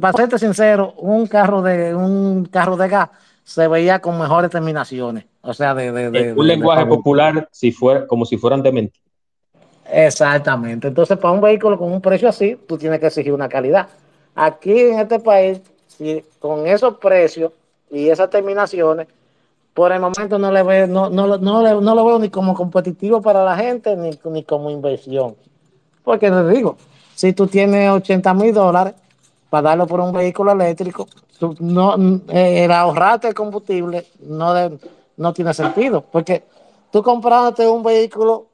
para 0.00 0.12
serte 0.16 0.38
sincero, 0.38 0.94
un 0.98 1.26
carro 1.26 1.62
de 1.62 1.94
un 1.94 2.46
carro 2.46 2.76
de 2.76 2.88
gas 2.88 3.10
se 3.46 3.68
veía 3.68 4.00
con 4.00 4.18
mejores 4.18 4.50
terminaciones. 4.50 5.24
O 5.40 5.54
sea, 5.54 5.72
de, 5.72 5.92
de, 5.92 6.32
un 6.32 6.46
lenguaje 6.48 6.84
popular, 6.84 7.48
si 7.52 7.70
fuera, 7.70 8.04
como 8.04 8.24
si 8.24 8.36
fueran 8.36 8.60
de 8.60 8.72
mentira. 8.72 9.04
Exactamente. 9.88 10.88
Entonces, 10.88 11.16
para 11.16 11.32
un 11.32 11.40
vehículo 11.40 11.78
con 11.78 11.92
un 11.92 12.00
precio 12.00 12.28
así, 12.28 12.58
tú 12.66 12.76
tienes 12.76 12.98
que 12.98 13.06
exigir 13.06 13.32
una 13.32 13.48
calidad. 13.48 13.86
Aquí 14.34 14.76
en 14.76 14.98
este 14.98 15.20
país, 15.20 15.60
con 16.40 16.66
esos 16.66 16.96
precios 16.96 17.52
y 17.88 18.08
esas 18.08 18.28
terminaciones, 18.28 19.06
por 19.76 19.92
el 19.92 20.00
momento 20.00 20.38
no 20.38 20.50
le 20.50 20.62
veo, 20.62 20.86
no, 20.86 21.10
no, 21.10 21.36
no, 21.36 21.94
lo 21.94 22.04
veo 22.06 22.18
ni 22.18 22.30
como 22.30 22.54
competitivo 22.54 23.20
para 23.20 23.44
la 23.44 23.54
gente, 23.56 23.94
ni, 23.94 24.42
como 24.42 24.70
inversión. 24.70 25.36
Porque 26.02 26.30
te 26.30 26.48
digo, 26.48 26.78
si 27.14 27.34
tú 27.34 27.46
tienes 27.46 27.90
80 27.90 28.32
mil 28.32 28.54
dólares 28.54 28.94
para 29.50 29.68
darlo 29.68 29.86
por 29.86 30.00
un 30.00 30.14
vehículo 30.14 30.52
eléctrico, 30.52 31.06
no, 31.60 31.94
eh, 32.30 32.64
el 32.64 32.72
ahorrarte 32.72 33.28
el 33.28 33.34
combustible 33.34 34.06
no, 34.20 35.34
tiene 35.34 35.52
sentido. 35.52 36.02
Porque 36.10 36.44
tú 36.90 37.02
comprándote 37.02 37.68
un 37.68 37.82
vehículo 37.82 38.46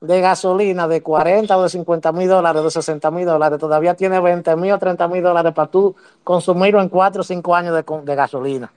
de 0.00 0.22
gasolina 0.22 0.88
de 0.88 1.02
40 1.02 1.58
o 1.58 1.62
de 1.62 1.68
50 1.68 2.10
mil 2.12 2.26
dólares, 2.26 2.64
de 2.64 2.70
60 2.70 3.10
mil 3.10 3.26
dólares, 3.26 3.58
todavía 3.58 3.94
tiene 3.94 4.18
20 4.18 4.56
mil 4.56 4.72
o 4.72 4.78
30 4.78 5.08
mil 5.08 5.22
dólares 5.22 5.52
para 5.52 5.70
tú 5.70 5.94
consumirlo 6.24 6.80
en 6.80 6.88
4 6.88 7.20
o 7.20 7.24
5 7.24 7.54
años 7.54 7.74
de, 7.74 8.14
gasolina, 8.14 8.72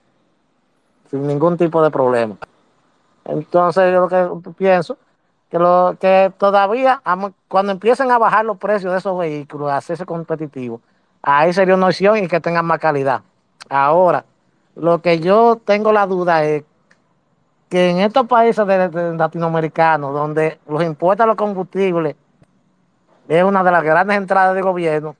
sin 1.14 1.28
ningún 1.28 1.56
tipo 1.56 1.80
de 1.80 1.92
problema. 1.92 2.36
Entonces 3.24 3.92
yo 3.92 4.00
lo 4.00 4.08
que 4.08 4.50
pienso, 4.54 4.98
que, 5.48 5.60
lo, 5.60 5.96
que 6.00 6.32
todavía 6.36 7.00
cuando 7.46 7.70
empiecen 7.70 8.10
a 8.10 8.18
bajar 8.18 8.44
los 8.44 8.58
precios 8.58 8.92
de 8.92 8.98
esos 8.98 9.16
vehículos, 9.16 9.70
a 9.70 9.76
hacerse 9.76 10.04
competitivos, 10.04 10.80
ahí 11.22 11.52
sería 11.52 11.76
una 11.76 11.86
opción 11.86 12.18
y 12.18 12.26
que 12.26 12.40
tengan 12.40 12.66
más 12.66 12.80
calidad. 12.80 13.22
Ahora, 13.70 14.24
lo 14.74 15.00
que 15.00 15.20
yo 15.20 15.60
tengo 15.64 15.92
la 15.92 16.06
duda 16.06 16.44
es 16.44 16.64
que 17.68 17.90
en 17.90 17.98
estos 17.98 18.26
países 18.26 18.66
de, 18.66 19.14
latinoamericanos, 19.16 20.12
donde 20.12 20.58
los 20.68 20.82
impuestos 20.82 21.22
a 21.22 21.28
los 21.28 21.36
combustibles 21.36 22.16
es 23.28 23.44
una 23.44 23.62
de 23.62 23.70
las 23.70 23.84
grandes 23.84 24.16
entradas 24.16 24.56
de 24.56 24.62
gobierno, 24.62 25.14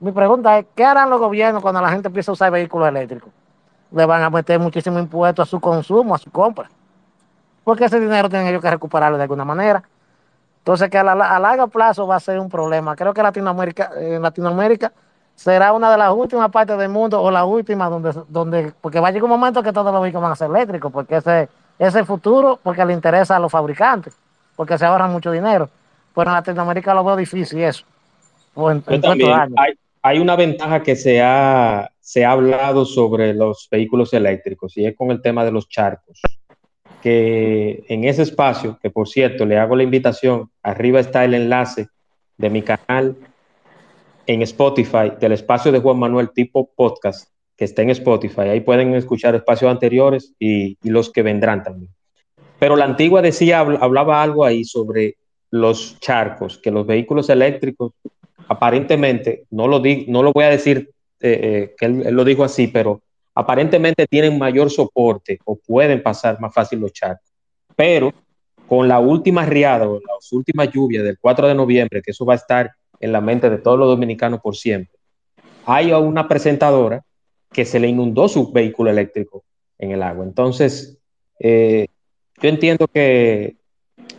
mi 0.00 0.12
pregunta 0.12 0.58
es, 0.58 0.66
¿qué 0.74 0.86
harán 0.86 1.10
los 1.10 1.20
gobiernos 1.20 1.60
cuando 1.60 1.82
la 1.82 1.90
gente 1.90 2.08
empiece 2.08 2.30
a 2.30 2.32
usar 2.32 2.50
vehículos 2.50 2.88
eléctricos? 2.88 3.30
Le 3.90 4.04
van 4.06 4.22
a 4.22 4.30
meter 4.30 4.58
muchísimo 4.58 4.98
impuesto 4.98 5.42
a 5.42 5.46
su 5.46 5.60
consumo, 5.60 6.14
a 6.14 6.18
su 6.18 6.30
compra. 6.30 6.68
Porque 7.64 7.84
ese 7.84 7.98
dinero 8.00 8.28
tienen 8.28 8.48
ellos 8.48 8.62
que 8.62 8.70
recuperarlo 8.70 9.16
de 9.16 9.24
alguna 9.24 9.44
manera. 9.44 9.82
Entonces, 10.58 10.90
que 10.90 10.98
a, 10.98 11.04
largo 11.04 11.68
plazo 11.68 12.06
va 12.06 12.16
a 12.16 12.20
ser 12.20 12.40
un 12.40 12.48
problema. 12.48 12.96
Creo 12.96 13.14
que 13.14 13.22
Latinoamérica, 13.22 13.90
en 13.96 14.20
Latinoamérica 14.20 14.92
será 15.36 15.72
una 15.72 15.90
de 15.90 15.98
las 15.98 16.12
últimas 16.12 16.50
partes 16.50 16.76
del 16.78 16.88
mundo 16.88 17.22
o 17.22 17.30
la 17.30 17.44
última 17.44 17.88
donde, 17.88 18.12
donde 18.28 18.72
porque 18.80 18.98
va 18.98 19.08
a 19.08 19.10
llegar 19.12 19.24
un 19.24 19.38
momento 19.38 19.62
que 19.62 19.72
todos 19.72 19.92
los 19.92 20.02
vehículos 20.02 20.22
van 20.22 20.32
a 20.32 20.36
ser 20.36 20.50
eléctricos, 20.50 20.90
porque 20.90 21.16
ese 21.16 21.48
es 21.78 21.94
el 21.94 22.06
futuro, 22.06 22.58
porque 22.62 22.84
le 22.84 22.94
interesa 22.94 23.36
a 23.36 23.38
los 23.38 23.52
fabricantes, 23.52 24.16
porque 24.56 24.78
se 24.78 24.86
ahorran 24.86 25.12
mucho 25.12 25.30
dinero. 25.30 25.68
Pero 26.14 26.30
en 26.30 26.34
Latinoamérica 26.34 26.94
lo 26.94 27.04
veo 27.04 27.14
difícil 27.14 27.60
eso. 27.62 27.84
hay, 28.56 29.78
hay, 30.02 30.18
una 30.18 30.34
ventaja 30.34 30.82
que 30.82 30.96
se 30.96 31.22
ha, 31.22 31.90
se 32.06 32.24
ha 32.24 32.30
hablado 32.30 32.84
sobre 32.84 33.34
los 33.34 33.66
vehículos 33.68 34.12
eléctricos 34.12 34.76
y 34.76 34.86
es 34.86 34.94
con 34.94 35.10
el 35.10 35.20
tema 35.20 35.44
de 35.44 35.50
los 35.50 35.68
charcos. 35.68 36.20
Que 37.02 37.82
en 37.88 38.04
ese 38.04 38.22
espacio, 38.22 38.78
que 38.80 38.90
por 38.90 39.08
cierto 39.08 39.44
le 39.44 39.58
hago 39.58 39.74
la 39.74 39.82
invitación, 39.82 40.48
arriba 40.62 41.00
está 41.00 41.24
el 41.24 41.34
enlace 41.34 41.88
de 42.38 42.48
mi 42.48 42.62
canal 42.62 43.16
en 44.24 44.42
Spotify 44.42 45.14
del 45.18 45.32
espacio 45.32 45.72
de 45.72 45.80
Juan 45.80 45.98
Manuel 45.98 46.30
tipo 46.30 46.70
podcast 46.76 47.28
que 47.56 47.64
está 47.64 47.82
en 47.82 47.90
Spotify. 47.90 48.42
Ahí 48.42 48.60
pueden 48.60 48.94
escuchar 48.94 49.34
espacios 49.34 49.68
anteriores 49.68 50.32
y, 50.38 50.78
los 50.88 51.10
que 51.10 51.22
vendrán 51.22 51.64
también. 51.64 51.90
Pero 52.60 52.76
la 52.76 52.84
antigua 52.84 53.20
decía, 53.20 53.58
hablaba 53.58 54.22
algo 54.22 54.44
ahí 54.44 54.64
sobre 54.64 55.16
los 55.50 55.98
charcos, 55.98 56.56
que 56.58 56.70
los 56.70 56.86
vehículos 56.86 57.28
eléctricos, 57.30 57.94
aparentemente, 58.46 59.46
no 59.50 59.66
lo, 59.66 59.80
di, 59.80 60.06
no 60.06 60.22
lo 60.22 60.32
voy 60.32 60.44
a 60.44 60.50
decir 60.50 60.92
eh, 61.20 61.40
eh, 61.42 61.74
que 61.78 61.86
él, 61.86 62.14
lo 62.14 62.24
dijo 62.24 62.44
así, 62.44 62.68
pero 62.68 63.00
aparentemente 63.34 64.06
tienen 64.06 64.38
mayor 64.38 64.70
soporte 64.70 65.38
o 65.44 65.56
pueden 65.56 66.02
pasar 66.02 66.40
más 66.40 66.52
fácil 66.52 66.80
los 66.80 66.92
charcos. 66.92 67.32
Pero 67.74 68.12
con 68.66 68.88
la 68.88 68.98
última 68.98 69.46
riada 69.46 69.88
o 69.88 70.00
las 70.00 70.32
últimas 70.32 70.70
lluvias 70.70 71.04
del 71.04 71.18
4 71.18 71.48
de 71.48 71.54
noviembre, 71.54 72.02
que 72.02 72.10
eso 72.10 72.26
va 72.26 72.34
a 72.34 72.36
estar 72.36 72.72
en 73.00 73.12
la 73.12 73.20
mente 73.20 73.48
de 73.48 73.58
todos 73.58 73.78
los 73.78 73.88
dominicanos 73.88 74.40
por 74.40 74.56
siempre. 74.56 74.98
Hay 75.64 75.92
una 75.92 76.28
presentadora 76.28 77.02
que 77.52 77.64
se 77.64 77.80
le 77.80 77.88
inundó 77.88 78.28
su 78.28 78.52
vehículo 78.52 78.90
eléctrico 78.90 79.44
en 79.78 79.92
el 79.92 80.02
agua. 80.02 80.24
Entonces, 80.24 80.98
eh, 81.38 81.86
yo 82.42 82.48
entiendo 82.48 82.86
que 82.88 83.56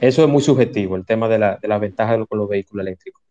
eso 0.02 0.24
es 0.24 0.30
muy 0.30 0.41
subjetivo, 0.41 0.95
el 0.95 1.06
tema 1.06 1.28
de 1.28 1.39
la, 1.39 1.58
de 1.58 1.68
las 1.68 1.80
ventajas 1.80 2.20
con 2.28 2.39
los 2.39 2.50
vehículos 2.50 2.86
eléctricos. 2.86 3.22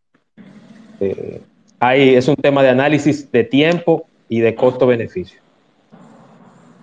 Es 1.80 2.28
un 2.28 2.36
tema 2.36 2.62
de 2.62 2.70
análisis 2.70 3.30
de 3.30 3.44
tiempo 3.44 4.06
y 4.28 4.40
de 4.40 4.54
costo-beneficio. 4.54 5.40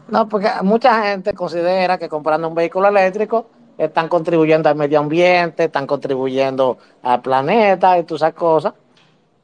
No, 0.07 0.27
porque 0.27 0.49
mucha 0.61 1.03
gente 1.03 1.33
considera 1.33 1.97
que 1.97 2.09
comprando 2.09 2.47
un 2.47 2.55
vehículo 2.55 2.87
eléctrico 2.87 3.47
están 3.77 4.07
contribuyendo 4.07 4.69
al 4.69 4.75
medio 4.75 4.99
ambiente, 4.99 5.65
están 5.65 5.87
contribuyendo 5.87 6.77
al 7.01 7.21
planeta 7.21 7.97
y 7.97 8.03
todas 8.03 8.21
esas 8.21 8.33
cosas. 8.33 8.73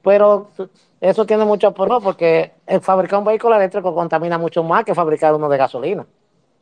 Pero 0.04 0.50
eso 1.02 1.26
tiene 1.26 1.46
mucho 1.46 1.74
por 1.74 2.02
porque 2.02 2.52
el 2.68 2.82
fabricar 2.82 3.20
un 3.20 3.26
vehículo 3.26 3.56
eléctrico 3.56 3.94
contamina 3.94 4.38
mucho 4.38 4.64
más 4.64 4.84
que 4.84 4.94
fabricar 4.94 5.34
uno 5.34 5.50
de 5.50 5.58
gasolina. 5.58 6.06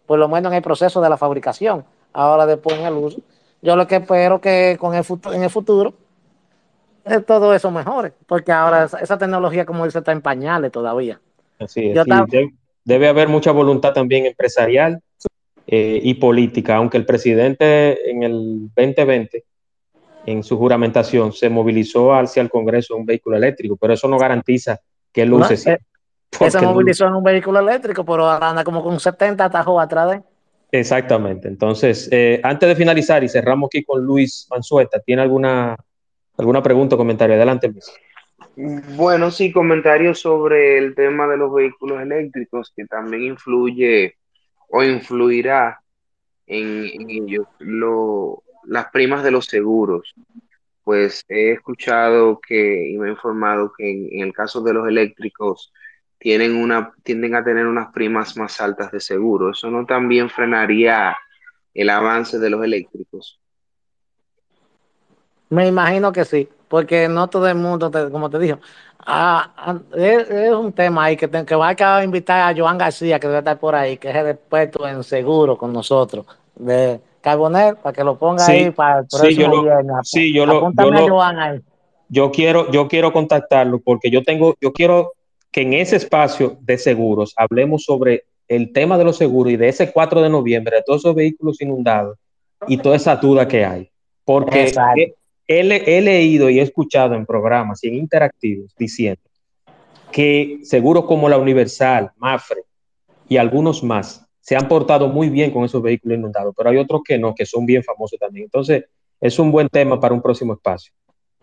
Por 0.06 0.20
lo 0.20 0.30
menos 0.30 0.52
en 0.52 0.58
el 0.58 0.64
proceso 0.64 1.02
de 1.02 1.10
la 1.10 1.18
fabricación. 1.18 1.84
Ahora 2.14 2.46
después 2.46 2.78
en 2.78 2.86
el 2.86 2.94
uso. 2.94 3.20
Yo 3.62 3.76
lo 3.76 3.88
que 3.88 3.98
espero 3.98 4.40
que 4.40 4.78
con 4.80 4.96
el 4.96 5.04
futuro, 5.04 5.36
en 5.36 5.44
el 5.44 5.50
futuro 5.50 5.94
todo 7.26 7.54
eso 7.54 7.72
mejore, 7.72 8.14
porque 8.26 8.52
ahora 8.52 8.86
esa, 9.02 9.18
tecnología, 9.18 9.66
como 9.66 9.86
dice, 9.86 10.00
está 10.00 10.12
en 10.12 10.22
pañales 10.22 10.72
todavía. 10.72 11.20
Así 11.60 11.92
es. 11.92 12.06
debe 12.84 13.08
haber 13.08 13.28
mucha 13.28 13.52
voluntad 13.52 13.94
también 13.94 14.26
empresarial 14.26 15.02
eh, 15.66 16.00
y 16.02 16.14
política, 16.16 16.76
aunque 16.76 16.98
el 16.98 17.06
presidente 17.06 18.10
en 18.10 18.24
el 18.24 18.70
2020, 18.76 19.44
en 20.26 20.44
su 20.44 20.58
juramentación, 20.58 21.34
se 21.34 21.50
movilizó 21.50 22.14
hacia 22.14 22.42
el 22.42 22.50
Congreso 22.50 22.96
un 22.96 23.06
vehículo 23.06 23.38
eléctrico, 23.38 23.78
pero 23.78 23.94
eso 23.94 24.08
no 24.08 24.18
garantiza 24.18 24.80
que 25.12 25.24
él 25.24 25.34
use. 25.34 25.80
No, 26.40 26.46
eh, 26.46 26.52
se 26.52 26.62
movilizó 26.62 27.08
en 27.08 27.16
un 27.16 27.24
vehículo 27.24 27.60
eléctrico, 27.60 28.06
pero 28.06 28.30
anda 28.30 28.64
como 28.64 28.84
con 28.84 29.00
70 29.00 29.46
atajos 29.46 29.82
atrás 29.82 30.12
de 30.12 30.22
Exactamente. 30.72 31.48
Entonces, 31.48 32.10
eh, 32.12 32.42
antes 32.44 32.68
de 32.68 32.76
finalizar 32.76 33.24
y 33.24 33.30
cerramos 33.30 33.70
aquí 33.70 33.84
con 33.84 34.04
Luis 34.04 34.48
Mansueta, 34.50 35.00
¿tiene 35.00 35.22
alguna, 35.22 35.78
alguna 36.38 36.62
pregunta 36.62 36.96
o 36.96 36.98
comentario? 36.98 37.36
Adelante, 37.36 37.70
Luis. 37.70 37.92
Bueno, 38.96 39.30
sí, 39.30 39.52
comentarios 39.52 40.20
sobre 40.20 40.78
el 40.78 40.96
tema 40.96 41.28
de 41.28 41.38
los 41.38 41.54
vehículos 41.54 42.02
eléctricos, 42.02 42.74
que 42.76 42.86
también 42.86 43.24
influye 43.24 44.16
o 44.70 44.84
influirá 44.84 45.80
en, 46.48 47.10
ellos 47.10 47.48
las 48.66 48.88
primas 48.92 49.24
de 49.24 49.32
los 49.32 49.46
seguros. 49.46 50.14
Pues 50.84 51.24
he 51.28 51.52
escuchado 51.52 52.40
que 52.40 52.90
y 52.90 52.98
me 52.98 53.08
he 53.08 53.12
informado 53.12 53.74
que 53.78 53.90
en, 53.90 54.22
el 54.22 54.34
caso 54.34 54.62
de 54.62 54.74
los 54.74 54.88
eléctricos 54.88 55.74
tienen 56.18 56.56
una, 56.56 56.94
tienden 57.04 57.36
a 57.36 57.44
tener 57.44 57.68
unas 57.68 57.92
primas 57.92 58.38
más 58.38 58.60
altas 58.62 58.92
de 58.92 59.00
seguro. 59.00 59.52
¿Eso 59.52 59.70
no 59.70 59.86
también 59.86 60.30
frenaría 60.30 61.16
el 61.74 61.90
avance 61.90 62.40
de 62.40 62.50
los 62.50 62.64
eléctricos? 62.64 63.40
Me 65.50 65.68
imagino 65.68 66.12
que 66.12 66.26
sí, 66.26 66.50
porque 66.68 67.08
no 67.08 67.30
todo 67.30 67.48
el 67.48 67.56
mundo, 67.56 67.92
como 68.12 68.30
te 68.30 68.40
dijo, 68.40 68.60
Ah, 69.10 69.54
ah, 69.56 69.80
es, 69.96 70.52
un 70.52 70.74
tema 70.74 71.06
ahí 71.06 71.16
que, 71.16 71.30
que 71.30 71.56
va 71.56 71.70
a 71.70 72.04
invitar 72.04 72.52
a 72.52 72.60
Joan 72.60 72.78
García, 72.78 73.18
que 73.22 73.28
debe 73.28 73.40
estar 73.40 73.58
por 73.58 73.74
ahí, 73.74 73.96
que 73.96 74.10
es 74.10 74.16
el 74.18 74.28
experto 74.28 74.86
en 74.86 75.02
seguro 75.02 75.58
con 75.58 75.72
nosotros, 75.72 76.26
de 76.54 77.00
Carbonet, 77.22 77.78
para 77.78 77.94
que 77.94 78.04
lo 78.04 78.18
ponga 78.18 78.46
ahí 78.46 78.70
para 78.72 79.00
el 79.00 79.06
próximo 79.08 79.30
sí, 80.04 80.34
yo 80.34 80.46
lo, 80.46 80.74
yo 82.10 82.32
quiero, 82.32 82.70
yo 82.70 82.90
quiero 82.90 83.14
contactarlo 83.14 83.80
porque 83.80 84.12
yo 84.12 84.24
tengo, 84.24 84.56
yo 84.60 84.74
quiero 84.74 85.14
que 85.54 85.62
en 85.62 85.72
ese 85.72 85.96
espacio 85.96 86.58
de 86.60 86.78
seguros 86.78 87.34
hablemos 87.38 87.86
sobre 87.86 88.26
el 88.50 88.74
tema 88.74 88.98
de 88.98 89.06
los 89.06 89.16
seguros 89.16 89.54
y 89.54 89.56
de 89.56 89.70
ese 89.70 89.90
4 89.94 90.22
de 90.22 90.30
noviembre, 90.30 90.76
de 90.76 90.84
todos 90.84 91.00
esos 91.00 91.16
vehículos 91.16 91.62
inundados, 91.62 92.18
y 92.68 92.78
toda 92.78 92.98
esa 92.98 93.16
duda 93.16 93.48
que 93.48 93.64
hay. 93.64 93.90
Porque 94.26 94.74
he, 95.48 96.02
leído 96.02 96.50
y 96.50 96.60
he 96.60 96.62
escuchado 96.62 97.16
en 97.16 97.26
programas 97.26 97.84
y 97.84 97.88
en 97.88 97.96
interactivos 97.96 98.74
diciendo 98.78 99.22
que 100.12 100.60
seguro 100.64 101.06
como 101.06 101.30
la 101.30 101.38
Universal, 101.38 102.12
Mafre 102.18 102.64
y 103.28 103.38
algunos 103.38 103.84
más 103.84 104.26
se 104.40 104.56
han 104.56 104.68
portado 104.68 105.10
muy 105.10 105.30
bien 105.30 105.52
con 105.52 105.66
esos 105.66 105.82
vehículos 105.82 106.18
inundados, 106.18 106.54
pero 106.56 106.70
hay 106.70 106.78
otros 106.78 107.02
que 107.06 107.18
no, 107.18 107.36
que 107.36 107.46
son 107.46 107.66
bien 107.66 107.84
famosos 107.84 108.18
también. 108.18 108.46
Entonces, 108.46 108.86
es 109.20 109.38
un 109.40 109.52
buen 109.52 109.68
tema 109.68 110.00
para 110.00 110.14
un 110.14 110.22
próximo 110.22 110.54
espacio. 110.54 110.94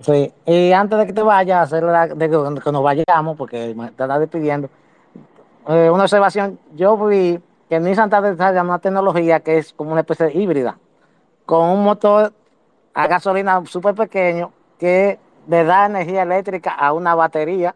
Sí, 0.01 0.33
y 0.47 0.73
antes 0.73 0.99
de 0.99 1.07
que 1.07 1.13
te 1.13 1.23
vayas, 1.23 1.73
hacer 1.73 1.85
de 2.17 2.31
que, 2.31 2.73
nos 2.73 2.83
vayamos, 2.83 3.37
porque 3.37 3.75
me 3.75 3.87
estás 3.87 4.19
despidiendo, 4.19 4.71
eh, 5.69 5.91
una 5.91 6.05
observación, 6.05 6.59
yo 6.75 6.97
vi 7.07 7.39
que 7.69 7.79
Nissan 7.79 8.07
está 8.07 8.21
desarrollando 8.21 8.73
una 8.73 8.79
tecnología 8.79 9.41
que 9.41 9.59
es 9.59 9.73
como 9.73 9.93
una 9.93 10.01
especie 10.01 10.27
de 10.27 10.35
híbrida, 10.35 10.79
con 11.47 11.69
un 11.69 11.85
motor 11.85 12.33
a 12.95 13.07
gasolina 13.09 13.63
súper 13.67 13.95
pequeño 13.95 14.53
que 14.79 15.19
le 15.49 15.65
da 15.65 15.87
energía 15.87 16.23
eléctrica 16.23 16.71
a 16.71 16.93
una 16.93 17.15
batería, 17.15 17.75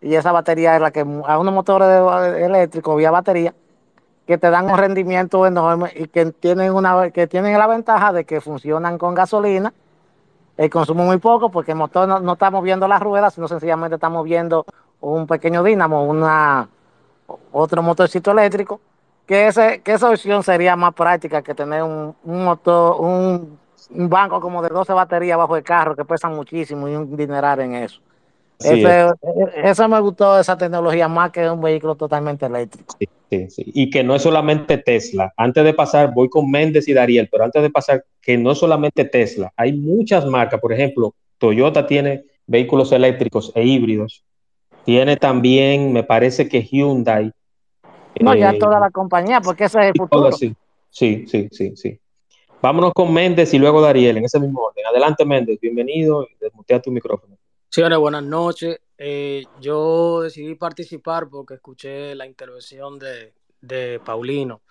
y 0.00 0.14
esa 0.14 0.32
batería 0.32 0.74
es 0.74 0.80
la 0.80 0.90
que, 0.90 1.00
a 1.00 1.38
unos 1.38 1.54
motores 1.54 1.88
eléctricos 2.38 2.96
vía 2.96 3.10
batería, 3.10 3.54
que 4.26 4.36
te 4.36 4.50
dan 4.50 4.70
un 4.70 4.76
rendimiento 4.76 5.46
enorme 5.46 5.90
y 5.96 6.06
que 6.08 6.26
tienen, 6.26 6.74
una, 6.74 7.10
que 7.10 7.26
tienen 7.26 7.58
la 7.58 7.66
ventaja 7.66 8.12
de 8.12 8.24
que 8.24 8.42
funcionan 8.42 8.98
con 8.98 9.14
gasolina. 9.14 9.72
El 10.58 10.68
consumo 10.68 11.04
muy 11.04 11.16
poco 11.16 11.50
porque 11.50 11.72
el 11.72 11.78
motor 11.78 12.06
no, 12.06 12.32
está 12.32 12.50
moviendo 12.50 12.86
las 12.86 13.00
ruedas, 13.00 13.32
sino 13.34 13.48
sencillamente 13.48 13.94
está 13.94 14.10
moviendo 14.10 14.66
un 15.00 15.26
pequeño 15.26 15.62
dínamo, 15.62 16.04
una, 16.04 16.68
otro 17.52 17.82
motorcito 17.82 18.32
eléctrico, 18.32 18.80
que, 19.24 19.46
ese, 19.46 19.80
que 19.80 19.94
esa 19.94 20.10
opción 20.10 20.42
sería 20.42 20.76
más 20.76 20.92
práctica 20.92 21.40
que 21.40 21.54
tener 21.54 21.82
un, 21.82 22.14
motor, 22.24 23.00
un, 23.00 23.58
banco 23.90 24.40
como 24.40 24.62
de 24.62 24.68
12 24.68 24.92
baterías 24.92 25.38
bajo 25.38 25.56
el 25.56 25.62
carro 25.62 25.96
que 25.96 26.04
pesan 26.04 26.34
muchísimo 26.34 26.88
y 26.88 26.94
un 26.94 27.16
dineral 27.16 27.60
en 27.60 27.74
eso. 27.74 28.00
Ese, 28.58 29.06
eso 29.62 29.88
me 29.88 30.00
gustó, 30.00 30.38
esa 30.38 30.58
tecnología, 30.58 31.06
más 31.06 31.30
que 31.30 31.48
un 31.48 31.60
vehículo 31.60 31.94
totalmente 31.94 32.46
eléctrico. 32.46 32.96
Sí, 33.30 33.50
sí, 33.50 33.62
Y 33.66 33.88
que 33.88 34.02
no 34.02 34.16
es 34.16 34.22
solamente 34.22 34.78
Tesla. 34.78 35.32
Antes 35.36 35.62
de 35.64 35.74
pasar, 35.74 36.12
voy 36.12 36.28
con 36.28 36.50
Méndez 36.50 36.88
y 36.88 36.92
Dariel, 36.92 37.28
pero 37.30 37.44
antes 37.44 37.62
de 37.62 37.70
pasar, 37.70 38.04
que 38.20 38.36
no 38.36 38.52
es 38.52 38.58
solamente 38.58 39.04
Tesla. 39.04 39.52
Hay 39.56 39.74
muchas 39.74 40.26
marcas, 40.26 40.60
por 40.60 40.72
ejemplo, 40.72 41.14
Toyota 41.38 41.86
tiene 41.86 42.24
vehículos 42.46 42.90
eléctricos 42.90 43.52
e 43.54 43.62
híbridos. 43.62 44.24
Tiene 44.84 45.16
también, 45.16 45.92
me 45.92 46.02
parece 46.02 46.48
que 46.48 46.62
Hyundai. 46.62 47.30
No, 48.20 48.34
ya 48.34 48.50
eh, 48.50 48.58
toda 48.58 48.80
la 48.80 48.90
compañía, 48.90 49.40
porque 49.40 49.64
ese 49.64 49.80
es 49.80 49.86
el 49.88 49.92
futuro. 49.96 50.32
Sí, 50.32 50.56
sí, 50.90 51.26
sí, 51.28 51.48
sí, 51.52 51.76
sí. 51.76 52.00
Vámonos 52.60 52.92
con 52.92 53.12
Méndez 53.12 53.54
y 53.54 53.58
luego 53.58 53.80
Dariel, 53.80 54.16
en 54.16 54.24
ese 54.24 54.40
mismo 54.40 54.62
orden. 54.62 54.84
Adelante, 54.84 55.24
Méndez, 55.24 55.60
bienvenido. 55.60 56.26
Desmutea 56.40 56.82
tu 56.82 56.90
micrófono. 56.90 57.38
Señores, 57.68 57.98
buenas 57.98 58.24
noches. 58.24 58.80
Eh, 58.96 59.44
yo 59.60 60.22
decidí 60.22 60.56
participar 60.56 61.28
porque 61.28 61.54
escuché 61.54 62.16
la 62.16 62.26
intervención 62.26 62.98
de, 62.98 64.00
Paulino. 64.04 64.62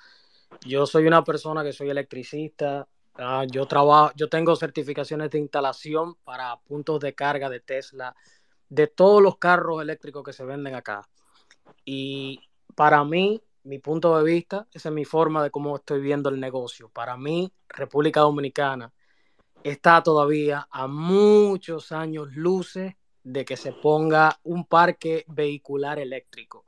Yo 0.66 0.86
soy 0.86 1.08
una 1.08 1.24
persona 1.24 1.64
que 1.64 1.72
soy 1.72 1.90
electricista. 1.90 2.86
Ah, 3.16 3.46
yo 3.50 3.66
trabajo, 3.68 4.12
yo 4.18 4.28
tengo 4.28 4.54
certificaciones 4.58 5.32
de 5.32 5.40
instalación 5.40 6.16
para 6.26 6.58
puntos 6.68 7.00
de 7.00 7.16
carga 7.16 7.50
de 7.50 7.62
Tesla, 7.62 8.14
de 8.68 8.88
todos 8.88 9.24
los 9.24 9.38
carros 9.38 9.82
eléctricos 9.82 10.24
que 10.26 10.34
se 10.34 10.44
venden 10.44 10.76
acá. 10.76 11.08
Y 11.86 12.42
para 12.76 13.06
mí, 13.06 13.42
mi 13.68 13.80
punto 13.80 14.18
de 14.18 14.24
vista, 14.24 14.68
esa 14.74 14.90
es 14.90 14.96
mi 14.96 15.04
forma 15.04 15.44
de 15.44 15.52
cómo 15.52 15.76
estoy 15.76 16.00
viendo 16.00 16.30
el 16.30 16.40
negocio. 16.40 16.90
Para 16.90 17.18
mí, 17.18 17.52
República 17.68 18.22
Dominicana 18.22 18.94
está 19.62 20.02
todavía 20.02 20.68
a 20.72 20.88
muchos 20.88 21.92
años 21.92 22.34
luces 22.34 22.96
de 23.24 23.44
que 23.44 23.58
se 23.58 23.74
ponga 23.74 24.40
un 24.44 24.66
parque 24.66 25.26
vehicular 25.28 26.00
eléctrico. 26.00 26.64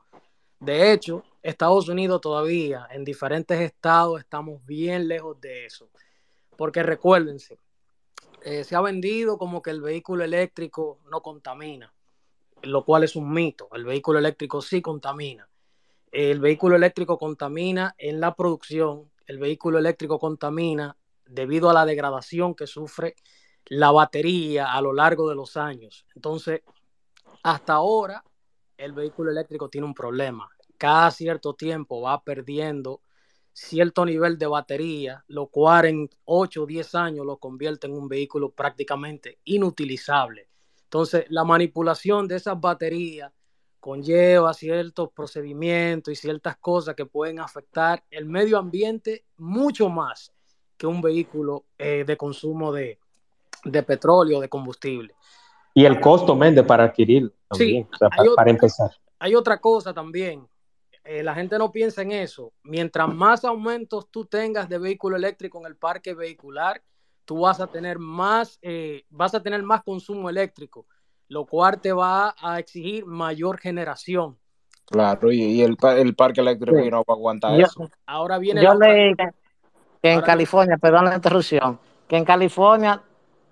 De 0.59 0.91
hecho, 0.91 1.23
Estados 1.41 1.88
Unidos 1.88 2.19
todavía, 2.19 2.85
en 2.91 3.05
diferentes 3.05 3.61
estados, 3.61 4.19
estamos 4.19 4.65
bien 4.65 5.07
lejos 5.07 5.39
de 5.39 5.65
eso. 5.65 5.89
Porque 6.57 6.84
recuérdense, 6.84 7.57
eh, 8.43 8.65
se 8.65 8.76
ha 8.76 8.81
vendido 8.81 9.38
como 9.38 9.61
que 9.61 9.69
el 9.69 9.81
vehículo 9.81 10.26
eléctrico 10.26 10.99
no 11.09 11.21
contamina, 11.21 11.93
lo 12.63 12.84
cual 12.84 13.05
es 13.05 13.15
un 13.15 13.31
mito. 13.31 13.69
El 13.71 13.85
vehículo 13.85 14.19
eléctrico 14.19 14.61
sí 14.61 14.81
contamina. 14.81 15.48
El 16.11 16.40
vehículo 16.40 16.76
eléctrico 16.76 17.18
contamina 17.18 17.94
en 17.98 18.19
la 18.19 18.36
producción, 18.36 19.11
el 19.27 19.38
vehículo 19.38 19.77
eléctrico 19.77 20.18
contamina 20.18 20.98
debido 21.27 21.69
a 21.69 21.73
la 21.73 21.86
degradación 21.86 22.56
que 22.56 22.65
sufre 22.65 23.15
la 23.65 23.91
batería 23.91 24.73
a 24.73 24.81
lo 24.81 24.91
largo 24.94 25.30
de 25.30 25.36
los 25.36 25.56
años. 25.56 26.06
Entonces, 26.15 26.61
hasta 27.44 27.73
ahora, 27.73 28.23
el 28.77 28.94
vehículo 28.94 29.30
eléctrico 29.30 29.69
tiene 29.69 29.86
un 29.86 29.94
problema. 29.94 30.49
Cada 30.77 31.11
cierto 31.11 31.53
tiempo 31.53 32.02
va 32.02 32.23
perdiendo 32.23 33.02
cierto 33.53 34.06
nivel 34.06 34.38
de 34.38 34.48
batería, 34.48 35.23
lo 35.27 35.48
cual 35.48 35.86
en 35.86 36.10
8 36.26 36.64
o 36.64 36.65
10 36.65 36.95
años 36.95 37.26
lo 37.26 37.38
convierte 37.38 37.88
en 37.88 37.94
un 37.94 38.07
vehículo 38.07 38.52
prácticamente 38.52 39.40
inutilizable. 39.44 40.48
Entonces, 40.84 41.26
la 41.30 41.44
manipulación 41.44 42.27
de 42.27 42.38
esas 42.38 42.60
baterías 42.60 43.31
conlleva 43.80 44.53
ciertos 44.53 45.10
procedimientos 45.11 46.11
y 46.11 46.15
ciertas 46.15 46.57
cosas 46.57 46.95
que 46.95 47.06
pueden 47.06 47.39
afectar 47.39 48.03
el 48.10 48.26
medio 48.26 48.57
ambiente 48.57 49.26
mucho 49.38 49.89
más 49.89 50.34
que 50.77 50.88
un 50.88 51.01
vehículo 51.01 51.65
eh, 51.77 52.03
de 52.06 52.18
consumo 52.18 52.72
de, 52.72 52.99
de, 53.65 53.84
petróleo, 53.84 54.39
de 54.39 54.49
combustible. 54.49 55.14
Y 55.73 55.85
el 55.85 55.99
costo, 55.99 56.35
Méndez, 56.35 56.65
para 56.65 56.85
adquirir 56.85 57.34
también, 57.47 57.88
para, 58.35 58.49
empezar. 58.49 58.91
Hay 59.19 59.35
otra 59.35 59.60
cosa 59.60 59.93
también. 59.93 60.47
Eh, 61.03 61.23
la 61.23 61.34
gente 61.35 61.57
no 61.57 61.72
piensa 61.72 62.01
en 62.01 62.11
eso. 62.11 62.53
Mientras 62.64 63.14
más 63.14 63.43
aumentos 63.43 64.10
tú 64.10 64.26
tengas 64.26 64.69
de 64.69 64.77
vehículo 64.77 65.15
eléctrico 65.15 65.60
en 65.60 65.65
el 65.65 65.76
parque 65.76 66.14
vehicular, 66.14 66.81
tú 67.26 67.41
vas 67.41 67.60
a 67.60 67.68
tener 67.68 67.99
más, 67.99 68.57
eh, 68.61 69.06
vas 69.10 69.35
a 69.35 69.43
tener 69.43 69.61
más 69.64 69.84
consumo 69.84 70.30
eléctrico, 70.30 70.88
lo 71.30 71.45
cual 71.45 71.80
te 71.80 71.93
va 71.93 72.35
a 72.41 72.60
exigir 72.60 73.06
mayor 73.06 73.60
generación. 73.60 74.38
Claro, 74.85 75.31
y, 75.31 75.61
el, 75.61 75.77
el, 75.97 76.15
parque 76.15 76.41
eléctrico 76.41 76.77
no 76.89 76.97
va 76.97 77.14
a 77.14 77.14
aguantar 77.14 77.61
eso. 77.61 77.88
Ahora 78.07 78.39
viene 78.39 78.61
yo 78.64 78.73
leí 78.73 79.14
que 80.01 80.11
en 80.11 80.22
California, 80.22 80.77
perdón 80.77 81.06
la 81.06 81.15
interrupción, 81.15 81.80
que 82.07 82.18
en 82.18 82.26
California 82.26 83.01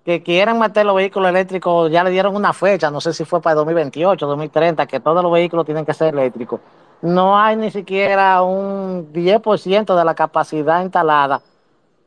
que 0.04 0.22
quieren 0.22 0.58
meter 0.58 0.86
los 0.86 0.96
vehículos 0.96 1.28
eléctricos, 1.28 1.92
ya 1.92 2.02
le 2.02 2.10
dieron 2.10 2.34
una 2.34 2.52
fecha, 2.54 2.90
no 2.90 3.00
sé 3.00 3.12
si 3.12 3.26
fue 3.26 3.42
para 3.42 3.56
2028, 3.56 4.26
2030, 4.26 4.86
que 4.86 5.00
todos 5.00 5.22
los 5.22 5.30
vehículos 5.30 5.66
tienen 5.66 5.84
que 5.84 5.92
ser 5.92 6.14
eléctricos. 6.14 6.60
No 7.02 7.38
hay 7.38 7.56
ni 7.56 7.70
siquiera 7.70 8.42
un 8.42 9.12
10% 9.12 9.94
de 9.94 10.04
la 10.04 10.14
capacidad 10.14 10.82
instalada 10.82 11.42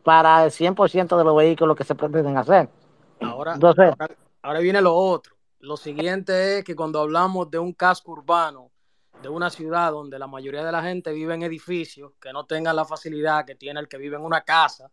para 0.03 0.43
el 0.43 0.52
100% 0.52 1.15
de 1.15 1.23
los 1.23 1.35
vehículos 1.35 1.77
que 1.77 1.84
se 1.84 1.93
pretenden 1.93 2.38
hacer. 2.38 2.69
Ahora, 3.22 3.53
Entonces, 3.53 3.93
ahora 4.41 4.60
viene 4.60 4.81
lo 4.81 4.95
otro. 4.95 5.31
Lo 5.61 5.77
siguiente 5.77 6.57
es 6.57 6.63
que 6.63 6.75
cuando 6.75 6.99
hablamos 6.99 7.51
de 7.51 7.59
un 7.59 7.73
casco 7.73 8.13
urbano, 8.13 8.71
de 9.21 9.29
una 9.29 9.51
ciudad 9.51 9.91
donde 9.91 10.17
la 10.17 10.25
mayoría 10.25 10.63
de 10.63 10.71
la 10.71 10.81
gente 10.81 11.13
vive 11.13 11.35
en 11.35 11.43
edificios 11.43 12.13
que 12.19 12.33
no 12.33 12.47
tengan 12.47 12.75
la 12.75 12.83
facilidad 12.83 13.45
que 13.45 13.53
tiene 13.53 13.79
el 13.79 13.88
que 13.88 13.99
vive 13.99 14.15
en 14.15 14.23
una 14.23 14.41
casa 14.41 14.89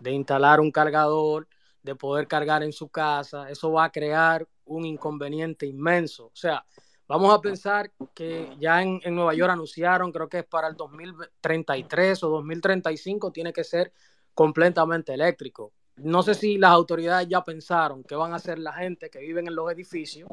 de 0.00 0.10
instalar 0.10 0.58
un 0.58 0.72
cargador, 0.72 1.46
de 1.84 1.94
poder 1.94 2.26
cargar 2.26 2.64
en 2.64 2.72
su 2.72 2.88
casa, 2.88 3.48
eso 3.48 3.70
va 3.70 3.84
a 3.84 3.92
crear 3.92 4.44
un 4.64 4.86
inconveniente 4.86 5.66
inmenso. 5.66 6.26
O 6.26 6.36
sea, 6.36 6.66
vamos 7.06 7.32
a 7.32 7.40
pensar 7.40 7.92
que 8.12 8.56
ya 8.58 8.82
en, 8.82 9.00
en 9.04 9.14
Nueva 9.14 9.34
York 9.34 9.52
anunciaron, 9.52 10.10
creo 10.10 10.28
que 10.28 10.40
es 10.40 10.46
para 10.46 10.66
el 10.66 10.74
2033 10.74 12.24
o 12.24 12.28
2035, 12.30 13.30
tiene 13.30 13.52
que 13.52 13.62
ser 13.62 13.92
completamente 14.34 15.14
eléctrico 15.14 15.74
no 16.02 16.22
sé 16.22 16.34
si 16.34 16.58
las 16.58 16.70
autoridades 16.70 17.28
ya 17.28 17.42
pensaron 17.42 18.02
que 18.02 18.14
van 18.14 18.32
a 18.32 18.36
hacer 18.36 18.58
la 18.58 18.72
gente 18.72 19.10
que 19.10 19.18
vive 19.20 19.40
en 19.40 19.54
los 19.54 19.70
edificios, 19.72 20.28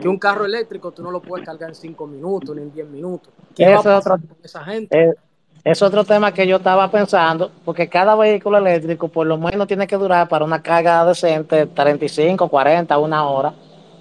que 0.00 0.08
un 0.08 0.18
carro 0.18 0.44
eléctrico 0.44 0.92
tú 0.92 1.02
no 1.02 1.10
lo 1.10 1.20
puedes 1.20 1.46
cargar 1.46 1.70
en 1.70 1.74
cinco 1.74 2.06
minutos 2.06 2.54
ni 2.54 2.62
en 2.62 2.72
diez 2.72 2.88
minutos. 2.88 3.32
¿Qué 3.54 3.68
va 3.68 3.80
a 3.80 3.82
pasar 3.82 4.20
con 4.20 4.36
esa 4.42 4.64
gente? 4.64 5.14
es 5.62 5.82
otro 5.82 6.04
tema 6.04 6.32
que 6.32 6.46
yo 6.46 6.56
estaba 6.56 6.90
pensando, 6.90 7.50
porque 7.64 7.88
cada 7.88 8.14
vehículo 8.14 8.58
eléctrico 8.58 9.08
por 9.08 9.26
lo 9.26 9.36
menos 9.36 9.66
tiene 9.66 9.86
que 9.86 9.96
durar 9.96 10.26
para 10.26 10.44
una 10.44 10.62
carga 10.62 11.04
decente 11.04 11.66
35, 11.66 12.48
40, 12.48 12.96
una 12.98 13.28
hora. 13.28 13.52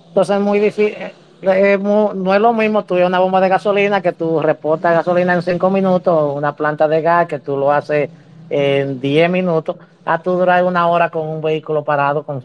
Entonces 0.08 0.38
es 0.38 0.42
muy 0.42 0.60
difícil. 0.60 0.96
Eh, 1.42 1.78
no 1.82 2.34
es 2.34 2.42
lo 2.42 2.54
mismo 2.54 2.84
tú 2.84 2.96
una 2.96 3.20
bomba 3.20 3.40
de 3.40 3.50
gasolina 3.50 4.02
que 4.02 4.12
tú 4.12 4.42
reportas 4.42 4.94
gasolina 4.94 5.34
en 5.34 5.42
cinco 5.42 5.70
minutos, 5.70 6.14
o 6.14 6.34
una 6.34 6.56
planta 6.56 6.88
de 6.88 7.02
gas 7.02 7.28
que 7.28 7.40
tú 7.40 7.58
lo 7.58 7.72
haces 7.72 8.10
en 8.50 9.00
10 9.00 9.30
minutos 9.30 9.78
a 10.12 10.18
tú 10.24 10.32
durar 10.32 10.64
una 10.64 10.88
hora 10.88 11.12
con 11.12 11.30
un 11.30 11.40
vehículo 11.40 11.84
parado 11.84 12.24
con, 12.24 12.42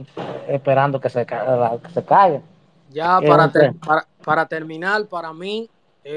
esperando 0.46 1.00
que 1.00 1.08
se, 1.08 1.24
que 1.24 1.90
se 1.94 2.04
caiga. 2.04 2.42
Ya 2.90 3.18
para, 3.22 3.50
para, 3.50 4.06
para, 4.22 4.46
terminar, 4.46 5.08
para 5.08 5.32
mí, 5.32 5.70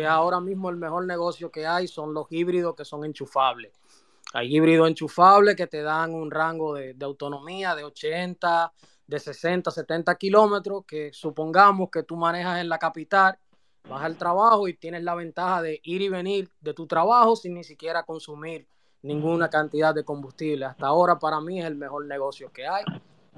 ahora 0.09 0.41
mismo 0.41 0.69
el 0.69 0.75
mejor 0.75 1.05
negocio 1.05 1.49
que 1.49 1.65
hay 1.65 1.87
son 1.87 2.13
los 2.13 2.27
híbridos 2.31 2.75
que 2.75 2.83
son 2.83 3.05
enchufables. 3.05 3.71
Hay 4.33 4.53
híbridos 4.53 4.89
enchufables 4.89 5.55
que 5.55 5.67
te 5.67 5.81
dan 5.81 6.13
un 6.13 6.29
rango 6.29 6.73
de, 6.73 6.93
de 6.93 7.05
autonomía 7.05 7.75
de 7.75 7.85
80, 7.85 8.73
de 9.07 9.17
60, 9.17 9.71
70 9.71 10.15
kilómetros, 10.15 10.83
que 10.85 11.11
supongamos 11.13 11.89
que 11.89 12.03
tú 12.03 12.17
manejas 12.17 12.59
en 12.59 12.67
la 12.67 12.77
capital, 12.77 13.39
vas 13.87 14.03
al 14.03 14.17
trabajo 14.17 14.67
y 14.67 14.73
tienes 14.73 15.01
la 15.01 15.15
ventaja 15.15 15.61
de 15.61 15.79
ir 15.81 16.01
y 16.01 16.09
venir 16.09 16.51
de 16.59 16.73
tu 16.73 16.87
trabajo 16.87 17.37
sin 17.37 17.53
ni 17.53 17.63
siquiera 17.63 18.03
consumir 18.03 18.67
ninguna 19.01 19.49
cantidad 19.49 19.93
de 19.93 20.03
combustible. 20.03 20.65
Hasta 20.65 20.87
ahora 20.87 21.17
para 21.17 21.39
mí 21.41 21.59
es 21.59 21.65
el 21.65 21.75
mejor 21.75 22.05
negocio 22.05 22.51
que 22.51 22.67
hay. 22.67 22.83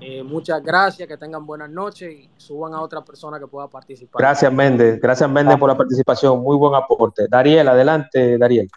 Eh, 0.01 0.23
muchas 0.23 0.63
gracias, 0.63 1.07
que 1.07 1.17
tengan 1.17 1.45
buenas 1.45 1.69
noches 1.69 2.09
y 2.11 2.29
suban 2.37 2.73
a 2.73 2.81
otra 2.81 3.03
persona 3.03 3.37
que 3.37 3.47
pueda 3.47 3.67
participar. 3.67 4.21
Gracias, 4.21 4.51
Méndez. 4.51 4.99
Gracias, 5.01 5.29
Méndez, 5.29 5.57
por 5.57 5.69
la 5.69 5.75
participación. 5.75 6.41
Muy 6.41 6.55
buen 6.55 6.73
aporte. 6.73 7.27
Dariel, 7.29 7.67
adelante, 7.67 8.37
Dariel. 8.37 8.69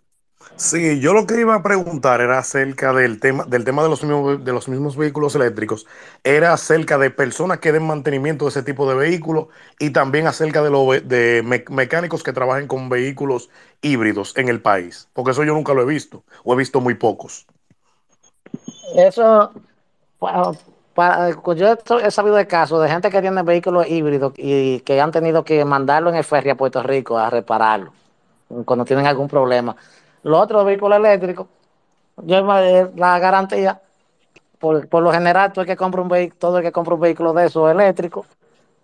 Sí, 0.56 1.01
yo 1.01 1.12
lo 1.12 1.27
que 1.27 1.40
iba 1.40 1.55
a 1.55 1.62
preguntar 1.62 2.20
era 2.20 2.39
acerca 2.39 2.93
del 2.93 3.19
tema, 3.19 3.44
del 3.44 3.64
tema 3.64 3.82
de 3.82 3.89
los 3.89 4.02
mismos, 4.02 4.44
de 4.44 4.52
los 4.52 4.69
mismos 4.69 4.97
vehículos 4.97 5.35
eléctricos, 5.35 5.86
era 6.23 6.52
acerca 6.52 6.98
de 6.98 7.10
personas 7.10 7.59
que 7.59 7.73
den 7.73 7.86
mantenimiento 7.86 8.44
de 8.44 8.51
ese 8.51 8.62
tipo 8.62 8.89
de 8.89 8.94
vehículos 8.94 9.47
y 9.78 9.90
también 9.90 10.27
acerca 10.27 10.62
de, 10.62 10.70
lo, 10.70 10.93
de 10.93 11.43
mecánicos 11.69 12.23
que 12.23 12.32
trabajen 12.32 12.69
con 12.69 12.89
vehículos 12.89 13.51
híbridos 13.81 14.36
en 14.36 14.48
el 14.48 14.60
país, 14.60 15.09
porque 15.14 15.32
eso 15.32 15.43
yo 15.43 15.55
nunca 15.55 15.74
lo 15.74 15.82
he 15.82 15.86
visto, 15.86 16.23
o 16.44 16.55
he 16.55 16.56
visto 16.56 16.81
muy 16.81 16.94
pocos. 16.94 17.47
Eso, 18.94 19.51
yo 21.56 21.98
he 22.05 22.10
sabido 22.10 22.36
de 22.36 22.47
casos 22.47 22.82
de 22.82 22.89
gente 22.89 23.10
que 23.10 23.20
tiene 23.20 23.43
vehículos 23.43 23.89
híbridos 23.89 24.35
y 24.36 24.81
que 24.81 25.01
han 25.01 25.10
tenido 25.10 25.44
que 25.44 25.64
mandarlo 25.64 26.10
en 26.10 26.16
el 26.16 26.24
ferry 26.24 26.51
a 26.51 26.55
Puerto 26.56 26.82
Rico 26.82 27.19
a 27.19 27.31
repararlo 27.31 27.93
cuando 28.64 28.85
tienen 28.85 29.06
algún 29.06 29.28
problema 29.28 29.74
los 30.23 30.40
otros 30.40 30.65
vehículos 30.65 30.99
eléctricos, 30.99 31.47
yo 32.16 32.43
la 32.97 33.19
garantía, 33.19 33.81
por, 34.59 34.89
por, 34.89 35.03
lo 35.03 35.12
general, 35.12 35.53
todo 35.53 35.62
el 35.62 35.66
que 35.66 35.77
compra 35.77 36.03
un 36.03 36.09
vehículo, 36.09 36.39
todo 36.39 36.59
el 36.59 36.65
que 36.65 36.73
compra 36.73 36.94
un 36.94 37.01
vehículo 37.01 37.32
de 37.32 37.47
esos 37.47 37.70
eléctricos, 37.70 38.27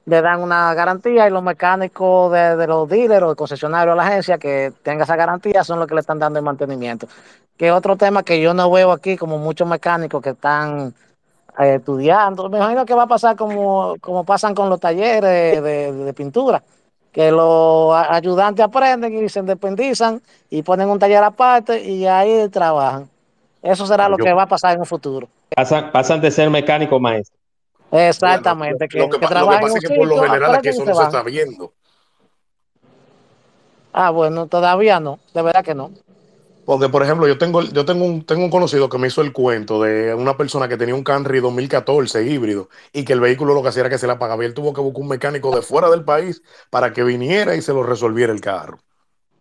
le 0.06 0.22
dan 0.22 0.42
una 0.42 0.72
garantía 0.74 1.28
y 1.28 1.30
los 1.30 1.42
mecánicos 1.42 2.32
de, 2.32 2.66
los 2.66 2.88
dealers 2.88 3.24
o 3.24 3.30
el 3.30 3.36
concesionario 3.36 3.92
o 3.92 3.96
la 3.96 4.04
agencia 4.04 4.38
que 4.38 4.72
tenga 4.82 5.04
esa 5.04 5.16
garantía 5.16 5.62
son 5.62 5.78
los 5.78 5.86
que 5.86 5.94
le 5.94 6.00
están 6.00 6.18
dando 6.18 6.38
el 6.38 6.44
mantenimiento. 6.44 7.06
Que 7.56 7.70
otro 7.70 7.96
tema 7.96 8.22
que 8.22 8.40
yo 8.40 8.54
no 8.54 8.70
veo 8.70 8.90
aquí, 8.90 9.16
como 9.16 9.36
muchos 9.38 9.68
mecánicos 9.68 10.22
que 10.22 10.30
están 10.30 10.94
eh, 11.58 11.74
estudiando, 11.74 12.48
me 12.48 12.56
imagino 12.56 12.86
que 12.86 12.94
va 12.94 13.02
a 13.02 13.06
pasar 13.06 13.36
como, 13.36 13.96
como 14.00 14.24
pasan 14.24 14.54
con 14.54 14.70
los 14.70 14.80
talleres 14.80 15.62
de 15.62 16.14
pintura 16.14 16.62
que 17.12 17.30
los 17.30 17.94
ayudantes 17.94 18.64
aprenden 18.64 19.24
y 19.24 19.28
se 19.28 19.40
independizan 19.40 20.22
y 20.50 20.62
ponen 20.62 20.88
un 20.88 20.98
taller 20.98 21.22
aparte 21.22 21.82
y 21.82 22.06
ahí 22.06 22.48
trabajan. 22.48 23.08
Eso 23.62 23.86
será 23.86 24.08
lo 24.08 24.16
que 24.16 24.32
va 24.32 24.42
a 24.42 24.48
pasar 24.48 24.74
en 24.74 24.80
un 24.80 24.86
futuro. 24.86 25.28
Pasan, 25.92 26.20
de 26.20 26.30
ser 26.30 26.50
mecánico 26.50 27.00
maestro. 27.00 27.36
Exactamente. 27.90 28.86
que, 28.86 28.98
lo 28.98 29.08
que, 29.08 29.18
pasa 29.18 29.40
es 29.66 29.88
que 29.88 29.94
por 29.94 30.06
lo 30.06 30.22
general 30.22 30.54
aquí 30.54 30.68
eso 30.68 30.84
no 30.84 30.94
se 30.94 31.02
está 31.02 31.22
viendo. 31.22 31.72
Ah, 33.92 34.10
bueno, 34.10 34.46
todavía 34.46 35.00
no, 35.00 35.18
de 35.34 35.42
verdad 35.42 35.64
que 35.64 35.74
no. 35.74 35.90
Porque, 36.68 36.90
por 36.90 37.02
ejemplo, 37.02 37.26
yo 37.26 37.38
tengo, 37.38 37.62
yo 37.62 37.86
tengo 37.86 38.04
un, 38.04 38.26
tengo 38.26 38.44
un 38.44 38.50
conocido 38.50 38.90
que 38.90 38.98
me 38.98 39.06
hizo 39.06 39.22
el 39.22 39.32
cuento 39.32 39.80
de 39.80 40.12
una 40.12 40.36
persona 40.36 40.68
que 40.68 40.76
tenía 40.76 40.94
un 40.94 41.02
Camry 41.02 41.40
2014 41.40 42.26
híbrido 42.26 42.68
y 42.92 43.06
que 43.06 43.14
el 43.14 43.20
vehículo 43.20 43.54
lo 43.54 43.62
que 43.62 43.68
hacía 43.68 43.80
era 43.80 43.88
que 43.88 43.96
se 43.96 44.06
le 44.06 44.12
apagaba 44.12 44.42
y 44.42 44.48
él 44.48 44.52
tuvo 44.52 44.74
que 44.74 44.82
buscar 44.82 45.00
un 45.00 45.08
mecánico 45.08 45.50
de 45.56 45.62
fuera 45.62 45.88
del 45.88 46.04
país 46.04 46.42
para 46.68 46.92
que 46.92 47.04
viniera 47.04 47.56
y 47.56 47.62
se 47.62 47.72
lo 47.72 47.82
resolviera 47.84 48.34
el 48.34 48.42
carro. 48.42 48.76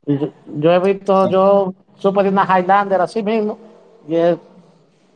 Yo, 0.05 0.71
he 0.71 0.79
visto, 0.79 1.29
yo 1.29 1.73
supe 1.97 2.23
de 2.23 2.29
una 2.29 2.45
Highlander 2.45 3.01
así 3.01 3.21
mismo 3.21 3.57
y 4.07 4.15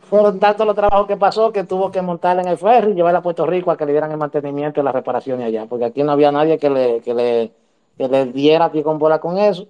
fueron 0.01 0.37
tantos 0.37 0.67
los 0.67 0.75
trabajos 0.75 1.07
que 1.07 1.15
pasó 1.15 1.53
que 1.53 1.63
tuvo 1.63 1.91
que 1.91 2.01
montarla 2.01 2.41
en 2.41 2.49
el 2.49 2.57
ferry 2.57 2.91
y 2.91 2.95
llevarla 2.95 3.19
a 3.19 3.23
Puerto 3.23 3.45
Rico 3.45 3.71
a 3.71 3.77
que 3.77 3.85
le 3.85 3.93
dieran 3.93 4.11
el 4.11 4.17
mantenimiento 4.17 4.81
y 4.81 4.83
la 4.83 4.91
reparación 4.91 5.41
allá, 5.41 5.65
porque 5.65 5.85
aquí 5.85 6.03
no 6.03 6.11
había 6.11 6.33
nadie 6.33 6.57
que 6.57 6.69
le, 6.69 6.99
que 6.99 7.13
le, 7.13 7.51
que 7.97 8.09
le 8.09 8.25
diera 8.25 8.69
pie 8.69 8.83
con 8.83 8.99
bola 8.99 9.21
con 9.21 9.37
eso 9.37 9.65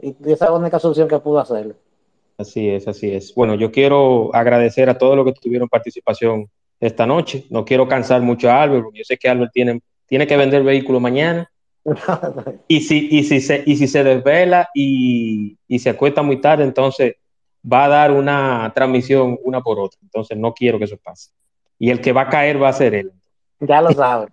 y 0.00 0.14
esa 0.24 0.46
es 0.46 0.50
la 0.50 0.52
única 0.52 0.78
solución 0.78 1.08
que 1.08 1.18
pudo 1.18 1.40
hacerle. 1.40 1.74
Así 2.38 2.68
es, 2.68 2.86
así 2.86 3.10
es. 3.10 3.34
Bueno, 3.34 3.54
yo 3.54 3.72
quiero 3.72 4.34
agradecer 4.34 4.90
a 4.90 4.98
todos 4.98 5.16
los 5.16 5.24
que 5.24 5.32
tuvieron 5.32 5.68
participación 5.68 6.50
esta 6.80 7.06
noche. 7.06 7.46
No 7.48 7.64
quiero 7.64 7.88
cansar 7.88 8.20
mucho 8.20 8.50
a 8.50 8.62
Albert, 8.62 8.84
porque 8.84 8.98
yo 8.98 9.04
sé 9.04 9.16
que 9.16 9.28
Albert 9.28 9.52
tiene, 9.52 9.80
tiene 10.06 10.26
que 10.26 10.36
vender 10.36 10.62
vehículo 10.62 11.00
mañana. 11.00 11.50
y, 12.68 12.80
si, 12.80 13.08
y, 13.10 13.24
si 13.24 13.40
se, 13.40 13.62
y 13.64 13.76
si 13.76 13.86
se 13.86 14.04
desvela 14.04 14.68
y, 14.74 15.56
y 15.66 15.78
se 15.78 15.90
acuesta 15.90 16.22
muy 16.22 16.40
tarde, 16.40 16.64
entonces 16.64 17.14
va 17.70 17.84
a 17.86 17.88
dar 17.88 18.12
una 18.12 18.70
transmisión 18.74 19.38
una 19.42 19.62
por 19.62 19.80
otra. 19.80 19.98
Entonces 20.02 20.36
no 20.36 20.52
quiero 20.52 20.78
que 20.78 20.84
eso 20.84 20.98
pase. 21.02 21.30
Y 21.78 21.90
el 21.90 22.00
que 22.00 22.12
va 22.12 22.22
a 22.22 22.28
caer 22.28 22.62
va 22.62 22.68
a 22.68 22.74
ser 22.74 22.94
él. 22.94 23.12
Ya 23.60 23.80
lo 23.80 23.92
sabe. 23.92 24.28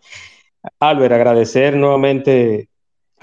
Albert, 0.80 1.12
agradecer 1.12 1.76
nuevamente 1.76 2.68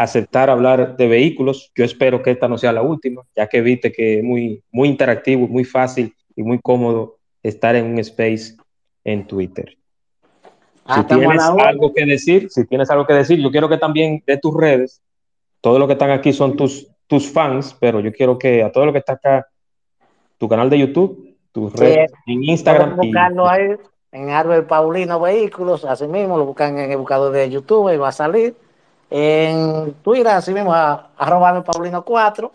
aceptar 0.04 0.50
hablar 0.50 0.98
de 0.98 1.08
vehículos. 1.08 1.72
Yo 1.76 1.86
espero 1.86 2.22
que 2.22 2.32
esta 2.32 2.48
no 2.48 2.58
sea 2.58 2.72
la 2.72 2.82
última, 2.82 3.24
ya 3.36 3.48
que 3.48 3.62
viste 3.62 3.92
que 3.92 4.20
es 4.20 4.24
muy, 4.24 4.64
muy 4.72 4.90
interactivo, 4.90 5.48
muy 5.48 5.64
fácil 5.64 6.14
y 6.36 6.44
muy 6.44 6.60
cómodo 6.60 7.18
estar 7.44 7.76
en 7.76 7.86
un 7.86 8.00
space 8.00 8.56
en 9.04 9.28
Twitter. 9.28 9.78
Ah, 10.86 10.98
si 10.98 11.16
tienes 11.16 11.42
algo 11.42 11.94
que 11.94 12.06
decir, 12.06 12.50
si 12.50 12.66
tienes 12.66 12.90
algo 12.90 13.06
que 13.06 13.14
decir, 13.14 13.40
yo 13.40 13.52
quiero 13.52 13.70
que 13.70 13.78
también 13.78 14.24
de 14.26 14.38
tus 14.38 14.56
redes, 14.56 15.02
todos 15.62 15.80
los 15.80 15.88
que 15.88 15.94
están 15.94 16.12
aquí 16.12 16.34
son 16.34 16.56
tus, 16.56 16.88
tus 17.08 17.32
fans, 17.32 17.76
pero 17.80 18.00
yo 18.00 18.12
quiero 18.12 18.38
que 18.38 18.64
a 18.64 18.72
todo 18.72 18.86
lo 18.86 18.94
que 18.94 19.00
está 19.00 19.14
acá, 19.14 19.48
tu 20.38 20.50
canal 20.50 20.70
de 20.70 20.80
YouTube, 20.80 21.38
tus 21.52 21.72
redes 21.74 22.12
en 22.26 22.44
Instagram. 22.44 22.98
Y, 23.04 23.12
ahí 23.16 23.76
en 24.12 24.30
Árbol 24.30 24.66
Paulino 24.66 25.20
Vehículos, 25.20 25.86
así 25.86 26.08
mismo, 26.08 26.38
lo 26.38 26.46
buscan 26.46 26.78
en 26.78 26.92
el 26.92 26.98
buscador 26.98 27.32
de 27.32 27.50
YouTube 27.50 27.94
y 27.94 27.98
va 27.98 28.10
a 28.10 28.14
salir 28.14 28.56
en 29.12 29.94
Twitter, 30.02 30.30
así 30.30 30.52
mismo, 30.54 30.74
a, 30.74 31.10
arroba 31.18 31.62
Paulino 31.64 32.04
4. 32.04 32.52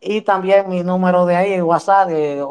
Y 0.00 0.20
también 0.20 0.68
mi 0.68 0.84
número 0.84 1.26
de 1.26 1.34
ahí, 1.34 1.52
en 1.52 1.64
WhatsApp, 1.64 2.08
de 2.08 2.44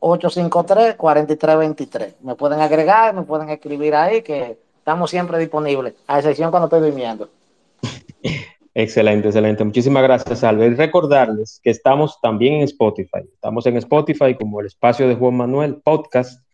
809-853-4323. 0.00 2.14
Me 2.22 2.34
pueden 2.34 2.60
agregar, 2.60 3.14
me 3.14 3.22
pueden 3.22 3.48
escribir 3.50 3.94
ahí, 3.94 4.22
que 4.22 4.58
estamos 4.76 5.08
siempre 5.08 5.38
disponibles, 5.38 5.94
a 6.08 6.18
excepción 6.18 6.50
cuando 6.50 6.66
estoy 6.66 6.80
durmiendo. 6.80 7.28
Excelente, 8.74 9.28
excelente. 9.28 9.64
Muchísimas 9.64 10.02
gracias, 10.04 10.44
Albert. 10.44 10.78
Recordarles 10.78 11.60
que 11.64 11.70
estamos 11.70 12.20
también 12.20 12.54
en 12.54 12.62
Spotify. 12.62 13.22
Estamos 13.34 13.66
en 13.66 13.76
Spotify 13.78 14.36
como 14.36 14.60
el 14.60 14.66
espacio 14.66 15.08
de 15.08 15.16
Juan 15.16 15.34
Manuel 15.34 15.80
Podcast. 15.82 16.44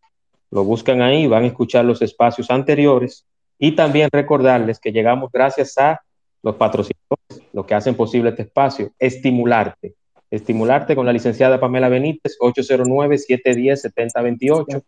Lo 0.51 0.65
buscan 0.65 1.03
ahí, 1.03 1.27
van 1.27 1.45
a 1.45 1.49
escuchar 1.49 1.85
los 1.85 2.01
espacios 2.01 2.51
anteriores 2.51 3.27
y 3.59 3.73
también 3.73 4.11
recordarles 4.13 4.79
que 4.79 4.93
llegamos 4.93 5.33
gracias 5.33 5.79
a 5.79 6.03
los 6.43 6.57
patrocinadores, 6.57 7.41
los 7.53 7.65
que 7.65 7.75
hacen 7.75 7.95
posible 7.95 8.29
este 8.31 8.43
espacio, 8.43 8.91
estimularte. 8.99 9.95
Estimularte 10.31 10.95
con 10.97 11.05
la 11.07 11.13
licenciada 11.13 11.61
Pamela 11.61 11.89
Benítez, 11.89 12.37
809-710-7028. 12.41 14.83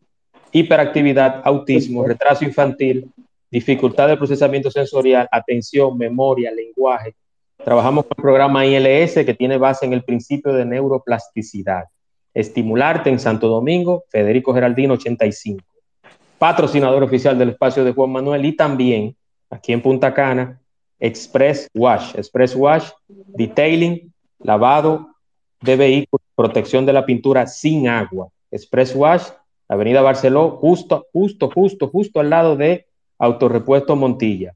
Hiperactividad, 0.52 1.40
autismo, 1.44 2.04
retraso 2.04 2.44
infantil, 2.44 3.10
dificultad 3.50 4.08
de 4.08 4.16
procesamiento 4.16 4.70
sensorial, 4.70 5.28
atención, 5.30 5.96
memoria, 5.96 6.50
lenguaje. 6.50 7.14
Trabajamos 7.64 8.06
con 8.06 8.14
el 8.18 8.22
programa 8.22 8.66
ILS 8.66 9.14
que 9.24 9.34
tiene 9.34 9.56
base 9.56 9.86
en 9.86 9.92
el 9.92 10.02
principio 10.02 10.52
de 10.52 10.64
neuroplasticidad. 10.64 11.84
Estimularte 12.34 13.10
en 13.10 13.20
Santo 13.20 13.46
Domingo, 13.48 14.04
Federico 14.10 14.52
Geraldino 14.52 14.94
85 14.94 15.64
patrocinador 16.38 17.02
oficial 17.02 17.38
del 17.38 17.50
espacio 17.50 17.84
de 17.84 17.92
Juan 17.92 18.10
Manuel 18.10 18.44
y 18.44 18.56
también 18.56 19.16
aquí 19.50 19.72
en 19.72 19.82
Punta 19.82 20.12
Cana, 20.12 20.60
Express 20.98 21.68
Wash. 21.74 22.14
Express 22.16 22.54
Wash, 22.54 22.90
detailing, 23.08 24.12
lavado 24.38 25.08
de 25.60 25.76
vehículos, 25.76 26.26
protección 26.34 26.86
de 26.86 26.92
la 26.92 27.06
pintura 27.06 27.46
sin 27.46 27.88
agua. 27.88 28.28
Express 28.50 28.94
Wash, 28.94 29.28
Avenida 29.68 30.02
Barceló, 30.02 30.50
justo, 30.50 31.06
justo, 31.12 31.50
justo, 31.50 31.88
justo 31.88 32.20
al 32.20 32.30
lado 32.30 32.56
de 32.56 32.86
Autorepuesto 33.18 33.96
Montilla. 33.96 34.54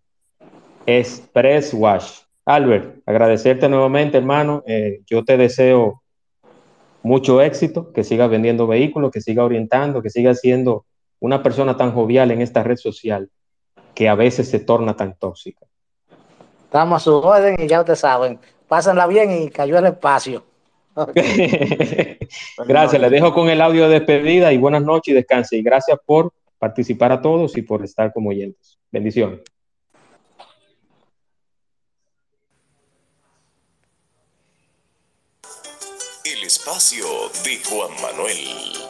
Express 0.87 1.75
Wash. 1.75 2.21
Albert, 2.45 3.03
agradecerte 3.07 3.69
nuevamente, 3.69 4.19
hermano. 4.19 4.63
Eh, 4.67 5.03
yo 5.07 5.25
te 5.25 5.37
deseo 5.37 6.03
mucho 7.03 7.41
éxito, 7.41 7.93
que 7.93 8.05
sigas 8.05 8.31
vendiendo 8.31 8.67
vehículos, 8.67 9.11
que 9.11 9.21
siga 9.21 9.45
orientando, 9.45 10.03
que 10.03 10.11
siga 10.11 10.35
siendo 10.35 10.85
una 11.21 11.43
persona 11.43 11.77
tan 11.77 11.93
jovial 11.93 12.31
en 12.31 12.41
esta 12.41 12.63
red 12.63 12.77
social 12.77 13.31
que 13.95 14.09
a 14.09 14.15
veces 14.15 14.51
se 14.51 14.61
torna 14.61 14.97
tan 14.97 15.15
tóxica. 15.17 15.67
Estamos 16.65 17.03
a 17.03 17.05
su 17.05 17.17
orden 17.17 17.57
y 17.61 17.67
ya 17.67 17.81
ustedes 17.81 18.01
saben, 18.01 18.39
pásenla 18.69 19.07
bien 19.07 19.31
y 19.31 19.51
cayó 19.51 19.79
el 19.79 19.87
espacio. 19.87 20.45
gracias, 22.67 23.01
les 23.01 23.11
dejo 23.11 23.33
con 23.33 23.49
el 23.49 23.61
audio 23.61 23.89
de 23.89 24.01
despedida 24.01 24.53
y 24.53 24.59
buenas 24.59 24.83
noches 24.83 25.13
y 25.13 25.15
descanse. 25.15 25.57
Y 25.57 25.63
gracias 25.63 25.99
por 26.05 26.33
participar 26.59 27.13
a 27.13 27.21
todos 27.21 27.57
y 27.57 27.63
por 27.63 27.85
estar 27.85 28.13
como 28.13 28.31
oyentes. 28.31 28.79
Bendiciones. 28.91 29.41
espacio 36.51 37.07
de 37.45 37.63
Juan 37.65 37.91
Manuel. 38.03 38.90